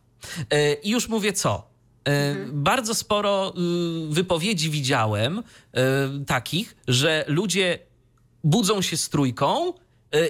E, 0.49 0.73
I 0.73 0.89
już 0.89 1.09
mówię 1.09 1.33
co. 1.33 1.67
E, 2.05 2.11
mhm. 2.11 2.63
Bardzo 2.63 2.95
sporo 2.95 3.53
y, 4.09 4.13
wypowiedzi 4.13 4.69
widziałem 4.69 5.43
takich, 6.27 6.75
że 6.87 7.25
ludzie 7.27 7.79
budzą 8.43 8.81
się 8.81 8.97
z 8.97 9.09
trójką, 9.09 9.73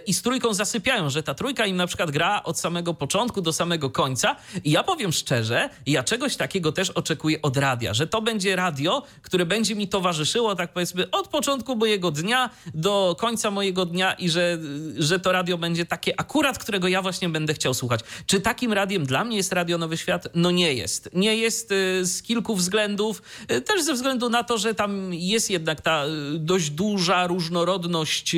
i 0.05 0.13
z 0.13 0.21
trójką 0.21 0.53
zasypiają, 0.53 1.09
że 1.09 1.23
ta 1.23 1.33
trójka 1.33 1.65
im 1.65 1.77
na 1.77 1.87
przykład 1.87 2.11
gra 2.11 2.43
od 2.43 2.59
samego 2.59 2.93
początku 2.93 3.41
do 3.41 3.53
samego 3.53 3.89
końca. 3.89 4.35
I 4.63 4.71
ja 4.71 4.83
powiem 4.83 5.11
szczerze, 5.11 5.69
ja 5.85 6.03
czegoś 6.03 6.35
takiego 6.35 6.71
też 6.71 6.89
oczekuję 6.89 7.41
od 7.41 7.57
radia, 7.57 7.93
że 7.93 8.07
to 8.07 8.21
będzie 8.21 8.55
radio, 8.55 9.03
które 9.21 9.45
będzie 9.45 9.75
mi 9.75 9.87
towarzyszyło, 9.87 10.55
tak 10.55 10.73
powiedzmy, 10.73 11.11
od 11.11 11.27
początku 11.27 11.75
mojego 11.75 12.11
dnia 12.11 12.49
do 12.73 13.15
końca 13.19 13.51
mojego 13.51 13.85
dnia 13.85 14.13
i 14.13 14.29
że, 14.29 14.57
że 14.97 15.19
to 15.19 15.31
radio 15.31 15.57
będzie 15.57 15.85
takie 15.85 16.19
akurat, 16.19 16.57
którego 16.57 16.87
ja 16.87 17.01
właśnie 17.01 17.29
będę 17.29 17.53
chciał 17.53 17.73
słuchać. 17.73 18.01
Czy 18.25 18.41
takim 18.41 18.73
radiem 18.73 19.05
dla 19.05 19.23
mnie 19.23 19.37
jest 19.37 19.53
Radio 19.53 19.77
Nowy 19.77 19.97
Świat? 19.97 20.27
No 20.35 20.51
nie 20.51 20.73
jest. 20.73 21.09
Nie 21.13 21.35
jest 21.35 21.71
e, 21.71 22.05
z 22.05 22.21
kilku 22.21 22.55
względów. 22.55 23.21
E, 23.47 23.61
też 23.61 23.83
ze 23.83 23.93
względu 23.93 24.29
na 24.29 24.43
to, 24.43 24.57
że 24.57 24.75
tam 24.75 25.13
jest 25.13 25.49
jednak 25.49 25.81
ta 25.81 26.03
dość 26.33 26.69
duża 26.69 27.27
różnorodność 27.27 28.35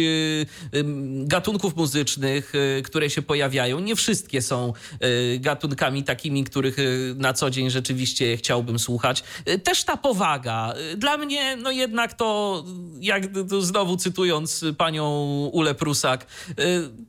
gatunków 1.33 1.75
muzycznych, 1.75 2.55
y, 2.55 2.81
które 2.81 3.09
się 3.09 3.21
pojawiają. 3.21 3.79
Nie 3.79 3.95
wszystkie 3.95 4.41
są 4.41 4.73
y, 5.03 5.39
gatunkami 5.39 6.03
takimi, 6.03 6.43
których 6.43 6.79
y, 6.79 7.15
na 7.17 7.33
co 7.33 7.49
dzień 7.49 7.69
rzeczywiście 7.69 8.37
chciałbym 8.37 8.79
słuchać. 8.79 9.23
Też 9.63 9.83
ta 9.83 9.97
powaga. 9.97 10.73
Dla 10.97 11.17
mnie, 11.17 11.55
no 11.55 11.71
jednak 11.71 12.13
to, 12.13 12.63
jak 12.99 13.23
to 13.49 13.61
znowu 13.61 13.97
cytując 13.97 14.65
panią 14.77 15.05
Ule 15.53 15.75
Prusak, 15.75 16.25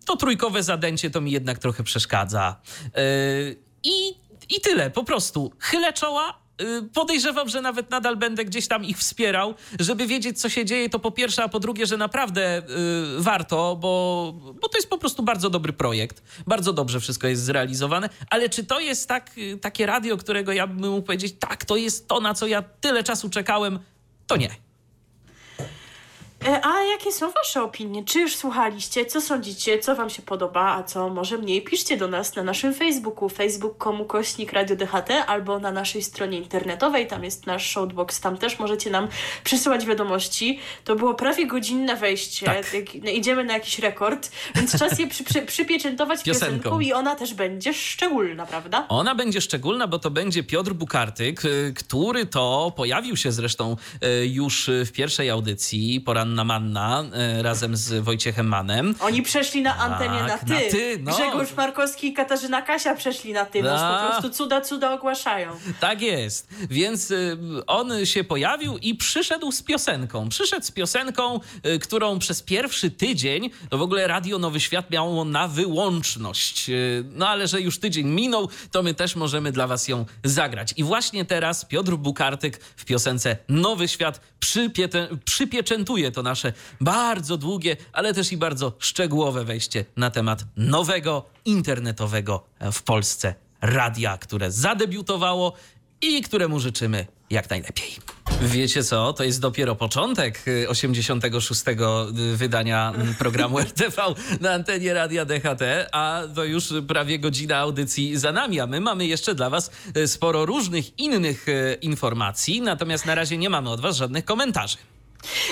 to 0.07 0.17
trójkowe 0.17 0.63
zadęcie 0.63 1.11
to 1.11 1.21
mi 1.21 1.31
jednak 1.31 1.59
trochę 1.59 1.83
przeszkadza. 1.83 2.61
I, 3.85 4.09
i 4.49 4.61
tyle, 4.61 4.91
po 4.91 5.05
prostu. 5.05 5.53
Chylę 5.59 5.93
czoła, 5.93 6.44
podejrzewam, 6.95 7.49
że 7.49 7.61
nawet 7.61 7.91
nadal 7.91 8.17
będę 8.17 8.45
gdzieś 8.45 8.69
tam 8.69 8.85
ich 8.85 8.99
wspierał, 8.99 9.55
żeby 9.81 10.07
wiedzieć, 10.07 10.41
co 10.41 10.49
się 10.49 10.65
dzieje, 10.65 10.91
to 10.91 10.99
po 10.99 11.11
pierwsze, 11.11 11.43
a 11.43 11.49
po 11.49 11.61
drugie, 11.61 11.87
że 11.87 11.97
naprawdę 11.97 12.59
y, 12.59 12.63
warto, 13.19 13.77
bo, 13.77 14.33
bo 14.63 14.69
to 14.69 14.79
jest 14.79 14.91
po 14.91 14.99
prostu 14.99 15.23
bardzo 15.23 15.51
dobry 15.51 15.73
projekt. 15.73 16.23
Bardzo 16.47 16.73
dobrze 16.73 17.01
wszystko 17.01 17.27
jest 17.27 17.43
zrealizowane, 17.43 18.09
ale 18.31 18.49
czy 18.49 18.65
to 18.65 18.81
jest 18.81 19.09
tak, 19.09 19.31
y, 19.39 19.59
takie 19.59 19.87
radio, 19.87 20.17
którego 20.17 20.53
ja 20.53 20.67
bym 20.67 20.91
mógł 20.91 21.07
powiedzieć, 21.07 21.35
tak, 21.39 21.65
to 21.65 21.77
jest 21.77 22.09
to, 22.09 22.21
na 22.21 22.35
co 22.35 22.47
ja 22.47 22.63
tyle 22.63 23.05
czasu 23.05 23.31
czekałem, 23.31 23.79
to 24.27 24.37
nie. 24.37 24.64
E, 26.47 26.67
a 26.67 26.83
jakie 26.83 27.13
są 27.13 27.31
Wasze 27.31 27.63
opinie? 27.63 28.05
Czy 28.05 28.21
już 28.21 28.37
słuchaliście? 28.37 29.07
Co 29.07 29.21
sądzicie? 29.21 29.79
Co 29.79 29.97
Wam 29.97 30.11
się 30.11 30.23
podoba, 30.23 30.77
a 30.77 30.83
co 30.83 31.09
może 31.09 31.39
mniej? 31.39 31.63
Piszcie 31.63 31.97
do 31.97 32.09
nas 32.09 32.37
na 32.37 32.43
naszym 32.43 32.75
Facebooku, 32.75 33.29
facebook.com 33.29 34.05
kośnik 34.05 34.53
Radio 34.53 34.77
DHT 34.77 35.11
albo 35.27 35.59
na 35.59 35.73
naszej 35.73 36.03
stronie 36.03 36.39
internetowej, 36.39 37.07
tam 37.07 37.25
jest 37.25 37.47
nasz 37.47 37.71
shoutbox, 37.71 38.21
tam 38.21 38.37
też 38.37 38.59
możecie 38.59 38.91
nam 38.91 39.09
przesyłać 39.45 39.87
wiadomości. 39.87 40.59
To 40.85 40.97
było 40.97 41.15
prawie 41.15 41.47
godzinne 41.47 41.97
wejście, 41.97 42.47
tak. 42.47 42.75
Idziemy 43.15 43.45
na 43.45 43.53
jakiś 43.53 43.79
rekord, 43.79 44.31
więc 44.55 44.79
czas 44.79 44.99
je 44.99 45.07
przy, 45.07 45.25
przy, 45.25 45.43
przypieczętować 45.43 46.23
piosenką. 46.25 46.57
piosenką 46.57 46.81
i 46.81 46.93
ona 46.93 47.17
też 47.17 47.35
będzie 47.35 47.75
szczególna, 47.75 48.47
prawda? 48.47 48.87
Ona 48.89 49.15
będzie 49.15 49.41
szczególna, 49.41 49.87
bo 49.87 49.99
to 49.99 50.11
będzie 50.11 50.43
Piotr 50.43 50.73
Bukartyk, 50.73 51.45
y, 51.45 51.75
który 51.77 52.27
to 52.27 52.73
pojawił 52.77 53.17
się 53.17 53.33
zresztą 53.33 53.77
y, 54.05 54.27
już 54.27 54.71
w 54.87 54.93
pierwszej 54.93 55.31
audycji 55.31 56.01
porannej 56.01 56.34
Anna 56.35 56.45
Manna 56.45 57.05
e, 57.13 57.43
razem 57.43 57.77
z 57.77 58.05
Wojciechem 58.05 58.47
Manem. 58.47 58.95
Oni 59.01 59.23
przeszli 59.23 59.63
na 59.63 59.77
antenie 59.77 60.19
tak, 60.19 60.29
na 60.29 60.39
ty. 60.39 60.65
Na 60.65 60.71
ty 60.71 60.99
no. 61.03 61.15
Grzegorz 61.15 61.57
Markowski 61.57 62.07
i 62.07 62.13
Katarzyna 62.13 62.63
Kasia 62.63 62.95
przeszli 62.95 63.33
na 63.33 63.45
ty, 63.45 63.63
no. 63.63 63.71
po 63.71 64.11
prostu 64.11 64.31
cuda, 64.31 64.61
cuda 64.61 64.93
ogłaszają. 64.93 65.51
Tak 65.81 66.03
jest. 66.03 66.49
Więc 66.71 67.11
y, 67.11 67.39
on 67.67 68.07
się 68.07 68.25
pojawił 68.25 68.79
i 68.79 68.95
przyszedł 68.95 69.53
z 69.53 69.63
piosenką. 69.63 70.29
Przyszedł 70.29 70.67
z 70.67 70.71
piosenką, 70.71 71.41
y, 71.67 71.79
którą 71.79 72.19
przez 72.19 72.43
pierwszy 72.43 72.91
tydzień 72.91 73.51
to 73.71 73.79
w 73.79 73.83
ogóle 73.83 74.07
Radio 74.07 74.39
Nowy 74.39 74.61
Świat 74.61 74.91
miało 74.91 75.25
na 75.25 75.49
wyłączność. 75.49 76.71
Y, 76.71 77.05
no 77.13 77.29
ale 77.29 77.49
że 77.49 77.61
już 77.61 77.79
tydzień 77.79 78.07
minął, 78.07 78.49
to 78.71 78.83
my 78.83 78.95
też 78.95 79.17
możemy 79.17 79.53
dla 79.53 79.67
was 79.67 79.89
ją 79.89 80.05
zagrać. 80.25 80.75
I 80.77 80.85
właśnie 80.85 81.25
teraz 81.25 81.65
Piotr 81.65 81.93
Bukartyk 81.93 82.61
w 82.77 82.85
piosence 82.85 83.37
Nowy 83.49 83.89
Świat 83.89 84.21
przypieczętuje 85.25 86.13
to 86.13 86.23
nasze 86.25 86.53
bardzo 86.81 87.37
długie, 87.37 87.77
ale 87.93 88.15
też 88.15 88.33
i 88.33 88.37
bardzo 88.37 88.73
szczegółowe 88.79 89.45
wejście 89.45 89.85
na 89.97 90.11
temat 90.11 90.45
nowego 90.57 91.25
internetowego 91.45 92.45
w 92.73 92.83
Polsce 92.83 93.35
radia, 93.61 94.19
które 94.19 94.51
zadebiutowało 94.51 95.53
i 96.01 96.23
któremu 96.23 96.61
życzymy 96.61 97.07
jak 97.31 97.51
najlepiej. 97.51 97.91
Wiecie 98.43 98.85
co? 98.85 99.13
To 99.13 99.25
jest 99.25 99.41
dopiero 99.41 99.75
początek 99.75 100.45
86. 100.69 101.63
Y, 101.69 101.73
y, 101.73 102.37
wydania 102.37 102.93
mm, 102.97 103.15
programu 103.15 103.59
RTV 103.75 104.03
na 104.41 104.53
antenie 104.53 104.95
Radia 104.95 105.25
DHT, 105.25 105.63
a 105.93 106.23
to 106.35 106.45
już 106.45 106.73
prawie 106.89 107.19
godzina 107.19 107.57
audycji 107.57 108.19
za 108.19 108.33
nami, 108.33 108.61
a 108.61 108.67
my 108.67 108.81
mamy 108.81 109.07
jeszcze 109.07 109.35
dla 109.35 109.51
Was 109.51 109.71
y, 109.97 110.09
sporo 110.09 110.47
różnych 110.47 110.99
innych 110.99 111.47
informacji, 111.81 112.61
natomiast 112.61 113.07
na 113.07 113.15
razie 113.15 113.39
nie 113.39 113.51
mamy 113.51 113.71
od 113.71 113.81
Was 113.81 113.97
żadnych 113.97 114.25
komentarzy. 114.25 114.77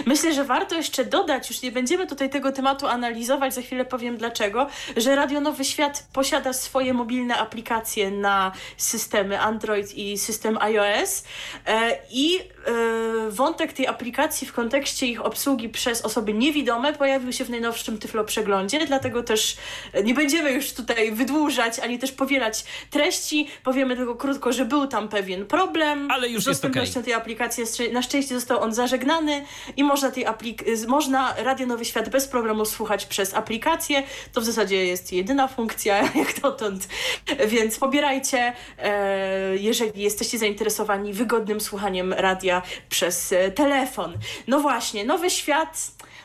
Myślę, 0.06 0.34
że 0.34 0.44
warto 0.44 0.74
jeszcze 0.74 1.04
dodać, 1.04 1.50
już 1.50 1.62
nie 1.62 1.72
będziemy 1.72 2.06
tutaj 2.06 2.30
tego 2.30 2.52
tematu 2.52 2.86
analizować, 2.86 3.54
za 3.54 3.62
chwilę 3.62 3.84
powiem 3.84 4.16
dlaczego, 4.16 4.66
że 4.96 5.16
Radio 5.16 5.40
Nowy 5.40 5.64
Świat 5.64 6.06
posiada 6.12 6.52
swoje 6.52 6.94
mobilne 6.94 7.36
aplikacje 7.36 8.10
na 8.10 8.52
systemy 8.76 9.40
Android 9.40 9.94
i 9.94 10.18
system 10.18 10.58
iOS 10.60 11.24
e, 11.66 11.98
i 12.10 12.38
wątek 13.28 13.72
tej 13.72 13.86
aplikacji 13.86 14.46
w 14.46 14.52
kontekście 14.52 15.06
ich 15.06 15.24
obsługi 15.24 15.68
przez 15.68 16.02
osoby 16.02 16.34
niewidome 16.34 16.92
pojawił 16.92 17.32
się 17.32 17.44
w 17.44 17.50
najnowszym 17.50 17.98
Tyflo 17.98 18.24
Przeglądzie, 18.24 18.86
dlatego 18.86 19.22
też 19.22 19.56
nie 20.04 20.14
będziemy 20.14 20.52
już 20.52 20.72
tutaj 20.72 21.12
wydłużać, 21.12 21.78
ani 21.78 21.98
też 21.98 22.12
powielać 22.12 22.64
treści, 22.90 23.48
powiemy 23.64 23.96
tylko 23.96 24.14
krótko, 24.14 24.52
że 24.52 24.64
był 24.64 24.86
tam 24.86 25.08
pewien 25.08 25.46
problem. 25.46 26.10
Ale 26.10 26.28
już 26.28 26.42
z 26.42 26.46
dostępnością 26.46 26.92
okay. 26.92 27.02
tej 27.02 27.14
aplikacji 27.14 27.64
na 27.92 28.02
szczęście 28.02 28.34
został 28.34 28.60
on 28.60 28.74
zażegnany 28.74 29.44
i 29.76 29.84
można 29.84 30.10
tej 30.10 30.26
aplik- 30.26 30.88
można 30.88 31.34
Radio 31.38 31.66
Nowy 31.66 31.84
Świat 31.84 32.08
bez 32.08 32.28
problemu 32.28 32.64
słuchać 32.64 33.06
przez 33.06 33.34
aplikację. 33.34 34.02
To 34.32 34.40
w 34.40 34.44
zasadzie 34.44 34.86
jest 34.86 35.12
jedyna 35.12 35.48
funkcja 35.48 35.96
jak 36.22 36.40
dotąd, 36.40 36.88
więc 37.46 37.78
pobierajcie, 37.78 38.52
e, 38.78 39.56
jeżeli 39.56 40.02
jesteście 40.02 40.38
zainteresowani 40.38 41.12
wygodnym 41.12 41.60
słuchaniem 41.60 42.12
radia 42.12 42.51
przez 42.88 43.32
e, 43.32 43.50
telefon. 43.50 44.18
No 44.46 44.60
właśnie, 44.60 45.04
Nowy 45.04 45.30
Świat, 45.30 45.78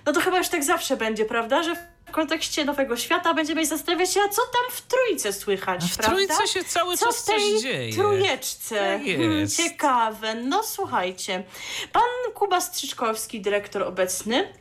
no 0.06 0.14
to 0.14 0.20
chyba 0.22 0.38
już 0.38 0.48
tak 0.48 0.64
zawsze 0.64 0.98
będzie, 0.98 1.26
prawda, 1.26 1.64
że 1.64 1.76
w 1.76 2.12
kontekście 2.12 2.66
Nowego 2.66 2.98
Świata 2.98 3.34
będziemy 3.34 3.66
zastanawiać 3.66 4.14
się, 4.14 4.20
a 4.22 4.30
co 4.30 4.42
tam 4.42 4.72
w 4.72 4.82
Trójce 4.82 5.34
słychać, 5.34 5.92
w 5.92 5.98
prawda? 5.98 6.16
Trójce 6.16 6.48
się 6.48 6.64
cały 6.64 6.98
co 6.98 7.06
czas 7.06 7.24
coś 7.24 7.44
dzieje. 7.62 7.94
Trójeczce. 7.94 8.76
Tak 8.76 9.02
hmm, 9.18 9.50
ciekawe. 9.50 10.36
No 10.36 10.64
słuchajcie, 10.64 11.44
pan 11.92 12.34
Kuba 12.34 12.62
Strzyczkowski, 12.62 13.42
dyrektor 13.42 13.84
obecny, 13.84 14.54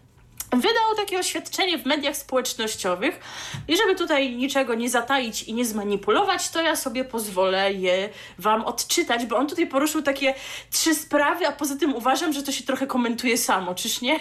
wydał 0.61 0.95
takie 0.97 1.19
oświadczenie 1.19 1.79
w 1.79 1.87
mediach 1.87 2.17
społecznościowych 2.17 3.21
i 3.69 3.77
żeby 3.77 3.95
tutaj 3.95 4.37
niczego 4.37 4.75
nie 4.75 4.91
zataić 4.91 5.43
i 5.43 5.55
nie 5.55 5.65
zmanipulować, 5.65 6.51
to 6.51 6.63
ja 6.63 6.77
sobie 6.77 7.05
pozwolę 7.05 7.73
je 7.73 8.09
wam 8.39 8.65
odczytać, 8.65 9.27
bo 9.27 9.37
on 9.37 9.47
tutaj 9.47 9.67
poruszył 9.67 10.03
takie 10.03 10.35
trzy 10.71 10.95
sprawy, 10.95 11.47
a 11.47 11.53
poza 11.53 11.77
tym 11.77 11.95
uważam, 11.95 12.33
że 12.33 12.43
to 12.43 12.53
się 12.53 12.65
trochę 12.65 12.87
komentuje 12.87 13.39
samo, 13.39 13.75
czyż 13.75 14.01
nie? 14.01 14.21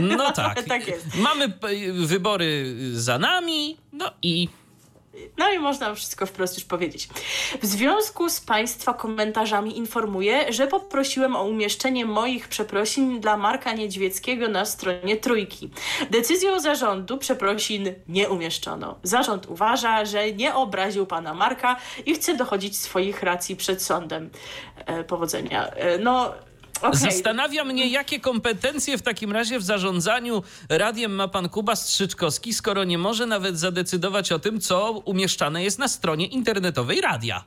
No 0.00 0.32
tak. 0.32 0.62
tak 0.68 0.88
jest. 0.88 1.06
Mamy 1.14 1.52
wybory 1.92 2.74
za 2.92 3.18
nami, 3.18 3.76
no 3.92 4.10
i 4.22 4.48
no 5.38 5.52
i 5.52 5.58
można 5.58 5.94
wszystko 5.94 6.26
wprost 6.26 6.54
już 6.54 6.64
powiedzieć. 6.64 7.08
W 7.62 7.66
związku 7.66 8.30
z 8.30 8.40
Państwa 8.40 8.94
komentarzami 8.94 9.78
informuję, 9.78 10.52
że 10.52 10.66
poprosiłem 10.66 11.36
o 11.36 11.44
umieszczenie 11.44 12.06
moich 12.06 12.48
przeprosin 12.48 13.20
dla 13.20 13.36
Marka 13.36 13.72
Niedźwieckiego 13.72 14.48
na 14.48 14.64
stronie 14.64 15.16
Trójki. 15.16 15.70
Decyzją 16.10 16.60
zarządu 16.60 17.18
przeprosin 17.18 17.94
nie 18.08 18.28
umieszczono. 18.28 18.98
Zarząd 19.02 19.46
uważa, 19.46 20.04
że 20.04 20.32
nie 20.32 20.54
obraził 20.54 21.06
pana 21.06 21.34
Marka 21.34 21.76
i 22.06 22.14
chce 22.14 22.36
dochodzić 22.36 22.78
swoich 22.78 23.22
racji 23.22 23.56
przed 23.56 23.82
sądem. 23.82 24.30
E, 24.86 25.04
powodzenia. 25.04 25.66
E, 25.66 25.98
no 25.98 26.34
Okay. 26.84 27.00
Zastanawia 27.00 27.64
mnie, 27.64 27.86
jakie 27.86 28.20
kompetencje 28.20 28.98
w 28.98 29.02
takim 29.02 29.32
razie 29.32 29.58
w 29.58 29.62
zarządzaniu 29.62 30.42
radiem 30.68 31.14
ma 31.14 31.28
pan 31.28 31.48
Kuba 31.48 31.76
Strzyczkowski, 31.76 32.54
skoro 32.54 32.84
nie 32.84 32.98
może 32.98 33.26
nawet 33.26 33.58
zadecydować 33.58 34.32
o 34.32 34.38
tym, 34.38 34.60
co 34.60 34.90
umieszczane 34.90 35.64
jest 35.64 35.78
na 35.78 35.88
stronie 35.88 36.26
internetowej 36.26 37.00
radia. 37.00 37.44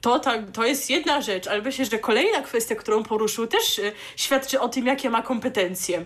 To, 0.00 0.18
tak, 0.18 0.50
to 0.50 0.64
jest 0.64 0.90
jedna 0.90 1.20
rzecz, 1.20 1.46
ale 1.46 1.62
myślę, 1.62 1.84
że 1.84 1.98
kolejna 1.98 2.42
kwestia, 2.42 2.74
którą 2.74 3.02
poruszył, 3.02 3.46
też 3.46 3.78
y, 3.78 3.92
świadczy 4.16 4.60
o 4.60 4.68
tym, 4.68 4.86
jakie 4.86 5.10
ma 5.10 5.22
kompetencje. 5.22 6.04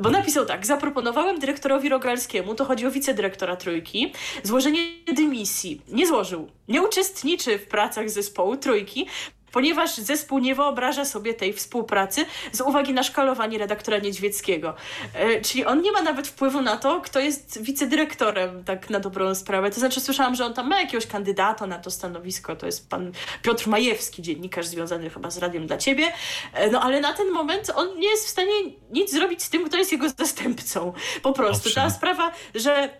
Bo 0.00 0.10
napisał 0.10 0.46
tak, 0.46 0.66
zaproponowałem 0.66 1.38
dyrektorowi 1.38 1.88
Rogalskiemu, 1.88 2.54
to 2.54 2.64
chodzi 2.64 2.86
o 2.86 2.90
wicedyrektora 2.90 3.56
Trójki, 3.56 4.12
złożenie 4.42 4.80
dymisji. 5.14 5.82
Nie 5.88 6.06
złożył. 6.06 6.50
Nie 6.68 6.82
uczestniczy 6.82 7.58
w 7.58 7.66
pracach 7.66 8.10
zespołu 8.10 8.56
Trójki, 8.56 9.06
ponieważ 9.52 9.96
zespół 9.96 10.38
nie 10.38 10.54
wyobraża 10.54 11.04
sobie 11.04 11.34
tej 11.34 11.52
współpracy 11.52 12.26
z 12.52 12.60
uwagi 12.60 12.92
na 12.92 13.02
szkalowanie 13.02 13.58
redaktora 13.58 13.98
Niedźwieckiego. 13.98 14.74
E, 15.14 15.40
czyli 15.40 15.64
on 15.64 15.82
nie 15.82 15.92
ma 15.92 16.02
nawet 16.02 16.28
wpływu 16.28 16.62
na 16.62 16.76
to, 16.76 17.00
kto 17.00 17.20
jest 17.20 17.62
wicedyrektorem, 17.62 18.64
tak 18.64 18.90
na 18.90 19.00
dobrą 19.00 19.34
sprawę. 19.34 19.70
To 19.70 19.80
znaczy 19.80 20.00
słyszałam, 20.00 20.34
że 20.34 20.46
on 20.46 20.54
tam 20.54 20.68
ma 20.68 20.80
jakiegoś 20.80 21.06
kandydata 21.06 21.66
na 21.66 21.78
to 21.78 21.90
stanowisko, 21.90 22.56
to 22.56 22.66
jest 22.66 22.90
pan 22.90 23.12
Piotr 23.42 23.68
Majewski, 23.68 24.22
dziennikarz 24.22 24.66
związany 24.66 25.10
chyba 25.10 25.30
z 25.30 25.38
Radiem 25.38 25.66
dla 25.66 25.78
Ciebie, 25.78 26.12
e, 26.52 26.70
no 26.70 26.80
ale 26.80 27.00
na 27.00 27.12
ten 27.12 27.30
moment 27.30 27.70
on 27.74 27.98
nie 27.98 28.08
jest 28.08 28.26
w 28.26 28.28
stanie 28.28 28.52
nic 28.90 29.12
zrobić 29.12 29.42
z 29.42 29.50
tym, 29.50 29.68
kto 29.68 29.76
jest 29.76 29.92
jego 29.92 30.08
zastępcą. 30.18 30.92
Po 31.22 31.32
prostu. 31.32 31.68
Owszem. 31.68 31.84
Ta 31.84 31.90
sprawa, 31.90 32.32
że 32.54 32.90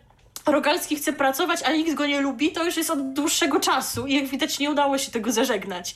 Rogalski 0.52 0.96
chce 0.96 1.12
pracować, 1.12 1.62
a 1.62 1.72
nikt 1.72 1.94
go 1.94 2.06
nie 2.06 2.20
lubi, 2.20 2.52
to 2.52 2.64
już 2.64 2.76
jest 2.76 2.90
od 2.90 3.12
dłuższego 3.12 3.60
czasu 3.60 4.06
i 4.06 4.14
jak 4.14 4.26
widać 4.26 4.58
nie 4.58 4.70
udało 4.70 4.98
się 4.98 5.10
tego 5.10 5.32
zażegnać. 5.32 5.94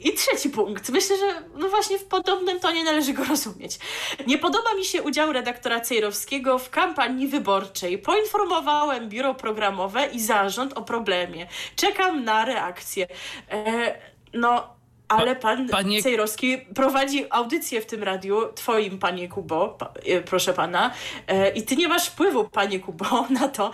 I, 0.00 0.08
i 0.08 0.14
trzeci 0.14 0.50
punkt. 0.50 0.88
Myślę, 0.90 1.16
że 1.16 1.42
no 1.56 1.68
właśnie 1.68 1.98
w 1.98 2.04
podobnym 2.04 2.60
tonie 2.60 2.84
należy 2.84 3.12
go 3.12 3.24
rozumieć. 3.24 3.78
Nie 4.26 4.38
podoba 4.38 4.74
mi 4.74 4.84
się 4.84 5.02
udział 5.02 5.32
redaktora 5.32 5.80
Cejrowskiego 5.80 6.58
w 6.58 6.70
kampanii 6.70 7.28
wyborczej. 7.28 7.98
Poinformowałem 7.98 9.08
biuro 9.08 9.34
programowe 9.34 10.06
i 10.06 10.20
zarząd 10.20 10.72
o 10.72 10.82
problemie. 10.82 11.46
Czekam 11.76 12.24
na 12.24 12.44
reakcję. 12.44 13.06
E, 13.50 13.94
no 14.34 14.81
ale 15.18 15.36
pan 15.36 15.68
panie... 15.68 16.02
Cejrowski 16.02 16.58
prowadzi 16.58 17.26
audycję 17.30 17.80
w 17.80 17.86
tym 17.86 18.02
radiu, 18.02 18.52
twoim, 18.54 18.98
panie 18.98 19.28
Kubo, 19.28 19.68
pa, 19.68 19.92
e, 20.06 20.20
proszę 20.20 20.52
pana, 20.52 20.90
e, 21.26 21.50
i 21.50 21.62
ty 21.62 21.76
nie 21.76 21.88
masz 21.88 22.08
wpływu, 22.08 22.44
panie 22.44 22.80
Kubo, 22.80 23.26
na 23.40 23.48
to, 23.48 23.72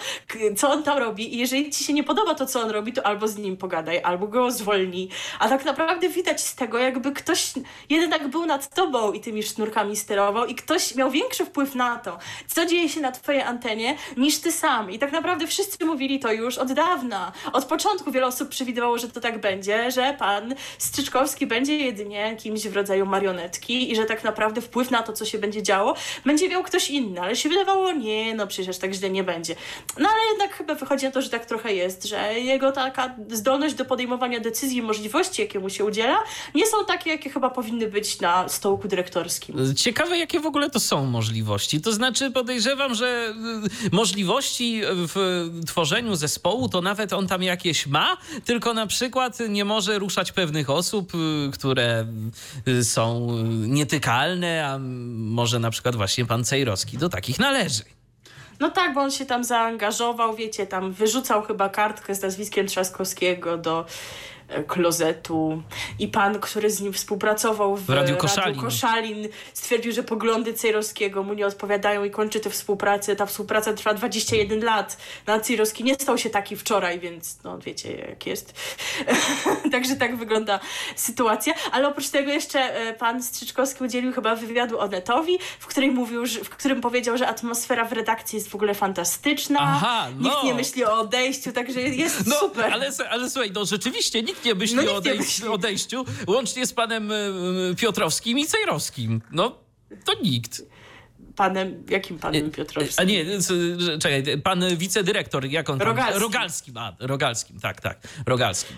co 0.56 0.70
on 0.70 0.82
tam 0.82 0.98
robi. 0.98 1.34
I 1.34 1.38
jeżeli 1.38 1.70
ci 1.70 1.84
się 1.84 1.92
nie 1.92 2.04
podoba 2.04 2.34
to, 2.34 2.46
co 2.46 2.60
on 2.60 2.70
robi, 2.70 2.92
to 2.92 3.06
albo 3.06 3.28
z 3.28 3.38
nim 3.38 3.56
pogadaj, 3.56 4.00
albo 4.02 4.26
go 4.26 4.50
zwolnij. 4.50 5.08
A 5.38 5.48
tak 5.48 5.64
naprawdę 5.64 6.08
widać 6.08 6.40
z 6.40 6.54
tego, 6.54 6.78
jakby 6.78 7.12
ktoś 7.12 7.52
jednak 7.90 8.28
był 8.28 8.46
nad 8.46 8.74
tobą 8.74 9.12
i 9.12 9.20
tymi 9.20 9.42
sznurkami 9.42 9.96
sterował, 9.96 10.46
i 10.46 10.54
ktoś 10.54 10.94
miał 10.94 11.10
większy 11.10 11.44
wpływ 11.44 11.74
na 11.74 11.96
to, 11.96 12.18
co 12.46 12.66
dzieje 12.66 12.88
się 12.88 13.00
na 13.00 13.12
twojej 13.12 13.42
antenie, 13.42 13.96
niż 14.16 14.38
ty 14.38 14.52
sam. 14.52 14.90
I 14.90 14.98
tak 14.98 15.12
naprawdę 15.12 15.46
wszyscy 15.46 15.84
mówili 15.84 16.18
to 16.18 16.32
już 16.32 16.58
od 16.58 16.72
dawna. 16.72 17.32
Od 17.52 17.64
początku 17.64 18.10
wiele 18.10 18.26
osób 18.26 18.48
przewidywało, 18.48 18.98
że 18.98 19.08
to 19.08 19.20
tak 19.20 19.40
będzie, 19.40 19.90
że 19.90 20.14
pan 20.18 20.54
Będzie 21.46 21.76
jedynie 21.76 22.36
kimś 22.38 22.68
w 22.68 22.76
rodzaju 22.76 23.06
marionetki 23.06 23.92
i 23.92 23.96
że 23.96 24.04
tak 24.04 24.24
naprawdę 24.24 24.60
wpływ 24.60 24.90
na 24.90 25.02
to, 25.02 25.12
co 25.12 25.24
się 25.24 25.38
będzie 25.38 25.62
działo, 25.62 25.94
będzie 26.24 26.48
miał 26.48 26.62
ktoś 26.62 26.90
inny, 26.90 27.20
ale 27.20 27.36
się 27.36 27.48
wydawało, 27.48 27.92
nie, 27.92 28.34
no 28.34 28.46
przecież 28.46 28.78
tak 28.78 28.94
źle 28.94 29.10
nie 29.10 29.24
będzie. 29.24 29.54
No 29.98 30.08
ale 30.08 30.20
jednak 30.32 30.56
chyba 30.56 30.74
wychodzi 30.74 31.04
na 31.04 31.10
to, 31.10 31.22
że 31.22 31.30
tak 31.30 31.46
trochę 31.46 31.74
jest, 31.74 32.04
że 32.04 32.40
jego 32.40 32.72
taka 32.72 33.14
zdolność 33.30 33.74
do 33.74 33.84
podejmowania 33.84 34.40
decyzji, 34.40 34.82
możliwości, 34.82 35.42
jakie 35.42 35.60
mu 35.60 35.70
się 35.70 35.84
udziela, 35.84 36.18
nie 36.54 36.66
są 36.66 36.84
takie, 36.84 37.10
jakie 37.10 37.30
chyba 37.30 37.50
powinny 37.50 37.86
być 37.86 38.20
na 38.20 38.48
stołku 38.48 38.88
dyrektorskim. 38.88 39.74
Ciekawe, 39.76 40.18
jakie 40.18 40.40
w 40.40 40.46
ogóle 40.46 40.70
to 40.70 40.80
są 40.80 41.06
możliwości. 41.06 41.80
To 41.80 41.92
znaczy, 41.92 42.30
podejrzewam, 42.30 42.94
że 42.94 43.34
y, 43.86 43.90
możliwości 43.92 44.80
w 44.84 45.48
tworzeniu 45.66 46.16
zespołu 46.16 46.68
to 46.68 46.80
nawet 46.80 47.12
on 47.12 47.26
tam 47.26 47.42
jakieś 47.42 47.86
ma, 47.86 48.16
tylko 48.44 48.74
na 48.74 48.86
przykład 48.86 49.38
nie 49.48 49.64
może 49.64 49.98
ruszać 49.98 50.32
pewnych 50.32 50.70
osób, 50.70 51.12
które 51.52 52.06
są 52.82 53.36
nietykalne, 53.48 54.66
a 54.66 54.78
może 55.14 55.58
na 55.58 55.70
przykład 55.70 55.96
właśnie 55.96 56.26
pan 56.26 56.44
Cejrowski 56.44 56.98
do 56.98 57.08
takich 57.08 57.38
należy. 57.38 57.82
No 58.60 58.70
tak, 58.70 58.94
bo 58.94 59.00
on 59.00 59.10
się 59.10 59.26
tam 59.26 59.44
zaangażował, 59.44 60.36
wiecie, 60.36 60.66
tam 60.66 60.92
wyrzucał 60.92 61.42
chyba 61.42 61.68
kartkę 61.68 62.14
z 62.14 62.22
nazwiskiem 62.22 62.66
Trzaskowskiego 62.66 63.58
do 63.58 63.86
klozetu 64.66 65.62
i 65.98 66.08
pan, 66.08 66.40
który 66.40 66.70
z 66.70 66.80
nim 66.80 66.92
współpracował 66.92 67.76
w, 67.76 67.86
w 67.86 67.90
Radiu 67.90 68.16
Koszalin. 68.16 68.46
Radiu 68.46 68.62
Koszalin 68.62 69.28
stwierdził, 69.54 69.92
że 69.92 70.02
poglądy 70.02 70.54
Cejrowskiego 70.54 71.22
mu 71.22 71.34
nie 71.34 71.46
odpowiadają 71.46 72.04
i 72.04 72.10
kończy 72.10 72.40
tę 72.40 72.50
współpracę. 72.50 73.16
Ta 73.16 73.26
współpraca 73.26 73.72
trwa 73.72 73.94
21 73.94 74.64
lat. 74.64 74.96
No, 75.26 75.40
Cejrowski 75.40 75.84
nie 75.84 75.94
stał 75.94 76.18
się 76.18 76.30
taki 76.30 76.56
wczoraj, 76.56 77.00
więc 77.00 77.38
no 77.44 77.58
wiecie 77.58 77.92
jak 77.96 78.26
jest. 78.26 78.54
Także 79.72 79.96
tak 79.96 80.16
wygląda 80.16 80.60
sytuacja. 80.96 81.54
Ale 81.72 81.88
oprócz 81.88 82.08
tego 82.08 82.30
jeszcze 82.30 82.60
e, 82.60 82.94
pan 82.94 83.22
Strzyczkowski 83.22 83.84
udzielił 83.84 84.12
chyba 84.12 84.34
wywiadu 84.34 84.80
Onetowi, 84.80 85.38
w 85.58 85.66
którym 85.66 85.94
mówił, 85.94 86.26
że, 86.26 86.44
w 86.44 86.50
którym 86.50 86.80
powiedział, 86.80 87.18
że 87.18 87.28
atmosfera 87.28 87.84
w 87.84 87.92
redakcji 87.92 88.36
jest 88.36 88.48
w 88.48 88.54
ogóle 88.54 88.74
fantastyczna. 88.74 89.58
Aha, 89.62 90.08
no. 90.18 90.30
Nikt 90.30 90.44
nie 90.44 90.54
myśli 90.54 90.84
o 90.84 91.00
odejściu, 91.00 91.52
także 91.52 91.80
jest 91.80 92.26
no, 92.26 92.36
super. 92.36 92.72
Ale, 92.72 92.90
ale 93.10 93.30
słuchaj, 93.30 93.50
no 93.54 93.64
rzeczywiście 93.64 94.22
nikt 94.22 94.37
nie 94.44 94.54
myśli 94.54 94.76
no, 94.76 94.92
o 94.92 94.96
odejściu, 94.96 95.52
odejściu, 95.52 96.04
łącznie 96.26 96.66
z 96.66 96.72
panem 96.72 97.10
Piotrowskim 97.76 98.38
i 98.38 98.46
Cejrowskim. 98.46 99.20
No, 99.32 99.58
to 100.04 100.14
nikt 100.22 100.62
panem, 101.38 101.84
jakim 101.88 102.18
panem 102.18 102.50
Piotrowskim? 102.50 102.94
A 102.96 103.04
nie, 103.04 103.24
czekaj, 103.98 104.22
pan 104.42 104.76
wicedyrektor, 104.76 105.44
jak 105.44 105.70
on 105.70 105.78
tam? 105.78 105.88
Rogalskim. 105.88 106.22
Rogalskim, 106.22 106.76
a, 106.76 106.96
Rogalskim, 107.00 107.60
tak, 107.60 107.80
tak, 107.80 107.98
Rogalskim. 108.26 108.76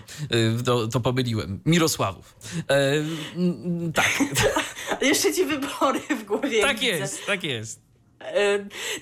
Y, 0.59 0.63
to, 0.63 0.87
to 0.87 0.99
pomyliłem. 0.99 1.59
Mirosławów. 1.65 2.35
E, 2.69 2.93
tak. 3.93 4.09
Jeszcze 5.01 5.33
ci 5.33 5.45
wybory 5.45 5.99
w 5.99 6.23
głowie. 6.23 6.61
Tak 6.61 6.83
jest, 6.83 7.25
tak 7.25 7.43
jest. 7.43 7.81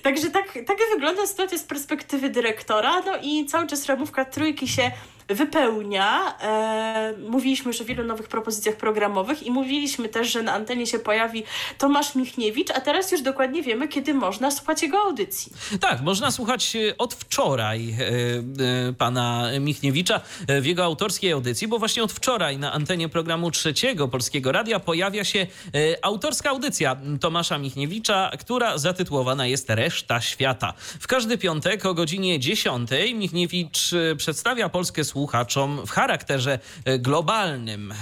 Także 0.02 0.30
tak, 0.30 0.58
tak 0.66 0.78
wygląda 0.94 1.26
sytuacja 1.26 1.58
z 1.58 1.62
perspektywy 1.62 2.30
dyrektora, 2.30 3.00
no 3.00 3.18
i 3.22 3.46
cały 3.46 3.66
czas 3.66 3.86
ramówka 3.86 4.24
trójki 4.24 4.68
się 4.68 4.90
wypełnia. 5.30 6.38
E, 6.40 7.14
mówiliśmy 7.28 7.68
już 7.68 7.80
o 7.80 7.84
wielu 7.84 8.04
nowych 8.04 8.28
propozycjach 8.28 8.76
programowych 8.76 9.42
i 9.42 9.50
mówiliśmy 9.50 10.08
też, 10.08 10.32
że 10.32 10.42
na 10.42 10.52
antenie 10.52 10.86
się 10.86 10.98
pojawi 10.98 11.44
Tomasz 11.78 12.14
Michniewicz, 12.14 12.70
a 12.70 12.80
teraz 12.80 13.12
już 13.12 13.22
dokładnie 13.22 13.62
wiemy, 13.62 13.88
kiedy 13.88 14.14
można 14.14 14.50
słuchać 14.50 14.82
jego 14.82 14.98
audycji. 14.98 15.52
Tak, 15.80 16.00
można 16.00 16.30
słuchać 16.30 16.76
e, 16.76 16.98
od 16.98 17.14
wczoraj 17.14 17.90
e, 17.90 18.88
e, 18.88 18.92
pana 18.92 19.48
Michniewicza 19.60 20.20
e, 20.46 20.60
w 20.60 20.66
jego 20.66 20.84
autorskiej 20.84 21.32
audycji, 21.32 21.68
bo 21.68 21.78
właśnie 21.78 22.02
od 22.02 22.12
wczoraj 22.12 22.58
na 22.58 22.72
antenie 22.72 23.08
programu 23.08 23.50
trzeciego 23.50 24.08
Polskiego 24.08 24.52
Radia 24.52 24.80
pojawia 24.80 25.24
się 25.24 25.38
e, 25.38 25.46
autorska 26.04 26.50
audycja 26.50 26.96
Tomasza 27.20 27.58
Michniewicza, 27.58 28.30
która 28.40 28.78
zatytułowana 28.78 29.46
jest 29.46 29.70
Reszta 29.70 30.20
Świata. 30.20 30.72
W 31.00 31.06
każdy 31.06 31.38
piątek 31.38 31.86
o 31.86 31.94
godzinie 31.94 32.40
10 32.40 32.90
Michniewicz 33.14 33.90
przedstawia 34.16 34.68
Polskę 34.68 35.04
słuchaczom 35.04 35.19
słuchaczom 35.20 35.86
w 35.86 35.90
charakterze 35.90 36.58
e, 36.84 36.98
globalnym. 36.98 37.92
E, 37.92 37.94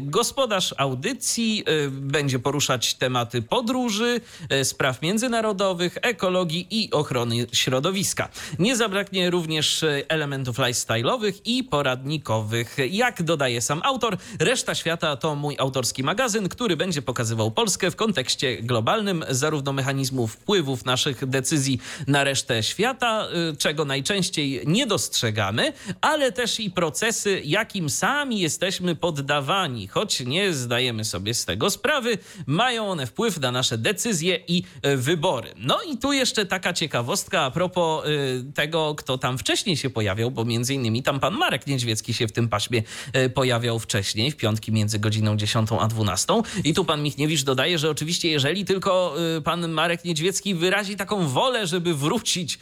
gospodarz 0.00 0.74
audycji 0.78 1.64
e, 1.66 1.88
będzie 1.90 2.38
poruszać 2.38 2.94
tematy 2.94 3.42
podróży, 3.42 4.20
spraw 4.62 5.02
międzynarodowych, 5.02 5.98
ekologii 6.02 6.66
i 6.70 6.90
ochrony 6.90 7.46
środowiska. 7.52 8.28
Nie 8.58 8.76
zabraknie 8.76 9.30
również 9.30 9.84
elementów 10.08 10.58
lifestyle'owych 10.58 11.32
i 11.44 11.64
poradnikowych. 11.64 12.76
Jak 12.90 13.22
dodaje 13.22 13.60
sam 13.60 13.80
autor, 13.84 14.16
reszta 14.40 14.74
świata 14.74 15.16
to 15.16 15.34
mój 15.34 15.56
autorski 15.58 16.02
magazyn, 16.02 16.48
który 16.48 16.76
będzie 16.76 17.02
pokazywał 17.02 17.50
Polskę 17.50 17.90
w 17.90 17.96
kontekście 17.96 18.62
globalnym, 18.62 19.24
zarówno 19.30 19.72
mechanizmów 19.72 20.32
wpływów 20.32 20.84
naszych 20.84 21.26
decyzji 21.26 21.80
na 22.06 22.24
resztę 22.24 22.62
świata, 22.62 23.28
czego 23.58 23.84
najczęściej 23.84 24.62
nie 24.66 24.86
dostrzegamy, 24.86 25.72
ale 26.00 26.32
też 26.32 26.55
i 26.60 26.66
i 26.66 26.70
procesy, 26.70 27.42
jakim 27.44 27.90
sami 27.90 28.40
jesteśmy 28.40 28.96
poddawani, 28.96 29.88
choć 29.88 30.20
nie 30.20 30.52
zdajemy 30.52 31.04
sobie 31.04 31.34
z 31.34 31.44
tego 31.44 31.70
sprawy, 31.70 32.18
mają 32.46 32.88
one 32.90 33.06
wpływ 33.06 33.40
na 33.40 33.52
nasze 33.52 33.78
decyzje 33.78 34.40
i 34.48 34.62
e, 34.82 34.96
wybory. 34.96 35.54
No 35.56 35.78
i 35.92 35.98
tu 35.98 36.12
jeszcze 36.12 36.46
taka 36.46 36.72
ciekawostka 36.72 37.42
a 37.42 37.50
propos 37.50 38.04
e, 38.04 38.08
tego, 38.52 38.94
kto 38.94 39.18
tam 39.18 39.38
wcześniej 39.38 39.76
się 39.76 39.90
pojawiał, 39.90 40.30
bo 40.30 40.44
między 40.44 40.74
innymi 40.74 41.02
tam 41.02 41.20
pan 41.20 41.34
Marek 41.34 41.66
Niedźwiecki 41.66 42.14
się 42.14 42.28
w 42.28 42.32
tym 42.32 42.48
paśmie 42.48 42.82
e, 43.12 43.30
pojawiał 43.30 43.78
wcześniej, 43.78 44.30
w 44.30 44.36
piątki 44.36 44.72
między 44.72 44.98
godziną 44.98 45.36
10 45.36 45.68
a 45.80 45.88
12. 45.88 46.34
I 46.64 46.74
tu 46.74 46.84
pan 46.84 47.02
Michniewicz 47.02 47.42
dodaje, 47.42 47.78
że 47.78 47.90
oczywiście 47.90 48.30
jeżeli 48.30 48.64
tylko 48.64 49.14
pan 49.44 49.68
Marek 49.68 50.04
Niedźwiecki 50.04 50.54
wyrazi 50.54 50.96
taką 50.96 51.28
wolę, 51.28 51.66
żeby 51.66 51.94
wrócić 51.94 52.58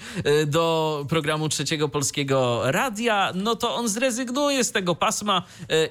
do 0.46 1.06
programu 1.08 1.48
Trzeciego 1.48 1.88
Polskiego 1.88 2.62
Radia, 2.64 3.32
no 3.34 3.56
to 3.56 3.74
on 3.74 3.83
on 3.84 3.88
zrezygnuje 3.88 4.64
z 4.64 4.72
tego 4.72 4.94
pasma 4.94 5.42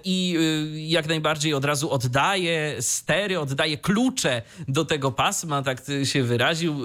i 0.03 0.37
jak 0.73 1.07
najbardziej 1.07 1.53
od 1.53 1.65
razu 1.65 1.91
oddaje 1.91 2.81
stery, 2.81 3.39
oddaje 3.39 3.77
klucze 3.77 4.41
do 4.67 4.85
tego 4.85 5.11
pasma, 5.11 5.61
tak 5.61 5.81
się 6.03 6.23
wyraził 6.23 6.75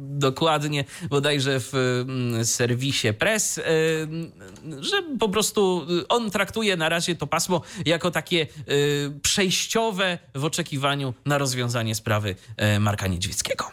dokładnie, 0.00 0.84
bodajże 1.10 1.60
w 1.60 1.74
mm, 1.74 2.44
serwisie 2.44 3.12
Press, 3.12 3.60
że 4.80 4.96
po 5.18 5.28
prostu 5.28 5.86
on 6.08 6.30
traktuje 6.30 6.76
na 6.76 6.88
razie 6.88 7.14
to 7.14 7.26
pasmo 7.26 7.62
jako 7.86 8.10
takie 8.10 8.46
przejściowe 9.22 10.18
w 10.34 10.44
oczekiwaniu 10.44 11.14
na 11.26 11.38
rozwiązanie 11.38 11.94
sprawy 11.94 12.36
Marka 12.80 13.06
Niedźwieckiego. 13.06 13.64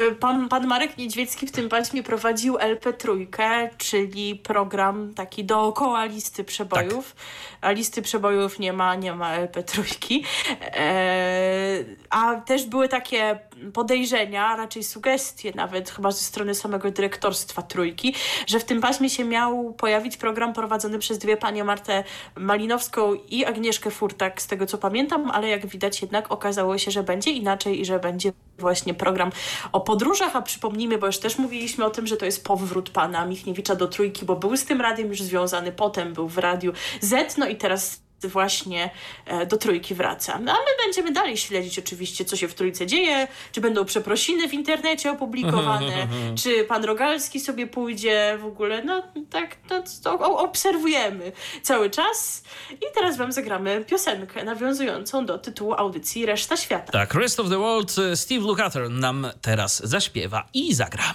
Y, 0.00 0.14
pan, 0.14 0.48
pan 0.48 0.66
Marek 0.66 0.98
Niedźwiecki 0.98 1.46
w 1.46 1.52
tym 1.52 1.68
paśmie 1.68 2.02
prowadził 2.02 2.58
LP 2.58 2.92
Trójkę, 2.92 3.70
czyli 3.78 4.36
program 4.36 5.14
taki 5.14 5.44
dookoła 5.44 6.04
listy 6.04 6.44
przebojów. 6.44 7.14
Tak. 7.14 7.22
A 7.62 7.70
listy 7.70 8.02
przebojów 8.02 8.58
nie 8.58 8.72
ma, 8.72 8.94
nie 8.94 9.14
ma 9.14 9.34
LP 9.34 9.62
Trójki. 9.62 10.24
E, 10.60 11.84
a 12.10 12.34
też 12.34 12.66
były 12.66 12.88
takie 12.88 13.38
podejrzenia, 13.74 14.56
raczej 14.56 14.84
sugestie 14.84 15.52
nawet 15.54 15.90
chyba 15.90 16.10
ze 16.10 16.22
strony 16.24 16.54
samego 16.54 16.90
dyrektorstwa 16.90 17.62
Trójki, 17.62 18.14
że 18.46 18.60
w 18.60 18.64
tym 18.64 18.80
paśmie 18.80 19.10
się 19.10 19.24
miał 19.24 19.72
pojawić 19.72 20.16
program 20.16 20.52
prowadzony 20.52 20.98
przez 20.98 21.18
dwie 21.18 21.36
panie 21.36 21.64
Martę 21.64 22.04
Malinowską 22.36 23.14
i 23.14 23.44
Agnieszkę 23.44 23.90
Furtak, 23.90 24.42
z 24.42 24.46
tego 24.46 24.66
co 24.66 24.78
pamiętam, 24.78 25.30
ale 25.30 25.48
jak 25.48 25.66
widać 25.66 26.02
jednak 26.02 26.32
okazało 26.32 26.78
się, 26.78 26.90
że 26.90 27.02
będzie 27.02 27.30
inaczej 27.30 27.80
i 27.80 27.84
że 27.84 27.98
będzie 27.98 28.32
właśnie 28.58 28.94
program 28.94 29.30
o 29.72 29.80
podróżach, 29.80 30.36
a 30.36 30.42
przypomnijmy, 30.42 30.98
bo 30.98 31.06
już 31.06 31.18
też 31.18 31.38
mówiliśmy 31.38 31.84
o 31.84 31.90
tym, 31.90 32.06
że 32.06 32.16
to 32.16 32.24
jest 32.24 32.44
powrót 32.44 32.90
pana 32.90 33.26
Michniewicza 33.26 33.74
do 33.74 33.88
Trójki, 33.88 34.24
bo 34.24 34.36
był 34.36 34.56
z 34.56 34.64
tym 34.64 34.80
radiem 34.80 35.08
już 35.08 35.22
związany, 35.22 35.72
potem 35.72 36.12
był 36.12 36.28
w 36.28 36.38
Radiu 36.38 36.72
Z, 37.00 37.38
no 37.38 37.48
teraz 37.56 38.02
właśnie 38.28 38.90
e, 39.26 39.46
do 39.46 39.56
trójki 39.56 39.94
wraca. 39.94 40.38
No, 40.38 40.52
a 40.52 40.54
my 40.54 40.84
będziemy 40.84 41.12
dalej 41.12 41.36
śledzić 41.36 41.78
oczywiście, 41.78 42.24
co 42.24 42.36
się 42.36 42.48
w 42.48 42.54
trójce 42.54 42.86
dzieje, 42.86 43.28
czy 43.52 43.60
będą 43.60 43.84
przeprosiny 43.84 44.48
w 44.48 44.54
internecie 44.54 45.10
opublikowane, 45.10 46.08
czy 46.42 46.64
pan 46.64 46.84
Rogalski 46.84 47.40
sobie 47.40 47.66
pójdzie 47.66 48.38
w 48.40 48.44
ogóle, 48.44 48.84
no 48.84 49.02
tak, 49.30 49.56
no, 49.70 49.82
to 50.02 50.38
obserwujemy 50.38 51.32
cały 51.62 51.90
czas 51.90 52.42
i 52.72 52.84
teraz 52.94 53.16
wam 53.16 53.32
zagramy 53.32 53.84
piosenkę 53.84 54.44
nawiązującą 54.44 55.26
do 55.26 55.38
tytułu 55.38 55.74
audycji 55.74 56.26
Reszta 56.26 56.56
Świata. 56.56 56.92
Tak, 56.92 57.14
Rest 57.14 57.40
of 57.40 57.48
the 57.48 57.58
World 57.58 57.96
Steve 58.14 58.40
Lukather 58.40 58.90
nam 58.90 59.26
teraz 59.42 59.86
zaśpiewa 59.86 60.48
i 60.54 60.74
zagra. 60.74 61.14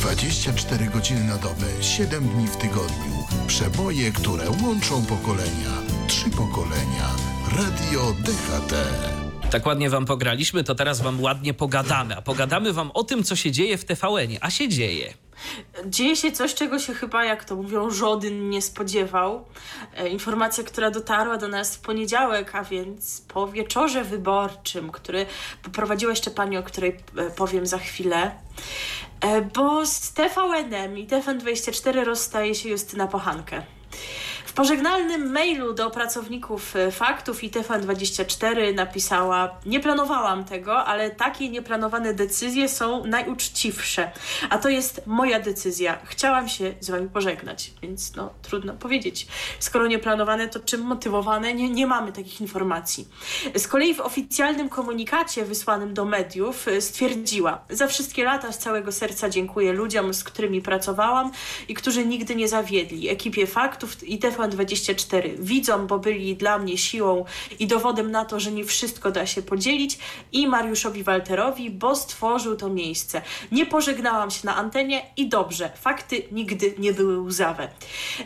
24 0.00 0.86
godziny 0.86 1.24
na 1.24 1.36
dobę, 1.36 1.66
7 1.82 2.28
dni 2.28 2.46
w 2.46 2.56
tygodniu. 2.56 3.15
Przeboje, 3.46 4.12
które 4.12 4.44
łączą 4.50 5.06
pokolenia. 5.06 5.70
Trzy 6.08 6.30
pokolenia. 6.30 7.08
Radio 7.56 8.12
DHT. 8.12 8.74
Tak 9.50 9.66
ładnie 9.66 9.90
wam 9.90 10.06
pograliśmy, 10.06 10.64
to 10.64 10.74
teraz 10.74 11.00
wam 11.00 11.20
ładnie 11.20 11.54
pogadamy. 11.54 12.16
A 12.16 12.22
pogadamy 12.22 12.72
wam 12.72 12.90
o 12.94 13.04
tym, 13.04 13.24
co 13.24 13.36
się 13.36 13.52
dzieje 13.52 13.78
w 13.78 13.84
TVN-ie. 13.84 14.38
A 14.40 14.50
się 14.50 14.68
dzieje. 14.68 15.14
Dzieje 15.86 16.16
się 16.16 16.32
coś, 16.32 16.54
czego 16.54 16.78
się 16.78 16.94
chyba, 16.94 17.24
jak 17.24 17.44
to 17.44 17.56
mówią, 17.56 17.90
żaden 17.90 18.50
nie 18.50 18.62
spodziewał. 18.62 19.44
E, 19.96 20.08
informacja, 20.08 20.64
która 20.64 20.90
dotarła 20.90 21.36
do 21.36 21.48
nas 21.48 21.76
w 21.76 21.80
poniedziałek, 21.80 22.54
a 22.54 22.64
więc 22.64 23.20
po 23.20 23.48
wieczorze 23.48 24.04
wyborczym, 24.04 24.92
który 24.92 25.26
poprowadziła 25.62 26.12
jeszcze 26.12 26.30
pani, 26.30 26.56
o 26.58 26.62
której 26.62 26.96
e, 27.16 27.30
powiem 27.30 27.66
za 27.66 27.78
chwilę. 27.78 28.30
E, 29.20 29.42
bo 29.42 29.86
z 29.86 30.12
TVN-em 30.12 30.98
i 30.98 31.06
TVN24 31.06 32.04
rozstaje 32.04 32.54
się 32.54 32.68
Justyna 32.68 33.06
Pochankę 33.06 33.62
pożegnalnym 34.56 35.32
mailu 35.32 35.74
do 35.74 35.90
pracowników 35.90 36.76
e, 36.76 36.90
Faktów 36.90 37.44
i 37.44 37.50
TVN24 37.50 38.74
napisała: 38.74 39.60
Nie 39.66 39.80
planowałam 39.80 40.44
tego, 40.44 40.84
ale 40.84 41.10
takie 41.10 41.48
nieplanowane 41.48 42.14
decyzje 42.14 42.68
są 42.68 43.04
najuczciwsze. 43.04 44.10
A 44.50 44.58
to 44.58 44.68
jest 44.68 45.06
moja 45.06 45.40
decyzja. 45.40 45.98
Chciałam 46.04 46.48
się 46.48 46.74
z 46.80 46.90
wami 46.90 47.08
pożegnać, 47.08 47.72
więc 47.82 48.16
no 48.16 48.30
trudno 48.42 48.72
powiedzieć. 48.72 49.26
Skoro 49.58 49.86
nieplanowane, 49.86 50.48
to 50.48 50.60
czym 50.60 50.80
motywowane? 50.80 51.54
Nie, 51.54 51.70
nie 51.70 51.86
mamy 51.86 52.12
takich 52.12 52.40
informacji. 52.40 53.08
Z 53.54 53.68
kolei 53.68 53.94
w 53.94 54.00
oficjalnym 54.00 54.68
komunikacie 54.68 55.44
wysłanym 55.44 55.94
do 55.94 56.04
mediów 56.04 56.68
e, 56.68 56.80
stwierdziła: 56.80 57.64
Za 57.70 57.86
wszystkie 57.86 58.24
lata 58.24 58.52
z 58.52 58.58
całego 58.58 58.92
serca 58.92 59.28
dziękuję 59.28 59.72
ludziom, 59.72 60.14
z 60.14 60.24
którymi 60.24 60.62
pracowałam 60.62 61.30
i 61.68 61.74
którzy 61.74 62.06
nigdy 62.06 62.36
nie 62.36 62.48
zawiedli. 62.48 63.08
Ekipie 63.08 63.46
Faktów 63.46 64.08
i 64.08 64.18
TVN 64.18 64.45
24 64.48 65.36
widzą, 65.38 65.86
bo 65.86 65.98
byli 65.98 66.36
dla 66.36 66.58
mnie 66.58 66.78
siłą 66.78 67.24
i 67.58 67.66
dowodem 67.66 68.10
na 68.10 68.24
to, 68.24 68.40
że 68.40 68.52
nie 68.52 68.64
wszystko 68.64 69.10
da 69.10 69.26
się 69.26 69.42
podzielić 69.42 69.98
i 70.32 70.48
Mariuszowi 70.48 71.02
Walterowi, 71.02 71.70
bo 71.70 71.96
stworzył 71.96 72.56
to 72.56 72.68
miejsce. 72.68 73.22
Nie 73.52 73.66
pożegnałam 73.66 74.30
się 74.30 74.46
na 74.46 74.56
antenie 74.56 75.02
i 75.16 75.28
dobrze, 75.28 75.70
fakty 75.80 76.22
nigdy 76.32 76.74
nie 76.78 76.92
były 76.92 77.20
łzawe. 77.20 77.68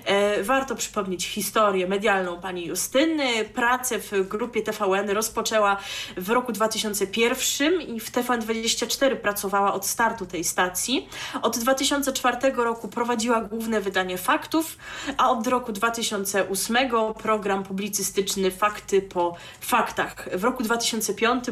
E, 0.05 0.43
warto 0.43 0.77
przypomnieć 0.77 1.27
historię 1.27 1.87
medialną 1.87 2.41
pani 2.41 2.67
Justyny. 2.67 3.45
Pracę 3.45 3.99
w 3.99 4.29
grupie 4.29 4.63
TVN 4.63 5.11
rozpoczęła 5.11 5.77
w 6.17 6.31
roku 6.31 6.53
2001 6.53 7.81
i 7.81 8.01
w 8.01 8.13
TVN24 8.13 9.17
pracowała 9.17 9.75
od 9.75 9.87
startu 9.87 10.27
tej 10.27 10.45
stacji. 10.45 11.09
Od 11.43 11.59
2004 11.59 12.37
roku 12.57 12.89
prowadziła 12.89 13.41
główne 13.41 13.81
wydanie 13.81 14.19
faktów, 14.19 14.77
a 15.17 15.31
od 15.31 15.47
roku 15.47 15.73
2000 15.73 16.10
2008 16.11 16.77
program 17.23 17.63
publicystyczny 17.63 18.51
Fakty 18.51 19.03
po 19.03 19.37
faktach. 19.61 20.29
W 20.39 20.45
roku 20.45 20.63
2005 20.63 21.45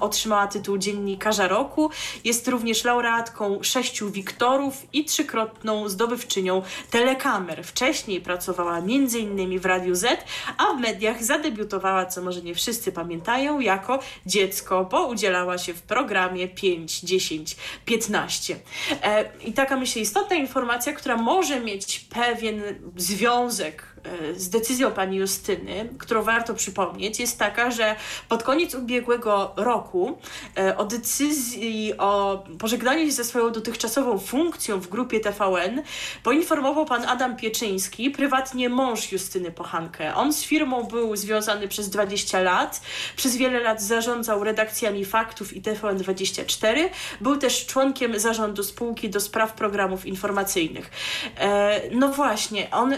otrzymała 0.00 0.46
tytuł 0.46 0.78
Dziennikarza 0.78 1.48
Roku. 1.48 1.90
Jest 2.24 2.48
również 2.48 2.84
laureatką 2.84 3.62
sześciu 3.62 4.10
Wiktorów 4.10 4.86
i 4.92 5.04
trzykrotną 5.04 5.88
zdobywczynią 5.88 6.62
telekamer. 6.90 7.64
Wcześniej 7.64 8.20
pracowała 8.20 8.78
m.in. 8.78 9.60
w 9.60 9.66
Radiu 9.66 9.94
Z, 9.94 10.24
a 10.58 10.74
w 10.74 10.80
mediach 10.80 11.24
zadebiutowała, 11.24 12.06
co 12.06 12.22
może 12.22 12.42
nie 12.42 12.54
wszyscy 12.54 12.92
pamiętają, 12.92 13.60
jako 13.60 13.98
dziecko, 14.26 14.84
bo 14.84 15.06
udzielała 15.06 15.58
się 15.58 15.74
w 15.74 15.82
programie 15.82 16.48
5, 16.48 17.00
10, 17.00 17.56
15. 17.84 18.56
E, 19.02 19.30
I 19.44 19.52
taka 19.52 19.76
myślę 19.76 20.02
istotna 20.02 20.36
informacja, 20.36 20.92
która 20.92 21.16
może 21.16 21.60
mieć 21.60 22.00
pewien 22.00 22.62
związek 22.96 23.94
z 24.36 24.48
decyzją 24.48 24.90
pani 24.90 25.16
Justyny, 25.16 25.88
którą 25.98 26.22
warto 26.22 26.54
przypomnieć, 26.54 27.20
jest 27.20 27.38
taka, 27.38 27.70
że 27.70 27.96
pod 28.28 28.42
koniec 28.42 28.74
ubiegłego 28.74 29.52
roku 29.56 30.18
e, 30.58 30.76
o 30.76 30.84
decyzji 30.84 31.98
o 31.98 32.44
pożegnaniu 32.58 33.06
się 33.06 33.12
ze 33.12 33.24
swoją 33.24 33.50
dotychczasową 33.50 34.18
funkcją 34.18 34.80
w 34.80 34.88
grupie 34.88 35.20
TVN 35.20 35.82
poinformował 36.22 36.86
pan 36.86 37.04
Adam 37.04 37.36
Pieczyński, 37.36 38.10
prywatnie 38.10 38.68
mąż 38.68 39.12
Justyny 39.12 39.50
Pochankę. 39.50 40.14
On 40.14 40.32
z 40.32 40.44
firmą 40.44 40.82
był 40.82 41.16
związany 41.16 41.68
przez 41.68 41.90
20 41.90 42.40
lat, 42.40 42.80
przez 43.16 43.36
wiele 43.36 43.60
lat 43.60 43.82
zarządzał 43.82 44.44
redakcjami 44.44 45.04
Faktów 45.04 45.56
i 45.56 45.62
TVN24, 45.62 46.88
był 47.20 47.36
też 47.36 47.66
członkiem 47.66 48.20
zarządu 48.20 48.62
spółki 48.62 49.10
do 49.10 49.20
spraw 49.20 49.52
programów 49.52 50.06
informacyjnych. 50.06 50.90
E, 51.38 51.80
no 51.90 52.08
właśnie, 52.08 52.70
on 52.70 52.94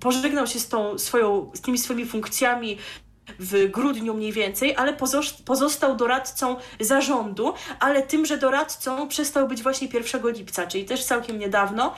pożegnał 0.00 0.41
pożegnał 0.42 0.46
się 0.46 0.60
z, 0.60 0.68
tą 0.68 0.98
swoją, 0.98 1.50
z 1.54 1.60
tymi 1.60 1.78
swoimi 1.78 2.06
funkcjami 2.06 2.78
w 3.38 3.70
grudniu 3.70 4.14
mniej 4.14 4.32
więcej, 4.32 4.76
ale 4.76 4.96
pozostał 5.44 5.96
doradcą 5.96 6.56
zarządu, 6.80 7.54
ale 7.80 8.02
tymże 8.02 8.38
doradcą 8.38 9.08
przestał 9.08 9.48
być 9.48 9.62
właśnie 9.62 9.88
1 9.92 10.32
lipca, 10.32 10.66
czyli 10.66 10.84
też 10.84 11.04
całkiem 11.04 11.38
niedawno. 11.38 11.94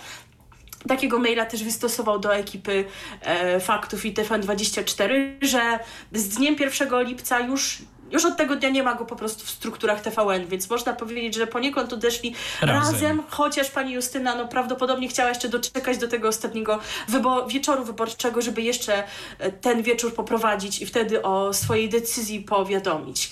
Takiego 0.88 1.18
maila 1.18 1.47
też 1.47 1.64
wystosował 1.64 2.18
do 2.18 2.34
ekipy 2.34 2.84
e, 3.20 3.61
faktów 3.61 4.05
i 4.05 4.14
TVN24, 4.14 5.12
że 5.42 5.78
z 6.12 6.28
dniem 6.28 6.57
1 6.61 7.05
lipca 7.05 7.40
już 7.40 7.78
już 8.14 8.24
od 8.24 8.36
tego 8.36 8.56
dnia 8.56 8.68
nie 8.68 8.82
ma 8.82 8.94
go 8.94 9.04
po 9.04 9.16
prostu 9.16 9.46
w 9.46 9.50
strukturach 9.50 10.00
TVN, 10.00 10.46
więc 10.46 10.70
można 10.70 10.92
powiedzieć, 10.92 11.34
że 11.34 11.46
poniekąd 11.46 11.92
odeszli 11.92 12.34
razem, 12.60 12.92
razem 12.92 13.22
chociaż 13.28 13.70
pani 13.70 13.92
Justyna 13.92 14.34
no, 14.34 14.48
prawdopodobnie 14.48 15.08
chciała 15.08 15.28
jeszcze 15.28 15.48
doczekać 15.48 15.98
do 15.98 16.08
tego 16.08 16.28
ostatniego 16.28 16.78
wybo 17.08 17.46
wieczoru 17.46 17.84
wyborczego, 17.84 18.42
żeby 18.42 18.62
jeszcze 18.62 19.04
e, 19.38 19.52
ten 19.52 19.82
wieczór 19.82 20.14
poprowadzić 20.14 20.82
i 20.82 20.86
wtedy 20.86 21.22
o 21.22 21.52
swojej 21.52 21.88
decyzji 21.88 22.40
powiadomić. 22.40 23.30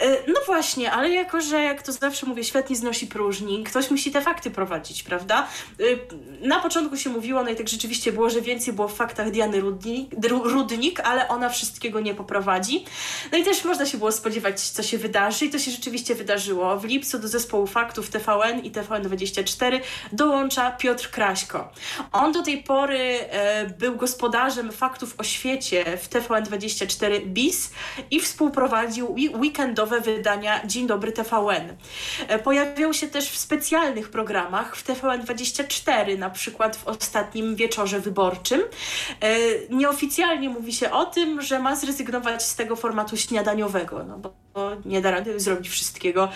E, 0.00 0.16
no 0.28 0.40
właśnie, 0.46 0.92
ale 0.92 1.10
jako, 1.10 1.40
że 1.40 1.62
jak 1.62 1.82
to 1.82 1.92
zawsze 1.92 2.26
mówię, 2.26 2.44
świat 2.44 2.70
nie 2.70 2.76
znosi 2.76 3.06
próżni, 3.06 3.64
ktoś 3.64 3.90
musi 3.90 4.10
te 4.10 4.20
fakty 4.20 4.50
prowadzić, 4.50 5.02
prawda? 5.02 5.48
E, 5.80 6.46
na 6.48 6.60
początku 6.60 6.96
się 6.96 7.10
mówiło, 7.10 7.42
no 7.42 7.50
i 7.50 7.56
tak 7.56 7.68
rzeczywiście 7.68 8.12
było, 8.12 8.30
że 8.30 8.40
więcej 8.40 8.74
było 8.74 8.88
w 8.88 8.94
faktach 8.94 9.30
Diany 9.30 9.60
Rudnik, 9.60 10.10
Rudnik 10.28 11.00
ale 11.00 11.28
ona 11.28 11.48
wszystkiego 11.48 12.00
nie 12.00 12.14
poprowadzi. 12.14 12.84
No 13.32 13.38
i 13.38 13.44
też 13.44 13.64
można 13.64 13.86
się 13.86 13.98
było 13.98 14.11
było 14.12 14.20
spodziewać, 14.20 14.60
co 14.60 14.82
się 14.82 14.98
wydarzy 14.98 15.44
i 15.44 15.50
to 15.50 15.58
się 15.58 15.70
rzeczywiście 15.70 16.14
wydarzyło. 16.14 16.78
W 16.78 16.84
lipcu 16.84 17.18
do 17.18 17.28
zespołu 17.28 17.66
faktów 17.66 18.10
TVN 18.10 18.60
i 18.64 18.70
TVN24 18.70 19.80
dołącza 20.12 20.70
Piotr 20.70 21.10
Kraśko. 21.10 21.72
On 22.12 22.32
do 22.32 22.42
tej 22.42 22.62
pory 22.62 22.98
e, 22.98 23.66
był 23.78 23.96
gospodarzem 23.96 24.72
faktów 24.72 25.14
o 25.18 25.24
świecie 25.24 25.84
w 25.98 26.08
TVN24 26.08 27.26
BIS 27.26 27.70
i 28.10 28.20
współprowadził 28.20 29.14
weekendowe 29.14 30.00
wydania 30.00 30.66
Dzień 30.66 30.86
Dobry 30.86 31.12
TVN. 31.12 31.76
E, 32.28 32.38
pojawiał 32.38 32.94
się 32.94 33.08
też 33.08 33.30
w 33.30 33.38
specjalnych 33.38 34.10
programach 34.10 34.76
w 34.76 34.86
TVN24, 34.86 36.18
na 36.18 36.30
przykład 36.30 36.76
w 36.76 36.88
ostatnim 36.88 37.56
wieczorze 37.56 38.00
wyborczym. 38.00 38.60
E, 39.20 39.36
nieoficjalnie 39.70 40.48
mówi 40.48 40.72
się 40.72 40.90
o 40.90 41.04
tym, 41.04 41.42
że 41.42 41.58
ma 41.58 41.76
zrezygnować 41.76 42.42
z 42.42 42.56
tego 42.56 42.76
formatu 42.76 43.16
śniadaniowego, 43.16 43.91
no 43.98 44.18
bo 44.18 44.32
nie 44.84 45.00
da 45.00 45.10
rady 45.10 45.40
zrobić 45.40 45.68
wszystkiego 45.68 46.28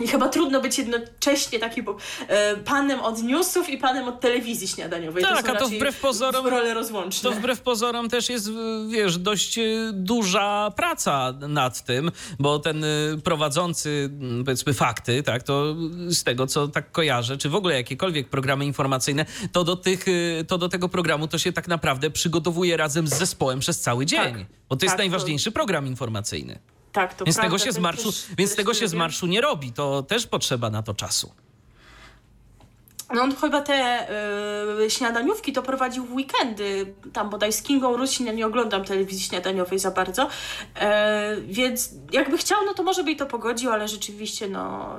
i 0.00 0.08
chyba 0.08 0.28
trudno 0.28 0.60
być 0.60 0.78
jednocześnie 0.78 1.58
takim 1.58 1.84
e, 2.28 2.56
panem 2.56 3.00
od 3.00 3.22
newsów 3.22 3.68
i 3.68 3.78
panem 3.78 4.08
od 4.08 4.20
telewizji 4.20 4.68
śniadaniowej. 4.68 5.22
Tak, 5.22 5.46
to 5.46 5.52
a 5.52 5.56
to 5.56 5.68
wbrew 5.68 6.00
pozorom. 6.00 6.46
Role 6.46 6.74
rozłączne. 6.74 7.30
To 7.30 7.36
wbrew 7.36 7.60
pozorom 7.60 8.08
też 8.08 8.28
jest, 8.28 8.50
wiesz, 8.88 9.18
dość 9.18 9.58
e, 9.58 9.62
duża 9.92 10.72
praca 10.76 11.34
nad 11.48 11.84
tym, 11.84 12.10
bo 12.38 12.58
ten 12.58 12.84
e, 12.84 12.88
prowadzący, 13.24 14.10
powiedzmy, 14.44 14.74
fakty, 14.74 15.22
tak, 15.22 15.42
to 15.42 15.76
z 16.08 16.24
tego, 16.24 16.46
co 16.46 16.68
tak 16.68 16.92
kojarzę, 16.92 17.38
czy 17.38 17.48
w 17.48 17.54
ogóle 17.54 17.74
jakiekolwiek 17.74 18.28
programy 18.28 18.64
informacyjne, 18.64 19.26
to 19.52 19.64
do, 19.64 19.76
tych, 19.76 20.04
to 20.48 20.58
do 20.58 20.68
tego 20.68 20.88
programu 20.88 21.28
to 21.28 21.38
się 21.38 21.52
tak 21.52 21.68
naprawdę 21.68 22.10
przygotowuje 22.10 22.76
razem 22.76 23.08
z 23.08 23.14
zespołem 23.14 23.60
przez 23.60 23.80
cały 23.80 24.06
dzień. 24.06 24.20
Tak, 24.20 24.46
bo 24.68 24.76
to 24.76 24.76
tak, 24.76 24.82
jest 24.82 24.98
najważniejszy 24.98 25.50
to... 25.50 25.54
program 25.54 25.86
informacyjny. 25.86 26.58
Tak, 26.92 27.14
to 27.14 27.24
więc 27.24 27.36
prawda, 27.36 27.56
tego 27.56 27.64
się 27.64 27.72
z 27.72 27.78
marszu, 27.78 28.12
więc 28.38 28.56
tego 28.56 28.74
się 28.74 28.88
z 28.88 28.94
marszu 28.94 29.26
nie 29.26 29.40
robi. 29.40 29.72
To 29.72 30.02
też 30.02 30.26
potrzeba 30.26 30.70
na 30.70 30.82
to 30.82 30.94
czasu. 30.94 31.32
No 33.14 33.22
on 33.22 33.36
chyba 33.36 33.60
te 33.60 34.06
y, 34.84 34.90
śniadaniówki 34.90 35.52
to 35.52 35.62
prowadził 35.62 36.04
w 36.04 36.12
weekendy, 36.12 36.94
tam 37.12 37.30
bodaj 37.30 37.52
z 37.52 37.62
Kingą 37.62 37.96
Rusin, 37.96 38.26
ja 38.26 38.32
nie 38.32 38.46
oglądam 38.46 38.84
telewizji 38.84 39.20
śniadaniowej 39.20 39.78
za 39.78 39.90
bardzo, 39.90 40.28
e, 40.80 41.36
więc 41.40 41.90
jakby 42.12 42.38
chciał, 42.38 42.58
no 42.66 42.74
to 42.74 42.82
może 42.82 43.04
by 43.04 43.10
i 43.10 43.16
to 43.16 43.26
pogodził, 43.26 43.70
ale 43.70 43.88
rzeczywiście 43.88 44.48
no... 44.48 44.96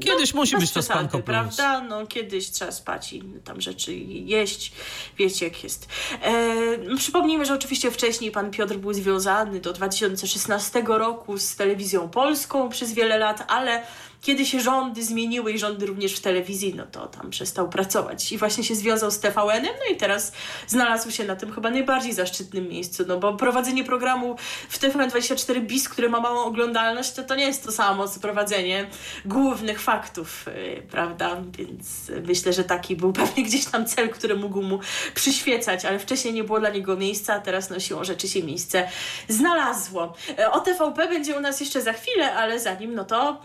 Kiedyś 0.00 0.34
no, 0.34 0.40
musi 0.40 0.56
być 0.56 0.72
to 0.72 0.82
spanko 0.82 1.10
plus. 1.10 1.24
prawda? 1.24 1.80
No 1.80 2.06
kiedyś 2.06 2.50
trzeba 2.50 2.72
spać 2.72 3.12
i 3.12 3.22
tam 3.44 3.60
rzeczy 3.60 3.94
jeść, 3.94 4.72
wiecie 5.18 5.44
jak 5.44 5.64
jest. 5.64 5.88
E, 6.22 6.96
przypomnijmy, 6.96 7.46
że 7.46 7.54
oczywiście 7.54 7.90
wcześniej 7.90 8.30
pan 8.30 8.50
Piotr 8.50 8.76
był 8.76 8.92
związany 8.92 9.60
do 9.60 9.72
2016 9.72 10.82
roku 10.86 11.38
z 11.38 11.56
telewizją 11.56 12.08
polską 12.08 12.68
przez 12.68 12.92
wiele 12.92 13.18
lat, 13.18 13.44
ale 13.48 13.82
kiedy 14.24 14.46
się 14.46 14.60
rządy 14.60 15.04
zmieniły 15.04 15.52
i 15.52 15.58
rządy 15.58 15.86
również 15.86 16.12
w 16.12 16.20
telewizji, 16.20 16.74
no 16.74 16.86
to 16.92 17.06
tam 17.06 17.30
przestał 17.30 17.68
pracować 17.68 18.32
i 18.32 18.38
właśnie 18.38 18.64
się 18.64 18.74
związał 18.74 19.10
z 19.10 19.20
TVN-em, 19.20 19.74
no 19.78 19.94
i 19.94 19.96
teraz 19.96 20.32
znalazł 20.66 21.10
się 21.10 21.24
na 21.24 21.36
tym 21.36 21.52
chyba 21.52 21.70
najbardziej 21.70 22.12
zaszczytnym 22.12 22.68
miejscu, 22.68 23.04
no 23.08 23.18
bo 23.18 23.34
prowadzenie 23.34 23.84
programu 23.84 24.36
w 24.68 24.78
TVN24 24.78 25.60
BIS, 25.60 25.88
które 25.88 26.08
ma 26.08 26.20
małą 26.20 26.44
oglądalność, 26.44 27.12
to 27.12 27.22
to 27.22 27.34
nie 27.34 27.44
jest 27.44 27.64
to 27.64 27.72
samo 27.72 28.08
co 28.08 28.20
prowadzenie 28.20 28.86
głównych 29.24 29.80
faktów, 29.80 30.46
yy, 30.46 30.82
prawda, 30.90 31.42
więc 31.58 32.10
myślę, 32.26 32.52
że 32.52 32.64
taki 32.64 32.96
był 32.96 33.12
pewnie 33.12 33.42
gdzieś 33.44 33.64
tam 33.64 33.86
cel, 33.86 34.08
który 34.08 34.36
mógł 34.36 34.62
mu 34.62 34.78
przyświecać, 35.14 35.84
ale 35.84 35.98
wcześniej 35.98 36.34
nie 36.34 36.44
było 36.44 36.60
dla 36.60 36.70
niego 36.70 36.96
miejsca, 36.96 37.34
a 37.34 37.40
teraz 37.40 37.70
no 37.70 37.80
siłą 37.80 38.04
rzeczy 38.04 38.28
się 38.28 38.42
miejsce 38.42 38.88
znalazło. 39.28 40.14
E, 40.38 40.50
o 40.50 40.60
TVP 40.60 41.08
będzie 41.08 41.36
u 41.36 41.40
nas 41.40 41.60
jeszcze 41.60 41.82
za 41.82 41.92
chwilę, 41.92 42.34
ale 42.34 42.60
zanim, 42.60 42.94
no 42.94 43.04
to 43.04 43.42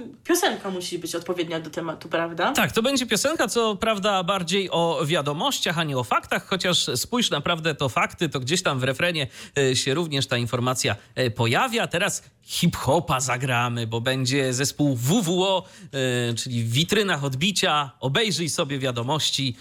piosenka 0.69 0.71
musi 0.71 0.99
być 0.99 1.15
odpowiednia 1.15 1.59
do 1.59 1.69
tematu, 1.69 2.09
prawda? 2.09 2.51
Tak, 2.51 2.71
to 2.71 2.81
będzie 2.81 3.05
piosenka, 3.05 3.47
co 3.47 3.75
prawda 3.75 4.23
bardziej 4.23 4.69
o 4.71 5.05
wiadomościach, 5.05 5.77
a 5.77 5.83
nie 5.83 5.97
o 5.97 6.03
faktach, 6.03 6.47
chociaż 6.47 6.89
spójrz 6.95 7.29
naprawdę 7.29 7.75
to 7.75 7.89
fakty, 7.89 8.29
to 8.29 8.39
gdzieś 8.39 8.63
tam 8.63 8.79
w 8.79 8.83
refrenie 8.83 9.27
e, 9.57 9.75
się 9.75 9.93
również 9.93 10.27
ta 10.27 10.37
informacja 10.37 10.95
e, 11.15 11.31
pojawia. 11.31 11.87
Teraz 11.87 12.23
hip-hopa 12.43 13.19
zagramy, 13.19 13.87
bo 13.87 14.01
będzie 14.01 14.53
zespół 14.53 14.95
WWO, 14.95 15.63
e, 15.93 16.33
czyli 16.33 16.63
w 16.63 16.71
witrynach 16.71 17.23
odbicia. 17.23 17.91
Obejrzyj 17.99 18.49
sobie 18.49 18.79
wiadomości 18.79 19.55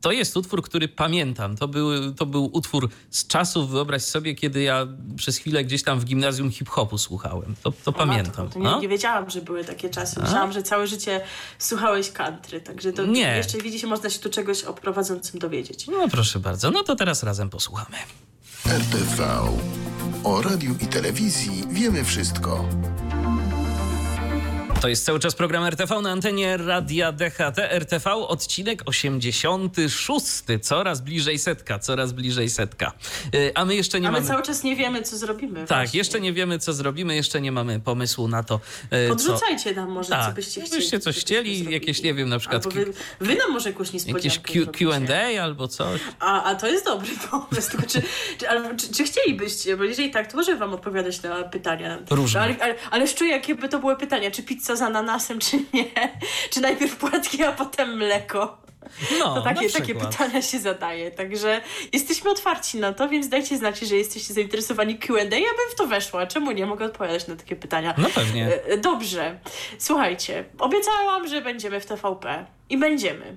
to 0.00 0.12
jest 0.12 0.36
utwór, 0.36 0.62
który 0.62 0.88
pamiętam. 0.88 1.56
To 1.56 1.68
był, 1.68 2.14
to 2.14 2.26
był 2.26 2.50
utwór 2.52 2.88
z 3.10 3.26
czasów, 3.26 3.70
wyobraź 3.70 4.02
sobie, 4.02 4.34
kiedy 4.34 4.62
ja 4.62 4.86
przez 5.16 5.36
chwilę 5.36 5.64
gdzieś 5.64 5.82
tam 5.82 6.00
w 6.00 6.04
gimnazjum 6.04 6.50
hip-hopu 6.50 6.98
słuchałem. 6.98 7.54
To, 7.62 7.72
to 7.84 7.92
pamiętam. 7.92 8.48
To, 8.48 8.58
nie, 8.58 8.78
nie, 8.80 8.88
wiedziałam, 8.88 9.30
że 9.30 9.40
były 9.40 9.64
takie 9.64 9.90
czasy. 9.90 10.20
Myślałam, 10.20 10.52
że 10.52 10.62
całe 10.62 10.86
życie 10.86 11.20
słuchałeś 11.58 12.10
country, 12.10 12.60
także 12.60 12.92
to 12.92 13.06
nie. 13.06 13.36
jeszcze 13.36 13.58
widzi 13.58 13.78
się, 13.78 13.86
można 13.86 14.10
się 14.10 14.18
tu 14.18 14.30
czegoś 14.30 14.64
o 14.64 14.74
prowadzącym 14.74 15.40
dowiedzieć. 15.40 15.86
No 15.86 16.08
proszę 16.08 16.38
bardzo, 16.38 16.70
no 16.70 16.82
to 16.82 16.96
teraz 16.96 17.22
razem 17.22 17.50
posłuchamy. 17.50 17.96
RTV. 18.66 19.40
O 20.24 20.42
radiu 20.42 20.74
i 20.80 20.86
telewizji 20.86 21.64
wiemy 21.70 22.04
wszystko. 22.04 22.68
To 24.80 24.88
jest 24.88 25.04
cały 25.04 25.20
czas 25.20 25.34
program 25.34 25.64
RTV 25.64 26.00
na 26.00 26.10
antenie 26.10 26.56
Radia 26.56 27.12
DHT 27.12 27.58
RTV, 27.58 28.14
odcinek 28.14 28.82
86. 28.86 30.26
Coraz 30.62 31.00
bliżej 31.00 31.38
setka, 31.38 31.78
coraz 31.78 32.12
bliżej 32.12 32.50
setka. 32.50 32.92
Y, 33.34 33.52
a 33.54 33.64
my 33.64 33.74
jeszcze 33.74 34.00
nie 34.00 34.08
A 34.08 34.10
my 34.10 34.16
mamy... 34.18 34.28
cały 34.28 34.42
czas 34.42 34.64
nie 34.64 34.76
wiemy, 34.76 35.02
co 35.02 35.16
zrobimy. 35.16 35.60
Tak, 35.60 35.68
właśnie. 35.68 35.98
jeszcze 35.98 36.20
nie 36.20 36.32
wiemy, 36.32 36.58
co 36.58 36.72
zrobimy, 36.72 37.14
jeszcze 37.14 37.40
nie 37.40 37.52
mamy 37.52 37.80
pomysłu 37.80 38.28
na 38.28 38.42
to, 38.42 38.60
y, 39.06 39.08
Podrzucajcie 39.08 39.74
co... 39.74 39.80
nam 39.80 39.90
może, 39.90 40.08
tak, 40.08 40.26
co 40.26 40.32
byście 40.32 40.60
chcieli. 40.60 40.80
Byście 40.80 41.00
coś 41.00 41.18
chcieli, 41.18 41.72
jakieś, 41.72 42.02
nie 42.02 42.14
wiem, 42.14 42.28
na 42.28 42.38
przykład... 42.38 42.66
Albo 42.66 42.76
wy, 42.76 42.92
wy 43.20 43.34
nam 43.34 43.52
może 43.52 43.70
jakąś 43.70 43.92
niespodziankę 43.92 44.58
Jakieś 44.58 44.78
Q&A 44.78 45.42
albo 45.42 45.68
coś. 45.68 46.00
A, 46.20 46.44
a 46.44 46.54
to 46.54 46.66
jest 46.66 46.84
dobry 46.84 47.10
pomysł, 47.30 47.70
tylko 47.70 47.86
czy, 47.86 48.02
czy, 48.38 48.46
czy, 48.76 48.94
czy 48.94 49.04
chcielibyście, 49.04 49.76
bo 49.76 49.84
jeżeli 49.84 50.10
tak, 50.10 50.30
to 50.30 50.36
może 50.36 50.56
wam 50.56 50.74
odpowiadać 50.74 51.22
na 51.22 51.42
pytania. 51.42 51.98
Różne. 52.10 52.40
Ale, 52.40 52.56
ale, 52.60 52.74
ale 52.90 53.08
czuję, 53.08 53.30
jakie 53.30 53.54
by 53.54 53.68
to 53.68 53.78
były 53.78 53.96
pytania, 53.96 54.30
czy 54.30 54.42
pizza 54.42 54.67
z 54.76 54.82
ananasem, 54.82 55.38
czy 55.38 55.56
nie. 55.56 55.84
Czy 56.50 56.60
najpierw 56.60 56.96
płatki, 56.96 57.44
a 57.44 57.52
potem 57.52 57.96
mleko. 57.96 58.58
No, 59.18 59.34
to 59.34 59.42
takie, 59.42 59.70
takie 59.70 59.94
pytania 59.94 60.42
się 60.42 60.58
zadaje. 60.58 61.10
Także 61.10 61.60
jesteśmy 61.92 62.30
otwarci 62.30 62.78
na 62.78 62.92
to, 62.92 63.08
więc 63.08 63.28
dajcie 63.28 63.56
znać, 63.56 63.78
że 63.80 63.96
jesteście 63.96 64.34
zainteresowani 64.34 64.98
QA. 64.98 65.18
Ja 65.22 65.28
bym 65.30 65.70
w 65.70 65.74
to 65.74 65.86
weszła. 65.86 66.26
Czemu 66.26 66.50
nie 66.50 66.66
mogę 66.66 66.84
odpowiadać 66.84 67.26
na 67.26 67.36
takie 67.36 67.56
pytania? 67.56 67.94
No 67.98 68.08
pewnie. 68.14 68.64
E, 68.64 68.76
dobrze. 68.76 69.38
Słuchajcie, 69.78 70.44
obiecałam, 70.58 71.28
że 71.28 71.40
będziemy 71.40 71.80
w 71.80 71.86
TVP 71.86 72.46
i 72.70 72.78
będziemy 72.78 73.36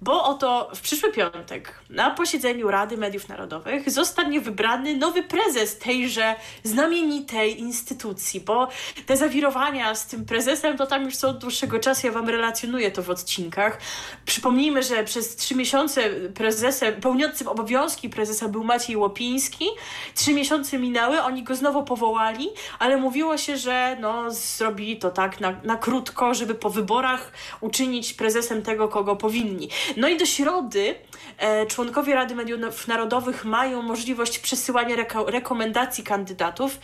bo 0.00 0.24
oto 0.24 0.70
w 0.74 0.80
przyszły 0.80 1.12
piątek 1.12 1.74
na 1.90 2.10
posiedzeniu 2.10 2.70
Rady 2.70 2.96
Mediów 2.96 3.28
Narodowych 3.28 3.90
zostanie 3.90 4.40
wybrany 4.40 4.96
nowy 4.96 5.22
prezes 5.22 5.78
tejże 5.78 6.34
znamienitej 6.62 7.60
instytucji, 7.60 8.40
bo 8.40 8.68
te 9.06 9.16
zawirowania 9.16 9.94
z 9.94 10.06
tym 10.06 10.24
prezesem 10.24 10.76
to 10.76 10.86
tam 10.86 11.04
już 11.04 11.16
są 11.16 11.28
od 11.28 11.38
dłuższego 11.38 11.78
czasu, 11.78 12.06
ja 12.06 12.12
wam 12.12 12.28
relacjonuję 12.28 12.90
to 12.90 13.02
w 13.02 13.10
odcinkach. 13.10 13.78
Przypomnijmy, 14.26 14.82
że 14.82 15.04
przez 15.04 15.36
trzy 15.36 15.54
miesiące 15.54 16.10
prezesem, 16.10 17.00
pełniącym 17.00 17.48
obowiązki 17.48 18.08
prezesa 18.10 18.48
był 18.48 18.64
Maciej 18.64 18.96
Łopiński. 18.96 19.66
Trzy 20.14 20.34
miesiące 20.34 20.78
minęły, 20.78 21.22
oni 21.22 21.42
go 21.42 21.54
znowu 21.54 21.82
powołali, 21.84 22.48
ale 22.78 22.96
mówiło 22.96 23.38
się, 23.38 23.56
że 23.56 23.96
no, 24.00 24.30
zrobili 24.30 24.96
to 24.96 25.10
tak 25.10 25.40
na, 25.40 25.60
na 25.64 25.76
krótko, 25.76 26.34
żeby 26.34 26.54
po 26.54 26.70
wyborach 26.70 27.32
uczynić 27.60 28.14
prezesem 28.14 28.62
tego, 28.62 28.88
kogo 28.88 29.16
powinni. 29.16 29.68
No 29.96 30.08
i 30.08 30.16
do 30.16 30.26
środy 30.26 30.94
e, 31.38 31.66
członkowie 31.66 32.14
Rady 32.14 32.34
Mediów 32.34 32.88
Narodowych 32.88 33.44
mają 33.44 33.82
możliwość 33.82 34.38
przesyłania 34.38 34.96
reko 34.96 35.30
rekomendacji 35.30 36.04
kandydatów. 36.04 36.78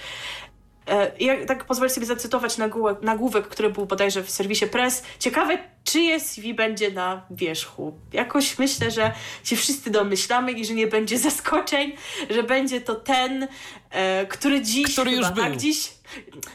E, 0.89 1.13
ja 1.21 1.47
tak 1.47 1.65
pozwolę 1.65 1.91
sobie 1.91 2.07
zacytować 2.07 2.59
nagłówek, 2.59 3.03
nagłówek, 3.03 3.49
który 3.49 3.71
był 3.71 3.87
bodajże 3.87 4.23
w 4.23 4.31
serwisie 4.31 4.67
Press. 4.67 5.03
Ciekawe, 5.19 5.59
czyje 5.85 6.21
CV 6.21 6.55
będzie 6.55 6.91
na 6.91 7.23
wierzchu. 7.31 7.99
Jakoś 8.13 8.59
myślę, 8.59 8.91
że 8.91 9.13
się 9.45 9.57
wszyscy 9.57 9.91
domyślamy 9.91 10.53
i 10.53 10.65
że 10.65 10.75
nie 10.75 10.87
będzie 10.87 11.19
zaskoczeń, 11.29 11.93
że 12.31 12.43
będzie 12.43 12.81
to 12.81 12.95
ten, 12.95 13.49
e, 13.91 14.27
który 14.27 14.63
dziś 14.63 14.93
który 14.93 15.11
chyba, 15.11 15.27
już 15.27 15.35
był. 15.35 15.45
tak, 15.45 15.57
dziś 15.57 15.93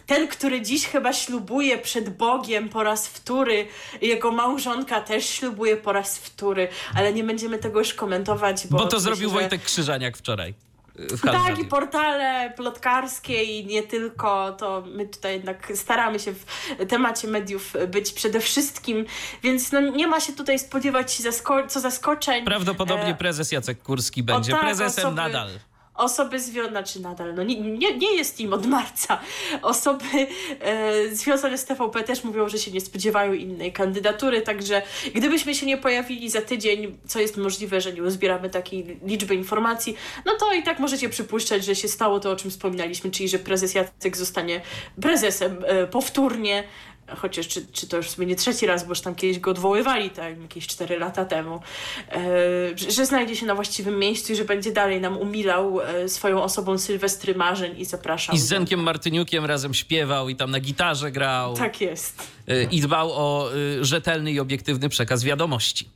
ten, 0.06 0.28
który 0.28 0.62
dziś 0.62 0.88
chyba 0.88 1.14
ślubuje 1.14 1.78
przed 1.78 2.18
Bogiem 2.18 2.70
po 2.70 2.84
raz 2.84 3.08
wtóry, 3.08 3.68
jego 4.02 4.32
małżonka 4.32 5.02
też 5.02 5.30
ślubuje 5.30 5.78
po 5.78 5.94
raz 5.94 6.18
wtóry, 6.18 6.68
ale 6.96 7.14
nie 7.14 7.24
będziemy 7.24 7.58
tego 7.58 7.80
już 7.80 7.94
komentować. 7.94 8.68
Bo, 8.68 8.78
bo 8.78 8.86
to 8.86 9.00
zrobił 9.00 9.30
że... 9.30 9.36
Wojtek 9.36 9.62
Krzyżaniak 9.62 10.18
wczoraj. 10.18 10.54
Tak, 11.22 11.60
i 11.60 11.66
portale 11.66 12.54
plotkarskie 12.56 13.44
i 13.44 13.66
nie 13.66 13.84
tylko, 13.84 14.52
to 14.52 14.84
my 14.88 15.08
tutaj 15.08 15.34
jednak 15.34 15.72
staramy 15.76 16.20
się 16.20 16.34
w 16.34 16.46
temacie 16.90 17.28
mediów 17.28 17.74
być 17.88 18.12
przede 18.12 18.40
wszystkim, 18.40 19.06
więc 19.44 19.72
no 19.72 19.82
nie 19.82 20.08
ma 20.08 20.20
się 20.20 20.34
tutaj 20.34 20.60
spodziewać 20.60 21.22
zasko 21.22 21.68
co 21.68 21.80
zaskoczeń. 21.80 22.46
Prawdopodobnie 22.46 23.10
e, 23.10 23.16
prezes 23.16 23.52
Jacek 23.52 23.84
Kurski 23.84 24.24
będzie 24.24 24.52
tak, 24.52 24.62
prezesem 24.62 25.06
osoby, 25.06 25.16
nadal 25.16 25.50
osoby 25.96 26.40
związane, 26.40 26.72
znaczy 26.72 27.02
nadal, 27.02 27.36
no 27.36 27.44
nie, 27.44 27.62
nie, 27.62 27.98
nie 27.98 28.16
jest 28.16 28.40
im 28.40 28.54
od 28.54 28.66
marca. 28.66 29.20
Osoby 29.62 30.06
e, 30.60 31.16
związane 31.16 31.58
z 31.58 31.66
TVP 31.66 32.04
też 32.04 32.24
mówią, 32.24 32.50
że 32.50 32.60
się 32.60 32.72
nie 32.72 32.82
spodziewają 32.82 33.34
innej 33.34 33.74
kandydatury, 33.74 34.42
także 34.42 34.82
gdybyśmy 35.16 35.56
się 35.56 35.66
nie 35.66 35.78
pojawili 35.78 36.30
za 36.30 36.42
tydzień, 36.42 36.98
co 37.08 37.20
jest 37.20 37.38
możliwe, 37.38 37.82
że 37.82 37.94
nie 37.94 38.04
uzbieramy 38.04 38.50
takiej 38.50 39.00
liczby 39.06 39.36
informacji, 39.36 39.96
no 40.26 40.32
to 40.40 40.54
i 40.54 40.64
tak 40.64 40.80
możecie 40.80 41.10
przypuszczać, 41.10 41.66
że 41.66 41.76
się 41.76 41.88
stało 41.88 42.20
to, 42.20 42.32
o 42.32 42.36
czym 42.36 42.52
wspominaliśmy, 42.52 43.12
czyli 43.12 43.30
że 43.30 43.40
prezes 43.40 43.76
Jacek 43.76 44.18
zostanie 44.18 44.62
prezesem 45.02 45.58
e, 45.66 45.88
powtórnie 45.88 46.64
chociaż 47.08 47.48
czy, 47.48 47.66
czy 47.72 47.88
to 47.88 47.98
już 47.98 48.10
sobie 48.10 48.28
nie 48.28 48.36
trzeci 48.36 48.66
raz, 48.66 48.84
bo 48.84 48.90
już 48.90 49.02
tam 49.02 49.16
kiedyś 49.16 49.40
go 49.40 49.52
odwoływali, 49.52 50.10
tak, 50.10 50.42
jakieś 50.42 50.68
4 50.68 51.00
lata 51.00 51.26
temu, 51.26 51.60
e, 52.12 52.20
że, 52.76 52.92
że, 52.92 53.06
znajdzie 53.06 53.36
się 53.36 53.46
na 53.46 53.56
właściwym 53.56 54.00
miejscu 54.00 54.34
i 54.34 54.36
że 54.36 54.46
będzie 54.46 54.72
dalej 54.72 55.02
nam 55.02 55.18
umilał 55.18 55.82
e, 55.82 56.10
swoją 56.10 56.44
osobą 56.44 56.78
Sylwestry 56.78 57.36
marzeń 57.36 57.80
i 57.80 57.86
zapraszał. 57.86 58.36
I 58.36 58.40
z 58.40 58.46
Zenkiem 58.46 58.80
Martyniukiem 58.80 59.46
razem 59.46 59.74
śpiewał 59.74 60.30
i 60.30 60.36
tam 60.36 60.52
na 60.52 60.60
gitarze 60.60 61.12
grał. 61.12 61.54
Tak 61.54 61.82
jest. 61.82 62.24
E, 62.48 62.64
I 62.64 62.82
dbał 62.82 63.12
o 63.14 63.50
e, 63.54 63.86
rzetelny 63.86 64.32
i 64.32 64.40
obiektywny 64.40 64.90
przekaz 64.90 65.24
wiadomości. 65.24 65.90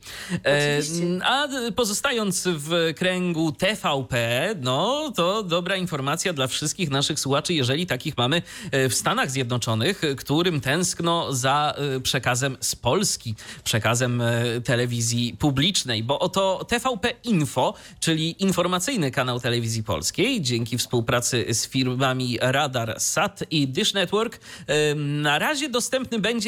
E, 0.44 0.78
Oczywiście. 0.78 1.24
A 1.24 1.48
pozostając 1.76 2.48
w 2.48 2.94
kręgu 2.96 3.52
TVP, 3.52 4.48
no 4.60 5.12
to 5.16 5.42
dobra 5.42 5.76
informacja 5.76 6.32
dla 6.32 6.46
wszystkich 6.46 6.90
naszych 6.90 7.20
słuchaczy, 7.20 7.54
jeżeli 7.54 7.86
takich 7.86 8.16
mamy 8.16 8.42
w 8.72 8.94
Stanach 8.94 9.30
Zjednoczonych, 9.30 10.02
którym 10.16 10.60
tęskno 10.60 11.34
za 11.34 11.74
y, 11.96 12.00
przekazem 12.00 12.56
z 12.60 12.76
Polski, 12.76 13.34
przekazem 13.64 14.20
y, 14.20 14.60
telewizji 14.64 15.36
publicznej, 15.38 16.02
bo 16.02 16.18
oto 16.18 16.64
TVP 16.68 17.12
Info, 17.24 17.74
czyli 18.00 18.42
informacyjny 18.42 19.10
kanał 19.10 19.40
telewizji 19.40 19.82
polskiej, 19.82 20.40
dzięki 20.40 20.78
współpracy 20.78 21.46
z 21.48 21.68
firmami 21.68 22.38
Radar, 22.40 22.94
SAT 22.98 23.44
i 23.50 23.68
Dish 23.68 23.94
Network, 23.94 24.36
y, 24.36 24.94
na 24.94 25.38
razie 25.38 25.68
dostępny 25.68 26.18
będzie 26.18 26.39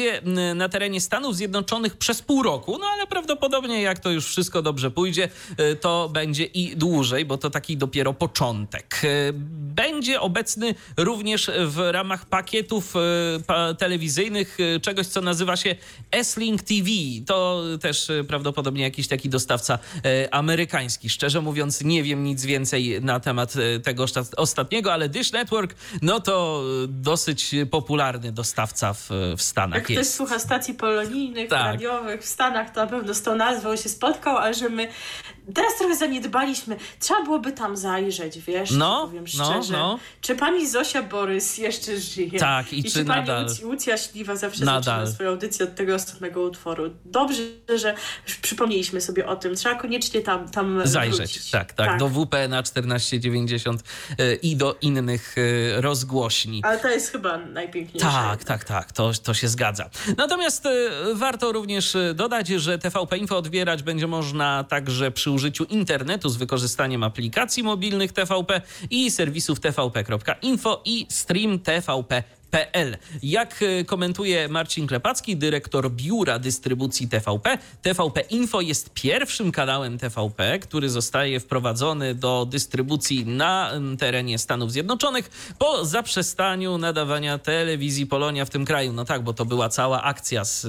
na 0.55 0.69
terenie 0.69 1.01
Stanów 1.01 1.35
Zjednoczonych 1.35 1.97
przez 1.97 2.21
pół 2.21 2.43
roku, 2.43 2.77
no 2.77 2.85
ale 2.93 3.07
prawdopodobnie 3.07 3.81
jak 3.81 3.99
to 3.99 4.11
już 4.11 4.27
wszystko 4.27 4.61
dobrze 4.61 4.91
pójdzie, 4.91 5.29
to 5.81 6.09
będzie 6.13 6.43
i 6.43 6.77
dłużej, 6.77 7.25
bo 7.25 7.37
to 7.37 7.49
taki 7.49 7.77
dopiero 7.77 8.13
początek. 8.13 9.01
Będzie 9.75 10.21
obecny 10.21 10.75
również 10.97 11.51
w 11.65 11.89
ramach 11.91 12.25
pakietów 12.25 12.93
telewizyjnych 13.77 14.53
Y, 14.59 14.79
czegoś, 14.79 15.07
co 15.07 15.21
nazywa 15.21 15.57
się 15.57 15.75
S-Link 16.11 16.61
TV. 16.63 16.89
To 17.25 17.63
też 17.81 18.11
prawdopodobnie 18.27 18.83
jakiś 18.83 19.07
taki 19.07 19.29
dostawca 19.29 19.79
amerykański. 20.31 21.09
Szczerze 21.09 21.41
mówiąc, 21.41 21.81
nie 21.81 22.03
wiem 22.03 22.23
nic 22.23 22.45
więcej 22.45 23.01
na 23.01 23.19
temat 23.19 23.53
tego 23.83 24.05
ostatniego, 24.37 24.93
ale 24.93 25.09
Dish 25.09 25.31
Network, 25.31 25.75
no 26.01 26.19
to 26.19 26.63
dosyć 26.87 27.55
popularny 27.71 28.31
dostawca 28.31 28.93
w, 28.93 29.09
w 29.37 29.41
Stanach 29.41 29.82
Jak 29.83 29.89
jest. 29.89 30.01
ktoś 30.01 30.15
słucha 30.15 30.39
stacji 30.39 30.73
polonijnych, 30.73 31.49
tak. 31.49 31.65
radiowych 31.65 32.21
w 32.21 32.25
Stanach, 32.25 32.69
to 32.69 32.81
na 32.81 32.87
pewno 32.87 33.13
z 33.13 33.21
tą 33.21 33.35
nazwą 33.35 33.75
się 33.75 33.89
spotkał, 33.89 34.37
ale 34.37 34.53
że 34.53 34.69
my 34.69 34.87
teraz 35.53 35.77
trochę 35.77 35.95
zaniedbaliśmy. 35.95 36.77
Trzeba 36.99 37.23
byłoby 37.23 37.51
tam 37.51 37.77
zajrzeć, 37.77 38.39
wiesz, 38.39 38.71
no, 38.71 39.07
powiem 39.07 39.25
no, 39.37 39.45
szczerze. 39.45 39.73
No. 39.73 39.99
Czy 40.21 40.35
pani 40.35 40.67
Zosia 40.67 41.03
Borys 41.03 41.57
jeszcze 41.57 41.97
żyje? 41.97 42.39
Tak, 42.39 42.73
i, 42.73 42.79
I 42.79 42.83
czy, 42.83 42.91
czy 42.91 43.05
pani 43.05 43.19
nadal? 43.19 43.47
Łucja 43.63 43.97
Śliwa 43.97 44.35
zawsze 44.35 44.65
nadal. 44.65 44.81
zaczyna 44.81 45.15
swoją 45.15 45.29
audycję 45.29 45.65
od 45.65 45.75
tego 45.75 45.95
ostatniego 45.95 46.41
utworu. 46.41 46.93
Dobrze, 47.05 47.43
że 47.75 47.95
przypomnieliśmy 48.41 49.01
sobie 49.01 49.27
o 49.27 49.35
tym. 49.35 49.55
Trzeba 49.55 49.75
koniecznie 49.75 50.21
tam, 50.21 50.49
tam 50.49 50.81
zajrzeć. 50.85 51.51
Tak, 51.51 51.73
tak, 51.73 51.87
tak, 51.87 51.99
do 51.99 52.09
WP 52.09 52.47
na 52.49 52.63
1490 52.63 53.81
y, 54.19 54.39
i 54.41 54.55
do 54.55 54.77
innych 54.81 55.37
y, 55.37 55.73
rozgłośni. 55.81 56.61
Ale 56.63 56.79
to 56.79 56.87
jest 56.87 57.11
chyba 57.11 57.37
najpiękniejsze. 57.37 58.07
Tak, 58.07 58.43
tak, 58.43 58.63
tak, 58.63 58.91
to, 58.91 59.11
to 59.23 59.33
się 59.33 59.47
zgadza. 59.47 59.89
Natomiast 60.17 60.65
y, 60.65 60.69
warto 61.15 61.51
również 61.51 61.97
dodać, 62.15 62.47
że 62.47 62.77
TVP 62.77 63.17
Info 63.17 63.37
odbierać 63.37 63.83
będzie 63.83 64.07
można 64.07 64.63
także 64.63 65.11
przy 65.11 65.32
użyciu 65.33 65.63
internetu 65.63 66.29
z 66.29 66.37
wykorzystaniem 66.37 67.03
aplikacji 67.03 67.63
mobilnych 67.63 68.11
TVP 68.11 68.61
i 68.89 69.11
serwisów 69.11 69.59
tvp.info 69.59 70.81
i 70.85 71.05
stream 71.09 71.59
TVP 71.59 72.23
TVP.pl. 72.53 72.97
Jak 73.23 73.61
y, 73.61 73.85
komentuje 73.85 74.47
Marcin 74.47 74.87
Klepacki, 74.87 75.37
dyrektor 75.37 75.91
biura 75.91 76.39
dystrybucji 76.39 77.07
TVP, 77.07 77.57
TVP 77.81 78.21
Info 78.21 78.61
jest 78.61 78.89
pierwszym 78.93 79.51
kanałem 79.51 79.97
TVP, 79.97 80.59
który 80.59 80.89
zostaje 80.89 81.39
wprowadzony 81.39 82.15
do 82.15 82.47
dystrybucji 82.49 83.25
na 83.25 83.71
terenie 83.99 84.39
Stanów 84.39 84.71
Zjednoczonych 84.71 85.55
po 85.59 85.85
zaprzestaniu 85.85 86.77
nadawania 86.77 87.37
telewizji 87.37 88.05
Polonia 88.05 88.45
w 88.45 88.49
tym 88.49 88.65
kraju. 88.65 88.93
No 88.93 89.05
tak, 89.05 89.23
bo 89.23 89.33
to 89.33 89.45
była 89.45 89.69
cała 89.69 90.03
akcja 90.03 90.45
z, 90.45 90.61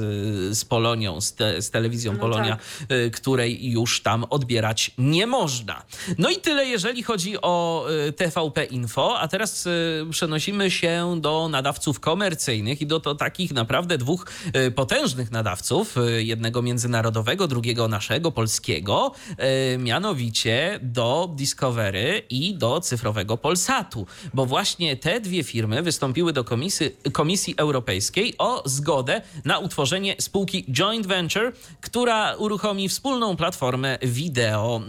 z 0.58 0.64
Polonią, 0.64 1.20
z, 1.20 1.34
te, 1.34 1.62
z 1.62 1.70
telewizją 1.70 2.12
no 2.12 2.18
Polonia, 2.18 2.56
tak. 2.56 2.90
Y, 2.90 3.10
której 3.10 3.70
już 3.70 4.00
tam 4.00 4.24
odbierać 4.24 4.90
nie 4.98 5.26
można. 5.26 5.82
No 6.18 6.30
i 6.30 6.36
tyle, 6.36 6.66
jeżeli 6.66 7.02
chodzi 7.02 7.42
o 7.42 7.86
y, 8.08 8.12
TVP 8.12 8.64
Info, 8.64 9.18
a 9.18 9.28
teraz 9.28 9.68
przenosimy 10.10 10.70
się 10.70 11.20
do 11.20 11.48
nadawców 11.48 11.73
nadawców 11.74 12.00
komercyjnych 12.00 12.80
i 12.80 12.86
do 12.86 13.00
to 13.00 13.14
takich 13.14 13.52
naprawdę 13.52 13.98
dwóch 13.98 14.26
e, 14.52 14.70
potężnych 14.70 15.30
nadawców, 15.30 15.98
e, 15.98 16.22
jednego 16.22 16.62
międzynarodowego, 16.62 17.48
drugiego 17.48 17.88
naszego, 17.88 18.32
polskiego, 18.32 19.12
e, 19.36 19.78
mianowicie 19.78 20.78
do 20.82 21.30
Discovery 21.36 22.22
i 22.30 22.54
do 22.54 22.80
cyfrowego 22.80 23.36
Polsatu, 23.36 24.06
bo 24.34 24.46
właśnie 24.46 24.96
te 24.96 25.20
dwie 25.20 25.44
firmy 25.44 25.82
wystąpiły 25.82 26.32
do 26.32 26.44
Komisji, 26.44 26.90
Komisji 27.12 27.54
Europejskiej 27.56 28.34
o 28.38 28.62
zgodę 28.68 29.22
na 29.44 29.58
utworzenie 29.58 30.16
spółki 30.20 30.64
joint 30.72 31.06
venture, 31.06 31.52
która 31.80 32.36
uruchomi 32.36 32.88
wspólną 32.88 33.36
platformę 33.36 33.98
wideo 34.02 34.80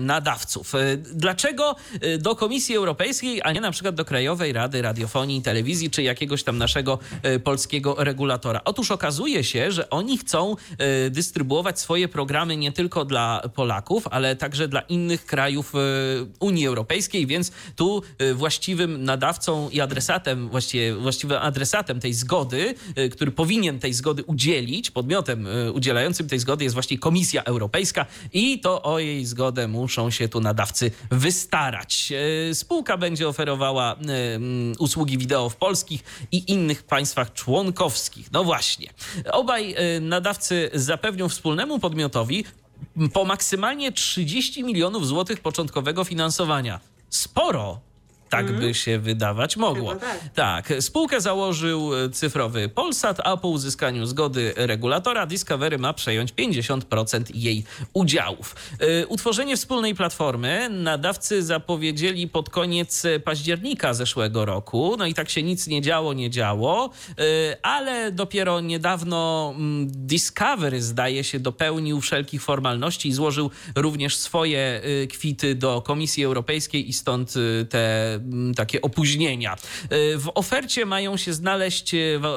nadawców. 0.00 0.72
Dlaczego 0.98 1.76
do 2.18 2.36
Komisji 2.36 2.76
Europejskiej, 2.76 3.40
a 3.44 3.52
nie 3.52 3.60
na 3.60 3.70
przykład 3.70 3.94
do 3.94 4.04
Krajowej 4.04 4.52
Rady 4.52 4.82
Radiofonii 4.82 5.38
i 5.38 5.42
Telewizji, 5.42 5.90
czy 5.90 6.02
jakiegoś 6.02 6.33
jakiegoś 6.34 6.42
tam 6.42 6.58
naszego 6.58 6.98
e, 7.22 7.38
polskiego 7.38 7.96
regulatora. 7.98 8.60
Otóż 8.64 8.90
okazuje 8.90 9.44
się, 9.44 9.72
że 9.72 9.90
oni 9.90 10.18
chcą 10.18 10.56
e, 10.78 11.10
dystrybuować 11.10 11.80
swoje 11.80 12.08
programy 12.08 12.56
nie 12.56 12.72
tylko 12.72 13.04
dla 13.04 13.42
Polaków, 13.54 14.08
ale 14.10 14.36
także 14.36 14.68
dla 14.68 14.80
innych 14.80 15.26
krajów 15.26 15.74
e, 15.74 15.78
Unii 16.40 16.66
Europejskiej, 16.66 17.26
więc 17.26 17.52
tu 17.76 18.02
właściwym 18.34 19.04
nadawcą 19.04 19.70
i 19.70 19.80
adresatem, 19.80 20.48
właściwie 20.48 20.94
właściwym 20.94 21.38
adresatem 21.38 22.00
tej 22.00 22.14
zgody, 22.14 22.74
który 23.10 23.30
powinien 23.30 23.78
tej 23.78 23.94
zgody 23.94 24.24
udzielić, 24.24 24.90
podmiotem 24.90 25.46
udzielającym 25.72 26.28
tej 26.28 26.38
zgody 26.38 26.64
jest 26.64 26.74
właśnie 26.74 26.98
Komisja 26.98 27.44
Europejska 27.44 28.06
i 28.32 28.60
to 28.60 28.82
o 28.82 28.98
jej 28.98 29.26
zgodę 29.26 29.68
muszą 29.68 30.10
się 30.10 30.28
tu 30.28 30.40
nadawcy 30.40 30.90
wystarać. 31.10 32.12
Spółka 32.52 32.96
będzie 32.96 33.28
oferowała 33.28 33.96
usługi 34.78 35.18
wideo 35.18 35.48
w 35.48 35.56
polskich 35.56 36.04
i 36.32 36.52
innych 36.52 36.82
państwach 36.82 37.32
członkowskich. 37.32 38.32
No 38.32 38.44
właśnie. 38.44 38.90
Obaj 39.32 39.74
y, 39.96 40.00
nadawcy 40.00 40.70
zapewnią 40.74 41.28
wspólnemu 41.28 41.78
podmiotowi 41.78 42.44
po 43.12 43.24
maksymalnie 43.24 43.92
30 43.92 44.64
milionów 44.64 45.06
złotych 45.06 45.40
początkowego 45.40 46.04
finansowania. 46.04 46.80
Sporo 47.10 47.80
tak 48.34 48.48
mm. 48.48 48.60
by 48.60 48.74
się 48.74 48.98
wydawać 48.98 49.56
mogło. 49.56 49.96
Tak. 49.96 50.18
tak. 50.34 50.72
Spółkę 50.80 51.20
założył 51.20 52.04
e, 52.04 52.10
cyfrowy 52.10 52.68
Polsat, 52.68 53.20
a 53.24 53.36
po 53.36 53.48
uzyskaniu 53.48 54.06
zgody 54.06 54.52
regulatora 54.56 55.26
Discovery 55.26 55.78
ma 55.78 55.92
przejąć 55.92 56.32
50% 56.32 57.22
jej 57.34 57.64
udziałów. 57.92 58.56
E, 58.80 59.06
utworzenie 59.06 59.56
wspólnej 59.56 59.94
platformy 59.94 60.68
nadawcy 60.70 61.42
zapowiedzieli 61.42 62.28
pod 62.28 62.50
koniec 62.50 63.02
października 63.24 63.94
zeszłego 63.94 64.44
roku. 64.44 64.96
No 64.98 65.06
i 65.06 65.14
tak 65.14 65.30
się 65.30 65.42
nic 65.42 65.66
nie 65.66 65.82
działo, 65.82 66.12
nie 66.12 66.30
działo, 66.30 66.90
e, 67.18 67.56
ale 67.62 68.12
dopiero 68.12 68.60
niedawno 68.60 69.52
mm, 69.56 69.86
Discovery 70.06 70.82
zdaje 70.82 71.24
się 71.24 71.40
dopełnił 71.40 72.00
wszelkich 72.00 72.42
formalności 72.42 73.08
i 73.08 73.12
złożył 73.12 73.50
również 73.76 74.16
swoje 74.16 74.80
kwity 75.10 75.54
do 75.54 75.82
Komisji 75.82 76.24
Europejskiej 76.24 76.88
i 76.88 76.92
stąd 76.92 77.34
te 77.68 78.18
takie 78.56 78.82
opóźnienia. 78.82 79.56
W 80.16 80.30
ofercie 80.34 80.86
mają 80.86 81.16
się 81.16 81.32
znaleźć, 81.32 81.92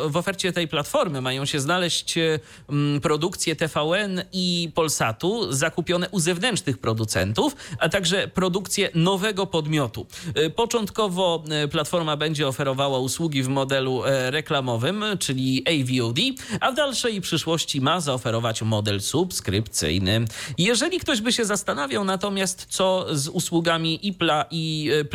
w 0.10 0.18
ofercie 0.18 0.54
tej 0.54 0.68
platformy 0.68 1.22
mają 1.22 1.46
się 1.46 1.60
znaleźć 1.60 2.16
mm, 2.18 3.02
produkcje 3.02 3.56
TVN 3.56 4.24
i 4.34 4.72
Polsatu 4.76 5.54
zakupione 5.54 6.10
u 6.10 6.20
zewnętrznych 6.20 6.78
producentów, 6.78 7.56
a 7.80 7.90
także 7.90 8.28
produkcje 8.28 8.90
nowego 8.96 9.46
podmiotu. 9.46 10.08
Początkowo 10.56 11.44
platforma 11.72 12.18
będzie 12.18 12.48
oferowała 12.48 13.00
usługi 13.00 13.44
w 13.44 13.48
modelu 13.48 14.02
reklamowym, 14.06 15.04
czyli 15.20 15.64
AVOD, 15.68 16.20
a 16.62 16.72
w 16.72 16.76
dalszej 16.76 17.22
przyszłości 17.22 17.82
ma 17.82 18.00
zaoferować 18.00 18.62
model 18.62 19.02
subskrypcyjny. 19.02 20.26
Jeżeli 20.58 21.00
ktoś 21.00 21.22
by 21.22 21.34
się 21.34 21.46
zastanawiał 21.46 22.04
natomiast, 22.04 22.66
co 22.70 23.06
z 23.12 23.28
usługami 23.28 24.08
IPLA 24.08 24.46
i 24.52 24.90
e, 24.94 25.06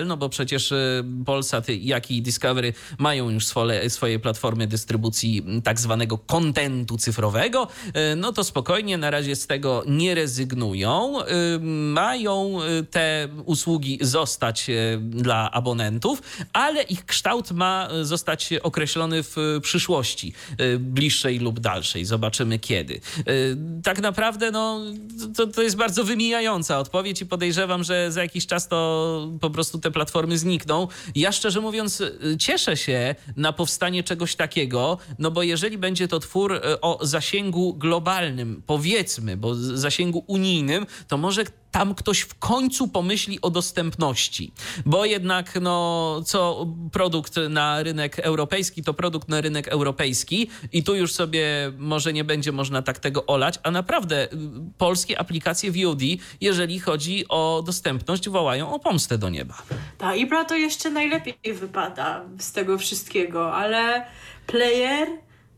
Player.pl, 0.00 0.06
no 0.06 0.16
bo 0.16 0.28
przecież 0.28 0.72
e, 0.72 1.04
Polsat, 1.26 1.68
jak 1.68 2.10
i 2.10 2.22
Discovery 2.22 2.72
mają 2.98 3.30
już 3.30 3.46
swoje, 3.46 3.90
swoje 3.90 4.18
platformy 4.18 4.66
dystrybucji 4.66 5.44
tak 5.64 5.80
zwanego 5.80 6.18
kontentu 6.18 6.96
cyfrowego, 6.98 7.68
e, 7.94 8.16
no 8.16 8.32
to 8.32 8.44
spokojnie 8.44 8.98
na 8.98 9.10
razie 9.10 9.36
z 9.36 9.46
tego 9.46 9.82
nie 9.86 10.14
rezygnują. 10.14 11.18
Mają 11.92 12.58
te 12.90 13.28
usługi 13.44 13.98
zostać 14.00 14.70
dla 15.00 15.50
abonentów, 15.50 16.22
ale 16.52 16.82
ich 16.82 17.06
kształt 17.06 17.50
ma 17.50 17.88
zostać 18.02 18.50
określony 18.62 19.22
w 19.22 19.36
przyszłości, 19.62 20.32
bliższej 20.78 21.38
lub 21.38 21.60
dalszej. 21.60 22.04
Zobaczymy 22.04 22.58
kiedy. 22.58 23.00
Tak 23.82 24.00
naprawdę 24.00 24.50
no, 24.50 24.80
to, 25.36 25.46
to 25.46 25.62
jest 25.62 25.76
bardzo 25.76 26.04
wymijająca 26.04 26.78
odpowiedź 26.78 27.22
i 27.22 27.26
podejrzewam, 27.26 27.84
że 27.84 28.12
za 28.12 28.22
jakiś 28.22 28.46
czas 28.46 28.68
to 28.68 29.28
po 29.40 29.50
prostu 29.50 29.78
te 29.78 29.89
platformy 29.92 30.38
znikną. 30.38 30.88
Ja 31.14 31.32
szczerze 31.32 31.60
mówiąc 31.60 32.02
cieszę 32.38 32.76
się 32.76 33.14
na 33.36 33.52
powstanie 33.52 34.02
czegoś 34.02 34.36
takiego, 34.36 34.98
no 35.18 35.30
bo 35.30 35.42
jeżeli 35.42 35.78
będzie 35.78 36.08
to 36.08 36.20
twór 36.20 36.52
e, 36.54 36.80
o 36.80 36.98
zasięgu 37.06 37.74
globalnym, 37.74 38.62
powiedzmy, 38.66 39.36
bo 39.36 39.54
zasięgu 39.54 40.24
unijnym, 40.26 40.86
to 41.08 41.16
może 41.16 41.44
tam 41.70 41.94
ktoś 41.94 42.20
w 42.20 42.38
końcu 42.38 42.88
pomyśli 42.88 43.40
o 43.40 43.50
dostępności, 43.50 44.52
bo 44.86 45.04
jednak 45.04 45.58
no, 45.60 46.22
co 46.26 46.66
produkt 46.92 47.36
na 47.50 47.82
rynek 47.82 48.18
europejski, 48.18 48.82
to 48.82 48.94
produkt 48.94 49.28
na 49.28 49.40
rynek 49.40 49.68
europejski 49.68 50.50
i 50.72 50.82
tu 50.82 50.94
już 50.94 51.12
sobie 51.12 51.72
może 51.78 52.12
nie 52.12 52.24
będzie 52.24 52.52
można 52.52 52.82
tak 52.82 52.98
tego 52.98 53.26
olać, 53.26 53.58
a 53.62 53.70
naprawdę 53.70 54.24
y, 54.24 54.28
polskie 54.78 55.18
aplikacje 55.18 55.72
VOD, 55.72 56.00
jeżeli 56.40 56.80
chodzi 56.80 57.24
o 57.28 57.62
dostępność, 57.66 58.28
wołają 58.28 58.74
o 58.74 58.78
pomstę 58.78 59.18
do 59.18 59.28
nieba. 59.28 59.62
Ta 59.98 60.14
Ibra 60.14 60.44
to 60.44 60.56
jeszcze 60.56 60.90
najlepiej 60.90 61.54
wypada 61.54 62.24
z 62.38 62.52
tego 62.52 62.78
wszystkiego, 62.78 63.54
ale 63.54 64.06
player 64.46 65.08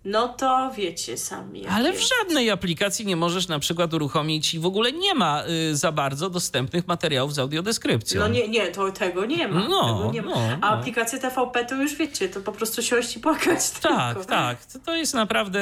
no 0.04 0.28
to 0.28 0.70
wiecie 0.76 1.18
sami. 1.18 1.66
Ale 1.66 1.92
w 1.92 2.00
żadnej 2.00 2.50
aplikacji 2.50 3.06
nie 3.06 3.16
możesz 3.16 3.48
na 3.48 3.58
przykład 3.58 3.94
uruchomić 3.94 4.54
i 4.54 4.58
w 4.58 4.66
ogóle 4.66 4.92
nie 4.92 5.14
ma 5.14 5.44
y, 5.70 5.76
za 5.76 5.92
bardzo 5.92 6.30
dostępnych 6.30 6.88
materiałów 6.88 7.34
z 7.34 7.38
audiodeskrypcją. 7.38 8.20
No 8.20 8.28
nie, 8.28 8.48
nie, 8.48 8.66
to 8.66 8.92
tego 8.92 9.24
nie 9.24 9.48
ma. 9.48 9.68
No, 9.68 9.98
tego 9.98 10.12
nie 10.12 10.22
ma. 10.22 10.30
No, 10.30 10.58
A 10.60 10.70
no. 10.70 10.78
aplikacje 10.78 11.18
TVP 11.18 11.64
to 11.64 11.74
już 11.74 11.94
wiecie, 11.94 12.28
to 12.28 12.40
po 12.40 12.52
prostu 12.52 12.82
siąść 12.82 13.16
i 13.16 13.20
płakać. 13.20 13.70
Tak, 13.70 14.14
tylko. 14.16 14.30
tak. 14.30 14.64
To, 14.66 14.78
to, 14.78 14.96
jest 14.96 15.14
naprawdę, 15.14 15.60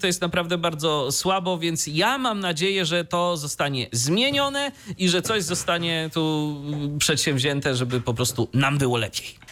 to 0.00 0.06
jest 0.06 0.20
naprawdę 0.20 0.58
bardzo 0.58 1.12
słabo, 1.12 1.58
więc 1.58 1.86
ja 1.86 2.18
mam 2.18 2.40
nadzieję, 2.40 2.84
że 2.86 3.04
to 3.04 3.36
zostanie 3.36 3.86
zmienione 3.92 4.72
i 4.98 5.08
że 5.08 5.22
coś 5.22 5.42
zostanie 5.42 6.10
tu 6.14 6.56
przedsięwzięte, 6.98 7.74
żeby 7.76 8.00
po 8.00 8.14
prostu 8.14 8.48
nam 8.52 8.78
było 8.78 8.98
lepiej. 8.98 9.42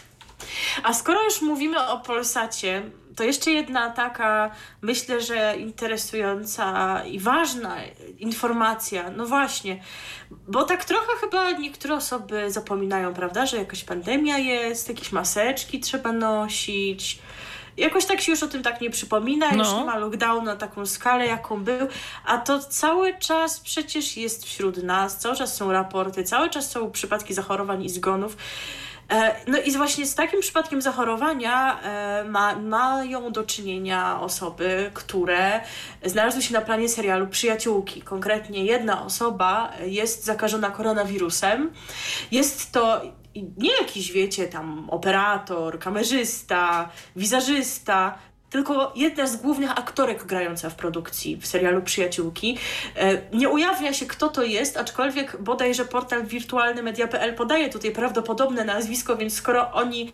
A 0.83 0.95
skoro 0.95 1.23
już 1.25 1.43
mówimy 1.43 1.89
o 1.89 1.99
Polsacie, 2.01 2.83
to 3.21 3.25
jeszcze 3.25 3.51
jedna 3.51 3.91
taka, 3.91 4.51
myślę, 4.83 5.21
że 5.21 5.57
interesująca 5.59 7.03
i 7.05 7.19
ważna 7.19 7.77
informacja. 8.19 9.11
No 9.11 9.27
właśnie, 9.27 9.81
bo 10.31 10.63
tak 10.63 10.85
trochę 10.85 11.13
chyba 11.21 11.51
niektóre 11.51 11.95
osoby 11.95 12.51
zapominają, 12.51 13.15
prawda, 13.15 13.47
że 13.47 13.57
jakaś 13.57 13.85
pandemia 13.85 14.39
jest, 14.39 14.89
jakieś 14.89 15.13
maseczki 15.13 15.81
trzeba 15.81 16.13
nosić. 16.13 17.19
Jakoś 17.77 18.05
tak 18.05 18.21
się 18.21 18.33
już 18.33 18.43
o 18.43 18.49
tym 18.49 18.63
tak 18.63 18.81
nie 18.81 18.91
przypomina, 18.91 19.51
no. 19.53 19.65
już 19.65 19.75
nie 19.75 19.85
ma 19.85 19.99
lockdownu 19.99 20.43
na 20.43 20.57
taką 20.57 20.87
skalę, 20.87 21.27
jaką 21.27 21.65
był, 21.65 21.89
a 22.25 22.39
to 22.39 22.59
cały 22.59 23.19
czas 23.19 23.61
przecież 23.61 24.17
jest 24.17 24.45
wśród 24.45 24.83
nas, 24.83 25.19
cały 25.19 25.37
czas 25.37 25.57
są 25.57 25.73
raporty, 25.73 26.25
cały 26.25 26.51
czas 26.51 26.71
są 26.71 26.91
przypadki 26.91 27.35
zachorowań 27.35 27.85
i 27.85 27.89
zgonów. 27.89 28.37
E, 29.11 29.37
no 29.47 29.59
i 29.59 29.73
właśnie 29.73 30.07
z 30.07 30.15
takim 30.15 30.41
przypadkiem 30.41 30.83
zachorowania 30.83 31.81
e, 31.83 32.25
ma, 32.25 32.55
mają 32.55 33.33
do 33.33 33.45
czynienia 33.45 34.21
osoby, 34.21 34.91
które 34.95 35.61
znalazły 36.05 36.43
się 36.43 36.55
na 36.55 36.61
planie 36.61 36.89
serialu 36.89 37.27
Przyjaciółki. 37.27 38.03
Konkretnie 38.03 38.65
jedna 38.65 39.05
osoba 39.05 39.73
jest 39.87 40.25
zakażona 40.25 40.71
koronawirusem. 40.71 41.71
Jest 42.31 42.73
to 42.73 43.01
nie 43.35 43.71
jakiś, 43.81 44.13
wiecie, 44.13 44.47
tam 44.47 44.91
operator, 44.91 45.79
kamerzysta, 45.79 46.89
wizażysta, 47.17 48.19
tylko 48.51 48.93
jedna 48.97 49.27
z 49.27 49.37
głównych 49.37 49.71
aktorek 49.71 50.25
grająca 50.25 50.71
w 50.71 50.75
produkcji 50.75 51.37
w 51.37 51.47
serialu 51.47 51.83
Przyjaciółki. 51.83 52.59
E, 52.97 53.23
nie 53.33 53.49
ujawnia 53.49 53.93
się, 53.93 54.07
kto 54.07 54.29
to 54.29 54.43
jest, 54.43 54.77
aczkolwiek 54.77 55.43
bodajże 55.43 55.85
portal 55.85 56.27
wirtualny 56.27 56.83
media.pl 56.83 57.35
podaje 57.35 57.69
tutaj 57.69 57.91
prawdopodobne 57.91 58.65
nazwisko, 58.65 59.17
więc 59.17 59.35
skoro 59.35 59.73
oni 59.73 60.13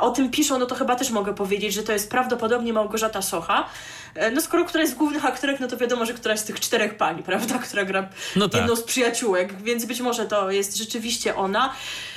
o 0.00 0.10
tym 0.10 0.30
piszą, 0.30 0.58
no 0.58 0.66
to 0.66 0.74
chyba 0.74 0.96
też 0.96 1.10
mogę 1.10 1.34
powiedzieć, 1.34 1.74
że 1.74 1.82
to 1.82 1.92
jest 1.92 2.10
prawdopodobnie 2.10 2.72
Małgorzata 2.72 3.22
Socha. 3.22 3.68
E, 4.14 4.30
no 4.30 4.40
skoro 4.40 4.64
któraś 4.64 4.88
z 4.88 4.94
głównych 4.94 5.24
aktorek, 5.24 5.60
no 5.60 5.68
to 5.68 5.76
wiadomo, 5.76 6.06
że 6.06 6.14
któraś 6.14 6.38
z 6.38 6.44
tych 6.44 6.60
czterech 6.60 6.96
pań, 6.96 7.22
prawda, 7.26 7.58
która 7.58 7.84
gra 7.84 8.08
no 8.36 8.48
tak. 8.48 8.60
jedną 8.60 8.76
z 8.76 8.82
przyjaciółek, 8.82 9.62
więc 9.62 9.84
być 9.84 10.00
może 10.00 10.26
to 10.26 10.50
jest 10.50 10.76
rzeczywiście 10.76 11.36
ona. 11.36 11.72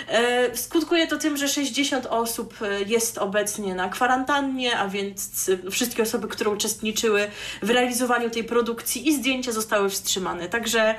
E, 0.07 0.57
skutkuje 0.57 1.07
to 1.07 1.17
tym, 1.17 1.37
że 1.37 1.47
60 1.47 2.05
osób 2.05 2.61
e, 2.61 2.81
jest 2.81 3.17
obecnie 3.17 3.75
na 3.75 3.89
kwarantannie, 3.89 4.77
a 4.77 4.87
więc 4.87 5.51
wszystkie 5.71 6.03
osoby, 6.03 6.27
które 6.27 6.49
uczestniczyły 6.49 7.27
w 7.61 7.69
realizowaniu 7.69 8.29
tej 8.29 8.43
produkcji 8.43 9.07
i 9.07 9.15
zdjęcia 9.15 9.51
zostały 9.51 9.89
wstrzymane. 9.89 10.49
Także 10.49 10.95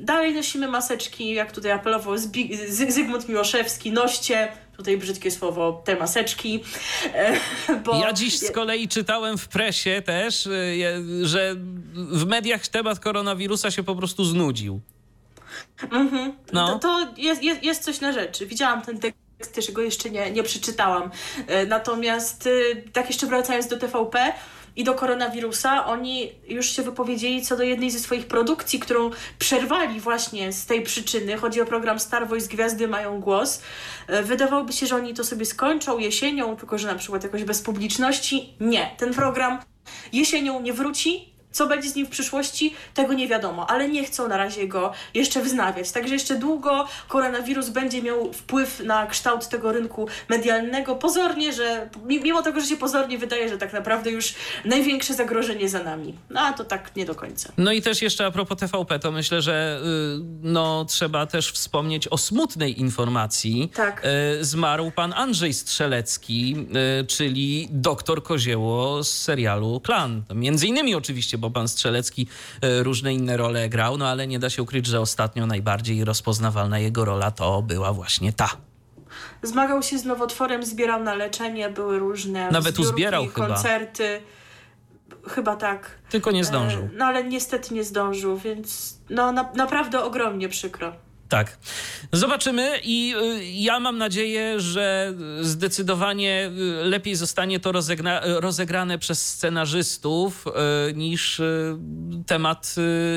dalej 0.00 0.34
nosimy 0.34 0.68
maseczki, 0.68 1.34
jak 1.34 1.52
tutaj 1.52 1.72
apelował 1.72 2.14
Zygmunt 2.88 3.28
Miłoszewski, 3.28 3.92
noście 3.92 4.48
tutaj 4.78 4.96
brzydkie 4.96 5.30
słowo, 5.30 5.82
te 5.84 5.96
maseczki. 5.96 6.64
Bo... 7.84 8.00
Ja 8.00 8.12
dziś 8.12 8.38
z 8.38 8.50
kolei 8.50 8.88
czytałem 8.88 9.38
w 9.38 9.48
presie 9.48 10.02
też, 10.06 10.46
y, 10.46 11.26
że 11.26 11.54
w 11.94 12.26
mediach 12.26 12.68
temat 12.68 13.00
koronawirusa 13.00 13.70
się 13.70 13.82
po 13.82 13.96
prostu 13.96 14.24
znudził. 14.24 14.80
Mhm. 15.90 16.32
No. 16.52 16.68
To, 16.68 16.78
to 16.78 17.14
jest, 17.16 17.42
jest, 17.42 17.62
jest 17.62 17.84
coś 17.84 18.00
na 18.00 18.12
rzeczy. 18.12 18.46
Widziałam 18.46 18.82
ten 18.82 18.98
tekst 18.98 19.54
też 19.54 19.72
go 19.72 19.82
jeszcze 19.82 20.10
nie, 20.10 20.30
nie 20.30 20.42
przeczytałam. 20.42 21.10
E, 21.46 21.66
natomiast 21.66 22.48
tak 22.92 23.06
jeszcze 23.06 23.26
wracając 23.26 23.68
do 23.68 23.76
TVP, 23.76 24.32
i 24.78 24.84
do 24.84 24.94
koronawirusa, 24.94 25.86
oni 25.86 26.32
już 26.48 26.70
się 26.70 26.82
wypowiedzieli 26.82 27.42
co 27.42 27.56
do 27.56 27.62
jednej 27.62 27.90
ze 27.90 27.98
swoich 27.98 28.26
produkcji, 28.26 28.78
którą 28.78 29.10
przerwali 29.38 30.00
właśnie 30.00 30.52
z 30.52 30.66
tej 30.66 30.82
przyczyny. 30.82 31.36
Chodzi 31.36 31.60
o 31.60 31.66
program 31.66 32.00
Star 32.00 32.28
Voice 32.28 32.48
Gwiazdy 32.48 32.88
mają 32.88 33.20
głos. 33.20 33.62
E, 34.06 34.22
wydawałoby 34.22 34.72
się, 34.72 34.86
że 34.86 34.96
oni 34.96 35.14
to 35.14 35.24
sobie 35.24 35.46
skończą 35.46 35.98
jesienią, 35.98 36.56
tylko 36.56 36.78
że 36.78 36.86
na 36.86 36.94
przykład 36.94 37.22
jakoś 37.22 37.44
bez 37.44 37.62
publiczności. 37.62 38.54
Nie, 38.60 38.90
ten 38.98 39.14
program 39.14 39.58
jesienią 40.12 40.60
nie 40.60 40.72
wróci, 40.72 41.27
co 41.52 41.66
będzie 41.66 41.90
z 41.90 41.94
nim 41.94 42.06
w 42.06 42.10
przyszłości, 42.10 42.74
tego 42.94 43.12
nie 43.12 43.28
wiadomo, 43.28 43.70
ale 43.70 43.88
nie 43.88 44.04
chcą 44.04 44.28
na 44.28 44.36
razie 44.36 44.68
go 44.68 44.92
jeszcze 45.14 45.42
wznawiać. 45.42 45.92
Także 45.92 46.14
jeszcze 46.14 46.34
długo 46.34 46.86
koronawirus 47.08 47.68
będzie 47.68 48.02
miał 48.02 48.32
wpływ 48.32 48.80
na 48.80 49.06
kształt 49.06 49.48
tego 49.48 49.72
rynku 49.72 50.08
medialnego. 50.28 50.96
Pozornie, 50.96 51.52
że 51.52 51.88
mimo 52.04 52.42
tego, 52.42 52.60
że 52.60 52.66
się 52.66 52.76
pozornie 52.76 53.18
wydaje, 53.18 53.48
że 53.48 53.58
tak 53.58 53.72
naprawdę 53.72 54.10
już 54.10 54.34
największe 54.64 55.14
zagrożenie 55.14 55.68
za 55.68 55.82
nami. 55.82 56.14
No 56.30 56.40
a 56.40 56.52
to 56.52 56.64
tak 56.64 56.96
nie 56.96 57.06
do 57.06 57.14
końca. 57.14 57.52
No 57.58 57.72
i 57.72 57.82
też 57.82 58.02
jeszcze 58.02 58.26
a 58.26 58.30
propos 58.30 58.58
TVP, 58.58 58.98
to 58.98 59.12
myślę, 59.12 59.42
że 59.42 59.80
y, 59.82 60.20
no, 60.42 60.84
trzeba 60.84 61.26
też 61.26 61.52
wspomnieć 61.52 62.08
o 62.08 62.18
smutnej 62.18 62.80
informacji. 62.80 63.70
Tak. 63.74 64.06
Y, 64.40 64.44
zmarł 64.44 64.90
pan 64.90 65.12
Andrzej 65.12 65.54
Strzelecki, 65.54 66.56
y, 67.02 67.06
czyli 67.06 67.68
doktor 67.70 68.22
Kozieło 68.22 69.04
z 69.04 69.08
serialu 69.08 69.80
Klan. 69.80 70.22
Między 70.34 70.66
innymi 70.66 70.94
oczywiście, 70.94 71.37
bo 71.38 71.50
pan 71.50 71.68
Strzelecki 71.68 72.26
e, 72.60 72.82
różne 72.82 73.14
inne 73.14 73.36
role 73.36 73.68
grał, 73.68 73.98
no 73.98 74.08
ale 74.08 74.26
nie 74.26 74.38
da 74.38 74.50
się 74.50 74.62
ukryć, 74.62 74.86
że 74.86 75.00
ostatnio 75.00 75.46
najbardziej 75.46 76.04
rozpoznawalna 76.04 76.78
jego 76.78 77.04
rola 77.04 77.30
to 77.30 77.62
była 77.62 77.92
właśnie 77.92 78.32
ta. 78.32 78.48
Zmagał 79.42 79.82
się 79.82 79.98
z 79.98 80.04
nowotworem, 80.04 80.64
zbierał 80.64 81.02
na 81.02 81.14
leczenie, 81.14 81.70
były 81.70 81.98
różne 81.98 82.50
Nawet 82.50 82.78
uzbierał 82.78 83.26
koncerty. 83.26 84.20
Chyba. 85.10 85.30
chyba 85.30 85.56
tak. 85.56 85.98
Tylko 86.10 86.30
nie 86.30 86.44
zdążył. 86.44 86.82
E, 86.82 86.88
no 86.96 87.04
ale 87.04 87.24
niestety 87.24 87.74
nie 87.74 87.84
zdążył, 87.84 88.36
więc 88.36 88.98
no 89.10 89.32
na, 89.32 89.52
naprawdę 89.54 90.04
ogromnie 90.04 90.48
przykro. 90.48 90.92
Tak. 91.28 91.58
Zobaczymy 92.12 92.80
i 92.84 93.14
y, 93.16 93.44
ja 93.44 93.80
mam 93.80 93.98
nadzieję, 93.98 94.60
że 94.60 95.14
zdecydowanie 95.40 96.50
y, 96.82 96.84
lepiej 96.84 97.14
zostanie 97.16 97.60
to 97.60 97.72
rozegrane 98.40 98.98
przez 98.98 99.28
scenarzystów 99.28 100.44
y, 100.46 100.94
niż 100.94 101.42
temat 102.26 102.74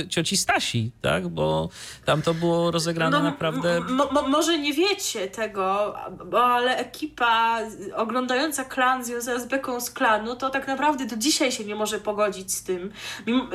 cioci 0.09 0.37
Stasi, 0.37 0.91
tak? 1.01 1.27
Bo 1.27 1.69
tam 2.05 2.21
to 2.21 2.33
było 2.33 2.71
rozegrane 2.71 3.17
no, 3.17 3.23
naprawdę... 3.23 3.81
może 4.29 4.59
nie 4.59 4.73
wiecie 4.73 5.27
tego, 5.27 5.95
ale 6.33 6.77
ekipa 6.77 7.59
oglądająca 7.95 8.63
klan 8.63 9.03
związana 9.03 9.39
z 9.39 9.45
beką 9.45 9.81
z 9.81 9.91
klanu, 9.91 10.35
to 10.35 10.49
tak 10.49 10.67
naprawdę 10.67 11.05
do 11.05 11.17
dzisiaj 11.17 11.51
się 11.51 11.65
nie 11.65 11.75
może 11.75 11.99
pogodzić 11.99 12.53
z 12.53 12.63
tym. 12.63 12.91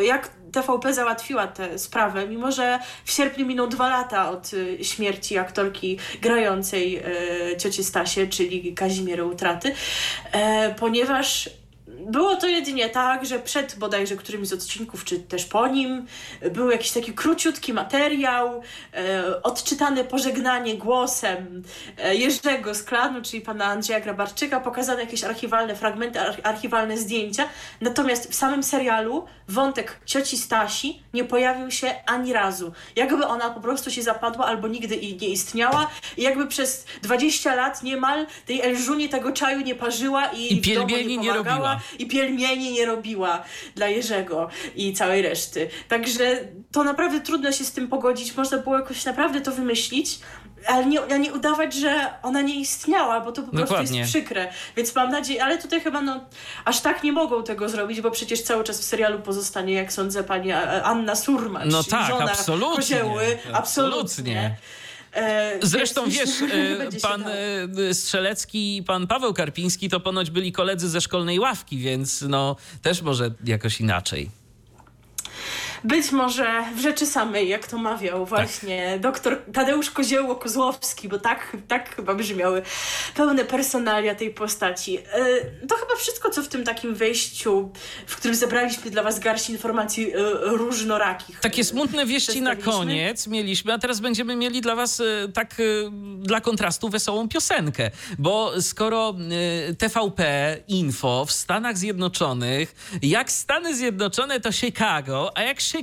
Jak 0.04 0.30
TVP 0.56 0.94
załatwiła 0.94 1.46
tę 1.46 1.78
sprawę, 1.78 2.28
mimo 2.28 2.52
że 2.52 2.78
w 3.04 3.10
sierpniu 3.10 3.46
minął 3.46 3.66
dwa 3.66 3.88
lata 3.88 4.30
od 4.30 4.52
y, 4.52 4.84
śmierci 4.84 5.38
aktorki 5.38 5.98
grającej 6.20 7.02
cioci 7.58 7.84
Stasie, 7.84 8.26
czyli 8.26 8.74
Kazimiery 8.74 9.24
Utraty, 9.24 9.74
e, 10.32 10.74
ponieważ 10.74 11.50
było 11.98 12.36
to 12.36 12.46
jedynie 12.46 12.88
tak, 12.88 13.26
że 13.26 13.38
przed 13.38 13.78
bodajże 13.78 14.16
którymś 14.16 14.48
z 14.48 14.52
odcinków, 14.52 15.04
czy 15.04 15.20
też 15.20 15.44
po 15.44 15.68
nim, 15.68 16.06
był 16.50 16.70
jakiś 16.70 16.92
taki 16.92 17.12
króciutki 17.12 17.72
materiał, 17.72 18.62
e, 18.94 19.42
odczytane 19.42 20.04
pożegnanie 20.04 20.74
głosem 20.74 21.62
e, 21.98 22.14
Jerzego 22.14 22.74
z 22.74 22.82
klanu, 22.82 23.22
czyli 23.22 23.42
pana 23.42 23.64
Andrzeja 23.64 24.00
Grabarczyka, 24.00 24.60
pokazane 24.60 25.00
jakieś 25.00 25.24
archiwalne 25.24 25.76
fragmenty, 25.76 26.20
ar 26.20 26.36
archiwalne 26.42 26.98
zdjęcia. 26.98 27.48
Natomiast 27.80 28.30
w 28.30 28.34
samym 28.34 28.62
serialu 28.62 29.26
wątek 29.48 30.00
cioci 30.06 30.36
Stasi 30.36 31.02
nie 31.14 31.24
pojawił 31.24 31.70
się 31.70 31.94
ani 32.06 32.32
razu. 32.32 32.72
Jakby 32.96 33.26
ona 33.26 33.50
po 33.50 33.60
prostu 33.60 33.90
się 33.90 34.02
zapadła 34.02 34.46
albo 34.46 34.68
nigdy 34.68 34.96
nie 34.96 35.28
istniała 35.28 35.90
i 36.16 36.22
jakby 36.22 36.46
przez 36.46 36.86
20 37.02 37.54
lat 37.54 37.82
niemal 37.82 38.26
tej 38.46 38.60
Elżuni 38.60 39.08
tego 39.08 39.32
czaju 39.32 39.60
nie 39.60 39.74
parzyła 39.74 40.26
i, 40.26 40.52
I 40.52 40.62
nie, 40.86 41.16
nie 41.16 41.32
robiła 41.32 41.80
i 41.98 42.06
pielmieni 42.06 42.72
nie 42.72 42.86
robiła 42.86 43.42
dla 43.74 43.88
Jerzego 43.88 44.48
i 44.76 44.92
całej 44.92 45.22
reszty. 45.22 45.68
Także 45.88 46.38
to 46.72 46.84
naprawdę 46.84 47.20
trudno 47.20 47.52
się 47.52 47.64
z 47.64 47.72
tym 47.72 47.88
pogodzić. 47.88 48.36
Można 48.36 48.58
było 48.58 48.78
jakoś 48.78 49.04
naprawdę 49.04 49.40
to 49.40 49.52
wymyślić, 49.52 50.18
ale 50.66 50.86
nie, 50.86 51.00
nie 51.18 51.32
udawać, 51.32 51.74
że 51.74 52.14
ona 52.22 52.42
nie 52.42 52.60
istniała, 52.60 53.20
bo 53.20 53.32
to 53.32 53.42
po 53.42 53.56
Dokładnie. 53.56 53.76
prostu 53.76 53.94
jest 53.94 54.10
przykre. 54.10 54.52
Więc 54.76 54.94
mam 54.94 55.10
nadzieję, 55.10 55.44
ale 55.44 55.58
tutaj 55.58 55.80
chyba 55.80 56.00
no, 56.00 56.20
aż 56.64 56.80
tak 56.80 57.02
nie 57.02 57.12
mogą 57.12 57.42
tego 57.42 57.68
zrobić, 57.68 58.00
bo 58.00 58.10
przecież 58.10 58.42
cały 58.42 58.64
czas 58.64 58.80
w 58.80 58.84
serialu 58.84 59.18
pozostanie, 59.18 59.74
jak 59.74 59.92
sądzę, 59.92 60.24
pani 60.24 60.52
Anna 60.82 61.16
Surmacz. 61.16 61.66
No 61.66 61.84
tak, 61.84 62.12
absolutnie. 62.20 62.76
Kozieły. 62.76 63.38
Absolutnie. 63.52 63.56
absolutnie. 63.58 64.56
E, 65.16 65.58
Zresztą 65.62 66.10
wiesz, 66.10 66.42
e, 66.42 67.00
pan 67.02 67.24
e, 67.26 67.94
Strzelecki 67.94 68.76
i 68.76 68.82
pan 68.82 69.06
Paweł 69.06 69.34
Karpiński 69.34 69.88
to 69.88 70.00
ponoć 70.00 70.30
byli 70.30 70.52
koledzy 70.52 70.88
ze 70.88 71.00
szkolnej 71.00 71.38
ławki, 71.38 71.78
więc 71.78 72.22
no 72.22 72.56
też 72.82 73.02
może 73.02 73.30
jakoś 73.44 73.80
inaczej 73.80 74.30
być 75.86 76.12
może 76.12 76.64
w 76.76 76.80
rzeczy 76.80 77.06
samej, 77.06 77.48
jak 77.48 77.66
to 77.66 77.78
mawiał 77.78 78.26
właśnie 78.26 78.88
tak. 78.92 79.00
doktor 79.00 79.42
Tadeusz 79.52 79.90
Kozioło-Kozłowski, 79.90 81.08
bo 81.08 81.18
tak, 81.18 81.56
tak 81.68 81.96
chyba 81.96 82.14
brzmiały 82.14 82.62
pełne 83.14 83.44
personalia 83.44 84.14
tej 84.14 84.30
postaci. 84.30 84.98
E, 84.98 85.02
to 85.68 85.74
chyba 85.74 85.96
wszystko, 85.98 86.30
co 86.30 86.42
w 86.42 86.48
tym 86.48 86.64
takim 86.64 86.94
wejściu, 86.94 87.70
w 88.06 88.16
którym 88.16 88.36
zebraliśmy 88.36 88.90
dla 88.90 89.02
was 89.02 89.18
garść 89.18 89.50
informacji 89.50 90.12
e, 90.12 90.16
różnorakich. 90.42 91.40
Takie 91.40 91.64
smutne 91.64 92.06
wieści 92.06 92.42
na 92.42 92.56
koniec 92.56 93.26
mieliśmy, 93.26 93.72
a 93.72 93.78
teraz 93.78 94.00
będziemy 94.00 94.36
mieli 94.36 94.60
dla 94.60 94.74
was 94.74 95.00
e, 95.00 95.04
tak 95.34 95.54
dla 96.18 96.40
kontrastu 96.40 96.88
wesołą 96.88 97.28
piosenkę, 97.28 97.90
bo 98.18 98.62
skoro 98.62 99.14
TVP 99.78 100.56
Info 100.68 101.24
w 101.24 101.32
Stanach 101.32 101.78
Zjednoczonych, 101.78 102.74
jak 103.02 103.32
Stany 103.32 103.76
Zjednoczone 103.76 104.40
to 104.40 104.52
Chicago, 104.52 105.32
a 105.34 105.42
jak 105.42 105.60
Chicago, 105.60 105.75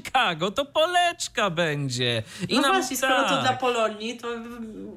to 0.55 0.65
Poleczka 0.65 1.49
będzie. 1.49 2.23
I 2.49 2.55
no 2.55 2.61
nam, 2.61 2.71
właśnie, 2.71 2.97
skoro 2.97 3.15
tak. 3.15 3.29
to 3.29 3.41
dla 3.41 3.53
Polonii, 3.53 4.17
to 4.17 4.27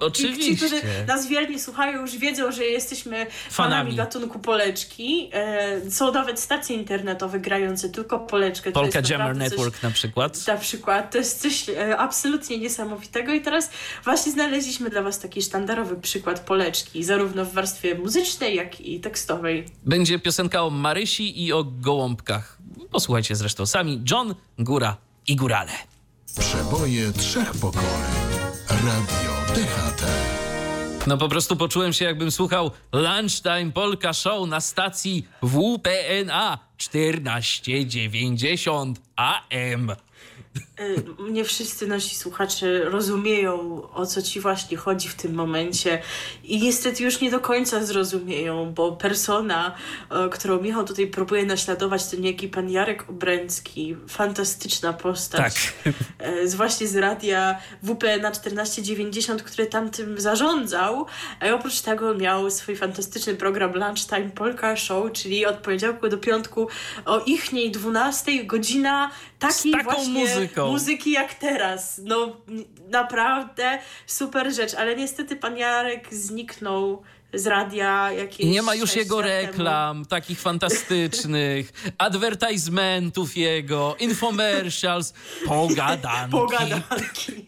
Oczywiście. 0.00 0.44
ci, 0.44 0.56
którzy 0.56 0.80
nas 1.06 1.26
wiernie 1.26 1.58
słuchają, 1.60 2.00
już 2.00 2.16
wiedzą, 2.16 2.52
że 2.52 2.64
jesteśmy 2.64 3.26
fanami, 3.50 3.50
fanami 3.50 3.96
gatunku 3.96 4.38
Poleczki. 4.38 5.30
E, 5.32 5.90
są 5.90 6.12
nawet 6.12 6.40
stacje 6.40 6.76
internetowe 6.76 7.40
grające 7.40 7.88
tylko 7.88 8.18
Poleczkę. 8.18 8.72
Polka 8.72 9.00
Jammer 9.10 9.36
Network 9.36 9.74
coś, 9.74 9.82
na 9.82 9.90
przykład. 9.90 10.46
Na 10.46 10.56
przykład. 10.56 11.10
To 11.10 11.18
jest 11.18 11.42
coś 11.42 11.68
e, 11.68 11.96
absolutnie 11.96 12.58
niesamowitego 12.58 13.32
i 13.32 13.40
teraz 13.40 13.70
właśnie 14.04 14.32
znaleźliśmy 14.32 14.90
dla 14.90 15.02
was 15.02 15.18
taki 15.18 15.42
sztandarowy 15.42 15.96
przykład 15.96 16.40
Poleczki, 16.40 17.04
zarówno 17.04 17.44
w 17.44 17.52
warstwie 17.52 17.94
muzycznej, 17.94 18.56
jak 18.56 18.80
i 18.80 19.00
tekstowej. 19.00 19.66
Będzie 19.84 20.18
piosenka 20.18 20.62
o 20.62 20.70
Marysi 20.70 21.44
i 21.44 21.52
o 21.52 21.64
gołąbkach. 21.64 22.58
Posłuchajcie 22.90 23.36
zresztą 23.36 23.66
sami. 23.66 24.02
John, 24.10 24.34
Góra 24.58 24.96
i 25.26 25.36
Górale. 25.36 25.72
Przeboje 26.38 27.12
trzech 27.12 27.52
pokoleń. 27.52 27.90
Radio 28.68 29.30
DHT. 29.54 30.02
No 31.06 31.18
po 31.18 31.28
prostu 31.28 31.56
poczułem 31.56 31.92
się 31.92 32.04
jakbym 32.04 32.30
słuchał 32.30 32.70
Lunchtime 32.92 33.72
Polka 33.72 34.12
Show 34.12 34.48
na 34.48 34.60
stacji 34.60 35.26
WPNA 35.42 36.58
1490 36.76 39.00
AM. 39.16 39.92
Y, 40.80 41.32
nie 41.32 41.44
wszyscy 41.44 41.86
nasi 41.86 42.16
słuchacze 42.16 42.84
rozumieją, 42.84 43.82
o 43.94 44.06
co 44.06 44.22
ci 44.22 44.40
właśnie 44.40 44.76
chodzi 44.76 45.08
w 45.08 45.14
tym 45.14 45.34
momencie 45.34 46.02
i 46.44 46.60
niestety 46.60 47.04
już 47.04 47.20
nie 47.20 47.30
do 47.30 47.40
końca 47.40 47.84
zrozumieją, 47.84 48.72
bo 48.74 48.92
persona, 48.92 49.74
którą 50.30 50.60
Michał 50.60 50.84
tutaj 50.84 51.06
próbuje 51.06 51.46
naśladować, 51.46 52.10
to 52.10 52.16
niejaki 52.16 52.48
pan 52.48 52.70
Jarek 52.70 53.10
Obręcki, 53.10 53.96
fantastyczna 54.08 54.92
postać, 54.92 55.72
tak. 55.84 55.94
E, 56.18 56.48
z 56.48 56.54
właśnie 56.54 56.86
z 56.86 56.96
radia 56.96 57.58
WP 57.82 58.02
na 58.20 58.30
1490, 58.30 59.42
który 59.42 59.66
tamtym 59.66 60.20
zarządzał, 60.20 61.06
a 61.40 61.54
oprócz 61.54 61.80
tego 61.80 62.14
miał 62.14 62.50
swój 62.50 62.76
fantastyczny 62.76 63.34
program 63.34 63.72
Lunchtime 63.74 64.30
Polka 64.30 64.76
Show, 64.76 65.12
czyli 65.12 65.46
od 65.46 65.56
poniedziałku 65.56 66.08
do 66.08 66.18
piątku 66.18 66.68
o 67.04 67.20
ichniej 67.20 67.70
12 67.70 68.44
godzina 68.44 69.10
takiej 69.38 69.72
właśnie 69.84 70.26
muzyką. 70.26 70.66
muzyki 70.70 71.10
jak 71.12 71.34
teraz. 71.34 72.00
No 72.04 72.36
naprawdę 72.88 73.78
super 74.06 74.54
rzecz, 74.54 74.74
ale 74.74 74.96
niestety 74.96 75.36
pan 75.36 75.56
Jarek 75.56 76.14
zniknął 76.14 77.02
z 77.34 77.46
radia 77.46 78.12
jakieś 78.12 78.40
I 78.40 78.46
nie 78.46 78.62
ma 78.62 78.74
już 78.74 78.96
jego 78.96 79.22
reklam, 79.22 79.96
temu. 79.96 80.06
takich 80.06 80.40
fantastycznych, 80.40 81.72
advertisementów 81.98 83.36
jego, 83.36 83.96
infomercials, 83.98 85.12
pogadanki. 85.46 86.30
Pogadanki. 86.32 87.46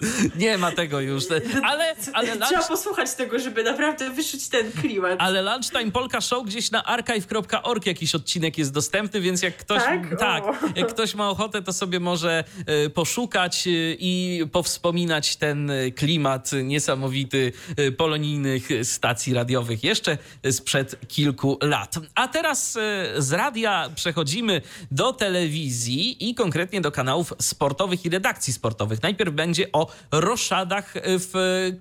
Nie 0.36 0.58
ma 0.58 0.72
tego 0.72 1.00
już. 1.00 1.24
Ale, 1.62 1.96
ale 2.12 2.34
lunch... 2.34 2.48
Trzeba 2.48 2.68
posłuchać 2.68 3.14
tego, 3.14 3.38
żeby 3.38 3.62
naprawdę 3.62 4.10
wyszyć 4.10 4.48
ten 4.48 4.72
klimat. 4.72 5.16
Ale 5.18 5.42
Lunchtime 5.42 5.90
Polka 5.90 6.20
Show 6.20 6.46
gdzieś 6.46 6.70
na 6.70 6.84
archive.org 6.84 7.86
jakiś 7.86 8.14
odcinek 8.14 8.58
jest 8.58 8.72
dostępny, 8.72 9.20
więc 9.20 9.42
jak 9.42 9.56
ktoś, 9.56 9.82
tak? 9.82 10.18
tak 10.18 10.44
jak 10.76 10.88
ktoś 10.88 11.14
ma 11.14 11.30
ochotę, 11.30 11.62
to 11.62 11.72
sobie 11.72 12.00
może 12.00 12.44
y, 12.86 12.90
poszukać 12.90 13.66
y, 13.66 13.96
i 14.00 14.42
powspominać 14.52 15.36
ten 15.36 15.70
y, 15.70 15.92
klimat 15.92 16.50
niesamowity 16.64 17.52
polonijnych 17.96 18.68
stacji 18.82 19.34
radiowych 19.34 19.84
jeszcze 19.84 20.18
sprzed 20.50 21.08
kilku 21.08 21.58
lat. 21.62 21.94
A 22.14 22.28
teraz 22.28 22.72
z 23.16 23.32
radia 23.32 23.90
przechodzimy 23.94 24.62
do 24.90 25.12
telewizji 25.12 26.30
i 26.30 26.34
konkretnie 26.34 26.80
do 26.80 26.92
kanałów 26.92 27.34
sportowych 27.38 28.04
i 28.04 28.08
redakcji 28.08 28.52
sportowych. 28.52 29.02
Najpierw 29.02 29.34
będzie 29.34 29.72
o 29.72 29.87
roszadach 30.10 30.94
w 31.04 31.32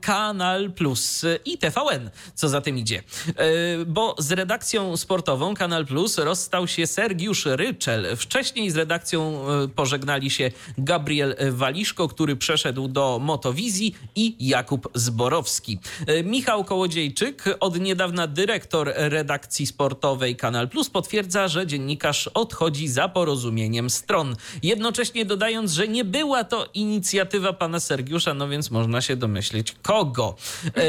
Kanal 0.02 0.72
Plus 0.72 1.26
i 1.46 1.58
TVN, 1.58 2.10
co 2.36 2.50
za 2.50 2.62
tym 2.62 2.78
idzie. 2.78 3.04
E, 3.28 3.86
bo 3.86 4.16
z 4.20 4.32
redakcją 4.32 4.98
sportową 4.98 5.54
Kanal 5.54 5.86
Plus 5.86 6.18
rozstał 6.18 6.68
się 6.68 6.88
Sergiusz 6.88 7.46
Ryczel. 7.46 8.18
Wcześniej 8.18 8.72
z 8.72 8.76
redakcją 8.76 9.50
e, 9.50 9.68
pożegnali 9.68 10.30
się 10.30 10.52
Gabriel 10.78 11.36
Waliszko, 11.52 12.08
który 12.08 12.36
przeszedł 12.36 12.88
do 12.88 13.20
Motowizji 13.22 13.96
i 14.16 14.48
Jakub 14.48 14.90
Zborowski. 14.94 15.80
E, 16.08 16.24
Michał 16.24 16.64
Kołodziejczyk, 16.64 17.44
od 17.60 17.80
niedawna 17.80 18.28
dyrektor 18.28 18.94
redakcji 18.96 19.68
sportowej 19.68 20.36
Kanal 20.36 20.70
Plus, 20.70 20.90
potwierdza, 20.90 21.48
że 21.48 21.68
dziennikarz 21.68 22.28
odchodzi 22.28 22.88
za 22.88 23.10
porozumieniem 23.10 23.90
stron. 23.90 24.36
Jednocześnie 24.64 25.26
dodając, 25.26 25.72
że 25.72 25.88
nie 25.88 26.06
była 26.06 26.44
to 26.44 26.70
inicjatywa 26.74 27.54
pana 27.54 27.80
Sergiusza, 27.80 27.97
Sergiusza, 27.98 28.34
no 28.34 28.48
więc 28.48 28.72
można 28.72 29.02
się 29.02 29.15
domyślić 29.15 29.76
kogo. 29.82 30.36
E, 30.65 30.82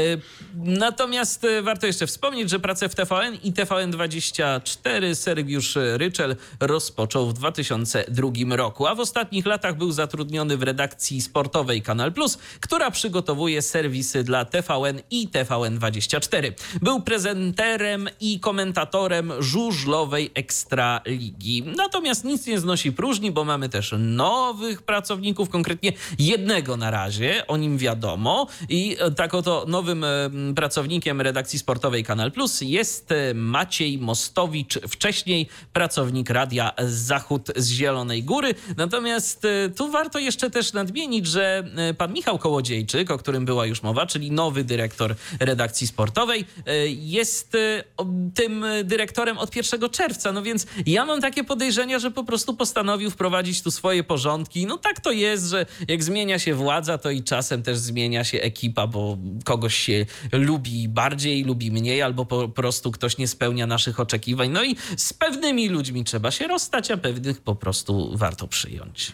natomiast 0.55 1.43
e, 1.43 1.61
warto 1.61 1.87
jeszcze 1.87 2.07
wspomnieć, 2.07 2.49
że 2.49 2.59
pracę 2.59 2.89
w 2.89 2.95
TVN 2.95 3.35
i 3.43 3.53
TVN24 3.53 5.15
Sergiusz 5.15 5.77
Ryczel 5.93 6.35
rozpoczął 6.59 7.29
w 7.29 7.33
2002 7.33 8.55
roku, 8.55 8.87
a 8.87 8.95
w 8.95 8.99
ostatnich 8.99 9.45
latach 9.45 9.77
był 9.77 9.91
zatrudniony 9.91 10.57
w 10.57 10.63
redakcji 10.63 11.21
sportowej 11.21 11.81
Kanal 11.81 12.13
Plus, 12.13 12.37
która 12.59 12.91
przygotowuje 12.91 13.61
serwisy 13.61 14.23
dla 14.23 14.45
TVN 14.45 15.01
i 15.11 15.27
TVN24. 15.27 16.51
Był 16.81 17.01
prezenterem 17.01 18.09
i 18.19 18.39
komentatorem 18.39 19.31
żużlowej 19.39 20.31
Ekstraligi. 20.33 21.63
Natomiast 21.77 22.23
nic 22.23 22.47
nie 22.47 22.59
znosi 22.59 22.91
próżni, 22.91 23.31
bo 23.31 23.45
mamy 23.45 23.69
też 23.69 23.95
nowych 23.97 24.81
pracowników, 24.81 25.49
konkretnie 25.49 25.93
jednego 26.19 26.77
na 26.77 26.91
razie, 26.91 26.98
o 27.47 27.57
nim 27.57 27.77
wiadomo. 27.77 28.47
I 28.69 28.97
tak 29.15 29.33
oto 29.33 29.65
nowym 29.67 30.03
e, 30.03 30.07
pracownikiem 30.55 31.21
redakcji 31.21 31.59
sportowej 31.59 32.03
Kanal 32.03 32.31
Plus 32.31 32.61
jest 32.61 33.11
e, 33.11 33.33
Maciej 33.33 33.97
Mostowicz, 33.97 34.79
wcześniej 34.87 35.47
pracownik 35.73 36.29
Radia 36.29 36.71
Zachód 36.85 37.51
z 37.55 37.71
Zielonej 37.71 38.23
Góry. 38.23 38.55
Natomiast 38.77 39.45
e, 39.45 39.69
tu 39.69 39.91
warto 39.91 40.19
jeszcze 40.19 40.49
też 40.49 40.73
nadmienić, 40.73 41.27
że 41.27 41.63
pan 41.97 42.13
Michał 42.13 42.39
Kołodziejczyk, 42.39 43.11
o 43.11 43.17
którym 43.17 43.45
była 43.45 43.65
już 43.65 43.83
mowa, 43.83 44.05
czyli 44.05 44.31
nowy 44.31 44.63
dyrektor 44.63 45.15
redakcji 45.39 45.87
sportowej, 45.87 46.45
jest 46.87 47.57
tym 48.35 48.65
dyrektorem 48.83 49.37
od 49.37 49.55
1 49.55 49.89
czerwca. 49.89 50.31
No 50.31 50.41
więc 50.41 50.67
ja 50.85 51.05
mam 51.05 51.21
takie 51.21 51.43
podejrzenia, 51.43 51.99
że 51.99 52.11
po 52.11 52.23
prostu 52.23 52.55
postanowił 52.55 53.11
wprowadzić 53.11 53.61
tu 53.61 53.71
swoje 53.71 54.03
porządki. 54.03 54.65
No 54.65 54.77
tak 54.77 54.99
to 54.99 55.11
jest, 55.11 55.45
że 55.45 55.65
jak 55.87 56.03
zmienia 56.03 56.39
się 56.39 56.53
władza, 56.53 56.88
to 56.97 57.09
i 57.09 57.23
czasem 57.23 57.63
też 57.63 57.77
zmienia 57.77 58.23
się 58.23 58.41
ekipa, 58.41 58.87
bo 58.87 59.17
kogoś 59.45 59.75
się 59.75 60.05
lubi 60.31 60.89
bardziej, 60.89 61.43
lubi 61.43 61.71
mniej, 61.71 62.01
albo 62.01 62.25
po 62.25 62.49
prostu 62.49 62.91
ktoś 62.91 63.17
nie 63.17 63.27
spełnia 63.27 63.67
naszych 63.67 63.99
oczekiwań. 63.99 64.49
No 64.49 64.63
i 64.63 64.75
z 64.97 65.13
pewnymi 65.13 65.69
ludźmi 65.69 66.03
trzeba 66.03 66.31
się 66.31 66.47
rozstać, 66.47 66.91
a 66.91 66.97
pewnych 66.97 67.41
po 67.41 67.55
prostu 67.55 68.17
warto 68.17 68.47
przyjąć. 68.47 69.13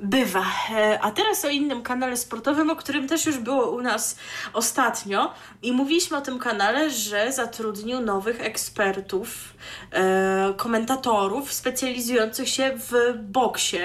Bywa. 0.00 0.44
E, 0.70 1.00
a 1.00 1.10
teraz 1.10 1.44
o 1.44 1.48
innym 1.48 1.82
kanale 1.82 2.16
sportowym, 2.16 2.70
o 2.70 2.76
którym 2.76 3.08
też 3.08 3.26
już 3.26 3.38
było 3.38 3.70
u 3.70 3.82
nas 3.82 4.16
ostatnio. 4.52 5.34
I 5.62 5.72
mówiliśmy 5.72 6.16
o 6.16 6.20
tym 6.20 6.38
kanale, 6.38 6.90
że 6.90 7.32
zatrudnił 7.32 8.00
nowych 8.00 8.40
ekspertów, 8.40 9.54
e, 9.92 10.54
komentatorów 10.56 11.52
specjalizujących 11.52 12.48
się 12.48 12.72
w 12.76 13.14
boksie. 13.22 13.78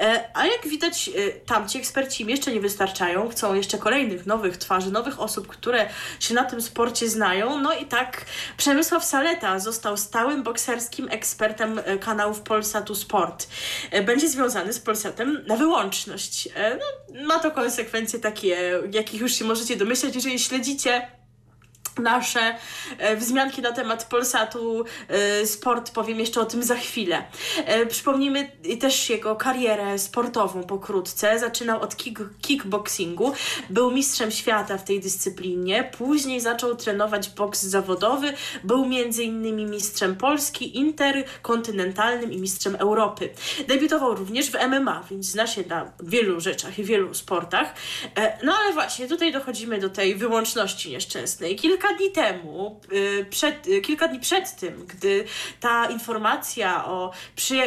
E, 0.00 0.30
a 0.34 0.46
jak 0.46 0.68
widać, 0.68 1.10
e, 1.16 1.30
tamci 1.30 1.78
eksperci 1.78 2.22
im 2.22 2.30
jeszcze 2.30 2.52
nie 2.52 2.60
wystarczają, 2.60 3.28
chcą 3.28 3.54
jeszcze 3.54 3.78
kolejnych 3.78 4.26
nowych 4.26 4.56
twarzy, 4.56 4.90
nowych 4.90 5.20
osób, 5.20 5.46
które 5.46 5.88
się 6.20 6.34
na 6.34 6.44
tym 6.44 6.62
sporcie 6.62 7.08
znają. 7.08 7.60
No 7.60 7.72
i 7.72 7.86
tak 7.86 8.24
Przemysław 8.56 9.04
Saleta 9.04 9.58
został 9.58 9.96
stałym 9.96 10.42
bokserskim 10.42 11.08
ekspertem 11.10 11.80
e, 11.84 11.98
kanałów 11.98 12.40
Polsatu 12.40 12.94
Sport. 12.94 13.48
Będzie 14.06 14.28
związany 14.28 14.72
z 14.72 14.80
Polsatem 14.80 15.44
na 15.46 15.56
wyłączność. 15.56 16.48
No, 16.78 17.22
ma 17.26 17.38
to 17.38 17.50
konsekwencje 17.50 18.18
takie, 18.18 18.80
jakich 18.92 19.20
już 19.20 19.32
się 19.32 19.44
możecie 19.44 19.76
domyśleć, 19.76 20.14
jeżeli 20.14 20.38
śledzicie 20.38 21.08
nasze 21.98 22.54
e, 22.98 23.16
wzmianki 23.16 23.62
na 23.62 23.72
temat 23.72 24.04
Polsatu 24.04 24.84
e, 25.08 25.46
Sport, 25.46 25.90
powiem 25.90 26.20
jeszcze 26.20 26.40
o 26.40 26.44
tym 26.44 26.62
za 26.62 26.76
chwilę. 26.76 27.24
E, 27.56 27.86
przypomnijmy 27.86 28.50
też 28.80 29.10
jego 29.10 29.36
karierę 29.36 29.98
sportową 29.98 30.62
pokrótce. 30.62 31.38
Zaczynał 31.38 31.80
od 31.80 31.96
kick, 31.96 32.20
kickboxingu, 32.42 33.32
był 33.70 33.90
mistrzem 33.90 34.30
świata 34.30 34.78
w 34.78 34.84
tej 34.84 35.00
dyscyplinie, 35.00 35.90
później 35.98 36.40
zaczął 36.40 36.76
trenować 36.76 37.28
boks 37.28 37.62
zawodowy, 37.62 38.32
był 38.64 38.84
innymi 39.22 39.66
mistrzem 39.66 40.16
Polski, 40.16 40.78
interkontynentalnym 40.78 42.32
i 42.32 42.38
mistrzem 42.38 42.76
Europy. 42.76 43.28
Debiutował 43.68 44.14
również 44.14 44.50
w 44.50 44.54
MMA, 44.68 45.04
więc 45.10 45.26
zna 45.26 45.46
się 45.46 45.62
na 45.68 45.92
wielu 46.02 46.40
rzeczach 46.40 46.78
i 46.78 46.84
wielu 46.84 47.14
sportach. 47.14 47.74
No 48.42 48.52
ale 48.60 48.72
właśnie, 48.72 49.08
tutaj 49.08 49.32
dochodzimy 49.32 49.78
do 49.78 49.90
tej 49.90 50.14
wyłączności 50.14 50.90
nieszczęsnej. 50.90 51.56
Kilka 51.56 51.83
kilka 51.84 51.96
dni 51.96 52.10
temu, 52.10 52.80
y, 52.92 53.26
przed, 53.30 53.66
y, 53.66 53.80
kilka 53.80 54.08
dni 54.08 54.20
przed 54.20 54.56
tym, 54.56 54.86
gdy 54.86 55.24
ta 55.60 55.86
informacja 55.86 56.84
o 56.84 57.10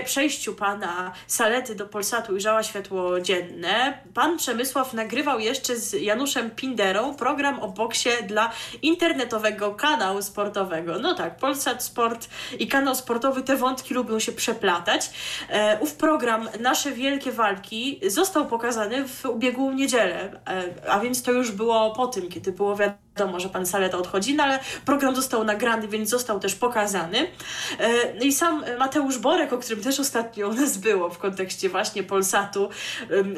przejściu 0.06 0.54
pana 0.54 1.12
Salety 1.28 1.76
do 1.76 1.86
Polsatu 1.86 2.34
ujrzała 2.34 2.64
światło 2.64 3.22
dzienne, 3.22 4.02
pan 4.14 4.38
Przemysław 4.38 4.94
nagrywał 4.94 5.40
jeszcze 5.40 5.76
z 5.76 5.94
Januszem 5.94 6.52
Pinderą 6.52 7.16
program 7.16 7.60
o 7.60 7.68
boksie 7.68 8.10
dla 8.28 8.52
internetowego 8.82 9.76
kanału 9.76 10.22
sportowego. 10.22 11.00
No 11.00 11.16
tak, 11.16 11.38
Polsat 11.38 11.84
Sport 11.84 12.30
i 12.60 12.68
kanał 12.68 12.96
sportowy, 12.96 13.44
te 13.44 13.56
wątki 13.56 13.94
lubią 13.94 14.20
się 14.20 14.32
przeplatać. 14.32 15.10
E, 15.50 15.78
ów 15.80 15.94
program 15.94 16.50
Nasze 16.60 16.92
Wielkie 16.92 17.32
Walki 17.32 18.00
został 18.08 18.46
pokazany 18.48 19.08
w 19.08 19.26
ubiegłą 19.26 19.72
niedzielę, 19.72 20.42
e, 20.48 20.92
a 20.92 21.00
więc 21.00 21.24
to 21.24 21.32
już 21.32 21.52
było 21.52 21.92
po 21.92 22.08
tym, 22.08 22.30
kiedy 22.30 22.52
było 22.52 22.76
wiadomo, 22.76 23.07
wiadomo, 23.18 23.40
że 23.40 23.50
pan 23.50 23.66
Saleta 23.66 23.98
odchodzi, 23.98 24.36
no 24.36 24.44
ale 24.44 24.60
program 24.86 25.16
został 25.16 25.44
nagrany, 25.44 25.88
więc 25.88 26.10
został 26.10 26.40
też 26.40 26.56
pokazany. 26.56 27.28
E, 27.80 28.14
no 28.14 28.24
i 28.24 28.34
sam 28.34 28.64
Mateusz 28.80 29.18
Borek, 29.18 29.54
o 29.54 29.58
którym 29.58 29.84
też 29.84 30.00
ostatnio 30.00 30.48
u 30.48 30.54
nas 30.54 30.78
było 30.78 31.10
w 31.10 31.18
kontekście 31.18 31.70
właśnie 31.70 32.04
Polsatu, 32.04 32.70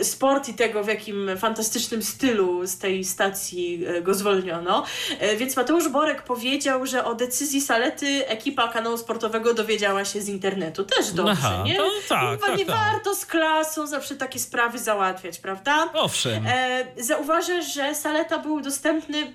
sport 0.01 0.49
i 0.49 0.53
tego, 0.53 0.83
w 0.83 0.87
jakim 0.87 1.29
fantastycznym 1.37 2.03
stylu 2.03 2.67
z 2.67 2.77
tej 2.77 3.03
stacji 3.03 3.85
e, 3.87 4.01
go 4.01 4.13
zwolniono. 4.13 4.85
E, 5.19 5.35
więc 5.35 5.55
Mateusz 5.55 5.89
Borek 5.89 6.21
powiedział, 6.21 6.85
że 6.85 7.05
o 7.05 7.15
decyzji 7.15 7.61
Salety 7.61 8.27
ekipa 8.27 8.67
kanału 8.67 8.97
sportowego 8.97 9.53
dowiedziała 9.53 10.05
się 10.05 10.21
z 10.21 10.29
internetu. 10.29 10.83
Też 10.83 11.11
dobrze, 11.11 11.31
Aha, 11.31 11.63
nie? 11.65 11.75
To 11.75 11.89
tak, 12.09 12.41
tak, 12.41 12.57
nie 12.57 12.65
tak. 12.65 12.75
warto 12.75 13.15
z 13.15 13.25
klasą 13.25 13.87
zawsze 13.87 14.15
takie 14.15 14.39
sprawy 14.39 14.79
załatwiać, 14.79 15.39
prawda? 15.39 15.89
Owszem. 15.93 16.43
E, 16.47 16.85
zauważę, 16.97 17.61
że 17.61 17.95
Saleta 17.95 18.37
był 18.37 18.61
dostępny 18.61 19.33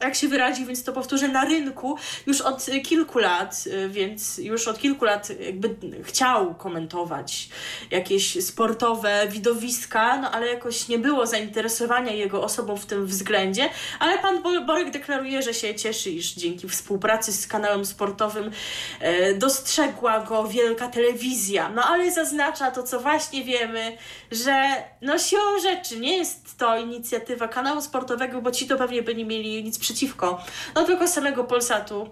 jak 0.00 0.14
się 0.14 0.28
wyraził, 0.28 0.66
więc 0.66 0.84
to 0.84 0.92
powtórzę, 0.92 1.28
na 1.28 1.44
rynku 1.44 1.96
już 2.26 2.40
od 2.40 2.66
kilku 2.84 3.18
lat, 3.18 3.64
y, 3.66 3.88
więc 3.88 4.38
już 4.38 4.68
od 4.68 4.78
kilku 4.78 5.04
lat 5.04 5.28
jakby 5.40 5.76
chciał 6.02 6.54
komentować 6.54 7.48
jakieś 7.90 8.44
sportowe 8.44 9.26
widowiska, 9.28 10.16
no 10.16 10.30
ale 10.30 10.46
jakoś 10.46 10.88
nie 10.88 10.98
było 10.98 11.26
zainteresowania 11.26 12.12
jego 12.12 12.42
osobą 12.42 12.76
w 12.76 12.86
tym 12.86 13.06
względzie, 13.06 13.68
ale 13.98 14.18
pan 14.18 14.42
Borek 14.66 14.90
deklaruje, 14.90 15.42
że 15.42 15.54
się 15.54 15.74
cieszy, 15.74 16.10
iż 16.10 16.32
dzięki 16.34 16.68
współpracy 16.68 17.32
z 17.32 17.46
kanałem 17.46 17.86
sportowym 17.86 18.50
e, 19.00 19.34
dostrzegła 19.34 20.20
go 20.20 20.48
wielka 20.48 20.88
telewizja, 20.88 21.68
no 21.68 21.82
ale 21.82 22.12
zaznacza 22.12 22.70
to, 22.70 22.82
co 22.82 23.00
właśnie 23.00 23.44
wiemy, 23.44 23.96
że 24.30 24.64
no 25.02 25.18
siłą 25.18 25.60
rzeczy 25.62 26.00
nie 26.00 26.16
jest 26.16 26.58
to 26.58 26.78
inicjatywa 26.78 27.48
kanału 27.48 27.80
sportowego, 27.80 28.42
bo 28.42 28.50
ci 28.50 28.66
to 28.66 28.76
pewnie 28.76 29.02
by 29.02 29.14
nie 29.14 29.24
mieli 29.24 29.64
nic 29.64 29.78
przeciwko, 29.90 30.44
no 30.74 30.84
tylko 30.84 31.08
samego 31.08 31.44
Polsatu 31.44 32.10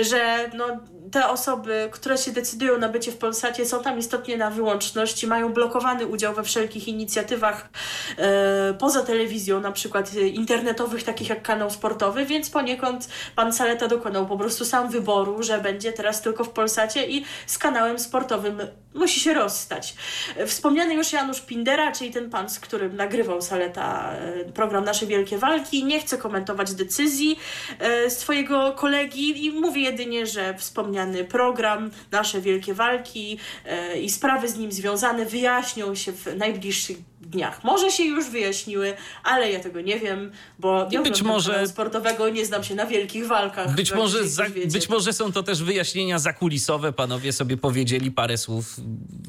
że 0.00 0.50
no, 0.54 0.66
te 1.12 1.28
osoby, 1.28 1.88
które 1.92 2.18
się 2.18 2.32
decydują 2.32 2.78
na 2.78 2.88
bycie 2.88 3.12
w 3.12 3.18
Polsacie 3.18 3.66
są 3.66 3.82
tam 3.82 3.98
istotnie 3.98 4.36
na 4.36 4.50
wyłączność 4.50 5.22
i 5.22 5.26
mają 5.26 5.52
blokowany 5.52 6.06
udział 6.06 6.34
we 6.34 6.42
wszelkich 6.42 6.88
inicjatywach 6.88 7.68
e, 8.18 8.74
poza 8.74 9.02
telewizją, 9.02 9.60
na 9.60 9.72
przykład 9.72 10.14
internetowych, 10.14 11.02
takich 11.02 11.28
jak 11.28 11.42
kanał 11.42 11.70
sportowy, 11.70 12.26
więc 12.26 12.50
poniekąd 12.50 13.08
pan 13.36 13.52
Saleta 13.52 13.88
dokonał 13.88 14.26
po 14.26 14.38
prostu 14.38 14.64
sam 14.64 14.90
wyboru, 14.90 15.42
że 15.42 15.58
będzie 15.58 15.92
teraz 15.92 16.22
tylko 16.22 16.44
w 16.44 16.50
Polsacie 16.50 17.06
i 17.06 17.24
z 17.46 17.58
kanałem 17.58 17.98
sportowym 17.98 18.60
musi 18.94 19.20
się 19.20 19.34
rozstać. 19.34 19.94
Wspomniany 20.46 20.94
już 20.94 21.12
Janusz 21.12 21.40
Pindera, 21.40 21.92
czyli 21.92 22.10
ten 22.10 22.30
pan, 22.30 22.50
z 22.50 22.60
którym 22.60 22.96
nagrywał 22.96 23.42
Saleta 23.42 24.12
e, 24.12 24.44
program 24.44 24.84
Nasze 24.84 25.06
Wielkie 25.06 25.38
Walki, 25.38 25.84
nie 25.84 26.00
chce 26.00 26.18
komentować 26.18 26.74
decyzji 26.74 27.38
e, 27.78 28.10
swojego 28.10 28.72
kolegi 28.72 29.46
i 29.46 29.50
mówi 29.50 29.71
jedynie, 29.80 30.26
że 30.26 30.54
wspomniany 30.58 31.24
program 31.24 31.90
Nasze 32.10 32.40
Wielkie 32.40 32.74
Walki 32.74 33.38
e, 33.64 34.00
i 34.00 34.10
sprawy 34.10 34.48
z 34.48 34.56
nim 34.56 34.72
związane 34.72 35.26
wyjaśnią 35.26 35.94
się 35.94 36.12
w 36.12 36.36
najbliższych 36.36 36.96
dniach. 37.20 37.64
Może 37.64 37.90
się 37.90 38.04
już 38.04 38.30
wyjaśniły, 38.30 38.94
ale 39.24 39.52
ja 39.52 39.60
tego 39.60 39.80
nie 39.80 40.00
wiem, 40.00 40.32
bo 40.58 40.88
nie 40.90 41.00
być 41.00 41.22
może 41.22 41.66
sportowego, 41.66 42.28
nie 42.28 42.46
znam 42.46 42.64
się 42.64 42.74
na 42.74 42.86
wielkich 42.86 43.26
walkach. 43.26 43.74
Być 43.74 43.94
może, 43.94 44.28
za, 44.28 44.44
być 44.72 44.88
może 44.88 45.12
są 45.12 45.32
to 45.32 45.42
też 45.42 45.62
wyjaśnienia 45.62 46.18
zakulisowe, 46.18 46.92
panowie 46.92 47.32
sobie 47.32 47.56
powiedzieli 47.56 48.10
parę 48.10 48.38
słów 48.38 48.76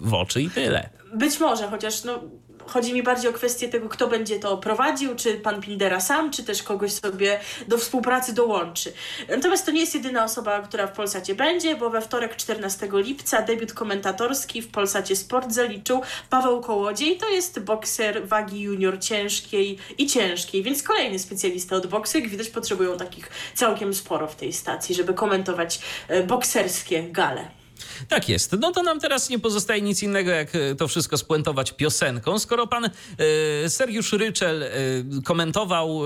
w 0.01 0.13
oczy 0.13 0.41
i 0.41 0.49
tyle. 0.49 0.89
Być 1.13 1.39
może, 1.39 1.67
chociaż 1.67 2.03
no, 2.03 2.23
chodzi 2.67 2.93
mi 2.93 3.03
bardziej 3.03 3.29
o 3.31 3.33
kwestię 3.33 3.69
tego, 3.69 3.89
kto 3.89 4.07
będzie 4.07 4.39
to 4.39 4.57
prowadził, 4.57 5.15
czy 5.15 5.33
pan 5.33 5.61
Pindera 5.61 5.99
sam, 5.99 6.31
czy 6.31 6.43
też 6.43 6.63
kogoś 6.63 6.91
sobie 6.91 7.39
do 7.67 7.77
współpracy 7.77 8.33
dołączy. 8.33 8.93
Natomiast 9.29 9.65
to 9.65 9.71
nie 9.71 9.79
jest 9.79 9.95
jedyna 9.95 10.23
osoba, 10.23 10.61
która 10.61 10.87
w 10.87 10.91
Polsacie 10.91 11.35
będzie, 11.35 11.75
bo 11.75 11.89
we 11.89 12.01
wtorek 12.01 12.35
14 12.35 12.89
lipca 12.93 13.41
debiut 13.41 13.73
komentatorski 13.73 14.61
w 14.61 14.67
Polsacie 14.71 15.15
Sport 15.15 15.51
zaliczył 15.51 16.01
Paweł 16.29 16.61
Kołodziej. 16.61 17.17
To 17.17 17.29
jest 17.29 17.59
bokser 17.59 18.27
wagi 18.27 18.61
junior 18.61 18.99
ciężkiej 18.99 19.77
i 19.97 20.07
ciężkiej, 20.07 20.63
więc 20.63 20.83
kolejny 20.83 21.19
specjalista 21.19 21.75
od 21.75 21.87
boksu. 21.87 22.17
Jak 22.17 22.29
widać, 22.29 22.49
potrzebują 22.49 22.97
takich 22.97 23.29
całkiem 23.53 23.93
sporo 23.93 24.27
w 24.27 24.35
tej 24.35 24.53
stacji, 24.53 24.95
żeby 24.95 25.13
komentować 25.13 25.79
e, 26.07 26.23
bokserskie 26.23 27.03
gale. 27.03 27.62
Tak 28.07 28.29
jest. 28.29 28.55
No 28.59 28.71
to 28.71 28.83
nam 28.83 28.99
teraz 28.99 29.29
nie 29.29 29.39
pozostaje 29.39 29.81
nic 29.81 30.03
innego, 30.03 30.31
jak 30.31 30.55
e, 30.55 30.75
to 30.75 30.87
wszystko 30.87 31.17
spuentować 31.17 31.71
piosenką. 31.71 32.39
Skoro 32.39 32.67
pan 32.67 32.85
e, 32.85 32.89
Sergiusz 33.69 34.13
Ryczel 34.13 34.63
e, 34.63 34.69
komentował 35.23 36.01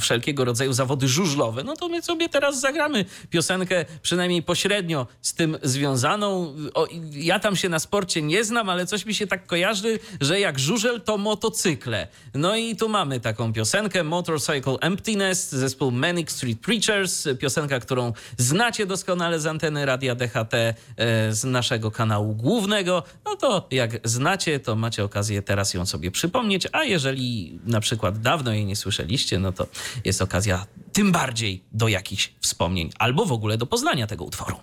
wszelkiego 0.00 0.44
rodzaju 0.44 0.72
zawody 0.72 1.08
żużlowe, 1.08 1.64
no 1.64 1.76
to 1.76 1.88
my 1.88 2.02
sobie 2.02 2.28
teraz 2.28 2.60
zagramy 2.60 3.04
piosenkę 3.30 3.84
przynajmniej 4.02 4.42
pośrednio 4.42 5.06
z 5.22 5.34
tym 5.34 5.58
związaną. 5.62 6.54
O, 6.74 6.86
ja 7.12 7.38
tam 7.38 7.56
się 7.56 7.68
na 7.68 7.78
sporcie 7.78 8.22
nie 8.22 8.44
znam, 8.44 8.68
ale 8.68 8.86
coś 8.86 9.06
mi 9.06 9.14
się 9.14 9.26
tak 9.26 9.46
kojarzy, 9.46 9.98
że 10.20 10.40
jak 10.40 10.58
żużel 10.58 11.00
to 11.00 11.18
motocykle. 11.18 12.08
No 12.34 12.56
i 12.56 12.76
tu 12.76 12.88
mamy 12.88 13.20
taką 13.20 13.52
piosenkę 13.52 14.04
Motorcycle 14.04 14.76
Emptiness, 14.80 15.52
zespół 15.52 15.90
Manic 15.90 16.30
Street 16.30 16.60
Preachers, 16.60 17.28
piosenka, 17.38 17.80
którą 17.80 18.12
znacie 18.36 18.86
doskonale 18.86 19.40
z 19.40 19.46
anteny 19.46 19.86
Radia 19.86 20.14
DHT 20.14 20.67
E, 20.96 21.32
z 21.32 21.44
naszego 21.44 21.90
kanału 21.90 22.34
głównego, 22.34 23.02
no 23.24 23.36
to 23.36 23.66
jak 23.70 24.08
znacie, 24.08 24.60
to 24.60 24.76
macie 24.76 25.04
okazję 25.04 25.42
teraz 25.42 25.74
ją 25.74 25.86
sobie 25.86 26.10
przypomnieć, 26.10 26.68
a 26.72 26.84
jeżeli 26.84 27.58
na 27.66 27.80
przykład 27.80 28.20
dawno 28.20 28.52
jej 28.52 28.64
nie 28.66 28.76
słyszeliście, 28.76 29.38
no 29.38 29.52
to 29.52 29.66
jest 30.04 30.22
okazja 30.22 30.66
tym 30.92 31.12
bardziej 31.12 31.64
do 31.72 31.88
jakichś 31.88 32.32
wspomnień 32.40 32.90
albo 32.98 33.24
w 33.24 33.32
ogóle 33.32 33.58
do 33.58 33.66
poznania 33.66 34.06
tego 34.06 34.24
utworu. 34.24 34.56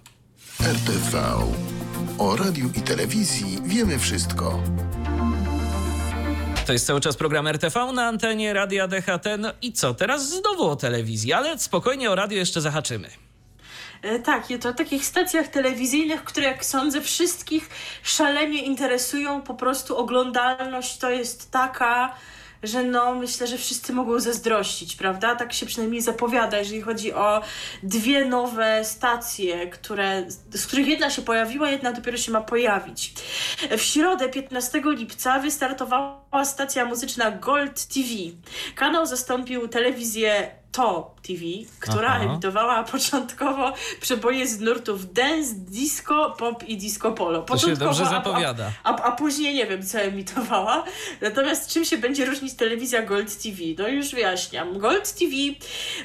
RTV. 0.62 1.24
O 2.18 2.36
radiu 2.36 2.70
i 2.76 2.82
telewizji 2.82 3.58
wiemy 3.66 4.00
wszystko. 4.00 4.64
To 6.66 6.74
jest 6.74 6.86
cały 6.86 7.02
czas 7.02 7.16
program 7.18 7.48
RTV 7.48 7.92
na 7.94 8.08
antenie 8.08 8.54
Radia 8.54 8.88
DHT. 8.88 9.26
No 9.40 9.52
i 9.62 9.74
co, 9.74 9.94
teraz 9.94 10.30
znowu 10.30 10.70
o 10.70 10.76
telewizji, 10.76 11.34
ale 11.34 11.60
spokojnie 11.60 12.12
o 12.12 12.16
radio 12.16 12.38
jeszcze 12.38 12.62
zahaczymy. 12.62 13.25
E, 14.06 14.20
tak, 14.20 14.44
to 14.62 14.74
takich 14.74 15.06
stacjach 15.06 15.48
telewizyjnych, 15.48 16.24
które 16.24 16.48
jak 16.48 16.66
sądzę 16.66 17.02
wszystkich 17.02 17.70
szalenie 18.04 18.62
interesują. 18.64 19.42
Po 19.42 19.54
prostu 19.54 19.98
oglądalność 19.98 20.98
to 20.98 21.10
jest 21.10 21.52
taka, 21.52 22.16
że 22.64 22.84
no 22.84 23.16
myślę, 23.16 23.48
że 23.48 23.58
wszyscy 23.58 23.94
mogą 23.94 24.20
zazdrościć, 24.20 24.96
prawda? 24.96 25.36
Tak 25.36 25.54
się 25.54 25.66
przynajmniej 25.66 26.02
zapowiada, 26.02 26.58
jeżeli 26.58 26.82
chodzi 26.82 27.14
o 27.14 27.42
dwie 27.84 28.26
nowe 28.26 28.86
stacje, 28.86 29.68
które, 29.68 30.26
z 30.50 30.68
których 30.68 30.88
jedna 30.88 31.10
się 31.10 31.22
pojawiła, 31.22 31.70
jedna 31.70 31.92
dopiero 31.92 32.18
się 32.18 32.32
ma 32.32 32.42
pojawić. 32.42 33.14
W 33.78 33.82
środę 33.82 34.30
15 34.30 34.82
lipca 34.86 35.40
wystartowała 35.40 36.46
stacja 36.46 36.86
muzyczna 36.86 37.32
Gold 37.32 37.86
TV. 37.86 38.10
Kanał 38.76 39.06
zastąpił 39.06 39.68
telewizję 39.68 40.52
to 40.76 41.16
TV, 41.28 41.42
która 41.80 42.10
Aha. 42.10 42.24
emitowała 42.24 42.84
początkowo 42.94 43.74
przeboje 44.02 44.48
z 44.48 44.60
nurtów 44.60 45.14
dance, 45.14 45.54
disco, 45.56 46.36
pop 46.38 46.64
i 46.64 46.78
disco 46.78 47.12
polo. 47.12 47.42
To 47.42 47.58
się 47.58 47.76
dobrze 47.76 48.06
zapowiada. 48.06 48.72
A, 48.84 48.96
a, 48.96 49.04
a, 49.04 49.12
później 49.12 49.54
nie 49.54 49.66
wiem, 49.66 49.84
co 49.84 50.00
emitowała. 50.00 50.84
Natomiast 51.22 51.70
czym 51.70 51.86
się 51.86 51.98
będzie 51.98 52.26
różnić 52.26 52.54
telewizja 52.54 53.02
Gold 53.02 53.44
TV? 53.44 53.58
No 53.78 53.88
już 53.88 54.12
wyjaśniam. 54.12 54.80
Gold 54.80 55.14
TV 55.14 55.32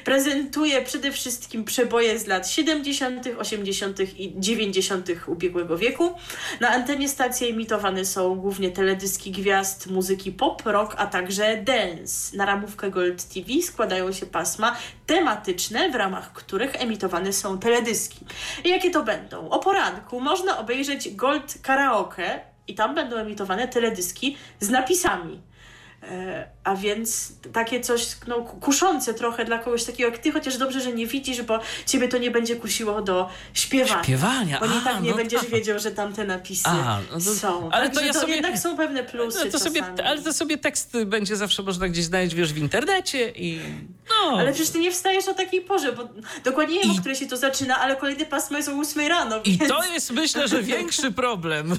prezentuje 0.03 0.81
przede 0.81 1.11
wszystkim 1.11 1.63
przeboje 1.63 2.19
z 2.19 2.27
lat 2.27 2.49
70., 2.49 3.27
80. 3.37 3.99
i 4.19 4.33
90. 4.37 5.07
ubiegłego 5.27 5.77
wieku. 5.77 6.13
Na 6.59 6.69
antenie 6.69 7.09
stacji 7.09 7.49
emitowane 7.49 8.05
są 8.05 8.35
głównie 8.35 8.71
teledyski 8.71 9.31
gwiazd 9.31 9.87
muzyki 9.87 10.31
pop, 10.31 10.61
rock, 10.65 10.95
a 10.97 11.07
także 11.07 11.57
dance. 11.57 12.37
Na 12.37 12.45
ramówkę 12.45 12.91
Gold 12.91 13.23
TV 13.23 13.61
składają 13.61 14.11
się 14.11 14.25
pasma 14.25 14.60
tematyczne, 15.05 15.89
w 15.89 15.95
ramach 15.95 16.33
których 16.33 16.81
emitowane 16.81 17.33
są 17.33 17.59
teledyski. 17.59 18.25
I 18.63 18.69
jakie 18.69 18.91
to 18.91 19.03
będą? 19.03 19.49
O 19.49 19.59
poranku 19.59 20.19
można 20.19 20.57
obejrzeć 20.57 21.15
Gold 21.15 21.57
Karaoke 21.61 22.41
i 22.67 22.75
tam 22.75 22.95
będą 22.95 23.15
emitowane 23.15 23.67
teledyski 23.67 24.37
z 24.59 24.69
napisami. 24.69 25.41
E, 26.03 26.47
a 26.63 26.75
więc 26.75 27.33
takie 27.53 27.81
coś 27.81 28.07
no, 28.27 28.41
kuszące 28.41 29.13
trochę 29.13 29.45
dla 29.45 29.59
kogoś 29.59 29.83
takiego 29.83 30.09
jak 30.09 30.19
ty, 30.19 30.31
chociaż 30.31 30.57
dobrze, 30.57 30.81
że 30.81 30.93
nie 30.93 31.07
widzisz, 31.07 31.41
bo 31.41 31.59
ciebie 31.85 32.07
to 32.07 32.17
nie 32.17 32.31
będzie 32.31 32.55
kusiło 32.55 33.01
do 33.01 33.29
śpiewania. 33.53 34.03
Śpiewania, 34.03 34.59
Bo 34.59 34.67
nie 34.67 34.81
tak 34.81 35.03
nie 35.03 35.09
no 35.09 35.15
będziesz 35.15 35.41
tak. 35.41 35.49
wiedział, 35.49 35.79
że 35.79 35.91
tam 35.91 36.13
te 36.13 36.25
napisy 36.25 36.69
A, 36.69 36.99
no 37.11 37.13
to, 37.13 37.35
są. 37.35 37.71
Ale 37.71 37.89
to, 37.89 38.01
ja 38.01 38.13
to 38.13 38.19
sobie, 38.19 38.35
jednak 38.35 38.59
są 38.59 38.77
pewne 38.77 39.03
plusy 39.03 39.45
no 39.45 39.51
to 39.51 39.59
sobie, 39.59 39.83
Ale 40.05 40.21
to 40.21 40.33
sobie 40.33 40.57
tekst 40.57 40.97
będzie 41.05 41.35
zawsze 41.35 41.63
można 41.63 41.89
gdzieś 41.89 42.05
znaleźć, 42.05 42.35
wiesz, 42.35 42.53
w 42.53 42.57
internecie 42.57 43.31
i... 43.35 43.59
No. 44.09 44.37
Ale 44.37 44.53
przecież 44.53 44.69
ty 44.69 44.79
nie 44.79 44.91
wstajesz 44.91 45.27
o 45.27 45.33
takiej 45.33 45.61
porze, 45.61 45.93
bo 45.93 46.09
dokładnie 46.43 46.75
nie 46.75 46.81
wiem, 46.81 46.91
I... 46.91 46.97
o 46.97 46.99
której 46.99 47.17
się 47.17 47.27
to 47.27 47.37
zaczyna, 47.37 47.79
ale 47.79 47.95
kolejne 47.95 48.25
pasmo 48.25 48.57
jest 48.57 48.69
o 48.69 48.79
8 48.79 49.07
rano. 49.07 49.41
I 49.43 49.57
więc... 49.57 49.71
to 49.71 49.83
jest, 49.93 50.11
myślę, 50.11 50.47
że 50.47 50.63
większy 50.63 51.11
problem. 51.11 51.77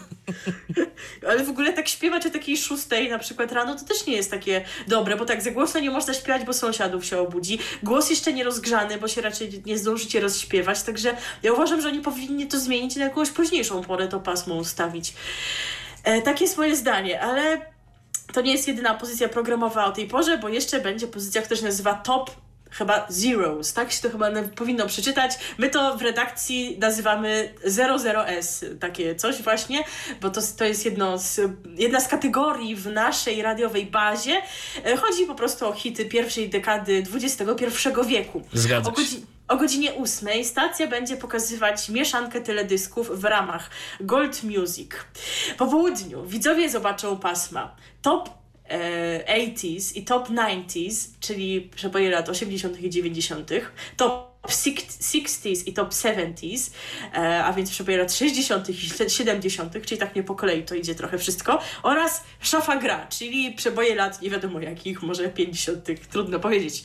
ale 1.29 1.45
w 1.45 1.49
ogóle 1.49 1.73
tak 1.73 1.89
śpiewać 1.89 2.27
o 2.27 2.31
takiej 2.31 2.57
6 2.57 2.83
na 3.11 3.19
przykład 3.19 3.53
rano, 3.53 3.75
to 3.75 3.85
też 3.85 4.07
nie 4.07 4.12
jest 4.17 4.31
takie 4.31 4.65
dobre, 4.89 5.17
bo 5.17 5.25
tak 5.25 5.43
za 5.43 5.51
głośno 5.51 5.81
nie 5.81 5.91
można 5.91 6.15
śpiewać, 6.15 6.45
bo 6.45 6.53
sąsiadów 6.53 7.05
się 7.05 7.19
obudzi. 7.19 7.59
Głos 7.83 8.11
jeszcze 8.11 8.33
nie 8.33 8.45
rozgrzany, 8.45 8.99
bo 8.99 9.09
się 9.09 9.21
raczej 9.21 9.63
nie 9.67 9.79
zdążycie 9.79 10.21
rozśpiewać, 10.21 10.83
także 10.83 11.17
ja 11.43 11.53
uważam, 11.53 11.81
że 11.81 11.89
oni 11.89 12.01
powinni 12.01 12.47
to 12.47 12.61
zmienić 12.61 12.97
na 12.97 13.05
jakąś 13.05 13.31
późniejszą 13.31 13.83
porę 13.83 14.09
to 14.09 14.21
pasmo 14.21 14.55
ustawić. 14.55 15.15
E, 16.05 16.23
takie 16.23 16.45
jest 16.45 16.57
moje 16.57 16.77
zdanie, 16.77 17.21
ale 17.21 17.73
to 18.33 18.41
nie 18.41 18.53
jest 18.53 18.69
jedyna 18.69 18.95
pozycja 18.95 19.29
programowa 19.29 19.85
o 19.85 19.93
tej 19.93 20.07
porze, 20.07 20.39
bo 20.39 20.49
jeszcze 20.49 20.81
będzie 20.81 21.07
pozycja, 21.07 21.43
która 21.43 21.61
się 21.61 21.67
nazywa 21.67 21.95
Top 21.95 22.31
chyba 22.73 23.07
Zeros, 23.09 23.73
tak 23.73 23.93
się 23.93 24.03
to 24.03 24.11
chyba 24.11 24.31
powinno 24.57 24.87
przeczytać. 24.87 25.33
My 25.59 25.71
to 25.71 25.97
w 25.97 26.03
redakcji 26.03 26.79
nazywamy 26.79 27.55
00S, 27.67 28.79
takie 28.79 29.15
coś 29.15 29.43
właśnie, 29.43 29.85
bo 30.21 30.31
to, 30.31 30.41
to 30.57 30.65
jest 30.65 30.85
jedno 30.85 31.19
z, 31.19 31.41
jedna 31.77 32.01
z 32.01 32.09
kategorii 32.09 32.77
w 32.77 32.87
naszej 32.87 33.43
radiowej 33.43 33.87
bazie. 33.87 34.43
E, 34.85 34.97
chodzi 34.97 35.27
po 35.27 35.35
prostu 35.35 35.69
o 35.69 35.73
hity 35.73 36.05
pierwszej 36.05 36.51
dekady 36.51 37.03
XXI 37.15 37.65
wieku. 38.07 38.43
Zgadza 38.53 38.91
się. 38.91 39.17
O 39.49 39.57
godzinie 39.57 39.95
8 39.95 40.45
stacja 40.45 40.87
będzie 40.87 41.17
pokazywać 41.17 41.89
mieszankę 41.89 42.41
teledysków 42.41 43.21
w 43.21 43.25
ramach 43.25 43.71
Gold 44.01 44.43
Music. 44.43 44.91
Po 45.59 45.67
południu 45.67 46.27
widzowie 46.27 46.71
zobaczą 46.71 47.19
pasma 47.19 47.77
Top 48.03 48.42
80s 48.73 49.97
e, 49.97 49.99
i 49.99 50.05
top 50.05 50.29
90s, 50.29 51.09
czyli 51.21 51.61
przeboje 51.61 52.11
lat 52.11 52.29
80. 52.29 52.81
i 52.81 52.91
90., 52.91 53.51
top 53.97 54.33
60s 54.49 55.69
i 55.69 55.73
top 55.73 55.91
70s, 55.91 56.71
e, 57.15 57.45
a 57.45 57.53
więc 57.53 57.71
przeboje 57.71 57.99
lat 57.99 58.13
60. 58.13 58.69
i 58.69 58.75
70., 59.09 59.87
czyli 59.87 60.01
tak 60.01 60.17
nie 60.17 60.23
po 60.23 60.35
kolei 60.35 60.63
to 60.63 60.75
idzie 60.75 60.95
trochę 60.95 61.19
wszystko, 61.19 61.59
oraz 61.83 62.25
szafa 62.41 62.77
gra, 62.77 63.07
czyli 63.07 63.53
przeboje 63.53 63.95
lat 63.95 64.23
nie 64.23 64.31
wiadomo 64.31 64.61
jakich, 64.61 65.03
może 65.03 65.29
50., 65.29 65.89
trudno 66.11 66.39
powiedzieć. 66.39 66.83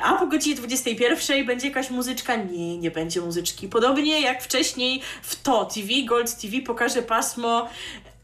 A 0.00 0.14
po 0.14 0.26
godzinie 0.26 0.56
21 0.56 1.46
będzie 1.46 1.68
jakaś 1.68 1.90
muzyczka? 1.90 2.36
Nie, 2.36 2.78
nie 2.78 2.90
będzie 2.90 3.20
muzyczki. 3.20 3.68
Podobnie 3.68 4.20
jak 4.20 4.42
wcześniej 4.42 5.02
w 5.22 5.42
To 5.42 5.64
TV, 5.64 5.88
Gold 6.06 6.40
TV 6.40 6.60
pokaże 6.60 7.02
pasmo 7.02 7.68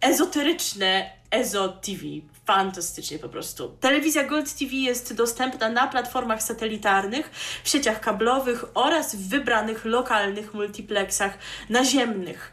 ezoteryczne 0.00 1.10
Ezo 1.30 1.68
TV 1.68 2.00
fantastycznie 2.44 3.18
po 3.18 3.28
prostu. 3.28 3.76
Telewizja 3.80 4.24
Gold 4.24 4.54
TV 4.54 4.72
jest 4.74 5.14
dostępna 5.14 5.68
na 5.68 5.86
platformach 5.86 6.42
satelitarnych, 6.42 7.30
w 7.64 7.68
sieciach 7.68 8.00
kablowych 8.00 8.64
oraz 8.74 9.16
w 9.16 9.28
wybranych 9.28 9.84
lokalnych 9.84 10.54
multiplexach 10.54 11.38
naziemnych. 11.68 12.52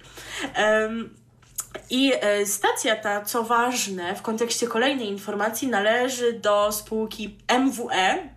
Um, 0.58 1.20
i 1.90 2.14
e, 2.22 2.46
stacja 2.46 2.96
ta, 2.96 3.26
co 3.26 3.44
ważne, 3.44 4.16
w 4.16 4.22
kontekście 4.22 4.68
kolejnej 4.68 5.08
informacji, 5.08 5.68
należy 5.68 6.34
do 6.34 6.72
spółki 6.72 7.38
MWE, 7.60 8.30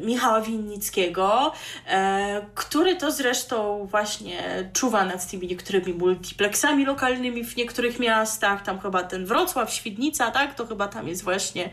Michała 0.00 0.40
Winnickiego, 0.40 1.52
e, 1.86 2.46
który 2.54 2.96
to 2.96 3.12
zresztą 3.12 3.86
właśnie 3.86 4.70
czuwa 4.72 5.04
nad 5.04 5.30
tymi 5.30 5.46
niektórymi 5.48 5.94
multiplexami 5.94 6.84
lokalnymi 6.84 7.44
w 7.44 7.56
niektórych 7.56 7.98
miastach, 7.98 8.62
tam 8.62 8.80
chyba 8.80 9.02
ten 9.02 9.26
Wrocław, 9.26 9.72
Świdnica, 9.72 10.30
tak, 10.30 10.54
to 10.54 10.66
chyba 10.66 10.88
tam 10.88 11.08
jest 11.08 11.24
właśnie 11.24 11.70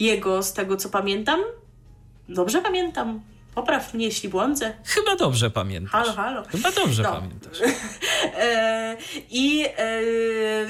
jego, 0.00 0.42
z 0.42 0.52
tego 0.52 0.76
co 0.76 0.88
pamiętam. 0.88 1.40
Dobrze 2.28 2.62
pamiętam. 2.62 3.20
Popraw 3.54 3.94
mnie, 3.94 4.04
jeśli 4.04 4.28
błądzę. 4.28 4.72
Chyba 4.84 5.16
dobrze 5.16 5.50
pamiętasz. 5.50 5.92
Halo, 5.92 6.12
halo. 6.12 6.42
Chyba 6.48 6.72
dobrze 6.72 7.02
No. 7.02 7.12
pamiętasz. 7.12 7.58
E, 8.38 8.96
I 9.30 9.64
e, 9.78 10.02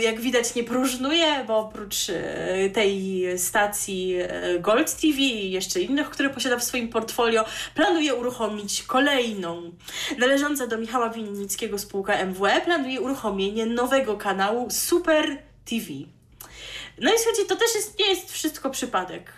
jak 0.02 0.20
widać 0.20 0.55
nie 0.55 0.65
próżnuje, 0.65 1.44
bo 1.47 1.59
oprócz 1.59 2.11
e, 2.11 2.70
tej 2.70 3.24
stacji 3.39 4.15
Gold 4.61 4.97
TV 4.97 5.16
i 5.19 5.51
jeszcze 5.51 5.81
innych, 5.81 6.11
które 6.11 6.31
posiada 6.31 6.59
w 6.59 6.65
swoim 6.65 6.89
portfolio, 6.89 7.44
planuje 7.74 8.15
uruchomić 8.15 8.82
kolejną. 8.82 9.73
Należąca 10.19 10.66
do 10.66 10.78
Michała 10.78 11.11
Winnickiego 11.11 11.78
spółka 11.78 12.24
MWE 12.27 12.61
planuje 12.61 13.01
uruchomienie 13.01 13.66
nowego 13.66 14.16
kanału 14.16 14.70
Super 14.70 15.39
TV. 15.65 15.86
No 16.98 17.11
i 17.15 17.19
słuchajcie, 17.19 17.44
to 17.48 17.57
też 17.57 17.74
jest, 17.74 17.98
nie 17.98 18.07
jest 18.07 18.32
wszystko 18.32 18.70
przypadek, 18.70 19.32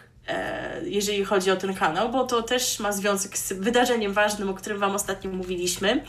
jeżeli 0.85 1.25
chodzi 1.25 1.51
o 1.51 1.57
ten 1.57 1.75
kanał, 1.75 2.11
bo 2.11 2.25
to 2.25 2.43
też 2.43 2.79
ma 2.79 2.93
związek 2.93 3.39
z 3.39 3.53
wydarzeniem 3.53 4.13
ważnym, 4.13 4.49
o 4.49 4.55
którym 4.55 4.79
Wam 4.79 4.95
ostatnio 4.95 5.31
mówiliśmy, 5.31 6.05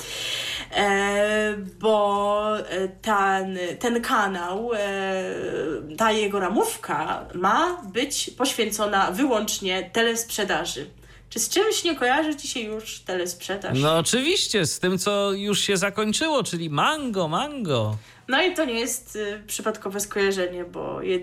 e, 0.76 1.56
bo 1.80 2.57
e, 2.60 2.88
ten, 2.88 3.57
ten 3.80 4.02
kanał, 4.02 4.72
e, 4.73 5.23
ta 5.98 6.11
jego 6.11 6.40
ramówka 6.40 7.26
ma 7.34 7.81
być 7.94 8.31
poświęcona 8.38 9.11
wyłącznie 9.11 9.90
telesprzedaży. 9.94 10.90
Czy 11.30 11.40
z 11.40 11.49
czymś 11.49 11.84
nie 11.84 11.95
kojarzy 11.95 12.35
Ci 12.35 12.48
się 12.48 12.60
już 12.60 12.99
telesprzedaż? 12.99 13.80
No 13.80 13.98
oczywiście, 13.98 14.65
z 14.65 14.80
tym 14.80 14.98
co 14.98 15.31
już 15.31 15.60
się 15.60 15.77
zakończyło, 15.77 16.44
czyli 16.44 16.69
mango, 16.69 17.27
mango. 17.27 17.98
No 18.27 18.41
i 18.41 18.53
to 18.53 18.65
nie 18.65 18.79
jest 18.79 19.15
y, 19.15 19.43
przypadkowe 19.47 19.99
skojarzenie, 19.99 20.65
bo 20.65 21.01
je, 21.01 21.19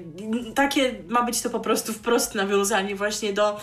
takie 0.54 0.94
ma 1.08 1.22
być 1.22 1.42
to 1.42 1.50
po 1.50 1.60
prostu 1.60 1.92
wprost 1.92 2.34
nawiązanie 2.34 2.96
właśnie 2.96 3.32
do 3.32 3.60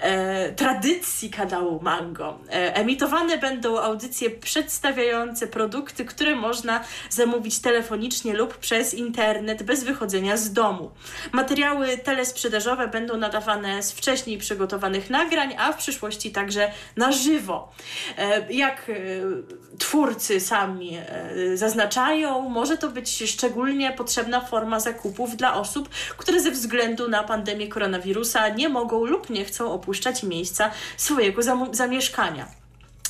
e, 0.00 0.52
tradycji 0.52 1.30
kanału 1.30 1.80
Mango. 1.82 2.38
E, 2.48 2.76
emitowane 2.76 3.38
będą 3.38 3.78
audycje 3.78 4.30
przedstawiające 4.30 5.46
produkty, 5.46 6.04
które 6.04 6.36
można 6.36 6.84
zamówić 7.10 7.58
telefonicznie 7.58 8.34
lub 8.34 8.58
przez 8.58 8.94
internet 8.94 9.62
bez 9.62 9.84
wychodzenia 9.84 10.36
z 10.36 10.52
domu. 10.52 10.90
Materiały 11.32 11.98
telesprzedażowe 11.98 12.88
będą 12.88 13.16
nadawane 13.16 13.82
z 13.82 13.92
wcześniej 13.92 14.38
przygotowanych 14.38 15.10
nagrań, 15.10 15.54
a 15.58 15.72
w 15.72 15.76
przyszłości 15.76 16.30
także 16.32 16.72
na 16.96 17.12
żywo. 17.12 17.72
E, 18.18 18.52
jak 18.52 18.90
e, 18.90 18.94
twórcy 19.78 20.40
sami 20.40 20.96
e, 20.96 21.56
zaznaczają, 21.56 22.48
może 22.48 22.73
to 22.76 22.90
być 22.90 23.22
szczególnie 23.30 23.92
potrzebna 23.92 24.40
forma 24.40 24.80
zakupów 24.80 25.36
dla 25.36 25.54
osób, 25.54 25.88
które 26.16 26.40
ze 26.40 26.50
względu 26.50 27.08
na 27.08 27.22
pandemię 27.22 27.68
koronawirusa 27.68 28.48
nie 28.48 28.68
mogą 28.68 29.04
lub 29.04 29.30
nie 29.30 29.44
chcą 29.44 29.72
opuszczać 29.72 30.22
miejsca 30.22 30.70
swojego 30.96 31.42
zam- 31.42 31.74
zamieszkania. 31.74 32.46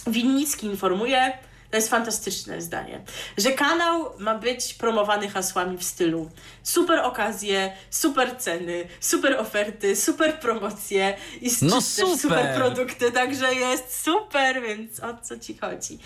Winnicki 0.06 0.66
informuje, 0.66 1.38
to 1.74 1.78
jest 1.78 1.90
fantastyczne 1.90 2.60
zdanie, 2.60 3.00
że 3.38 3.52
kanał 3.52 4.12
ma 4.18 4.34
być 4.34 4.74
promowany 4.74 5.28
hasłami 5.28 5.78
w 5.78 5.84
stylu 5.84 6.30
super 6.62 6.98
okazje, 6.98 7.72
super 7.90 8.36
ceny, 8.38 8.84
super 9.00 9.36
oferty, 9.40 9.96
super 9.96 10.40
promocje 10.40 11.16
i 11.40 11.50
No 11.62 11.80
super. 11.80 12.18
super 12.18 12.54
produkty, 12.56 13.12
także 13.12 13.54
jest 13.54 14.02
super, 14.04 14.62
więc 14.62 15.00
o 15.00 15.14
co 15.22 15.38
ci 15.38 15.58
chodzi? 15.58 15.98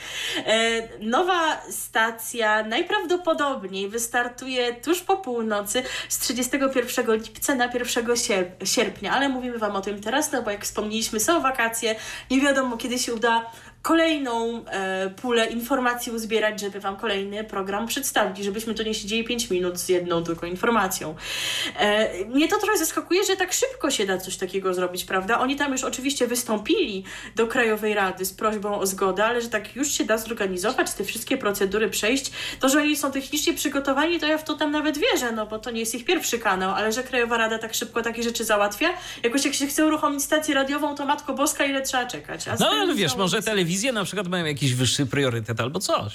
E, 0.46 0.88
nowa 1.00 1.60
stacja 1.70 2.62
najprawdopodobniej 2.62 3.88
wystartuje 3.88 4.74
tuż 4.74 5.00
po 5.00 5.16
północy 5.16 5.82
z 6.08 6.18
31 6.18 7.12
lipca 7.16 7.54
na 7.54 7.64
1 7.66 8.04
sierp- 8.16 8.64
sierpnia, 8.66 9.12
ale 9.12 9.28
mówimy 9.28 9.58
Wam 9.58 9.76
o 9.76 9.80
tym 9.80 10.00
teraz, 10.00 10.32
no 10.32 10.42
bo 10.42 10.50
jak 10.50 10.64
wspomnieliśmy, 10.64 11.20
są 11.20 11.42
wakacje, 11.42 11.94
nie 12.30 12.40
wiadomo 12.40 12.76
kiedy 12.76 12.98
się 12.98 13.14
uda 13.14 13.50
kolejną 13.82 14.64
e, 14.66 15.10
pulę 15.10 15.46
informacji 15.46 16.12
uzbierać, 16.12 16.60
żeby 16.60 16.80
Wam 16.80 16.96
kolejny 16.96 17.44
program 17.44 17.86
przedstawić, 17.86 18.44
żebyśmy 18.44 18.74
tu 18.74 18.82
nie 18.82 18.94
siedzieli 18.94 19.24
5 19.24 19.50
minut 19.50 19.78
z 19.78 19.88
jedną 19.88 20.24
tylko 20.24 20.46
informacją. 20.46 21.14
E, 21.78 22.24
mnie 22.24 22.48
to 22.48 22.58
trochę 22.58 22.78
zaskakuje, 22.78 23.24
że 23.24 23.36
tak 23.36 23.52
szybko 23.52 23.90
się 23.90 24.06
da 24.06 24.18
coś 24.18 24.36
takiego 24.36 24.74
zrobić, 24.74 25.04
prawda? 25.04 25.38
Oni 25.40 25.56
tam 25.56 25.72
już 25.72 25.84
oczywiście 25.84 26.26
wystąpili 26.26 27.04
do 27.36 27.46
Krajowej 27.46 27.94
Rady 27.94 28.24
z 28.24 28.32
prośbą 28.32 28.78
o 28.78 28.86
zgodę, 28.86 29.24
ale 29.24 29.40
że 29.40 29.48
tak 29.48 29.76
już 29.76 29.92
się 29.92 30.04
da 30.04 30.18
zorganizować, 30.18 30.92
te 30.92 31.04
wszystkie 31.04 31.36
procedury 31.38 31.90
przejść, 31.90 32.30
to, 32.60 32.68
że 32.68 32.78
oni 32.78 32.96
są 32.96 33.12
technicznie 33.12 33.54
przygotowani, 33.54 34.20
to 34.20 34.26
ja 34.26 34.38
w 34.38 34.44
to 34.44 34.54
tam 34.54 34.70
nawet 34.70 34.98
wierzę, 34.98 35.32
no 35.32 35.46
bo 35.46 35.58
to 35.58 35.70
nie 35.70 35.80
jest 35.80 35.94
ich 35.94 36.04
pierwszy 36.04 36.38
kanał, 36.38 36.74
ale 36.74 36.92
że 36.92 37.02
Krajowa 37.02 37.36
Rada 37.36 37.58
tak 37.58 37.74
szybko 37.74 38.02
takie 38.02 38.22
rzeczy 38.22 38.44
załatwia, 38.44 38.88
jakoś 39.22 39.44
jak 39.44 39.54
się 39.54 39.66
chce 39.66 39.86
uruchomić 39.86 40.22
stację 40.22 40.54
radiową, 40.54 40.94
to 40.94 41.06
Matko 41.06 41.34
Boska, 41.34 41.64
ile 41.64 41.82
trzeba 41.82 42.06
czekać. 42.06 42.46
No 42.60 42.66
ale 42.70 42.94
wiesz, 42.94 43.16
może 43.16 43.36
jest- 43.36 43.48
telewizje 43.68 43.92
na 43.92 44.04
przykład 44.04 44.28
mają 44.28 44.44
jakiś 44.44 44.74
wyższy 44.74 45.06
priorytet 45.06 45.60
albo 45.60 45.80
coś. 45.80 46.14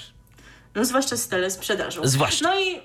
No 0.74 0.84
zwłaszcza 0.84 1.16
z 1.16 1.28
telesprzedażą. 1.28 2.00
Zwłaszcza. 2.04 2.48
No 2.48 2.60
i 2.60 2.80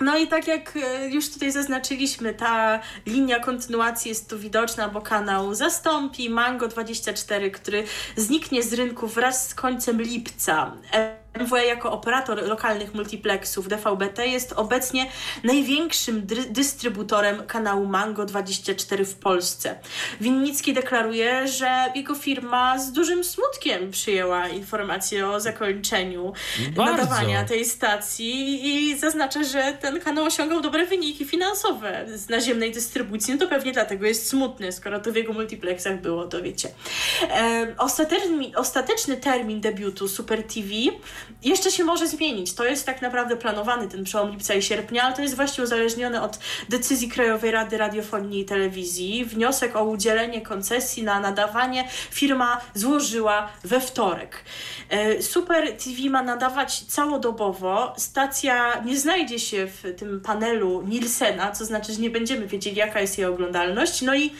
no 0.00 0.18
i 0.18 0.28
tak 0.28 0.48
jak 0.48 0.76
e, 0.76 1.08
już 1.08 1.30
tutaj 1.30 1.52
zaznaczyliśmy, 1.52 2.34
ta 2.34 2.80
linia 3.06 3.40
kontynuacji 3.40 4.08
jest 4.08 4.30
tu 4.30 4.38
widoczna, 4.38 4.88
bo 4.88 5.00
kanał 5.00 5.54
zastąpi 5.54 6.30
Mango24, 6.30 7.50
który 7.50 7.84
zniknie 8.16 8.62
z 8.62 8.72
rynku 8.72 9.06
wraz 9.06 9.48
z 9.48 9.54
końcem 9.54 10.02
lipca. 10.02 10.72
MWE 11.36 11.66
jako 11.66 11.92
operator 11.92 12.48
lokalnych 12.48 12.94
multiplexów 12.94 13.68
DVB-T 13.68 14.26
jest 14.26 14.52
obecnie 14.52 15.06
największym 15.44 16.26
dystrybutorem 16.50 17.46
kanału 17.46 17.86
Mango24 17.86 19.04
w 19.04 19.14
Polsce. 19.14 19.78
Winnicki 20.20 20.74
deklaruje, 20.74 21.48
że 21.48 21.92
jego 21.94 22.14
firma 22.14 22.78
z 22.78 22.92
dużym 22.92 23.24
smutkiem 23.24 23.90
przyjęła 23.90 24.48
informację 24.48 25.28
o 25.28 25.40
zakończeniu 25.40 26.32
Bardzo. 26.76 26.92
nadawania 26.92 27.44
tej 27.44 27.64
stacji 27.64 28.66
i 28.66 28.98
zaznacza, 28.98 29.44
że 29.44 29.78
ten 29.80 30.00
kanał 30.00 30.24
osiągał 30.24 30.60
dobre 30.60 30.86
wyniki 30.86 31.24
finansowe 31.24 32.04
z 32.14 32.28
naziemnej 32.28 32.72
dystrybucji. 32.72 33.34
No 33.34 33.40
to 33.40 33.48
pewnie 33.48 33.72
dlatego 33.72 34.06
jest 34.06 34.28
smutny, 34.28 34.72
skoro 34.72 35.00
to 35.00 35.12
w 35.12 35.16
jego 35.16 35.32
multiplexach 35.32 36.00
było, 36.00 36.26
to 36.26 36.42
wiecie. 36.42 36.68
E, 37.22 37.74
ostateczny, 37.78 38.52
ostateczny 38.56 39.16
termin 39.16 39.60
debiutu 39.60 40.08
Super 40.08 40.42
TV 40.42 40.68
jeszcze 41.42 41.70
się 41.70 41.84
może 41.84 42.08
zmienić. 42.08 42.54
To 42.54 42.64
jest 42.64 42.86
tak 42.86 43.02
naprawdę 43.02 43.36
planowany 43.36 43.88
ten 43.88 44.04
przełom 44.04 44.30
lipca 44.30 44.54
i 44.54 44.62
sierpnia, 44.62 45.02
ale 45.02 45.16
to 45.16 45.22
jest 45.22 45.36
właśnie 45.36 45.64
uzależnione 45.64 46.22
od 46.22 46.38
decyzji 46.68 47.08
Krajowej 47.08 47.50
Rady 47.50 47.78
Radiofonii 47.78 48.40
i 48.40 48.44
Telewizji. 48.44 49.24
Wniosek 49.24 49.76
o 49.76 49.84
udzielenie 49.84 50.40
koncesji 50.40 51.02
na 51.02 51.20
nadawanie 51.20 51.88
firma 52.10 52.60
złożyła 52.74 53.48
we 53.64 53.80
wtorek. 53.80 54.44
E, 54.88 55.22
Super 55.22 55.72
TV 55.72 56.10
ma 56.10 56.22
nadawać 56.22 56.80
całodobowo. 56.80 57.94
Stacja 57.96 58.82
nie 58.84 58.98
znajdzie 58.98 59.38
się 59.38 59.66
w 59.66 59.94
tym 59.98 60.20
panelu 60.20 60.82
Nielsena, 60.88 61.52
co 61.52 61.64
znaczy, 61.64 61.92
że 61.92 62.00
nie 62.00 62.10
będziemy 62.10 62.46
wiedzieli, 62.46 62.76
jaka 62.76 63.00
jest 63.00 63.18
jej 63.18 63.26
oglądalność. 63.26 64.02
No 64.02 64.14
i 64.14 64.32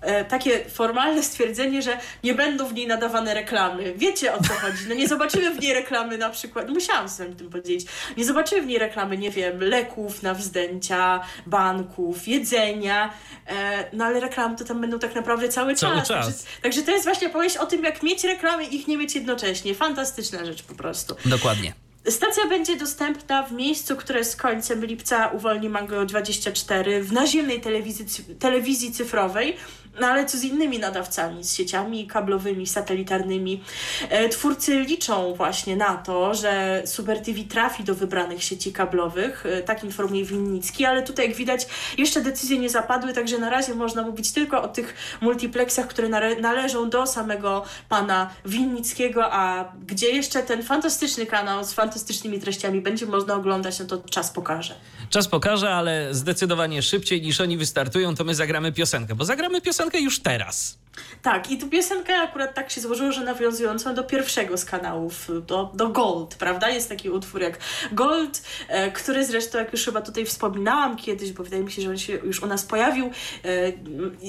e, 0.00 0.24
takie 0.24 0.64
formalne 0.64 1.22
stwierdzenie, 1.22 1.82
że 1.82 1.98
nie 2.24 2.34
będą 2.34 2.66
w 2.66 2.74
niej 2.74 2.86
nadawane 2.86 3.34
reklamy. 3.34 3.94
Wiecie 3.96 4.34
o 4.34 4.42
co 4.42 4.54
chodzi. 4.54 4.78
No 4.88 4.94
nie 4.94 5.08
zobaczymy 5.08 5.54
w 5.54 5.60
niej 5.60 5.74
reklamy 5.74 6.18
na 6.18 6.30
przykład, 6.32 6.66
no 6.68 6.74
musiałam 6.74 7.08
sobie 7.08 7.30
o 7.30 7.34
tym 7.34 7.50
powiedzieć, 7.50 7.86
nie 8.16 8.24
zobaczymy 8.24 8.62
w 8.62 8.66
niej 8.66 8.78
reklamy, 8.78 9.18
nie 9.18 9.30
wiem, 9.30 9.60
leków 9.60 10.22
na 10.22 10.34
wzdęcia, 10.34 11.20
banków, 11.46 12.28
jedzenia, 12.28 13.12
e, 13.46 13.84
no 13.92 14.04
ale 14.04 14.20
reklamy 14.20 14.56
to 14.56 14.64
tam 14.64 14.80
będą 14.80 14.98
tak 14.98 15.14
naprawdę 15.14 15.48
cały, 15.48 15.74
Cały 15.74 15.96
czas. 15.96 16.08
czas. 16.08 16.24
Także, 16.24 16.60
także 16.62 16.82
to 16.82 16.90
jest 16.90 17.04
właśnie 17.04 17.28
opowieść 17.28 17.56
o 17.56 17.66
tym, 17.66 17.84
jak 17.84 18.02
mieć 18.02 18.24
reklamy 18.24 18.64
i 18.64 18.76
ich 18.76 18.88
nie 18.88 18.96
mieć 18.96 19.14
jednocześnie. 19.14 19.74
Fantastyczna 19.74 20.44
rzecz 20.44 20.62
po 20.62 20.74
prostu. 20.74 21.16
Dokładnie. 21.26 21.72
Stacja 22.08 22.46
będzie 22.46 22.76
dostępna 22.76 23.42
w 23.42 23.52
miejscu, 23.52 23.96
które 23.96 24.24
z 24.24 24.36
końcem 24.36 24.84
lipca 24.84 25.26
uwolni 25.28 25.68
Mango 25.68 26.06
24 26.06 27.02
w 27.02 27.12
naziemnej 27.12 27.60
telewizji, 27.60 28.06
telewizji 28.38 28.92
cyfrowej, 28.92 29.56
no 30.00 30.06
ale 30.06 30.26
co 30.26 30.38
z 30.38 30.44
innymi 30.44 30.78
nadawcami, 30.78 31.44
z 31.44 31.54
sieciami 31.54 32.06
kablowymi, 32.06 32.66
satelitarnymi. 32.66 33.62
E, 34.08 34.28
twórcy 34.28 34.80
liczą 34.80 35.34
właśnie 35.34 35.76
na 35.76 35.96
to, 35.96 36.34
że 36.34 36.82
Super 36.86 37.20
TV 37.20 37.40
trafi 37.44 37.84
do 37.84 37.94
wybranych 37.94 38.42
sieci 38.42 38.72
kablowych, 38.72 39.46
e, 39.46 39.62
tak 39.62 39.84
informuje 39.84 40.24
Winnicki, 40.24 40.84
ale 40.84 41.02
tutaj 41.02 41.28
jak 41.28 41.36
widać 41.36 41.66
jeszcze 41.98 42.20
decyzje 42.20 42.58
nie 42.58 42.70
zapadły, 42.70 43.12
także 43.12 43.38
na 43.38 43.50
razie 43.50 43.74
można 43.74 44.02
mówić 44.02 44.32
tylko 44.32 44.62
o 44.62 44.68
tych 44.68 44.94
multiplexach, 45.20 45.86
które 45.86 46.08
nale- 46.08 46.40
należą 46.40 46.90
do 46.90 47.06
samego 47.06 47.64
pana 47.88 48.30
Winnickiego, 48.44 49.32
a 49.32 49.72
gdzie 49.86 50.10
jeszcze 50.10 50.42
ten 50.42 50.62
fantastyczny 50.62 51.26
kanał 51.26 51.64
z 51.64 51.72
fantastycznymi 51.72 52.40
treściami 52.40 52.80
będzie 52.80 53.06
można 53.06 53.34
oglądać, 53.34 53.78
no 53.78 53.84
to 53.86 53.98
czas 53.98 54.30
pokaże. 54.30 54.74
Czas 55.12 55.28
pokaże, 55.28 55.70
ale 55.70 56.14
zdecydowanie 56.14 56.82
szybciej 56.82 57.22
niż 57.22 57.40
oni 57.40 57.58
wystartują, 57.58 58.14
to 58.14 58.24
my 58.24 58.34
zagramy 58.34 58.72
piosenkę, 58.72 59.14
bo 59.14 59.24
zagramy 59.24 59.60
piosenkę 59.60 60.00
już 60.00 60.20
teraz. 60.20 60.78
Tak, 61.22 61.50
i 61.50 61.58
tu 61.58 61.68
piosenka 61.68 62.22
akurat 62.22 62.54
tak 62.54 62.70
się 62.70 62.80
złożyło, 62.80 63.12
że 63.12 63.24
nawiązującą 63.24 63.94
do 63.94 64.04
pierwszego 64.04 64.58
z 64.58 64.64
kanałów, 64.64 65.28
do, 65.46 65.70
do 65.74 65.88
Gold, 65.88 66.34
prawda? 66.34 66.68
Jest 66.68 66.88
taki 66.88 67.10
utwór 67.10 67.40
jak 67.42 67.58
Gold, 67.92 68.42
e, 68.68 68.90
który 68.90 69.24
zresztą, 69.24 69.58
jak 69.58 69.72
już 69.72 69.84
chyba 69.84 70.00
tutaj 70.00 70.26
wspominałam 70.26 70.96
kiedyś, 70.96 71.32
bo 71.32 71.44
wydaje 71.44 71.62
mi 71.62 71.72
się, 71.72 71.82
że 71.82 71.90
on 71.90 71.98
się 71.98 72.12
już 72.12 72.42
u 72.42 72.46
nas 72.46 72.64
pojawił, 72.64 73.10
e, 73.44 73.72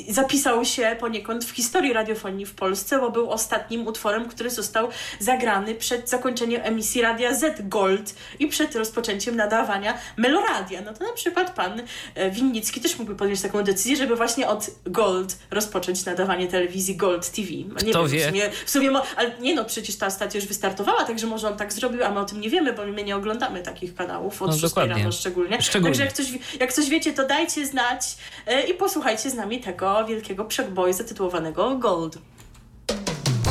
zapisał 0.09 0.65
się 0.65 0.95
poniekąd 0.99 1.45
w 1.45 1.51
historii 1.51 1.93
radiofonii 1.93 2.45
w 2.45 2.55
Polsce, 2.55 2.99
bo 2.99 3.11
był 3.11 3.29
ostatnim 3.29 3.87
utworem, 3.87 4.29
który 4.29 4.49
został 4.49 4.87
zagrany 5.19 5.75
przed 5.75 6.09
zakończeniem 6.09 6.61
emisji 6.63 7.01
Radia 7.01 7.33
Z 7.33 7.69
Gold 7.69 8.15
i 8.39 8.47
przed 8.47 8.75
rozpoczęciem 8.75 9.35
nadawania 9.35 9.97
Meloradia. 10.17 10.81
No 10.81 10.93
to 10.93 11.03
na 11.03 11.13
przykład 11.13 11.55
pan 11.55 11.81
e, 12.15 12.31
Winnicki 12.31 12.81
też 12.81 12.99
mógłby 12.99 13.15
podjąć 13.15 13.41
taką 13.41 13.63
decyzję, 13.63 13.95
żeby 13.95 14.15
właśnie 14.15 14.47
od 14.47 14.69
Gold 14.85 15.37
rozpocząć 15.51 16.05
nadawanie 16.05 16.47
telewizji 16.57 16.95
Gold 16.95 17.29
TV. 17.31 17.47
Nie 17.51 17.91
Kto 17.91 18.07
wiem, 18.07 18.11
wie? 18.11 18.19
W 18.25 18.29
sumie, 18.29 18.49
w 18.65 18.69
sumie 18.69 18.91
mo- 18.91 19.03
ale 19.15 19.31
nie 19.39 19.55
no, 19.55 19.65
przecież 19.65 19.95
ta 19.95 20.09
stacja 20.09 20.37
już 20.39 20.47
wystartowała, 20.47 21.03
także 21.05 21.27
może 21.27 21.47
on 21.47 21.57
tak 21.57 21.73
zrobił, 21.73 22.03
a 22.03 22.09
my 22.11 22.19
o 22.19 22.25
tym 22.25 22.41
nie 22.41 22.49
wiemy, 22.49 22.73
bo 22.73 22.85
my 22.85 23.03
nie 23.03 23.15
oglądamy 23.15 23.63
takich 23.63 23.95
kanałów 23.95 24.41
od 24.41 24.47
No, 24.47 24.53
6 24.53 24.63
dokładnie. 24.63 24.95
rano 24.95 25.11
szczególnie. 25.11 25.61
Szczególnie. 25.61 25.89
Także 25.97 26.03
jak 26.03 26.13
coś, 26.13 26.27
jak 26.59 26.73
coś 26.73 26.89
wiecie, 26.89 27.13
to 27.13 27.27
dajcie 27.27 27.65
znać 27.65 28.01
e, 28.47 28.61
i 28.67 28.73
posłuchajcie 28.73 29.29
z 29.29 29.33
nami 29.33 29.59
tego 29.59 30.05
wielkiego 30.05 30.45
przeboju 30.45 30.93
zatytułowanego 30.93 31.77
Gold. 31.77 32.17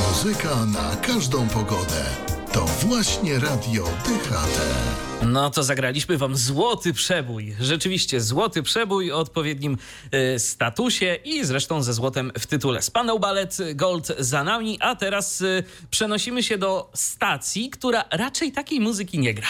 Muzyka 0.09 0.49
na 0.67 0.97
każdą 1.07 1.49
pogodę. 1.49 2.05
To 2.53 2.65
właśnie 2.65 3.39
Radio 3.39 3.85
DHT. 3.85 4.61
No 5.23 5.51
to 5.51 5.63
zagraliśmy 5.63 6.19
wam 6.19 6.37
złoty 6.37 6.93
przebój. 6.93 7.57
Rzeczywiście 7.61 8.21
złoty 8.21 8.63
przebój 8.63 9.13
o 9.13 9.19
odpowiednim 9.19 9.79
e, 10.11 10.39
statusie 10.39 11.19
i 11.25 11.45
zresztą 11.45 11.83
ze 11.83 11.93
złotem 11.93 12.33
w 12.39 12.47
tytule. 12.47 12.83
Spanał 12.83 13.21
balet 13.21 13.59
Gold 13.75 14.13
za 14.19 14.45
nami, 14.45 14.79
a 14.81 14.97
teraz 14.97 15.43
e, 15.43 15.63
przenosimy 15.91 16.43
się 16.43 16.59
do 16.59 16.91
stacji, 16.95 17.71
która 17.71 18.05
raczej 18.11 18.53
takiej 18.53 18.81
muzyki 18.81 19.19
nie 19.19 19.35
gra. 19.35 19.49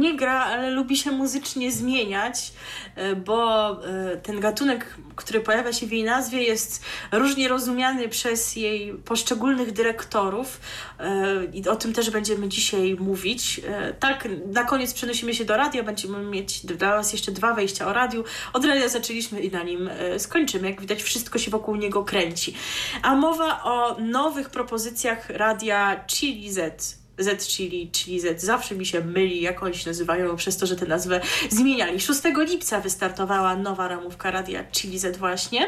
Nie 0.00 0.16
gra, 0.16 0.44
ale 0.44 0.70
lubi 0.70 0.96
się 0.96 1.10
muzycznie 1.10 1.72
zmieniać, 1.72 2.52
e, 2.96 3.16
bo 3.16 3.70
e, 3.70 4.16
ten 4.16 4.40
gatunek, 4.40 4.96
który 5.16 5.40
pojawia 5.40 5.72
się 5.72 5.86
w 5.86 5.92
jej 5.92 6.04
nazwie, 6.04 6.42
jest 6.42 6.84
różnie 7.12 7.48
rozumiany 7.48 8.08
przez 8.08 8.56
jej 8.56 8.94
poszczególnych 8.94 9.72
dyrektorów 9.72 10.60
e, 10.98 11.44
i 11.52 11.68
o 11.68 11.76
tym 11.76 11.92
też 11.92 12.10
będziemy 12.10 12.48
dzisiaj 12.48 12.96
mówić. 13.00 13.60
Tak, 14.00 14.28
na 14.52 14.64
koniec 14.64 14.94
przenosimy 14.94 15.34
się 15.34 15.44
do 15.44 15.56
radia, 15.56 15.82
będziemy 15.82 16.22
mieć 16.22 16.66
dla 16.66 16.96
Was 16.96 17.12
jeszcze 17.12 17.32
dwa 17.32 17.54
wejścia 17.54 17.86
o 17.86 17.92
radiu. 17.92 18.24
Od 18.52 18.64
radia 18.64 18.88
zaczęliśmy 18.88 19.40
i 19.40 19.50
na 19.50 19.62
nim 19.62 19.90
skończymy. 20.18 20.70
Jak 20.70 20.80
widać, 20.80 21.02
wszystko 21.02 21.38
się 21.38 21.50
wokół 21.50 21.76
niego 21.76 22.04
kręci. 22.04 22.54
A 23.02 23.14
mowa 23.14 23.62
o 23.62 23.96
nowych 24.00 24.50
propozycjach 24.50 25.30
radia 25.30 26.04
Chili 26.06 26.52
Z. 26.52 27.03
Z, 27.18 27.46
czyli, 27.46 27.90
czyli 27.90 28.20
Z. 28.20 28.42
Zawsze 28.42 28.74
mi 28.74 28.86
się 28.86 29.00
myli, 29.00 29.40
jak 29.40 29.62
oni 29.62 29.74
się 29.74 29.90
nazywają, 29.90 30.36
przez 30.36 30.56
to, 30.56 30.66
że 30.66 30.76
tę 30.76 30.86
nazwę 30.86 31.20
zmieniali. 31.50 32.00
6 32.00 32.20
lipca 32.48 32.80
wystartowała 32.80 33.56
nowa 33.56 33.88
ramówka 33.88 34.30
radia 34.30 34.64
Chili 34.64 34.98
Z 34.98 35.16
właśnie. 35.16 35.60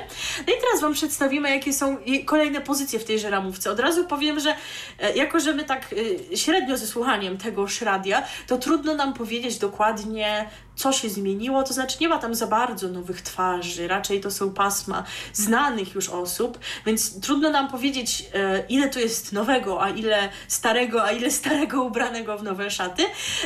No 0.47 0.55
i 0.55 0.61
teraz 0.61 0.81
Wam 0.81 0.93
przedstawimy, 0.95 1.51
jakie 1.51 1.73
są 1.73 1.97
kolejne 2.25 2.61
pozycje 2.61 2.99
w 2.99 3.05
tejże 3.05 3.31
ramówce. 3.31 3.71
Od 3.71 3.81
razu 3.81 4.05
powiem, 4.05 4.41
że 4.41 4.55
e, 4.99 5.17
jako, 5.17 5.41
że 5.41 5.55
my 5.55 5.65
tak 5.65 5.95
e, 6.33 6.37
średnio 6.37 6.77
ze 6.77 6.87
słuchaniem 6.87 7.39
tegoż 7.39 7.81
radia, 7.81 8.23
to 8.47 8.59
trudno 8.59 8.95
nam 8.95 9.15
powiedzieć 9.15 9.59
dokładnie, 9.59 10.49
co 10.77 10.93
się 10.93 11.09
zmieniło, 11.09 11.63
to 11.63 11.75
znaczy 11.75 11.97
nie 12.01 12.09
ma 12.09 12.19
tam 12.19 12.35
za 12.35 12.47
bardzo 12.47 12.89
nowych 12.89 13.23
twarzy, 13.23 13.89
raczej 13.89 14.21
to 14.21 14.31
są 14.31 14.51
pasma 14.51 15.05
znanych 15.33 15.95
już 15.95 16.09
osób, 16.09 16.59
więc 16.87 17.21
trudno 17.21 17.51
nam 17.51 17.69
powiedzieć, 17.69 18.25
e, 18.35 18.65
ile 18.69 18.89
tu 18.89 18.99
jest 18.99 19.33
nowego, 19.33 19.83
a 19.83 19.91
ile 19.91 20.29
starego, 20.49 21.05
a 21.05 21.13
ile 21.13 21.31
starego 21.31 21.83
ubranego 21.83 22.39
w 22.39 22.43
nowe 22.43 22.71
szaty. 22.71 23.03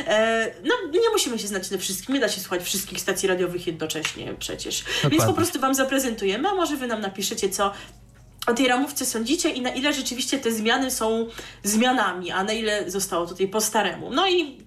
E, 0.07 0.51
no, 0.63 0.99
nie 0.99 1.09
musimy 1.09 1.39
się 1.39 1.47
znać 1.47 1.71
na 1.71 1.77
wszystkim, 1.77 2.15
nie 2.15 2.21
da 2.21 2.29
się 2.29 2.41
słuchać 2.41 2.63
wszystkich 2.63 2.99
stacji 2.99 3.27
radiowych 3.27 3.67
jednocześnie 3.67 4.33
przecież. 4.39 4.83
Więc 4.83 5.01
po 5.01 5.09
Dokładnie. 5.09 5.33
prostu 5.33 5.59
Wam 5.59 5.75
zaprezentujemy, 5.75 6.49
a 6.49 6.55
może 6.55 6.77
Wy 6.77 6.87
nam 6.87 7.01
napiszecie, 7.01 7.49
co 7.49 7.71
o 8.47 8.53
tej 8.53 8.67
ramówce 8.67 9.05
sądzicie 9.05 9.49
i 9.49 9.61
na 9.61 9.69
ile 9.69 9.93
rzeczywiście 9.93 10.39
te 10.39 10.51
zmiany 10.51 10.91
są 10.91 11.27
zmianami, 11.63 12.31
a 12.31 12.43
na 12.43 12.53
ile 12.53 12.91
zostało 12.91 13.27
tutaj 13.27 13.47
po 13.47 13.61
staremu. 13.61 14.09
No 14.09 14.29
i 14.29 14.57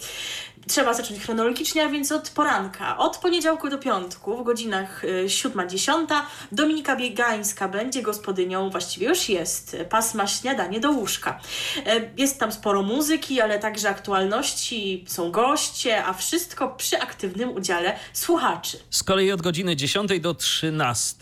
trzeba 0.68 0.94
zacząć 0.94 1.20
chronologicznie, 1.20 1.84
a 1.84 1.88
więc 1.88 2.12
od 2.12 2.30
poranka. 2.30 2.98
Od 2.98 3.16
poniedziałku 3.16 3.68
do 3.70 3.78
piątku 3.78 4.36
w 4.36 4.44
godzinach 4.44 5.04
y, 5.04 5.24
7-10 5.28 6.06
Dominika 6.52 6.96
Biegańska 6.96 7.68
będzie 7.68 8.02
gospodynią, 8.02 8.70
właściwie 8.70 9.08
już 9.08 9.28
jest, 9.28 9.74
y, 9.74 9.84
pasma 9.84 10.26
śniadanie 10.26 10.80
do 10.80 10.90
łóżka. 10.90 11.40
E, 11.86 12.10
Jest 12.16 12.40
tam 12.40 12.52
sporo 12.52 12.82
muzyki, 12.82 13.40
ale 13.40 13.58
także 13.58 13.88
aktualności, 13.88 15.04
są 15.08 15.30
goście, 15.30 16.04
a 16.04 16.12
wszystko 16.12 16.68
przy 16.68 17.00
aktywnym 17.00 17.50
udziale 17.52 17.96
słuchaczy. 18.12 18.78
Z 18.90 19.02
kolei 19.02 19.32
od 19.32 19.42
godziny 19.42 19.76
10 19.76 20.20
do 20.20 20.34
13 20.34 21.16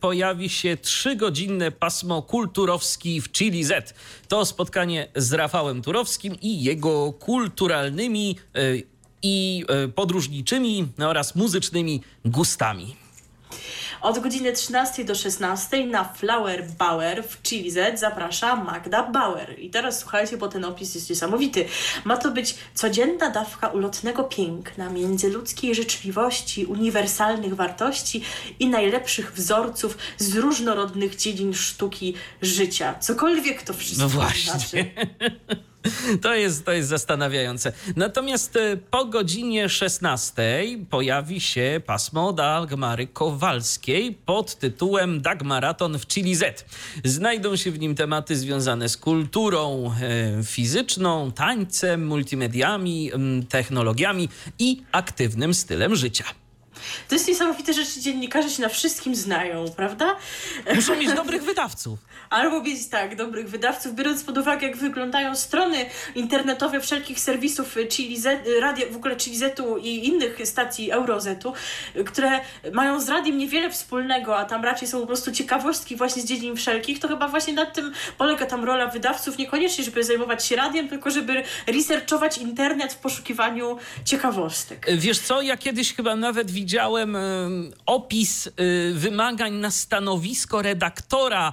pojawi 0.00 0.48
się 0.48 0.76
trzygodzinne 0.76 1.70
pasmo 1.72 2.22
kulturowski 2.22 3.20
w 3.20 3.32
Chili 3.32 3.64
Z. 3.64 3.94
To 4.28 4.44
spotkanie 4.46 5.08
z 5.16 5.32
Rafałem 5.32 5.82
Turowskim 5.82 6.34
i 6.42 6.62
jego 6.62 7.12
kulturalnymi 7.12 8.36
e, 8.54 8.60
i 9.22 9.64
e, 9.68 9.88
podróżniczymi 9.88 10.88
oraz 10.98 11.34
muzycznymi 11.34 12.02
gustami. 12.24 12.96
Od 14.00 14.18
godziny 14.18 14.52
13 14.52 15.04
do 15.04 15.14
16 15.14 15.86
na 15.86 16.04
Flower 16.04 16.66
Bauer 16.78 17.24
w 17.24 17.42
Chili 17.42 17.70
Z 17.70 18.00
zaprasza 18.00 18.56
Magda 18.56 19.02
Bauer. 19.02 19.58
I 19.58 19.70
teraz 19.70 19.98
słuchajcie, 19.98 20.36
bo 20.36 20.48
ten 20.48 20.64
opis 20.64 20.94
jest 20.94 21.10
niesamowity. 21.10 21.64
Ma 22.04 22.16
to 22.16 22.30
być 22.30 22.54
codzienna 22.74 23.30
dawka 23.30 23.68
ulotnego 23.68 24.24
piękna, 24.24 24.90
międzyludzkiej 24.90 25.74
życzliwości, 25.74 26.64
uniwersalnych 26.64 27.54
wartości 27.54 28.22
i 28.58 28.66
najlepszych 28.68 29.32
wzorców 29.32 29.98
z 30.18 30.36
różnorodnych 30.36 31.16
dziedzin 31.16 31.54
sztuki 31.54 32.14
życia. 32.42 32.94
Cokolwiek 33.00 33.62
to 33.62 33.74
wszystko 33.74 34.02
No 34.04 34.08
właśnie. 34.08 34.52
znaczy. 34.52 34.90
To 36.22 36.34
jest, 36.34 36.64
to 36.64 36.72
jest 36.72 36.88
zastanawiające. 36.88 37.72
Natomiast 37.96 38.56
e, 38.56 38.76
po 38.76 39.04
godzinie 39.04 39.68
16 39.68 40.42
pojawi 40.90 41.40
się 41.40 41.80
pasmo 41.86 42.32
Dagmary 42.32 43.06
Kowalskiej 43.06 44.18
pod 44.26 44.54
tytułem 44.54 45.20
Dagmaraton 45.20 45.98
w 45.98 46.06
Chili 46.06 46.34
Z. 46.34 46.64
Znajdą 47.04 47.56
się 47.56 47.70
w 47.70 47.78
nim 47.78 47.94
tematy 47.94 48.36
związane 48.36 48.88
z 48.88 48.96
kulturą 48.96 49.92
e, 49.92 50.44
fizyczną, 50.44 51.32
tańcem, 51.32 52.06
multimediami, 52.06 53.10
technologiami 53.48 54.28
i 54.58 54.82
aktywnym 54.92 55.54
stylem 55.54 55.96
życia. 55.96 56.24
To 57.08 57.14
jest 57.14 57.28
niesamowite, 57.28 57.72
że 57.72 57.86
ci 57.86 58.00
dziennikarze 58.00 58.50
się 58.50 58.62
na 58.62 58.68
wszystkim 58.68 59.14
znają, 59.14 59.64
prawda? 59.76 60.16
Muszą 60.74 60.96
mieć 60.96 61.12
dobrych 61.12 61.42
wydawców. 61.42 61.98
Albo 62.30 62.62
mieć 62.62 62.88
tak, 62.88 63.16
dobrych 63.16 63.50
wydawców, 63.50 63.94
biorąc 63.94 64.24
pod 64.24 64.38
uwagę, 64.38 64.66
jak 64.66 64.76
wyglądają 64.76 65.36
strony 65.36 65.86
internetowe 66.14 66.80
wszelkich 66.80 67.20
serwisów 67.20 67.76
Chili 67.88 68.20
Z, 68.20 68.46
radia, 68.60 68.86
w 68.90 68.96
ogóle 68.96 69.16
Chili 69.16 69.36
Zetu 69.36 69.76
i 69.78 70.08
innych 70.08 70.38
stacji 70.44 70.90
Eurozetu, 70.90 71.52
które 72.06 72.40
mają 72.72 73.00
z 73.00 73.08
radiem 73.08 73.38
niewiele 73.38 73.70
wspólnego, 73.70 74.38
a 74.38 74.44
tam 74.44 74.64
raczej 74.64 74.88
są 74.88 75.00
po 75.00 75.06
prostu 75.06 75.32
ciekawostki 75.32 75.96
właśnie 75.96 76.22
z 76.22 76.24
dziedzin 76.24 76.56
wszelkich, 76.56 76.98
to 76.98 77.08
chyba 77.08 77.28
właśnie 77.28 77.54
nad 77.54 77.74
tym 77.74 77.92
polega 78.18 78.46
tam 78.46 78.64
rola 78.64 78.86
wydawców, 78.86 79.38
niekoniecznie, 79.38 79.84
żeby 79.84 80.04
zajmować 80.04 80.46
się 80.46 80.56
radiem, 80.56 80.88
tylko 80.88 81.10
żeby 81.10 81.42
researchować 81.66 82.38
internet 82.38 82.92
w 82.92 82.96
poszukiwaniu 82.96 83.78
ciekawostek. 84.04 84.86
Wiesz 84.98 85.18
co, 85.18 85.42
ja 85.42 85.56
kiedyś 85.56 85.94
chyba 85.94 86.16
nawet 86.16 86.50
widziałem 86.50 86.69
em, 86.78 87.72
opis 87.86 88.46
y, 88.46 88.50
wymagań 88.94 89.52
na 89.52 89.70
stanowisko 89.70 90.62
redaktora 90.62 91.52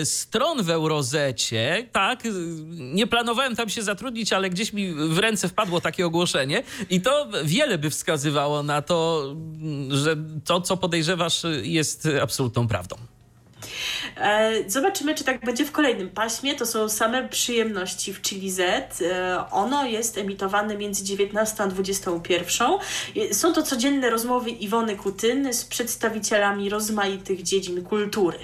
y, 0.00 0.06
stron 0.06 0.62
w 0.62 0.70
Eurozecie. 0.70 1.88
Tak, 1.92 2.26
y, 2.26 2.30
nie 2.70 3.06
planowałem 3.06 3.56
tam 3.56 3.68
się 3.68 3.82
zatrudnić, 3.82 4.32
ale 4.32 4.50
gdzieś 4.50 4.72
mi 4.72 4.92
w 4.94 5.18
ręce 5.18 5.48
wpadło 5.48 5.80
takie 5.80 6.06
ogłoszenie 6.06 6.62
i 6.90 7.00
to 7.00 7.28
wiele 7.44 7.78
by 7.78 7.90
wskazywało 7.90 8.62
na 8.62 8.82
to, 8.82 9.22
że 9.88 10.16
to, 10.44 10.60
co 10.60 10.76
podejrzewasz, 10.76 11.42
jest 11.62 12.08
absolutną 12.22 12.68
prawdą. 12.68 12.96
E, 14.16 14.70
Zobaczymy, 14.70 15.14
czy 15.14 15.24
tak 15.24 15.44
będzie 15.44 15.64
w 15.64 15.72
kolejnym 15.72 16.10
paśmie. 16.10 16.54
To 16.54 16.66
są 16.66 16.88
same 16.88 17.28
przyjemności 17.28 18.14
w 18.14 18.22
Chili 18.22 18.50
Z. 18.50 18.60
E, 19.02 19.44
Ono 19.50 19.84
jest 19.84 20.18
emitowane 20.18 20.76
między 20.76 21.04
19 21.04 21.62
a 21.62 21.66
21. 21.66 22.68
E, 23.16 23.34
Są 23.34 23.52
to 23.52 23.62
codzienne 23.62 24.10
rozmowy 24.10 24.50
Iwony 24.50 24.96
Kutyny 24.96 25.54
z 25.54 25.64
przedstawicielami 25.64 26.70
rozmaitych 26.70 27.42
dziedzin 27.42 27.84
kultury. 27.84 28.38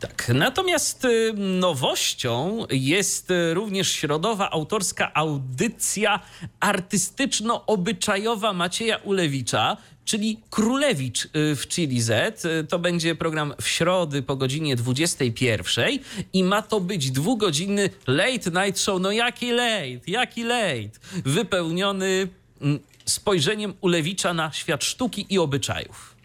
Tak, 0.00 0.32
natomiast 0.34 1.04
y, 1.04 1.32
nowością 1.36 2.66
jest 2.70 3.30
y, 3.30 3.54
również 3.54 3.92
środowa 3.92 4.50
autorska 4.50 5.14
audycja 5.14 6.20
artystyczno-obyczajowa 6.60 8.52
Macieja 8.52 8.96
Ulewicza. 8.96 9.76
Czyli 10.06 10.40
Królewicz 10.50 11.24
y, 11.24 11.56
w 11.56 11.68
Chili 11.68 12.00
Z. 12.00 12.44
Y, 12.44 12.64
to 12.64 12.78
będzie 12.78 13.14
program 13.14 13.54
w 13.60 13.68
środę 13.68 14.22
po 14.22 14.36
godzinie 14.36 14.76
21 14.76 15.98
i 16.32 16.44
ma 16.44 16.62
to 16.62 16.80
być 16.80 17.10
dwugodzinny 17.10 17.90
late 18.06 18.50
night 18.50 18.80
show. 18.80 19.00
No 19.00 19.12
jaki 19.12 19.52
late, 19.52 20.00
jaki 20.06 20.44
late. 20.44 20.98
Wypełniony 21.24 22.28
mm, 22.60 22.78
spojrzeniem 23.04 23.74
Ulewicza 23.80 24.34
na 24.34 24.52
świat 24.52 24.84
sztuki 24.84 25.26
i 25.28 25.38
obyczajów. 25.38 26.15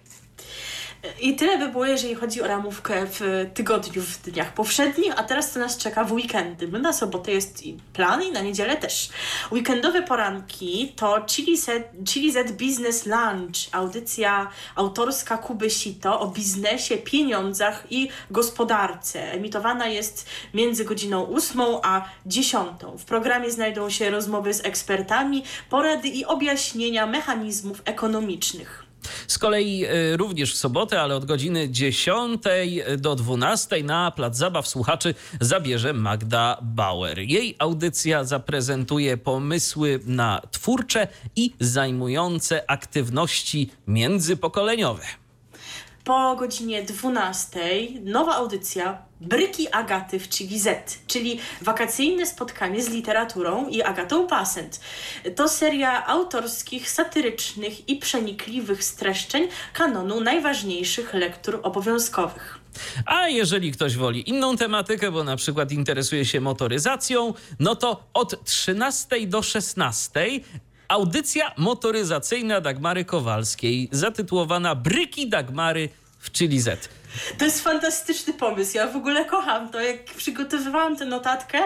I 1.22 1.36
tyle 1.36 1.58
by 1.58 1.68
było, 1.68 1.86
jeżeli 1.86 2.16
chodzi 2.16 2.42
o 2.42 2.48
ramówkę 2.48 3.06
w 3.06 3.50
tygodniu, 3.54 4.02
w 4.02 4.22
dniach 4.22 4.54
powszednich, 4.54 5.14
a 5.20 5.24
teraz 5.24 5.52
co 5.52 5.60
nas 5.60 5.78
czeka 5.78 6.04
w 6.04 6.12
weekendy. 6.12 6.68
Na 6.68 6.94
sobotę 6.94 7.32
jest 7.32 7.64
plan 7.94 8.24
i 8.24 8.32
na 8.32 8.42
niedzielę 8.42 8.78
też. 8.78 9.10
Weekendowe 9.52 10.02
poranki 10.02 10.94
to 10.96 11.26
Chili 11.26 11.58
Z, 11.58 11.88
Chili 12.06 12.32
Z 12.32 12.52
Business 12.52 13.06
Lunch, 13.06 13.56
audycja 13.72 14.50
autorska 14.76 15.38
Kuby 15.38 15.70
Sito 15.70 16.20
o 16.20 16.28
biznesie, 16.28 16.98
pieniądzach 16.98 17.84
i 17.90 18.10
gospodarce. 18.32 19.32
Emitowana 19.32 19.88
jest 19.88 20.30
między 20.54 20.86
godziną 20.86 21.36
8 21.36 21.62
a 21.84 22.06
10. 22.26 22.68
W 22.98 23.06
programie 23.06 23.52
znajdą 23.52 23.90
się 23.90 24.10
rozmowy 24.10 24.54
z 24.54 24.66
ekspertami, 24.66 25.44
porady 25.70 26.08
i 26.08 26.26
objaśnienia 26.26 27.08
mechanizmów 27.08 27.82
ekonomicznych. 27.86 28.91
Z 29.28 29.38
kolei 29.38 29.86
y, 29.86 30.18
również 30.18 30.54
w 30.54 30.58
sobotę, 30.58 31.02
ale 31.02 31.16
od 31.16 31.26
godziny 31.26 31.70
10 31.70 32.42
do 32.98 33.16
12 33.16 33.84
na 33.84 34.12
Plac 34.12 34.38
Zabaw 34.38 34.68
słuchaczy 34.68 35.16
zabierze 35.42 35.94
Magda 35.94 36.58
Bauer. 36.62 37.20
Jej 37.20 37.56
audycja 37.60 38.24
zaprezentuje 38.24 39.18
pomysły 39.18 40.00
na 40.06 40.42
twórcze 40.52 41.08
i 41.36 41.54
zajmujące 41.60 42.70
aktywności 42.72 43.70
międzypokoleniowe. 43.88 45.21
Po 46.04 46.36
godzinie 46.36 46.84
12 46.84 47.60
nowa 48.04 48.36
audycja 48.36 48.98
Bryki 49.22 49.72
Agaty 49.72 50.20
w 50.20 50.30
Chili 50.30 50.60
czyli 51.08 51.40
wakacyjne 51.62 52.26
spotkanie 52.26 52.84
z 52.84 52.90
literaturą 52.90 53.68
i 53.68 53.82
Agatą 53.82 54.28
Pasent. 54.28 54.80
To 55.36 55.50
seria 55.50 56.08
autorskich, 56.08 56.90
satyrycznych 56.90 57.90
i 57.90 57.96
przenikliwych 57.96 58.84
streszczeń 58.84 59.48
kanonu 59.74 60.22
najważniejszych 60.22 61.14
lektur 61.14 61.60
obowiązkowych. 61.64 62.60
A 63.06 63.28
jeżeli 63.28 63.72
ktoś 63.72 63.96
woli 63.98 64.30
inną 64.30 64.58
tematykę, 64.58 65.12
bo 65.12 65.24
na 65.24 65.36
przykład 65.36 65.72
interesuje 65.72 66.26
się 66.26 66.42
motoryzacją, 66.42 67.34
no 67.60 67.76
to 67.76 68.04
od 68.14 68.46
13 68.46 69.28
do 69.28 69.42
16 69.42 70.26
audycja 70.92 71.52
motoryzacyjna 71.58 72.62
Dagmary 72.62 73.06
Kowalskiej, 73.06 73.90
zatytułowana 73.92 74.76
Bryki 74.76 75.30
Dagmary 75.30 75.90
w 76.20 76.32
Chili 76.32 76.60
Z. 76.60 76.90
To 77.38 77.46
jest 77.46 77.64
fantastyczny 77.64 78.34
pomysł. 78.34 78.78
Ja 78.78 78.88
w 78.88 78.96
ogóle 78.96 79.26
kocham 79.26 79.70
to. 79.70 79.82
Jak 79.82 80.06
przygotowywałam 80.06 80.98
tę 80.98 81.06
notatkę 81.06 81.60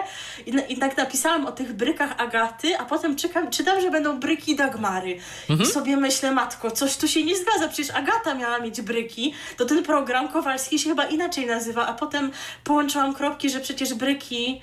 i, 0.46 0.52
na, 0.52 0.62
i 0.62 0.76
tak 0.76 0.96
napisałam 0.96 1.46
o 1.46 1.52
tych 1.52 1.72
brykach 1.72 2.20
Agaty, 2.20 2.78
a 2.78 2.84
potem 2.84 3.16
czekam, 3.16 3.50
czytam, 3.50 3.80
że 3.80 3.90
będą 3.90 4.20
bryki 4.20 4.56
Dagmary. 4.56 5.18
Mhm. 5.50 5.70
I 5.70 5.72
sobie 5.72 5.96
myślę, 5.96 6.32
matko, 6.32 6.70
coś 6.70 6.96
tu 6.96 7.08
się 7.08 7.24
nie 7.24 7.36
zgadza. 7.36 7.68
Przecież 7.68 7.94
Agata 7.94 8.34
miała 8.34 8.58
mieć 8.58 8.80
bryki. 8.80 9.34
To 9.56 9.64
ten 9.64 9.82
program 9.82 10.28
Kowalski 10.28 10.78
się 10.78 10.88
chyba 10.88 11.04
inaczej 11.04 11.46
nazywa, 11.46 11.86
a 11.86 11.92
potem 11.92 12.32
połączyłam 12.64 13.14
kropki, 13.14 13.50
że 13.50 13.60
przecież 13.60 13.94
bryki 13.94 14.60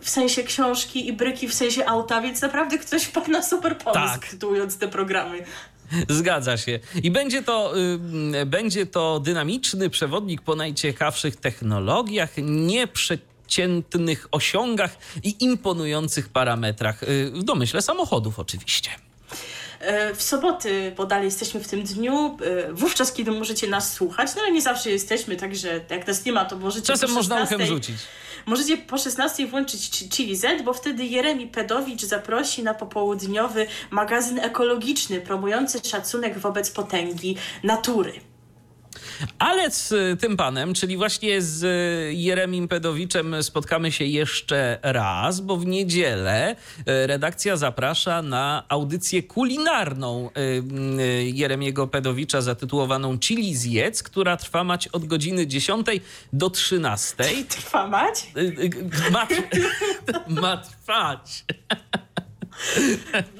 w 0.00 0.10
sensie 0.10 0.42
książki 0.42 1.08
i 1.08 1.12
bryki 1.12 1.48
w 1.48 1.54
sensie 1.54 1.86
auta, 1.86 2.20
więc 2.20 2.42
naprawdę 2.42 2.78
ktoś 2.78 3.02
wpadł 3.08 3.30
na 3.30 3.42
super 3.42 3.78
pomysł, 3.78 4.14
tak. 4.20 4.26
tytułując 4.26 4.78
te 4.78 4.88
programy. 4.88 5.44
Zgadza 6.08 6.56
się. 6.56 6.78
I 7.02 7.10
będzie 7.10 7.42
to, 7.42 7.72
y, 8.34 8.46
będzie 8.46 8.86
to 8.86 9.20
dynamiczny 9.20 9.90
przewodnik 9.90 10.42
po 10.42 10.56
najciekawszych 10.56 11.36
technologiach, 11.36 12.30
nieprzeciętnych 12.42 14.28
osiągach 14.30 14.96
i 15.22 15.44
imponujących 15.44 16.28
parametrach, 16.28 17.02
y, 17.02 17.30
w 17.34 17.42
domyśle 17.42 17.82
samochodów 17.82 18.38
oczywiście 18.38 18.90
e, 19.82 20.14
w 20.14 20.22
soboty, 20.22 20.92
bo 20.96 21.06
dalej 21.06 21.24
jesteśmy 21.24 21.60
w 21.60 21.68
tym 21.68 21.82
dniu, 21.82 22.38
e, 22.68 22.72
wówczas, 22.72 23.12
kiedy 23.12 23.30
możecie 23.30 23.66
nas 23.66 23.92
słuchać, 23.92 24.30
no 24.36 24.42
ale 24.42 24.52
nie 24.52 24.62
zawsze 24.62 24.90
jesteśmy, 24.90 25.36
także 25.36 25.80
jak 25.90 26.06
nas 26.06 26.24
nie 26.24 26.32
ma, 26.32 26.44
to 26.44 26.56
możecie... 26.56 26.86
Czasem 26.86 27.10
można 27.10 27.42
uchem 27.42 27.66
rzucić. 27.66 27.96
Możecie 28.46 28.76
po 28.76 28.98
16 28.98 29.46
włączyć 29.46 29.90
Chili 29.90 30.36
Z, 30.36 30.62
bo 30.62 30.72
wtedy 30.72 31.04
Jeremi 31.04 31.46
Pedowicz 31.46 32.02
zaprosi 32.02 32.62
na 32.62 32.74
popołudniowy 32.74 33.66
magazyn 33.90 34.38
ekologiczny 34.38 35.20
promujący 35.20 35.80
szacunek 35.88 36.38
wobec 36.38 36.70
potęgi 36.70 37.36
natury. 37.62 38.31
Ale 39.38 39.70
z 39.70 40.20
tym 40.20 40.36
panem, 40.36 40.74
czyli 40.74 40.96
właśnie 40.96 41.42
z 41.42 41.64
Jeremim 42.16 42.68
Pedowiczem 42.68 43.42
spotkamy 43.42 43.92
się 43.92 44.04
jeszcze 44.04 44.78
raz, 44.82 45.40
bo 45.40 45.56
w 45.56 45.66
niedzielę 45.66 46.56
e, 46.86 47.06
redakcja 47.06 47.56
zaprasza 47.56 48.22
na 48.22 48.64
audycję 48.68 49.22
kulinarną 49.22 50.30
e, 50.30 50.40
e, 50.40 51.24
Jeremiego 51.24 51.86
Pedowicza 51.86 52.40
zatytułowaną 52.40 53.18
Chili 53.18 53.56
Zjedz, 53.56 54.02
która 54.02 54.36
trwa 54.36 54.64
mać 54.64 54.88
od 54.88 55.06
godziny 55.06 55.46
10 55.46 55.86
do 56.32 56.50
13. 56.50 57.24
Trwa 57.48 57.86
mać? 57.86 58.32
Ma, 59.12 59.26
ma 60.42 60.56
trwać. 60.56 61.44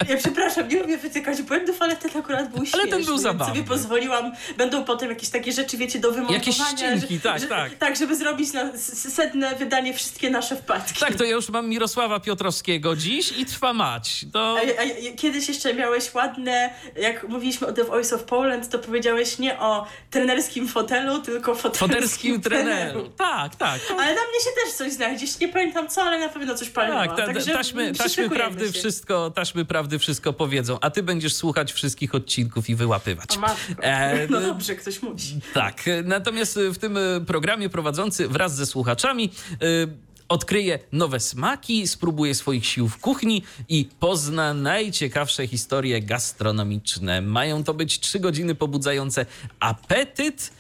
Ja 0.09 0.16
przepraszam, 0.16 0.68
nie 0.68 0.78
lubię 0.78 0.98
wytykać 0.98 1.43
błędów, 1.43 1.82
ale 1.82 1.97
ten 1.97 2.10
akurat 2.16 2.51
był 2.51 2.59
śmieszny. 2.59 2.80
Ale 2.80 2.90
ten 2.90 3.05
był 3.05 3.18
zabawny. 3.18 3.55
sobie 3.55 3.68
pozwoliłam, 3.68 4.32
będą 4.56 4.84
potem 4.84 5.09
jakieś 5.09 5.28
takie 5.28 5.52
rzeczy, 5.52 5.76
wiecie, 5.76 5.98
do 5.98 6.12
wymontowania. 6.12 6.39
Jakieś 6.39 6.56
ścinki, 6.56 7.20
tak, 7.20 7.40
że, 7.40 7.47
tak. 7.47 7.74
Tak, 7.74 7.97
żeby 7.97 8.16
zrobić 8.16 8.52
na 8.52 8.78
setne 8.78 9.55
wydanie 9.55 9.94
wszystkie 9.94 10.30
nasze 10.30 10.56
wpadki. 10.56 11.01
Tak, 11.01 11.14
to 11.14 11.24
ja 11.24 11.30
już 11.30 11.48
mam 11.48 11.68
Mirosława 11.68 12.20
Piotrowskiego 12.20 12.97
dziś 12.97 13.39
i 13.39 13.47
trwa 13.47 13.72
mać. 13.72 14.26
To... 14.32 14.56
A, 14.59 14.82
a, 14.82 15.16
kiedyś 15.16 15.48
jeszcze 15.48 15.74
miałeś 15.74 16.14
ładne, 16.14 16.70
jak 16.97 17.28
mówiliśmy 17.28 17.66
o 17.66 17.72
The 17.72 17.84
Voice 17.84 18.16
of 18.16 18.24
Poland, 18.24 18.68
to 18.68 18.78
powiedziałeś 18.78 19.39
nie 19.39 19.59
o 19.59 19.86
trenerskim 20.10 20.68
fotelu, 20.68 21.18
tylko 21.18 21.55
fotelskim, 21.55 21.89
fotelskim 21.89 22.40
treneru. 22.40 23.09
Tak, 23.09 23.56
tak. 23.56 23.80
To... 23.80 23.94
Ale 23.94 24.14
na 24.14 24.20
mnie 24.20 24.40
się 24.44 24.51
też 24.64 24.74
coś 24.74 24.93
znajdziesz. 24.93 25.39
Nie 25.39 25.48
pamiętam 25.48 25.89
co, 25.89 26.02
ale 26.02 26.18
na 26.18 26.28
pewno 26.28 26.55
coś 26.55 26.68
paliło. 26.68 26.98
Tak, 26.98 27.16
ta, 27.16 27.26
Także 27.26 27.52
taśmy, 27.52 27.94
taśmy 27.94 28.30
prawdy 28.30 28.72
się. 28.72 29.01
Wszystko, 29.02 29.30
taśmy 29.30 29.64
prawdy 29.64 29.98
wszystko 29.98 30.32
powiedzą, 30.32 30.78
a 30.80 30.90
ty 30.90 31.02
będziesz 31.02 31.34
słuchać 31.34 31.72
wszystkich 31.72 32.14
odcinków 32.14 32.70
i 32.70 32.74
wyłapywać. 32.74 33.38
E, 33.82 34.26
no 34.30 34.40
dobrze, 34.40 34.74
ktoś 34.74 35.02
musi. 35.02 35.40
Tak, 35.54 35.84
natomiast 36.04 36.58
w 36.58 36.78
tym 36.78 36.98
programie 37.26 37.68
prowadzący 37.68 38.28
wraz 38.28 38.56
ze 38.56 38.66
słuchaczami 38.66 39.30
y, 39.62 39.88
odkryje 40.28 40.78
nowe 40.92 41.20
smaki, 41.20 41.88
spróbuje 41.88 42.34
swoich 42.34 42.66
sił 42.66 42.88
w 42.88 42.98
kuchni 42.98 43.42
i 43.68 43.88
pozna 44.00 44.54
najciekawsze 44.54 45.46
historie 45.46 46.02
gastronomiczne. 46.02 47.22
Mają 47.22 47.64
to 47.64 47.74
być 47.74 48.00
trzy 48.00 48.20
godziny 48.20 48.54
pobudzające 48.54 49.26
apetyt 49.60 50.50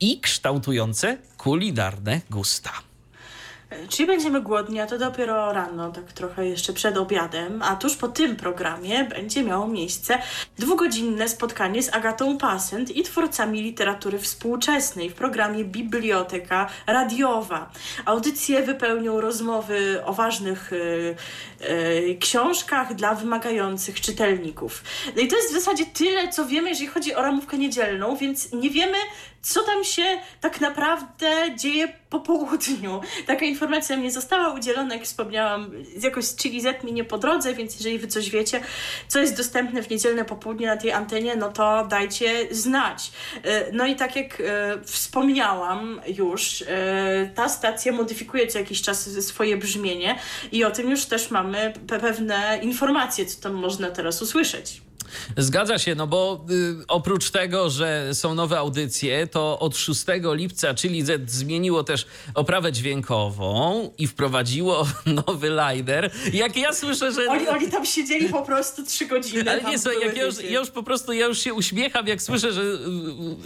i 0.00 0.20
kształtujące 0.20 1.18
kulinarne 1.36 2.20
gusta. 2.30 2.89
Czyli 3.88 4.06
będziemy 4.06 4.40
głodni, 4.40 4.80
a 4.80 4.86
to 4.86 4.98
dopiero 4.98 5.52
rano, 5.52 5.90
tak 5.92 6.12
trochę 6.12 6.46
jeszcze 6.46 6.72
przed 6.72 6.96
obiadem, 6.96 7.62
a 7.62 7.76
tuż 7.76 7.96
po 7.96 8.08
tym 8.08 8.36
programie 8.36 9.04
będzie 9.04 9.44
miało 9.44 9.68
miejsce 9.68 10.18
dwugodzinne 10.58 11.28
spotkanie 11.28 11.82
z 11.82 11.94
Agatą 11.94 12.38
Passent 12.38 12.96
i 12.96 13.02
twórcami 13.02 13.62
literatury 13.62 14.18
współczesnej 14.18 15.10
w 15.10 15.14
programie 15.14 15.64
Biblioteka 15.64 16.68
Radiowa. 16.86 17.70
Audycje 18.04 18.62
wypełnią 18.62 19.20
rozmowy 19.20 20.04
o 20.04 20.12
ważnych 20.12 20.72
y, 20.72 21.16
książkach 22.20 22.94
dla 22.94 23.14
wymagających 23.14 24.00
czytelników. 24.00 24.84
No 25.16 25.22
i 25.22 25.28
to 25.28 25.36
jest 25.36 25.50
w 25.50 25.54
zasadzie 25.54 25.86
tyle, 25.86 26.28
co 26.28 26.46
wiemy, 26.46 26.68
jeżeli 26.68 26.86
chodzi 26.86 27.14
o 27.14 27.22
ramówkę 27.22 27.58
niedzielną, 27.58 28.16
więc 28.16 28.52
nie 28.52 28.70
wiemy, 28.70 28.98
co 29.42 29.62
tam 29.62 29.84
się 29.84 30.02
tak 30.40 30.60
naprawdę 30.60 31.56
dzieje 31.56 31.88
po 32.10 32.20
południu. 32.20 33.00
Taka 33.26 33.44
informacja 33.44 33.96
mi 33.96 34.10
została 34.10 34.54
udzielona, 34.54 34.94
jak 34.94 35.04
wspomniałam, 35.04 35.70
jakoś 36.02 36.24
z 36.24 36.36
Chili 36.36 36.60
Z 36.60 36.84
mi 36.84 36.92
nie 36.92 37.04
po 37.04 37.18
drodze, 37.18 37.54
więc 37.54 37.74
jeżeli 37.74 37.98
wy 37.98 38.06
coś 38.06 38.30
wiecie, 38.30 38.60
co 39.08 39.20
jest 39.20 39.36
dostępne 39.36 39.82
w 39.82 39.90
niedzielne 39.90 40.24
popołudnie 40.24 40.66
na 40.66 40.76
tej 40.76 40.92
antenie, 40.92 41.36
no 41.36 41.52
to 41.52 41.86
dajcie 41.86 42.48
znać. 42.50 43.12
E, 43.44 43.72
no 43.72 43.86
i 43.86 43.96
tak 43.96 44.16
jak 44.16 44.40
e, 44.40 44.44
wspomniałam 44.84 46.00
już, 46.06 46.62
e, 46.62 47.30
ta 47.34 47.48
stacja 47.48 47.92
modyfikuje 47.92 48.46
co 48.46 48.58
jakiś 48.58 48.82
czas 48.82 49.10
swoje 49.26 49.56
brzmienie 49.56 50.18
i 50.52 50.64
o 50.64 50.70
tym 50.70 50.90
już 50.90 51.04
też 51.04 51.30
mamy 51.30 51.49
pewne 51.86 52.58
informacje, 52.62 53.26
co 53.26 53.42
tam 53.42 53.52
można 53.52 53.90
teraz 53.90 54.22
usłyszeć. 54.22 54.82
Zgadza 55.36 55.78
się, 55.78 55.94
no 55.94 56.06
bo 56.06 56.44
y, 56.50 56.86
oprócz 56.88 57.30
tego, 57.30 57.70
że 57.70 58.10
są 58.14 58.34
nowe 58.34 58.58
audycje, 58.58 59.26
to 59.26 59.58
od 59.58 59.76
6 59.76 60.04
lipca, 60.34 60.74
czyli 60.74 61.02
Z 61.02 61.30
zmieniło 61.30 61.84
też 61.84 62.06
oprawę 62.34 62.72
dźwiękową 62.72 63.90
i 63.98 64.06
wprowadziło 64.06 64.86
nowy 65.26 65.48
liner. 65.50 66.10
Jak 66.32 66.56
ja 66.56 66.72
słyszę, 66.72 67.12
że... 67.12 67.26
Oni, 67.30 67.48
oni 67.48 67.68
tam 67.68 67.86
siedzieli 67.86 68.28
po 68.28 68.42
prostu 68.42 68.84
trzy 68.86 69.06
godziny. 69.06 69.50
Ale 69.50 69.62
nie, 69.62 69.78
były, 69.78 70.04
jak 70.04 70.16
ja 70.16 70.24
już, 70.24 70.42
ja 70.42 70.58
już 70.60 70.70
po 70.70 70.82
prostu, 70.82 71.12
ja 71.12 71.26
już 71.26 71.38
się 71.38 71.54
uśmiecham, 71.54 72.06
jak 72.06 72.22
słyszę, 72.22 72.52
że 72.52 72.62
y, 72.62 72.64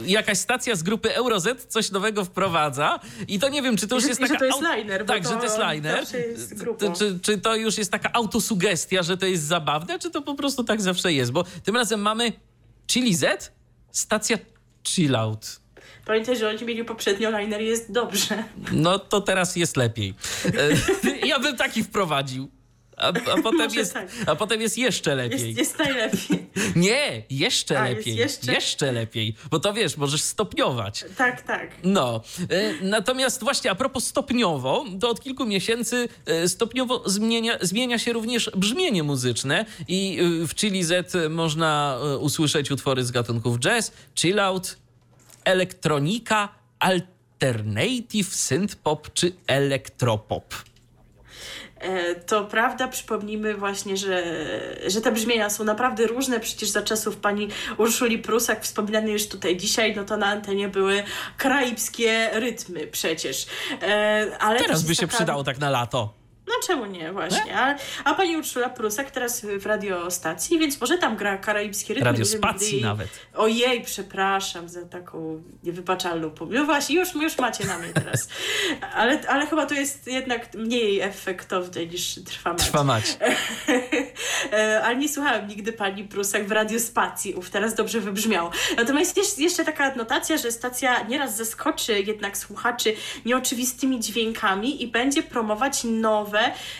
y, 0.05 0.11
jakaś 0.11 0.39
stacja 0.39 0.77
z 0.77 0.83
grupy 0.83 1.15
Euroz 1.15 1.45
coś 1.69 1.91
nowego 1.91 2.25
wprowadza 2.25 3.01
i 3.29 3.39
to 3.39 3.49
nie 3.49 3.63
wiem, 3.63 3.77
czy 3.77 3.89
to 3.89 3.95
już 3.95 4.03
że- 4.05 4.09
jest 4.09 4.21
i 4.21 4.25
że 4.25 4.29
taka... 4.29 4.39
to 4.39 4.45
jest 4.45 4.59
liner, 4.77 5.05
Tak, 5.07 5.23
to 5.23 5.29
że 5.29 5.37
to 5.37 5.43
jest 5.43 5.59
liner. 5.73 5.99
jest. 5.99 6.55
Czy, 6.99 7.19
czy 7.23 7.39
to 7.39 7.57
już 7.57 7.79
jest 7.79 7.91
taka 7.91 8.13
autosugestia, 8.13 9.03
że 9.03 9.17
to 9.17 9.27
jest 9.27 9.45
zabawne, 9.45 9.99
czy 9.99 10.11
to 10.11 10.23
po 10.23 10.35
prostu 10.35 10.65
tak 10.65 10.83
zawsze 10.83 11.13
jest? 11.13 11.33
Bo 11.33 11.45
tym 11.63 11.77
razem 11.77 12.01
mamy 12.01 12.33
Chili 12.87 13.15
Z, 13.15 13.53
stacja 13.93 14.39
Chill 14.85 15.17
Out. 15.17 15.65
Pamiętaj, 16.07 16.37
że 16.37 16.49
oni 16.49 16.65
mieli 16.65 16.85
poprzednio 16.85 17.39
liner 17.39 17.61
jest 17.61 17.93
dobrze. 17.93 18.45
No 18.73 18.99
to 18.99 19.21
teraz 19.21 19.57
jest 19.57 19.77
lepiej. 19.77 20.15
E, 20.47 21.27
ja 21.27 21.39
bym 21.39 21.57
taki 21.57 21.85
wprowadził. 21.85 22.51
A, 23.05 23.09
a, 23.09 23.43
potem 23.43 23.75
jest, 23.75 23.93
tak. 23.93 24.09
a 24.27 24.37
potem 24.37 24.61
jest 24.61 24.79
jeszcze 24.79 25.15
lepiej. 25.15 25.47
Jest, 25.47 25.59
jest 25.59 25.79
najlepiej. 25.79 26.47
Nie, 26.77 27.23
jeszcze 27.31 27.81
A, 27.81 27.89
jest 27.89 27.99
lepiej. 27.99 28.17
jeszcze? 28.17 28.53
jeszcze 28.53 28.93
lepiej. 28.93 29.35
Bo 29.51 29.61
to 29.61 29.73
wiesz, 29.73 29.97
możesz 29.97 30.23
stopniować. 30.23 31.05
Tak, 31.17 31.43
tak. 31.43 31.71
No, 31.85 32.21
e, 32.51 32.73
natomiast 32.83 33.41
właśnie 33.43 33.71
a 33.71 33.75
propos 33.75 34.07
stopniowo, 34.07 34.85
to 35.01 35.09
od 35.09 35.21
kilku 35.21 35.47
miesięcy 35.47 36.09
e, 36.27 36.49
stopniowo 36.49 37.03
zmienia, 37.07 37.59
zmienia 37.61 37.99
się 37.99 38.13
również 38.13 38.51
brzmienie 38.57 39.03
muzyczne 39.03 39.67
i 39.89 40.19
e, 40.43 40.47
w 40.47 40.55
Chili 40.55 40.85
Z 40.85 41.15
można 41.31 41.99
usłyszeć 42.21 42.71
utwory 42.71 43.05
z 43.05 43.11
gatunków 43.11 43.59
jazz, 43.59 43.93
chill 44.15 44.41
out, 44.41 44.77
elektronika, 45.45 46.49
alternative, 46.79 48.35
synth 48.35 48.77
pop 48.77 49.13
czy 49.15 49.33
elektropop. 49.47 50.55
E, 51.81 52.15
To 52.15 52.45
prawda, 52.45 52.89
przypomnijmy 52.89 53.55
właśnie, 53.55 53.97
że, 53.97 54.25
że 54.87 55.01
te 55.01 55.13
brzmienia 55.13 55.51
są 55.51 55.65
naprawdę 55.65 56.07
różne. 56.07 56.41
Przecież 56.41 56.69
za 56.69 56.83
czasów 56.83 57.17
pani 57.17 57.49
Urszuli 57.79 58.19
Prusak, 58.19 58.63
wspominanej 58.63 59.13
już 59.13 59.29
tutaj 59.29 59.57
dzisiaj, 59.57 59.97
no 59.97 60.05
to 60.05 60.17
na 60.17 60.27
antenie 60.27 60.69
były 60.69 61.03
karaibskie 61.39 62.31
rytmy 62.33 62.87
przecież. 62.87 63.47
E, 63.83 64.27
Ale 64.41 64.61
Teraz 64.61 64.83
by 64.83 64.95
się 64.95 65.07
taka- 65.07 65.17
przydało 65.17 65.45
tak 65.45 65.59
na 65.59 65.71
lato. 65.71 66.15
No 66.47 66.55
czemu 66.67 66.87
nie, 66.87 67.13
właśnie. 67.13 67.59
A, 67.59 67.77
a 68.05 68.15
pani 68.15 68.37
Urszula 68.37 68.69
Prusak 68.69 69.11
teraz 69.11 69.47
w 69.59 69.67
radiostacji, 69.67 70.59
więc 70.59 70.81
może 70.81 70.99
tam 70.99 71.17
gra 71.17 71.35
nie 71.35 71.95
wiem, 71.95 72.05
Radiospacji 72.05 72.73
jej- 72.73 72.83
nawet. 72.83 73.09
Ojej, 73.35 73.83
przepraszam 73.83 74.69
za 74.69 74.83
taką 74.83 75.43
niewybaczalną 75.63 76.31
pomyłkę. 76.31 76.59
No 76.61 76.65
właśnie, 76.65 76.97
już, 76.97 77.15
już 77.15 77.39
macie 77.39 77.67
na 77.67 77.79
mnie 77.79 77.89
teraz. 77.93 78.29
Ale, 78.95 79.21
ale 79.29 79.47
chyba 79.47 79.67
to 79.67 79.75
jest 79.75 80.07
jednak 80.07 80.55
mniej 80.55 81.01
efektowne 81.01 81.87
niż 81.87 82.15
trwa 82.25 82.53
mać. 82.53 82.63
Trwa 82.63 82.85
mać. 82.85 83.05
Ale 84.85 84.97
nie 84.97 85.09
słuchałam 85.09 85.49
nigdy 85.49 85.73
pani 85.73 86.05
Prusak 86.05 86.47
w 86.47 86.53
radiospacji. 86.53 87.35
Uf, 87.35 87.51
teraz 87.51 87.75
dobrze 87.75 88.01
wybrzmiało. 88.01 88.51
Natomiast 88.77 89.17
jest 89.17 89.39
jeszcze 89.39 89.65
taka 89.65 89.85
adnotacja, 89.85 90.37
że 90.37 90.53
stacja 90.53 91.03
nieraz 91.03 91.37
zaskoczy 91.37 92.01
jednak 92.01 92.39
słuchaczy 92.39 92.97
nieoczywistymi 93.25 94.01
dźwiękami 94.01 94.83
i 94.83 94.87
będzie 94.89 95.23
promować 95.23 95.85
nowe 95.85 96.34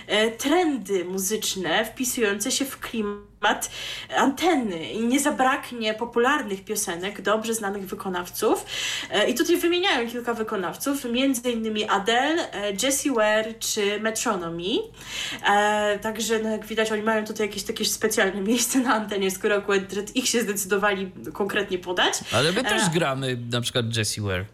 e, 0.07 0.31
trendy 0.31 1.05
muzyczne 1.05 1.85
wpisujące 1.85 2.53
się 2.53 2.65
w 2.65 2.81
klimat 2.81 3.71
anteny. 4.17 4.93
I 4.93 5.07
nie 5.07 5.21
zabraknie 5.21 5.95
popularnych 5.95 6.65
piosenek, 6.65 7.23
dobrze 7.23 7.55
znanych 7.55 7.87
wykonawców. 7.87 8.67
E, 9.11 9.31
I 9.31 9.35
tutaj 9.35 9.57
wymieniają 9.57 10.11
kilka 10.11 10.35
wykonawców, 10.35 11.05
między 11.05 11.51
innymi 11.51 11.89
Adele, 11.89 12.53
e, 12.53 12.73
Jessie 12.83 13.11
Ware 13.11 13.59
czy 13.59 14.01
Metronomy. 14.01 14.75
Także 16.03 16.39
no, 16.39 16.49
jak 16.49 16.67
widać, 16.67 16.93
oni 16.93 17.03
mają 17.03 17.25
tutaj 17.25 17.47
jakieś 17.47 17.63
takie 17.63 17.85
specjalne 17.85 18.41
miejsce 18.41 18.79
na 18.79 18.95
antenie, 18.95 19.31
skoro 19.31 19.57
akurat 19.57 20.17
ich 20.17 20.29
się 20.29 20.43
zdecydowali 20.43 21.11
konkretnie 21.33 21.79
podać. 21.79 22.15
Ale 22.33 22.53
my 22.53 22.63
też 22.63 22.91
gramy 22.91 23.39
na 23.53 23.61
przykład 23.61 23.97
Jessie 23.97 24.21
Ware. 24.21 24.45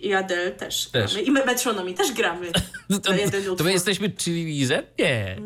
I 0.00 0.14
Adele 0.14 0.50
też, 0.50 0.86
Też. 0.86 1.12
gramy. 1.14 1.26
I 1.26 1.30
me- 1.30 1.44
Metronomy 1.44 1.94
też 1.94 2.12
gramy. 2.12 2.46
No 2.90 2.98
To, 2.98 3.12
To 3.58 3.64
my 3.64 3.72
jesteśmy 3.72 4.10
Chili 4.10 4.66
Z? 4.66 4.86
Nie. 4.98 5.36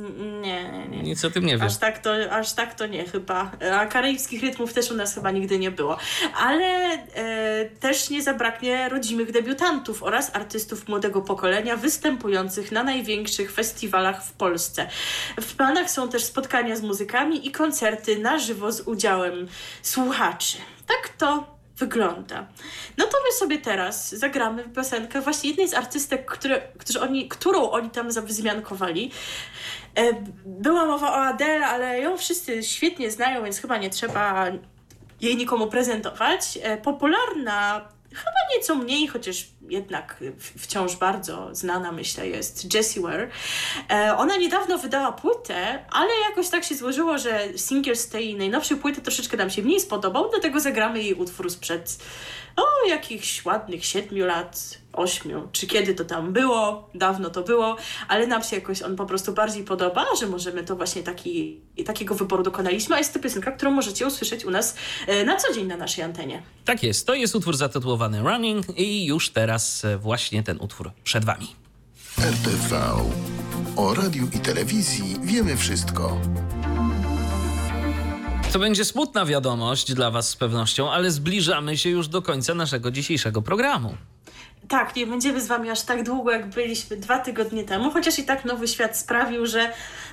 Nie, 0.41 0.65
nie, 0.73 0.89
nie. 0.89 1.03
Nic 1.03 1.25
o 1.25 1.31
tym 1.31 1.47
nie 1.47 1.57
wiem. 1.59 1.67
Aż 1.67 1.77
tak, 1.77 1.99
to, 1.99 2.11
aż 2.31 2.53
tak 2.53 2.75
to 2.75 2.87
nie 2.87 3.05
chyba. 3.05 3.51
A 3.73 3.87
karaibskich 3.87 4.43
rytmów 4.43 4.73
też 4.73 4.91
u 4.91 4.95
nas 4.95 5.15
chyba 5.15 5.31
nigdy 5.31 5.59
nie 5.59 5.71
było. 5.71 5.97
Ale 6.37 6.65
e, 7.15 7.65
też 7.81 8.11
nie 8.11 8.23
zabraknie 8.23 8.89
rodzimych 8.89 9.33
debiutantów 9.33 10.03
oraz 10.03 10.37
artystów 10.37 10.89
młodego 10.89 11.23
pokolenia 11.23 11.77
występujących 11.77 12.73
na 12.73 12.83
największych 12.85 13.53
festiwalach 13.53 14.25
w 14.27 14.33
Polsce. 14.33 14.89
W 15.41 15.55
planach 15.57 15.91
są 15.91 16.09
też 16.09 16.25
spotkania 16.25 16.77
z 16.77 16.83
muzykami 16.83 17.47
i 17.47 17.51
koncerty 17.51 18.19
na 18.19 18.39
żywo 18.39 18.73
z 18.73 18.81
udziałem 18.81 19.49
słuchaczy. 19.83 20.57
Tak 20.87 21.09
to 21.19 21.54
wygląda. 21.79 22.47
No 22.99 23.07
to 23.07 23.17
my 23.27 23.33
sobie 23.33 23.59
teraz 23.59 24.15
zagramy 24.15 24.65
piosenkę 24.65 25.21
właśnie 25.21 25.51
jednej 25.51 25.69
z 25.69 25.75
artystek, 25.75 26.27
które, 26.31 26.61
którzy 26.79 27.01
oni, 27.01 27.29
którą 27.29 27.71
oni 27.71 27.91
tam 27.91 28.13
zawzmiankowali. 28.13 29.11
E, 29.95 30.13
Była 30.47 30.85
mowa 30.87 31.11
o 31.11 31.17
Adele, 31.17 31.67
ale 31.67 32.01
ją 32.01 32.17
wszyscy 32.17 32.63
świetnie 32.63 33.11
znają, 33.11 33.45
więc 33.45 33.59
chyba 33.61 33.77
nie 33.77 33.91
trzeba 33.91 34.47
jej 35.21 35.37
nikomu 35.37 35.67
prezentować. 35.67 36.59
E, 36.63 36.77
Popularna, 36.77 37.89
chyba 38.15 38.57
nieco 38.57 38.75
mniej, 38.75 39.07
chociaż 39.09 39.47
jednak 39.69 40.17
wciąż 40.59 40.97
bardzo 40.97 41.49
znana, 41.55 41.93
myślę, 41.93 42.29
jest 42.29 42.75
Jessie 42.75 43.01
Ware. 43.01 43.31
E, 43.91 44.17
Ona 44.17 44.37
niedawno 44.37 44.79
wydała 44.79 45.13
płytę, 45.13 45.85
ale 45.91 46.11
jakoś 46.29 46.49
tak 46.49 46.65
się 46.65 46.75
złożyło, 46.75 47.19
że 47.19 47.49
singiel 47.57 47.97
z 47.97 48.09
tej 48.09 48.35
najnowszej 48.35 48.77
płyty 48.77 49.01
troszeczkę 49.01 49.37
nam 49.37 49.51
się 49.51 49.63
mniej 49.63 49.81
spodobał, 49.81 50.31
dlatego 50.31 50.61
zagramy 50.61 51.03
jej 51.03 51.15
utwór 51.15 51.51
sprzed 51.51 51.99
o 52.57 52.89
jakichś 52.89 53.45
ładnych 53.45 53.85
siedmiu 53.85 54.27
lat, 54.27 54.79
ośmiu, 54.93 55.49
czy 55.53 55.67
kiedy 55.67 55.95
to 55.95 56.05
tam 56.05 56.33
było, 56.33 56.91
dawno 56.95 57.31
to 57.31 57.43
było, 57.43 57.77
ale 58.09 58.27
nam 58.27 58.43
się 58.43 58.57
jakoś 58.57 58.83
on 58.83 58.97
po 58.97 59.07
prostu 59.07 59.33
bardziej 59.33 59.65
podoba, 59.65 60.07
że 60.21 60.27
możemy 60.27 60.65
to 60.65 60.77
właśnie 60.77 61.03
taki, 61.03 61.61
takiego 61.87 62.15
wyboru 62.15 62.43
dokonaliśmy, 62.43 62.95
a 62.95 62.99
jest 62.99 63.15
to 63.15 63.21
piosenka, 63.21 63.53
którą 63.53 63.71
możecie 63.71 64.07
usłyszeć 64.07 64.45
u 64.45 64.51
nas 64.51 64.75
e, 65.07 65.25
na 65.25 65.37
co 65.37 65.55
dzień 65.55 65.67
na 65.67 65.77
naszej 65.77 66.05
antenie. 66.05 66.43
Tak 66.65 66.83
jest, 66.83 67.07
to 67.07 67.15
jest 67.15 67.35
utwór 67.35 67.57
zatytułowany 67.57 68.21
Running 68.21 68.79
i 68.79 69.07
już 69.07 69.31
teraz 69.31 69.85
e, 69.85 69.99
właśnie 69.99 70.43
ten 70.43 70.61
utwór 70.61 70.91
przed 71.05 71.25
wami. 71.25 71.47
RTV. 72.19 72.81
O 73.77 73.95
radiu 73.95 74.29
i 74.35 74.39
telewizji 74.39 75.17
wiemy 75.23 75.57
wszystko. 75.57 76.21
To 78.55 78.59
będzie 78.59 78.85
smutna 78.85 79.25
wiadomość 79.25 79.95
dla 79.95 80.11
was 80.11 80.29
z 80.29 80.37
pewnością, 80.37 80.91
ale 80.91 81.11
zbliżamy 81.11 81.79
się 81.79 81.91
już 81.91 82.09
do 82.09 82.23
końca 82.23 82.55
naszego 82.55 82.91
dzisiejszego 82.91 83.43
programu. 83.43 83.95
Tak, 84.69 84.97
nie 84.97 85.07
będziemy 85.07 85.41
z 85.41 85.47
wami 85.47 85.71
aż 85.71 85.83
tak 85.83 86.03
długo, 86.05 86.31
jak 86.31 86.49
byliśmy 86.49 86.97
dwa 86.97 87.19
tygodnie 87.19 87.65
temu, 87.65 87.91
chociaż 87.91 88.19
i 88.19 88.25
tak 88.25 88.45
nowy 88.45 88.69
świat 88.69 88.99
sprawił, 88.99 89.47
że 89.47 89.73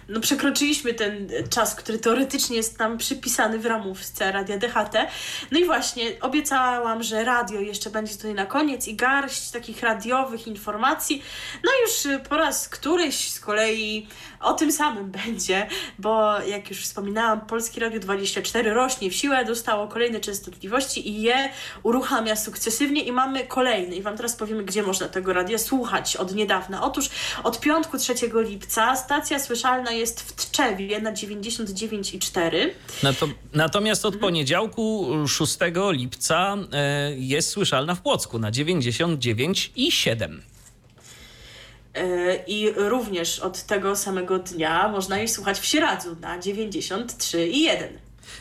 no, 0.10 0.19
przekroczyliśmy 0.19 0.94
ten 0.94 1.30
czas, 1.49 1.76
który 1.76 1.99
teoretycznie 1.99 2.57
jest 2.57 2.80
nam 2.80 2.98
przypisany 2.98 3.60
w 3.60 3.65
ramówce 3.65 4.32
Radia 4.32 4.57
DHT. 4.57 5.07
No 5.52 5.60
i 5.60 5.65
właśnie, 5.65 6.03
obiecałam, 6.22 7.03
że 7.03 7.23
radio 7.23 7.60
jeszcze 7.60 7.90
będzie 7.90 8.15
tutaj 8.15 8.34
na 8.34 8.45
koniec 8.45 8.88
i 8.88 8.95
garść 8.95 9.52
takich 9.52 9.82
radiowych 9.82 10.48
informacji. 10.48 11.23
No 11.64 11.72
już 11.86 12.06
y, 12.06 12.19
po 12.30 12.38
raz 12.38 12.69
któryś 12.69 13.32
z 13.32 13.40
kolei 13.40 14.07
o 14.40 14.53
tym 14.53 14.72
samym 14.72 15.11
będzie, 15.26 15.68
bo 15.99 16.40
jak 16.40 16.69
już 16.69 16.80
wspominałam, 16.80 17.41
Polskie 17.41 17.82
Radio 17.82 17.99
24 17.99 18.73
rośnie 18.73 19.10
w 19.10 19.15
siłę, 19.15 19.45
dostało 19.45 19.88
kolejne 19.88 20.19
częstotliwości 20.19 21.10
i 21.10 21.22
je 21.22 21.49
uruchamia 21.84 22.36
sukcesywnie 22.36 23.03
i 23.03 23.11
mamy 23.11 23.48
kolejny. 23.48 23.95
I 23.95 24.02
Wam 24.02 24.18
teraz 24.18 24.36
powiemy, 24.36 24.64
gdzie 24.64 24.84
można 24.84 25.07
tego 25.07 25.34
radia 25.34 25.57
słuchać 25.57 26.15
od 26.15 26.36
niedawna. 26.36 26.84
Otóż 26.84 27.10
od 27.44 27.60
piątku 27.60 27.98
3 27.98 28.14
lipca 28.34 28.95
stacja 28.95 29.40
słyszalna 29.40 29.90
jest 29.93 30.22
w 30.22 30.34
Tczewie 30.35 31.01
na 31.01 31.13
99,4. 31.13 32.69
Nato- 33.03 33.27
Natomiast 33.53 34.05
od 34.05 34.15
poniedziałku 34.18 35.07
6 35.27 35.57
lipca 35.91 36.57
e, 36.73 37.11
jest 37.18 37.49
słyszalna 37.49 37.95
w 37.95 38.01
Płocku 38.01 38.39
na 38.39 38.51
99,7. 38.51 40.38
Yy, 41.95 42.43
I 42.47 42.72
również 42.76 43.39
od 43.39 43.63
tego 43.63 43.95
samego 43.95 44.39
dnia 44.39 44.88
można 44.89 45.18
jej 45.18 45.27
słuchać 45.27 45.59
w 45.59 45.65
Sieradzu 45.65 46.15
na 46.22 46.39
93,1. 46.39 47.88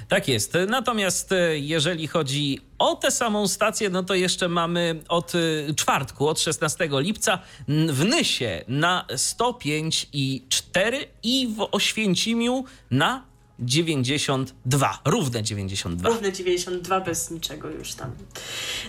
Tak 0.08 0.28
jest. 0.28 0.52
Natomiast 0.68 1.32
e, 1.32 1.58
jeżeli 1.58 2.06
chodzi 2.06 2.60
o 2.78 2.96
tę 2.96 3.10
samą 3.10 3.48
stację, 3.48 3.90
no 3.90 4.02
to 4.02 4.14
jeszcze 4.14 4.48
mamy 4.48 5.02
od 5.08 5.32
e, 5.34 5.74
czwartku, 5.74 6.28
od 6.28 6.40
16 6.40 6.88
lipca 6.92 7.38
w 7.68 8.04
Nysie 8.04 8.64
na 8.68 9.06
105,4 9.10 10.96
i 11.22 11.48
w 11.56 11.68
Oświęcimiu 11.72 12.64
na 12.90 13.29
92. 13.60 14.98
Równe 15.04 15.42
92. 15.42 16.08
Równe 16.08 16.32
92 16.32 17.00
bez 17.00 17.30
niczego 17.30 17.70
już 17.70 17.94
tam. 17.94 18.10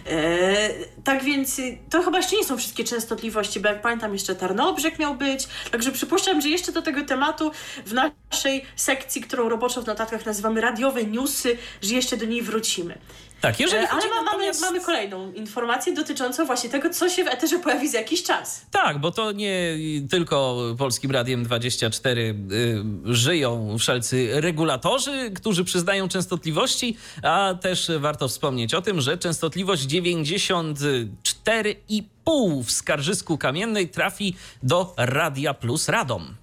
E, 0.06 0.70
tak 1.04 1.24
więc 1.24 1.60
y, 1.60 1.78
to 1.90 2.04
chyba 2.04 2.18
jeszcze 2.18 2.36
nie 2.36 2.44
są 2.44 2.58
wszystkie 2.58 2.84
częstotliwości, 2.84 3.60
bo 3.60 3.68
jak 3.70 3.82
pamiętam 3.82 4.14
jeszcze 4.14 4.36
Tarnobrzeg 4.36 5.00
miał 5.00 5.16
być, 5.16 5.48
także 5.72 5.92
przypuszczam, 5.92 6.42
że 6.42 6.50
jeszcze 6.50 6.72
do 6.72 6.82
tego 6.82 7.06
tematu 7.06 7.52
w 7.86 7.94
naszej 7.94 8.66
sekcji, 8.76 9.22
którą 9.22 9.50
roboczo 9.50 9.82
w 9.82 9.88
notatkach 9.88 10.26
nazywamy 10.26 10.62
radiowe 10.62 11.04
newsy, 11.04 11.58
że 11.82 11.96
jeszcze 11.96 12.18
do 12.18 12.26
niej 12.26 12.42
wrócimy. 12.42 12.98
Tak, 13.42 13.60
jeżeli 13.60 13.84
E, 13.84 13.90
Ale 13.90 14.02
chodzi 14.02 14.08
ma, 14.10 14.16
mamy, 14.22 14.26
natomiast- 14.32 14.62
mamy 14.62 14.82
kolejną 14.82 15.32
informację 15.34 15.94
dotyczącą 15.94 16.46
właśnie 16.46 16.70
tego, 16.70 16.90
co 16.90 17.10
się 17.10 17.24
w 17.24 17.28
eterze 17.28 17.60
pojawi 17.60 17.90
za 17.90 17.98
jakiś 17.98 18.24
czas. 18.24 18.66
Tak, 18.72 19.00
bo 19.00 19.12
to 19.12 19.32
nie 19.32 19.76
tylko 20.10 20.58
Polskim 20.78 21.12
Radiem 21.12 21.44
24 21.44 22.36
y, 22.52 22.84
żyją 23.06 23.76
wszelcy 23.80 24.30
regulatorzy, 24.42 25.32
którzy 25.36 25.64
przyznają 25.64 26.08
częstotliwości, 26.10 26.98
a 27.24 27.56
też 27.62 27.92
warto 28.00 28.28
wspomnieć 28.28 28.74
o 28.74 28.82
tym, 28.82 29.02
że 29.02 29.18
częstotliwość 29.18 29.84
94,5 29.84 32.64
w 32.64 32.72
Skarżysku 32.72 33.38
Kamiennej 33.38 33.90
trafi 33.90 34.36
do 34.64 34.94
Radia 34.98 35.54
Plus 35.54 35.90
Radom. 35.90 36.36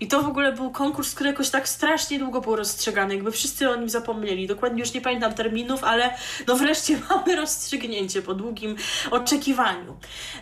I 0.00 0.08
to 0.08 0.22
w 0.22 0.28
ogóle 0.28 0.52
był 0.52 0.70
konkurs, 0.70 1.14
który 1.14 1.30
jakoś 1.30 1.50
tak 1.50 1.68
strasznie 1.68 2.18
długo 2.18 2.40
był 2.40 2.56
rozstrzygany, 2.56 3.14
jakby 3.14 3.32
wszyscy 3.32 3.70
o 3.70 3.76
nim 3.76 3.88
zapomnieli. 3.88 4.46
Dokładnie 4.46 4.80
już 4.80 4.94
nie 4.94 5.00
pamiętam 5.00 5.34
terminów, 5.34 5.84
ale 5.84 6.14
no 6.46 6.56
wreszcie 6.56 6.98
mamy 7.10 7.36
rozstrzygnięcie 7.36 8.22
po 8.22 8.34
długim 8.34 8.76
oczekiwaniu. 9.10 9.96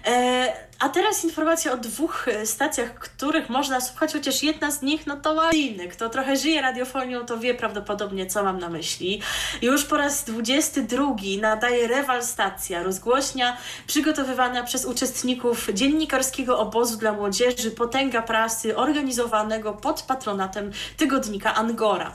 E, 0.07 0.53
a 0.79 0.89
teraz 0.89 1.25
informacja 1.25 1.73
o 1.73 1.77
dwóch 1.77 2.29
e, 2.29 2.47
stacjach, 2.47 2.95
których 2.95 3.51
można 3.51 3.81
słuchać, 3.81 4.13
chociaż 4.13 4.43
jedna 4.43 4.71
z 4.71 4.83
nich 4.83 5.07
no 5.07 5.17
to 5.17 5.51
inny. 5.51 5.89
Kto 5.89 6.09
trochę 6.09 6.37
żyje 6.37 6.63
radiofonią, 6.63 7.27
to 7.27 7.39
wie 7.39 7.55
prawdopodobnie, 7.55 8.27
co 8.27 8.45
mam 8.45 8.59
na 8.59 8.69
myśli. 8.69 9.23
Już 9.63 9.85
po 9.85 9.97
raz 9.97 10.25
22 10.25 11.15
nadaje 11.41 11.89
Rewal 11.89 12.25
Stacja, 12.25 12.83
rozgłośnia 12.83 13.57
przygotowywana 13.87 14.63
przez 14.63 14.85
uczestników 14.85 15.69
dziennikarskiego 15.75 16.59
obozu 16.59 16.97
dla 16.97 17.13
młodzieży 17.13 17.71
Potęga 17.71 18.23
Prasy, 18.23 18.77
organizowanego 18.77 19.73
pod 19.73 20.03
patronatem 20.03 20.73
tygodnika 20.97 21.55
Angora. 21.55 22.13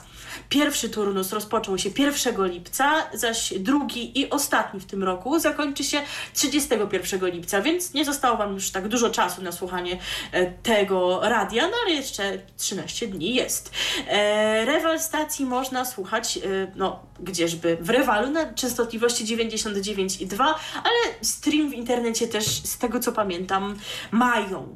Pierwszy 0.49 0.89
turnus 0.89 1.34
rozpoczął 1.34 1.77
się 1.77 1.89
1 1.97 2.47
lipca, 2.47 3.09
zaś 3.13 3.53
drugi 3.59 4.19
i 4.19 4.30
ostatni 4.30 4.80
w 4.80 4.85
tym 4.85 5.03
roku 5.03 5.39
zakończy 5.39 5.84
się 5.84 6.01
31 6.34 7.30
lipca, 7.31 7.61
więc 7.61 7.93
nie 7.93 8.05
zostało 8.05 8.38
Wam 8.38 8.53
już 8.53 8.71
tak 8.71 8.88
dużo 8.88 9.09
czasu 9.09 9.41
na 9.41 9.51
słuchanie 9.51 9.99
e, 10.31 10.51
tego 10.51 11.19
radia, 11.23 11.67
no 11.67 11.73
ale 11.85 11.95
jeszcze 11.95 12.39
13 12.57 13.07
dni 13.07 13.35
jest. 13.35 13.71
E, 14.07 14.65
Rewal 14.65 14.99
stacji 14.99 15.45
można 15.45 15.85
słuchać, 15.85 16.38
e, 16.38 16.41
no 16.76 17.09
gdzieżby 17.21 17.77
w 17.81 17.89
Rewalu 17.89 18.29
na 18.29 18.53
częstotliwości 18.53 19.25
99,2, 19.25 20.43
ale 20.75 21.15
stream 21.21 21.69
w 21.69 21.73
internecie 21.73 22.27
też 22.27 22.45
z 22.45 22.77
tego 22.77 22.99
co 22.99 23.11
pamiętam 23.11 23.75
mają. 24.11 24.75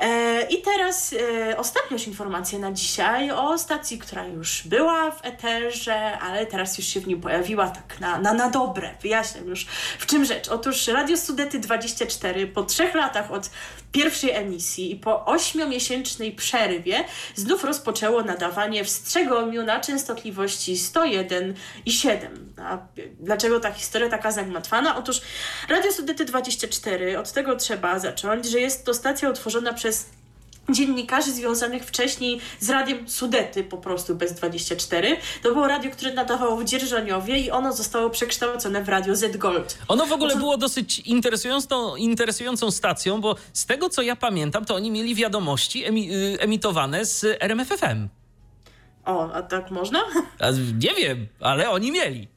E, 0.00 0.42
I 0.42 0.62
teraz 0.62 1.14
e, 1.50 1.56
ostatnia 1.56 1.90
już 1.90 2.06
informacja 2.06 2.58
na 2.58 2.72
dzisiaj 2.72 3.30
o 3.30 3.58
stacji, 3.58 3.98
która 3.98 4.26
już 4.26 4.62
była 4.66 5.10
w 5.10 5.24
eterze, 5.24 6.18
ale 6.18 6.46
teraz 6.46 6.78
już 6.78 6.86
się 6.86 7.00
w 7.00 7.06
nim 7.06 7.20
pojawiła 7.20 7.68
tak 7.68 8.00
na, 8.00 8.18
na, 8.18 8.34
na 8.34 8.50
dobre. 8.50 8.94
Wyjaśniam 9.02 9.46
już 9.46 9.66
w 9.98 10.06
czym 10.06 10.24
rzecz. 10.24 10.48
Otóż 10.48 10.88
Radio 10.88 11.16
Sudety 11.16 11.58
24 11.58 12.46
po 12.46 12.62
trzech 12.62 12.94
latach 12.94 13.30
od 13.30 13.50
pierwszej 13.92 14.30
emisji 14.30 14.92
i 14.92 14.96
po 14.96 15.24
ośmiomiesięcznej 15.26 16.32
przerwie 16.32 17.04
znów 17.34 17.64
rozpoczęło 17.64 18.22
nadawanie 18.22 18.84
w 18.84 18.90
Strzegomiu 18.90 19.62
na 19.62 19.80
częstotliwości 19.80 20.78
101 20.78 21.54
i 21.86 21.92
7. 21.92 22.54
A 22.62 22.78
dlaczego 23.20 23.60
ta 23.60 23.72
historia 23.72 24.08
taka 24.08 24.32
zagmatwana? 24.32 24.96
Otóż 24.96 25.20
Radio 25.68 25.92
Sudety 25.92 26.24
24, 26.24 27.18
od 27.18 27.32
tego 27.32 27.56
trzeba 27.56 27.98
zacząć, 27.98 28.46
że 28.46 28.60
jest 28.60 28.84
to 28.84 28.94
stacja 28.94 29.30
utworzona 29.30 29.72
przez 29.72 30.06
dziennikarzy 30.70 31.32
związanych 31.32 31.84
wcześniej 31.84 32.40
z 32.60 32.70
radiem 32.70 33.08
Sudety, 33.08 33.64
po 33.64 33.78
prostu 33.78 34.14
bez 34.14 34.32
24. 34.32 35.16
To 35.42 35.52
było 35.52 35.68
radio, 35.68 35.90
które 35.90 36.14
nadawało 36.14 36.56
w 36.56 36.64
Dzierżoniowie 36.64 37.38
i 37.38 37.50
ono 37.50 37.72
zostało 37.72 38.10
przekształcone 38.10 38.84
w 38.84 38.88
radio 38.88 39.16
Z 39.16 39.36
Gold. 39.36 39.78
Ono 39.88 40.06
w 40.06 40.12
ogóle 40.12 40.36
było 40.36 40.56
dosyć 40.56 40.98
interesującą, 40.98 41.96
interesującą 41.96 42.70
stacją, 42.70 43.20
bo 43.20 43.36
z 43.52 43.66
tego 43.66 43.88
co 43.88 44.02
ja 44.02 44.16
pamiętam, 44.16 44.64
to 44.64 44.74
oni 44.74 44.90
mieli 44.90 45.14
wiadomości 45.14 45.84
emi, 45.84 46.14
y, 46.14 46.40
emitowane 46.40 47.04
z 47.04 47.24
RMFFM. 47.40 48.08
O, 49.04 49.32
a 49.32 49.42
tak 49.42 49.70
można? 49.70 50.04
A 50.38 50.50
nie 50.80 50.94
wiem, 50.94 51.26
ale 51.40 51.70
oni 51.70 51.92
mieli. 51.92 52.28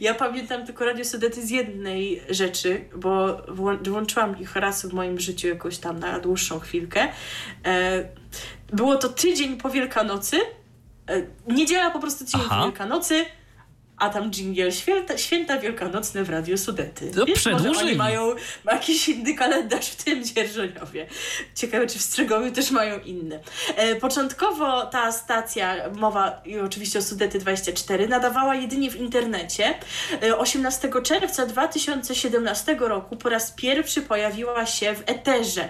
Ja 0.00 0.14
pamiętam 0.14 0.66
tylko 0.66 0.84
Radio 0.84 1.04
Sudety 1.04 1.46
z 1.46 1.50
jednej 1.50 2.22
rzeczy, 2.30 2.84
bo 2.96 3.36
włą- 3.36 3.88
włączyłam 3.90 4.38
ich 4.40 4.56
raz 4.56 4.86
w 4.86 4.92
moim 4.92 5.20
życiu 5.20 5.48
jakoś 5.48 5.78
tam 5.78 5.98
na 5.98 6.20
dłuższą 6.20 6.60
chwilkę. 6.60 7.08
E, 7.66 8.04
było 8.72 8.96
to 8.96 9.08
tydzień 9.08 9.56
po 9.56 9.70
Wielkanocy. 9.70 10.36
E, 11.08 11.22
niedziela 11.48 11.90
po 11.90 11.98
prostu 12.00 12.24
tydzień 12.24 12.40
Aha. 12.44 12.56
po 12.58 12.62
Wielkanocy. 12.64 13.24
A 13.98 14.10
tam 14.10 14.30
dżingiel 14.30 14.72
święta, 14.72 15.18
święta 15.18 15.58
wielkanocne 15.58 16.24
w 16.24 16.30
Radio 16.30 16.58
Sudety. 16.58 17.10
To 17.10 17.26
Więc 17.26 17.46
może 17.46 17.56
przedłużyli. 17.56 17.88
oni 17.88 17.98
mają 17.98 18.34
jakiś 18.64 19.08
inny 19.08 19.34
kalendarz 19.34 19.86
w 19.86 20.04
tym 20.04 20.24
dzierżoniowie. 20.24 21.06
Ciekawe, 21.54 21.86
czy 21.86 21.98
w 21.98 22.02
Strzegomiu 22.02 22.52
też 22.52 22.70
mają 22.70 22.98
inny. 23.00 23.40
E, 23.76 23.96
początkowo 23.96 24.86
ta 24.86 25.12
stacja, 25.12 25.76
mowa 25.96 26.42
oczywiście 26.64 26.98
o 26.98 27.02
Sudety 27.02 27.38
24, 27.38 28.08
nadawała 28.08 28.54
jedynie 28.54 28.90
w 28.90 28.96
internecie. 28.96 29.74
E, 30.22 30.38
18 30.38 30.90
czerwca 31.02 31.46
2017 31.46 32.76
roku 32.80 33.16
po 33.16 33.28
raz 33.28 33.50
pierwszy 33.50 34.02
pojawiła 34.02 34.66
się 34.66 34.94
w 34.94 35.02
eterze. 35.06 35.68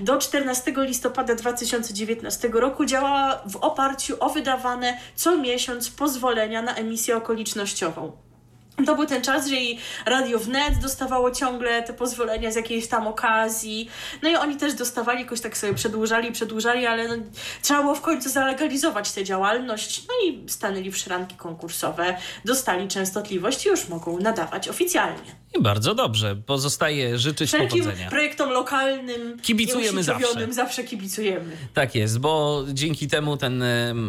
Do 0.00 0.18
14 0.18 0.72
listopada 0.76 1.34
2019 1.34 2.48
roku 2.52 2.84
działała 2.84 3.42
w 3.46 3.56
oparciu 3.56 4.16
o 4.20 4.30
wydawane 4.30 4.98
co 5.16 5.38
miesiąc 5.38 5.90
pozwolenia 5.90 6.62
na 6.62 6.74
emisję 6.74 7.16
okolicznościową. 7.64 8.12
To 8.86 8.94
był 8.94 9.06
ten 9.06 9.22
czas, 9.22 9.46
że 9.46 9.56
i 9.56 9.78
Radio 10.06 10.38
Wnet 10.38 10.78
dostawało 10.78 11.30
ciągle 11.30 11.82
te 11.82 11.92
pozwolenia 11.92 12.52
z 12.52 12.56
jakiejś 12.56 12.86
tam 12.88 13.06
okazji. 13.06 13.90
No 14.22 14.28
i 14.28 14.36
oni 14.36 14.56
też 14.56 14.74
dostawali, 14.74 15.20
jakoś 15.20 15.40
tak 15.40 15.56
sobie 15.56 15.74
przedłużali, 15.74 16.32
przedłużali, 16.32 16.86
ale 16.86 17.08
no, 17.08 17.14
trzeba 17.62 17.82
było 17.82 17.94
w 17.94 18.00
końcu 18.00 18.28
zalegalizować 18.28 19.12
tę 19.12 19.24
działalność. 19.24 20.02
No 20.08 20.14
i 20.28 20.48
stanęli 20.48 20.90
w 20.90 20.96
szranki 20.96 21.36
konkursowe, 21.36 22.16
dostali 22.44 22.88
częstotliwość 22.88 23.66
i 23.66 23.68
już 23.68 23.88
mogą 23.88 24.18
nadawać 24.18 24.68
oficjalnie. 24.68 25.43
I 25.58 25.62
bardzo 25.62 25.94
dobrze. 25.94 26.36
Pozostaje 26.46 27.18
życzyć 27.18 27.48
Wszelkim 27.50 27.80
powodzenia. 27.84 28.10
projektom 28.10 28.50
lokalnym, 28.50 29.40
Kibicujemy 29.42 29.92
nieusiedlowionym 29.92 30.52
zawsze 30.52 30.84
kibicujemy. 30.84 31.56
Tak 31.74 31.94
jest, 31.94 32.18
bo 32.18 32.64
dzięki 32.72 33.08
temu 33.08 33.36
ten 33.36 33.64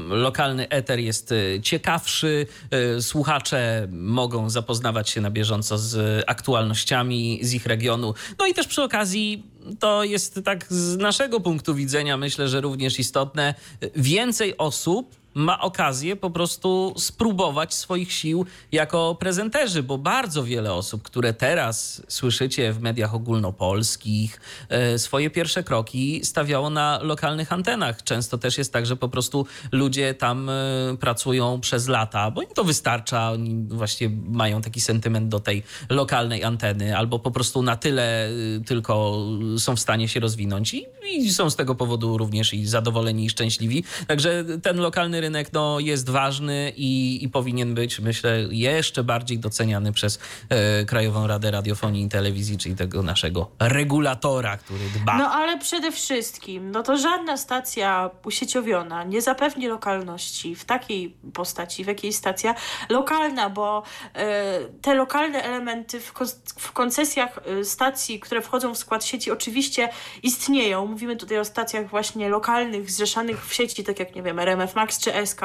lokalny 0.09 0.69
eter 0.69 0.99
jest 0.99 1.31
e, 1.31 1.61
ciekawszy. 1.61 2.47
e, 2.71 3.01
Słuchacze 3.01 3.87
mogą 3.91 4.49
zapoznawać 4.49 5.09
się 5.09 5.21
na 5.21 5.31
bieżąco 5.31 5.77
z 5.77 6.23
aktualnościami 6.27 7.39
z 7.41 7.53
ich 7.53 7.65
regionu. 7.65 8.13
No 8.39 8.45
i 8.47 8.53
też 8.53 8.67
przy 8.67 8.83
okazji 8.83 9.43
to 9.79 10.03
jest 10.03 10.39
tak 10.45 10.65
z 10.69 10.97
naszego 10.97 11.39
punktu 11.39 11.75
widzenia, 11.75 12.17
myślę, 12.17 12.47
że 12.47 12.61
również 12.61 12.99
istotne. 12.99 13.53
Więcej 13.95 14.57
osób 14.57 15.15
ma 15.35 15.61
okazję 15.61 16.15
po 16.15 16.29
prostu 16.29 16.93
spróbować 16.97 17.73
swoich 17.73 18.13
sił 18.13 18.45
jako 18.71 19.15
prezenterzy, 19.19 19.83
bo 19.83 19.97
bardzo 19.97 20.43
wiele 20.43 20.73
osób, 20.73 21.03
które 21.03 21.33
teraz 21.33 22.01
słyszycie 22.07 22.73
w 22.73 22.81
mediach 22.81 23.15
ogólnopolskich, 23.15 24.41
e, 24.69 24.99
swoje 24.99 25.29
pierwsze 25.29 25.63
kroki 25.63 26.21
stawiało 26.23 26.69
na 26.69 26.99
lokalnych 27.01 27.53
antenach. 27.53 28.03
Często 28.03 28.37
też 28.37 28.57
jest 28.57 28.73
tak, 28.73 28.85
że 28.85 28.95
po 28.95 29.09
prostu 29.09 29.45
ludzie 29.71 30.13
tam 30.13 30.49
e, 30.49 30.53
pracują 30.99 31.61
przez 31.61 31.87
lata, 31.87 32.31
bo 32.31 32.41
im 32.41 32.49
to 32.55 32.63
wystarcza, 32.63 33.31
oni 33.31 33.65
właśnie 33.67 34.09
mają 34.27 34.61
taki 34.61 34.81
sentyment 34.81 35.27
do 35.27 35.39
tej 35.39 35.63
lokalnej 35.89 36.43
anteny, 36.43 36.97
albo 36.97 37.19
po 37.19 37.31
prostu 37.31 37.61
na 37.61 37.75
tyle 37.75 38.27
e, 38.27 38.31
tylko 38.65 39.23
są 39.57 39.75
w 39.75 39.79
stanie 39.79 40.07
się 40.07 40.19
rozwinąć 40.19 40.73
i, 40.73 40.85
i 41.17 41.33
są 41.33 41.49
z 41.49 41.55
tego 41.55 41.75
powodu 41.75 42.17
również 42.17 42.53
i 42.53 42.65
zadowoleni 42.65 43.25
i 43.25 43.29
szczęśliwi. 43.29 43.83
Także 44.07 44.45
ten 44.63 44.77
lokalny 44.77 45.24
rynek 45.25 45.53
no, 45.53 45.79
jest 45.79 46.09
ważny 46.09 46.73
i, 46.75 47.23
i 47.23 47.29
powinien 47.29 47.75
być, 47.75 47.99
myślę, 47.99 48.39
jeszcze 48.49 49.03
bardziej 49.03 49.39
doceniany 49.39 49.91
przez 49.91 50.19
e, 50.49 50.85
Krajową 50.85 51.27
Radę 51.27 51.51
Radiofonii 51.51 52.05
i 52.05 52.09
Telewizji, 52.09 52.57
czyli 52.57 52.75
tego 52.75 53.03
naszego 53.03 53.51
regulatora, 53.59 54.57
który 54.57 54.79
dba. 54.95 55.17
No 55.17 55.31
ale 55.31 55.57
przede 55.59 55.91
wszystkim, 55.91 56.71
no 56.71 56.83
to 56.83 56.97
żadna 56.97 57.37
stacja 57.37 58.09
usieciowiona 58.25 59.03
nie 59.03 59.21
zapewni 59.21 59.67
lokalności 59.67 60.55
w 60.55 60.65
takiej 60.65 61.15
postaci, 61.33 61.83
w 61.83 61.87
jakiej 61.87 62.13
stacja 62.13 62.55
lokalna, 62.89 63.49
bo 63.49 63.83
e, 64.13 64.59
te 64.81 64.95
lokalne 64.95 65.43
elementy 65.43 65.99
w, 65.99 66.13
w 66.57 66.71
koncesjach 66.71 67.39
e, 67.45 67.65
stacji, 67.65 68.19
które 68.19 68.41
wchodzą 68.41 68.73
w 68.73 68.77
skład 68.77 69.05
sieci, 69.05 69.31
oczywiście 69.31 69.89
istnieją. 70.23 70.85
Mówimy 70.85 71.15
tutaj 71.15 71.39
o 71.39 71.45
stacjach 71.45 71.89
właśnie 71.89 72.29
lokalnych, 72.29 72.91
zrzeszanych 72.91 73.45
w 73.45 73.53
sieci, 73.53 73.83
tak 73.83 73.99
jak, 73.99 74.15
nie 74.15 74.23
wiem, 74.23 74.39
RMF 74.39 74.75
Max 74.75 74.99
czy 74.99 75.14
SK, 75.25 75.41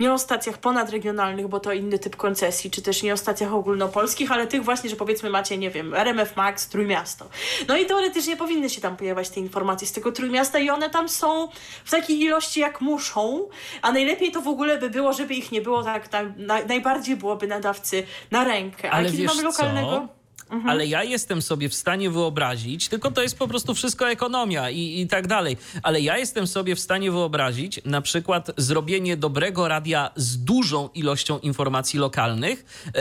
nie 0.00 0.12
o 0.12 0.18
stacjach 0.18 0.58
ponadregionalnych, 0.58 1.48
bo 1.48 1.60
to 1.60 1.72
inny 1.72 1.98
typ 1.98 2.16
koncesji, 2.16 2.70
czy 2.70 2.82
też 2.82 3.02
nie 3.02 3.12
o 3.12 3.16
stacjach 3.16 3.54
ogólnopolskich, 3.54 4.32
ale 4.32 4.46
tych 4.46 4.64
właśnie, 4.64 4.90
że 4.90 4.96
powiedzmy 4.96 5.30
macie, 5.30 5.58
nie 5.58 5.70
wiem, 5.70 5.94
RMF 5.94 6.36
Max, 6.36 6.68
Trójmiasto. 6.68 7.28
No 7.68 7.76
i 7.76 7.86
teoretycznie 7.86 8.36
powinny 8.36 8.70
się 8.70 8.80
tam 8.80 8.96
pojawiać 8.96 9.30
te 9.30 9.40
informacje 9.40 9.86
z 9.88 9.92
tego 9.92 10.12
Trójmiasta 10.12 10.58
i 10.58 10.70
one 10.70 10.90
tam 10.90 11.08
są 11.08 11.48
w 11.84 11.90
takiej 11.90 12.20
ilości, 12.20 12.60
jak 12.60 12.80
muszą, 12.80 13.48
a 13.82 13.92
najlepiej 13.92 14.32
to 14.32 14.40
w 14.40 14.48
ogóle 14.48 14.78
by 14.78 14.90
było, 14.90 15.12
żeby 15.12 15.34
ich 15.34 15.52
nie 15.52 15.60
było 15.60 15.82
tak, 15.82 16.08
na, 16.36 16.64
najbardziej 16.64 17.16
byłoby 17.16 17.46
nadawcy 17.46 18.06
na 18.30 18.44
rękę. 18.44 18.90
Ale 18.90 19.10
kiedy 19.10 19.24
mamy 19.24 19.42
lokalnego... 19.42 19.90
co? 19.90 20.23
Mhm. 20.54 20.70
Ale 20.70 20.86
ja 20.86 21.04
jestem 21.04 21.42
sobie 21.42 21.68
w 21.68 21.74
stanie 21.74 22.10
wyobrazić, 22.10 22.88
tylko 22.88 23.10
to 23.10 23.22
jest 23.22 23.38
po 23.38 23.48
prostu 23.48 23.74
wszystko 23.74 24.10
ekonomia 24.10 24.70
i, 24.70 25.00
i 25.00 25.06
tak 25.06 25.26
dalej, 25.26 25.56
ale 25.82 26.00
ja 26.00 26.18
jestem 26.18 26.46
sobie 26.46 26.76
w 26.76 26.80
stanie 26.80 27.10
wyobrazić 27.10 27.80
na 27.84 28.00
przykład 28.00 28.50
zrobienie 28.56 29.16
dobrego 29.16 29.68
radia 29.68 30.10
z 30.16 30.44
dużą 30.44 30.88
ilością 30.88 31.38
informacji 31.38 31.98
lokalnych 31.98 32.64
yy, 32.86 32.92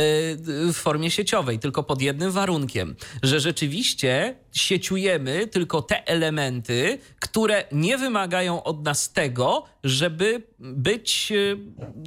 w 0.74 0.76
formie 0.76 1.12
sieciowej, 1.12 1.60
tylko 1.60 1.84
pod 1.84 2.02
jednym 2.02 2.32
warunkiem, 2.32 2.96
że 3.24 3.40
rzeczywiście 3.40 4.36
sieciujemy 4.52 5.48
tylko 5.48 5.82
te 5.82 6.08
elementy, 6.08 7.00
które 7.20 7.64
nie 7.72 7.98
wymagają 7.98 8.64
od 8.64 8.84
nas 8.84 9.12
tego, 9.12 9.66
żeby 9.84 10.42
być, 10.60 11.32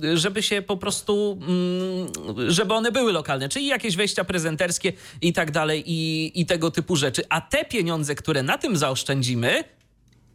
yy, 0.03 0.16
żeby 0.16 0.43
się 0.43 0.62
po 0.62 0.77
prostu, 0.77 1.39
mm, 1.48 2.51
żeby 2.51 2.74
one 2.74 2.93
były 2.93 3.12
lokalne, 3.12 3.48
czyli 3.48 3.66
jakieś 3.66 3.97
wejścia 3.97 4.24
prezenterskie 4.24 4.93
i 5.23 5.32
tak 5.32 5.51
dalej 5.51 5.82
i, 5.86 6.32
i 6.40 6.47
tego 6.47 6.70
typu 6.70 6.97
rzeczy. 6.97 7.23
A 7.28 7.40
te 7.40 7.65
pieniądze, 7.65 8.15
które 8.15 8.43
na 8.43 8.59
tym 8.59 8.77
zaoszczędzimy, 8.77 9.65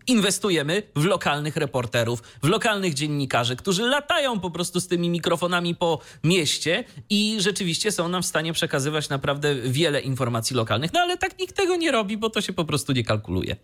inwestujemy 0.07 0.83
w 0.95 1.05
lokalnych 1.05 1.55
reporterów, 1.55 2.23
w 2.43 2.47
lokalnych 2.47 2.93
dziennikarzy, 2.93 3.55
którzy 3.55 3.83
latają 3.83 4.39
po 4.39 4.51
prostu 4.51 4.79
z 4.79 4.87
tymi 4.87 5.09
mikrofonami 5.09 5.75
po 5.75 5.99
mieście 6.23 6.83
i 7.09 7.35
rzeczywiście 7.39 7.91
są 7.91 8.09
nam 8.09 8.23
w 8.23 8.25
stanie 8.25 8.53
przekazywać 8.53 9.09
naprawdę 9.09 9.55
wiele 9.55 10.01
informacji 10.01 10.55
lokalnych. 10.55 10.93
No 10.93 10.99
ale 10.99 11.17
tak 11.17 11.39
nikt 11.39 11.55
tego 11.55 11.75
nie 11.75 11.91
robi, 11.91 12.17
bo 12.17 12.29
to 12.29 12.41
się 12.41 12.53
po 12.53 12.65
prostu 12.65 12.93
nie 12.93 13.03
kalkuluje. 13.03 13.55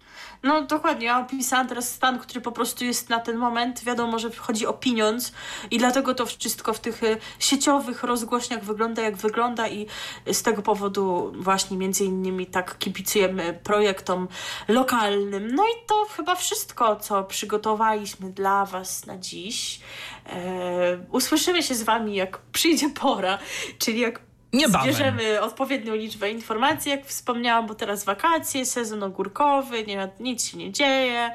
No 0.44 0.62
dokładnie, 0.62 1.06
ja 1.06 1.20
opisałam 1.20 1.68
teraz 1.68 1.94
stan, 1.94 2.20
który 2.20 2.42
po 2.42 2.52
prostu 2.52 2.86
jest 2.86 3.10
na 3.10 3.20
ten 3.20 3.38
moment. 3.38 3.84
Wiadomo, 3.84 4.20
że 4.20 4.32
chodzi 4.32 4.66
o 4.66 4.74
pieniądz 4.74 5.32
i 5.72 5.78
dlatego 5.78 6.14
to 6.14 6.26
wszystko 6.26 6.74
w 6.74 6.80
tych 6.80 7.04
e, 7.04 7.18
sieciowych 7.40 8.04
rozgłośniach 8.04 8.64
wygląda 8.64 9.02
jak 9.02 9.18
wygląda 9.18 9.68
i 9.68 9.88
z 10.32 10.42
tego 10.42 10.62
powodu 10.62 11.34
właśnie 11.36 11.78
między 11.78 12.06
innymi 12.06 12.46
tak 12.46 12.78
kibicujemy 12.78 13.60
projektom 13.64 14.28
lokalnym. 14.68 15.56
No 15.56 15.64
i 15.64 15.88
to 15.88 16.06
chyba 16.16 16.27
wszystko, 16.36 16.96
co 16.96 17.24
przygotowaliśmy 17.24 18.32
dla 18.32 18.66
Was 18.66 19.06
na 19.06 19.18
dziś. 19.18 19.80
E, 20.26 20.98
usłyszymy 21.12 21.64
się 21.64 21.76
z 21.76 21.84
Wami, 21.84 22.16
jak 22.16 22.38
przyjdzie 22.38 22.90
pora, 22.90 23.40
czyli 23.80 24.00
jak 24.00 24.27
Niebawem. 24.54 24.94
Zbierzemy 24.94 25.42
odpowiednią 25.42 25.96
liczbę 25.96 26.32
informacji, 26.32 26.92
jak 26.92 27.06
wspomniałam, 27.06 27.68
bo 27.68 27.76
teraz 27.76 28.04
wakacje, 28.04 28.66
sezon 28.66 29.04
ogórkowy, 29.04 29.86
nie, 29.86 30.10
nic 30.20 30.46
się 30.46 30.58
nie 30.58 30.72
dzieje 30.72 31.32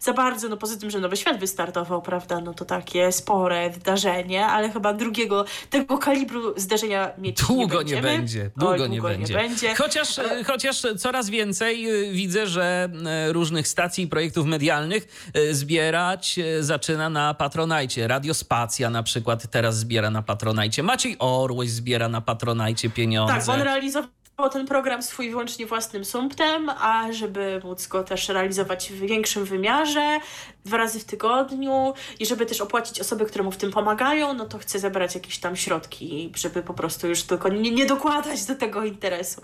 za 0.00 0.12
bardzo. 0.12 0.48
No 0.48 0.56
poza 0.56 0.76
tym, 0.76 0.90
że 0.90 1.00
Nowy 1.00 1.16
Świat 1.16 1.40
wystartował, 1.40 2.02
prawda? 2.02 2.40
No 2.40 2.54
to 2.54 2.64
takie 2.64 3.12
spore 3.12 3.70
wydarzenie, 3.70 4.46
ale 4.46 4.70
chyba 4.70 4.92
drugiego 4.92 5.44
tego 5.70 5.98
kalibru 5.98 6.54
zdarzenia 6.56 7.10
mieć 7.18 7.36
Długo 7.36 7.82
nie, 7.82 7.94
nie 7.94 8.02
będzie. 8.02 8.50
Długo, 8.56 8.72
Oj, 8.72 8.80
nie, 8.80 8.88
długo 8.88 9.08
będzie. 9.08 9.34
nie 9.34 9.40
będzie. 9.40 9.74
Chociaż, 9.74 10.20
chociaż 10.46 10.82
coraz 10.98 11.30
więcej 11.30 11.90
y, 12.08 12.12
widzę, 12.12 12.46
że 12.46 12.88
y, 13.28 13.32
różnych 13.32 13.68
stacji 13.68 14.04
i 14.04 14.06
projektów 14.06 14.46
medialnych 14.46 15.30
zbierać 15.52 16.40
zaczyna 16.60 17.10
na 17.10 17.34
Patronajcie. 17.34 18.08
Radiospacja 18.08 18.90
na 18.90 19.02
przykład 19.02 19.50
teraz 19.50 19.78
zbiera 19.78 20.10
na 20.10 20.22
Patronajcie. 20.22 20.82
Maciej 20.82 21.16
Orłoś 21.18 21.70
zbiera 21.70 22.08
na 22.08 22.20
Patronajcie 22.20 22.54
pieniądze. 22.90 23.34
Tak, 23.34 23.46
bo 23.46 23.52
on 23.52 23.60
realizował 23.60 24.10
ten 24.52 24.66
program 24.66 25.02
swój 25.02 25.30
wyłącznie 25.30 25.66
własnym 25.66 26.04
sumptem, 26.04 26.68
a 26.68 27.12
żeby 27.12 27.60
móc 27.64 27.86
go 27.86 28.04
też 28.04 28.28
realizować 28.28 28.92
w 28.92 29.00
większym 29.00 29.44
wymiarze, 29.44 30.20
dwa 30.64 30.76
razy 30.76 31.00
w 31.00 31.04
tygodniu 31.04 31.94
i 32.20 32.26
żeby 32.26 32.46
też 32.46 32.60
opłacić 32.60 33.00
osoby, 33.00 33.26
które 33.26 33.44
mu 33.44 33.50
w 33.50 33.56
tym 33.56 33.70
pomagają, 33.70 34.34
no 34.34 34.44
to 34.44 34.58
chce 34.58 34.78
zebrać 34.78 35.14
jakieś 35.14 35.38
tam 35.38 35.56
środki, 35.56 36.32
żeby 36.36 36.62
po 36.62 36.74
prostu 36.74 37.08
już 37.08 37.22
tylko 37.22 37.48
nie, 37.48 37.70
nie 37.70 37.86
dokładać 37.86 38.44
do 38.44 38.54
tego 38.54 38.84
interesu. 38.84 39.40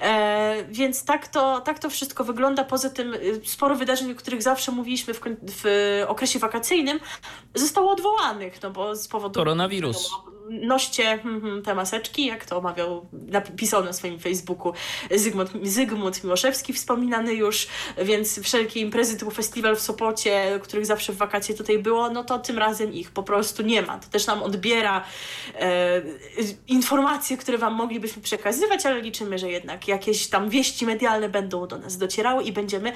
E, 0.00 0.64
więc 0.68 1.04
tak 1.04 1.28
to, 1.28 1.60
tak 1.60 1.78
to 1.78 1.90
wszystko 1.90 2.24
wygląda. 2.24 2.64
Poza 2.64 2.90
tym 2.90 3.14
y, 3.14 3.40
sporo 3.44 3.76
wydarzeń, 3.76 4.12
o 4.12 4.14
których 4.14 4.42
zawsze 4.42 4.72
mówiliśmy 4.72 5.14
w, 5.14 5.20
w 5.42 5.64
okresie 6.08 6.38
wakacyjnym, 6.38 7.00
zostało 7.54 7.92
odwołanych, 7.92 8.62
no 8.62 8.70
bo 8.70 8.96
z 8.96 9.08
powodu... 9.08 9.40
Koronawirus. 9.40 10.10
Noście 10.50 11.18
hmm, 11.18 11.40
hmm, 11.40 11.62
te 11.62 11.74
maseczki, 11.74 12.26
jak 12.26 12.44
to 12.44 12.58
omawiał, 12.58 13.06
napisał 13.12 13.84
na 13.84 13.92
swoim 13.92 14.18
Facebooku 14.18 14.72
Zygmunt, 15.10 15.50
Zygmunt 15.62 16.24
Miłoszewski, 16.24 16.72
wspominany 16.72 17.34
już, 17.34 17.66
więc 18.04 18.40
wszelkie 18.40 18.80
imprezy 18.80 19.18
typu 19.18 19.30
festiwal 19.30 19.76
w 19.76 19.80
Sopocie, 19.80 20.60
których 20.62 20.86
zawsze 20.86 21.12
w 21.12 21.16
wakacje 21.16 21.54
tutaj 21.54 21.78
było, 21.78 22.10
no 22.10 22.24
to 22.24 22.38
tym 22.38 22.58
razem 22.58 22.92
ich 22.92 23.10
po 23.10 23.22
prostu 23.22 23.62
nie 23.62 23.82
ma. 23.82 23.98
To 23.98 24.08
też 24.08 24.26
nam 24.26 24.42
odbiera 24.42 25.04
e, 25.54 26.02
informacje, 26.68 27.36
które 27.36 27.58
wam 27.58 27.74
moglibyśmy 27.74 28.22
przekazywać, 28.22 28.86
ale 28.86 29.00
liczymy, 29.00 29.38
że 29.38 29.50
jednak 29.50 29.88
jakieś 29.88 30.26
tam 30.26 30.50
wieści 30.50 30.86
medialne 30.86 31.28
będą 31.28 31.66
do 31.66 31.78
nas 31.78 31.98
docierały 31.98 32.42
i 32.42 32.52
będziemy 32.52 32.92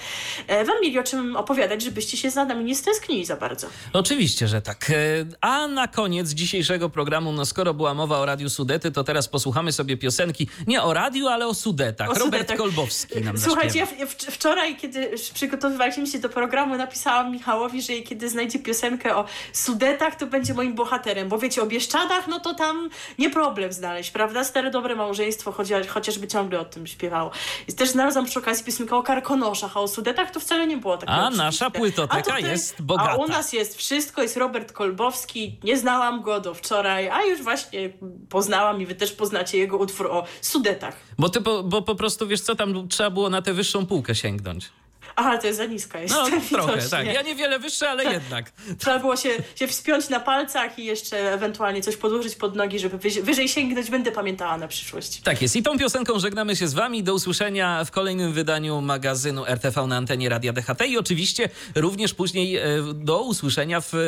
e, 0.47 0.65
wam 0.65 0.77
mieli 0.83 0.99
o 0.99 1.03
czym 1.03 1.37
opowiadać, 1.37 1.83
żebyście 1.83 2.17
się 2.17 2.31
za 2.31 2.45
nami 2.45 2.65
nie 2.65 2.77
stęsknili 2.77 3.25
za 3.25 3.37
bardzo. 3.37 3.67
Oczywiście, 3.93 4.49
że 4.49 4.63
tak. 4.63 4.91
E, 4.91 4.95
A 5.41 5.69
na 5.69 5.89
koniec 5.89 6.31
dzisiejszego 6.31 6.91
programu, 6.91 7.33
no 7.45 7.49
skoro 7.49 7.75
była 7.75 7.95
mowa 7.95 8.19
o 8.19 8.27
Radiu 8.27 8.51
Sudety, 8.51 8.91
to 8.93 9.05
teraz 9.05 9.29
posłuchamy 9.29 9.73
sobie 9.73 9.97
piosenki 9.97 10.49
nie 10.67 10.83
o 10.83 10.95
radiu, 10.95 11.29
ale 11.29 11.47
o 11.47 11.55
Sudetach. 11.55 12.11
O 12.11 12.15
Robert 12.15 12.25
Sudetach. 12.25 12.57
Kolbowski 12.57 13.21
nam 13.21 13.39
Słuchajcie, 13.49 13.79
ja, 13.79 14.07
w- 14.07 14.15
wczoraj, 14.15 14.77
kiedy 14.77 15.11
przygotowywaliśmy 15.35 16.07
się 16.07 16.19
do 16.19 16.29
programu, 16.29 16.77
napisałam 16.77 17.33
Michałowi, 17.33 17.83
że 17.83 17.93
kiedy 17.93 18.29
znajdzie 18.29 18.59
piosenkę 18.59 19.17
o 19.17 19.25
Sudetach, 19.53 20.15
to 20.17 20.27
będzie 20.27 20.55
moim 20.55 20.75
bohaterem, 20.75 21.29
bo 21.29 21.39
wiecie, 21.39 21.63
o 21.63 21.67
Bieszczadach, 21.67 22.29
no 22.29 22.41
to 22.41 22.55
tam 22.55 22.91
nie 23.19 23.31
problem 23.31 23.73
znaleźć, 23.73 24.11
prawda? 24.11 24.45
Stare 24.45 24.71
dobre 24.71 24.97
małżeństwo, 24.97 25.53
chociaż, 25.53 25.87
chociażby 25.87 26.29
ciągle 26.29 26.61
o 26.61 26.65
tym 26.65 26.87
śpiewało. 26.87 27.31
I 27.69 27.73
też 27.73 27.89
znalazłam 27.89 28.25
przy 28.25 28.39
okazji 28.39 28.65
piosenkę 28.65 28.97
o 28.97 29.03
Karkonoszach, 29.03 29.77
a 29.77 29.81
o 29.81 29.89
Sudetach 29.89 30.31
to 30.31 30.41
wcale 30.41 30.67
nie 30.67 30.77
było 30.77 30.97
takie 30.97 31.13
A 31.13 31.31
nasza 31.31 31.71
płytoteka 31.71 32.19
A 32.19 32.23
tutaj- 32.23 32.43
jest 32.51 32.83
bogata. 32.83 33.11
A 33.11 33.17
u 33.17 33.27
nas 33.29 33.53
jest 33.53 33.77
wszystko, 33.77 34.23
jest 34.23 34.37
Robert 34.37 34.73
Kolbowski, 34.73 35.59
nie 35.65 35.79
znałam 35.79 36.23
go 36.23 36.41
do 36.41 36.55
wczoraj, 36.55 37.09
a 37.09 37.23
już 37.23 37.34
właśnie 37.43 37.91
poznałam 38.29 38.83
i 38.83 38.87
wy 38.87 38.95
też 38.95 39.13
poznacie 39.13 39.59
jego 39.59 39.79
utwór 39.79 40.07
o 40.07 40.25
Sudetach. 40.41 40.97
Bo, 41.19 41.29
ty 41.29 41.41
bo 41.41 41.83
po 41.83 41.95
prostu, 41.95 42.27
wiesz 42.27 42.41
co, 42.41 42.55
tam 42.55 42.89
trzeba 42.89 43.11
było 43.11 43.31
na 43.31 43.43
tę 43.43 43.53
wyższą 43.53 43.87
półkę 43.87 44.15
sięgnąć. 44.15 44.71
Aha, 45.17 45.39
to 45.39 45.47
jest 45.47 45.59
za 45.59 45.65
niska 45.65 46.01
jest. 46.01 46.15
No 46.15 46.27
trochę, 46.51 46.89
tak. 46.89 47.07
Ja 47.07 47.23
niewiele 47.23 47.59
wyższy, 47.59 47.89
ale 47.89 48.05
jednak. 48.05 48.53
Trzeba 48.79 48.99
było 48.99 49.17
się, 49.17 49.31
się 49.55 49.67
wspiąć 49.67 50.09
na 50.09 50.21
palcach 50.21 50.79
i 50.79 50.85
jeszcze 50.85 51.33
ewentualnie 51.33 51.83
coś 51.83 51.97
podłożyć 51.97 52.35
pod 52.35 52.57
nogi, 52.57 52.79
żeby 52.79 52.99
wyżej, 53.23 53.49
sięgnąć. 53.49 53.91
Będę 53.91 54.13
pamiętała 54.13 54.59
na 54.59 54.69
przyszłość. 54.69 55.21
Tak 55.21 55.43
jest. 55.43 55.57
I 55.57 55.63
tą 55.63 55.79
piosenką 55.79 56.19
żegnamy 56.19 56.57
się 56.57 56.69
z 56.69 56.75
wami. 56.75 57.03
Do 57.03 57.15
usłyszenia 57.15 57.85
w 57.85 57.91
kolejnym 57.91 58.33
wydaniu 58.33 58.81
magazynu 58.81 59.47
RTV 59.47 59.87
na 59.87 59.97
antenie 59.97 60.29
Radia 60.29 60.53
DHT 60.53 60.87
i 60.87 60.99
oczywiście 60.99 61.49
również 61.75 62.15
później 62.15 62.57
e, 62.57 62.63
do 62.95 63.23
usłyszenia 63.23 63.81
w 63.81 63.95
e, 63.95 63.99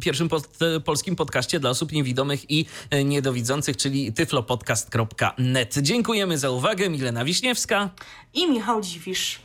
pierwszym 0.00 0.28
pod, 0.28 0.48
e, 0.76 0.80
polskim 0.80 1.16
podcaście 1.16 1.60
dla 1.60 1.70
osób 1.70 1.92
niewidomych 1.92 2.50
i 2.50 2.66
niedowidzących, 3.04 3.76
czyli 3.76 4.12
tyflopodcast.net. 4.12 5.74
Dziękujemy 5.78 6.38
za 6.38 6.50
uwagę. 6.50 6.90
Milena 6.90 7.24
Wiśniewska. 7.24 7.90
I 8.34 8.50
Michał 8.50 8.80
Dziwisz. 8.80 9.44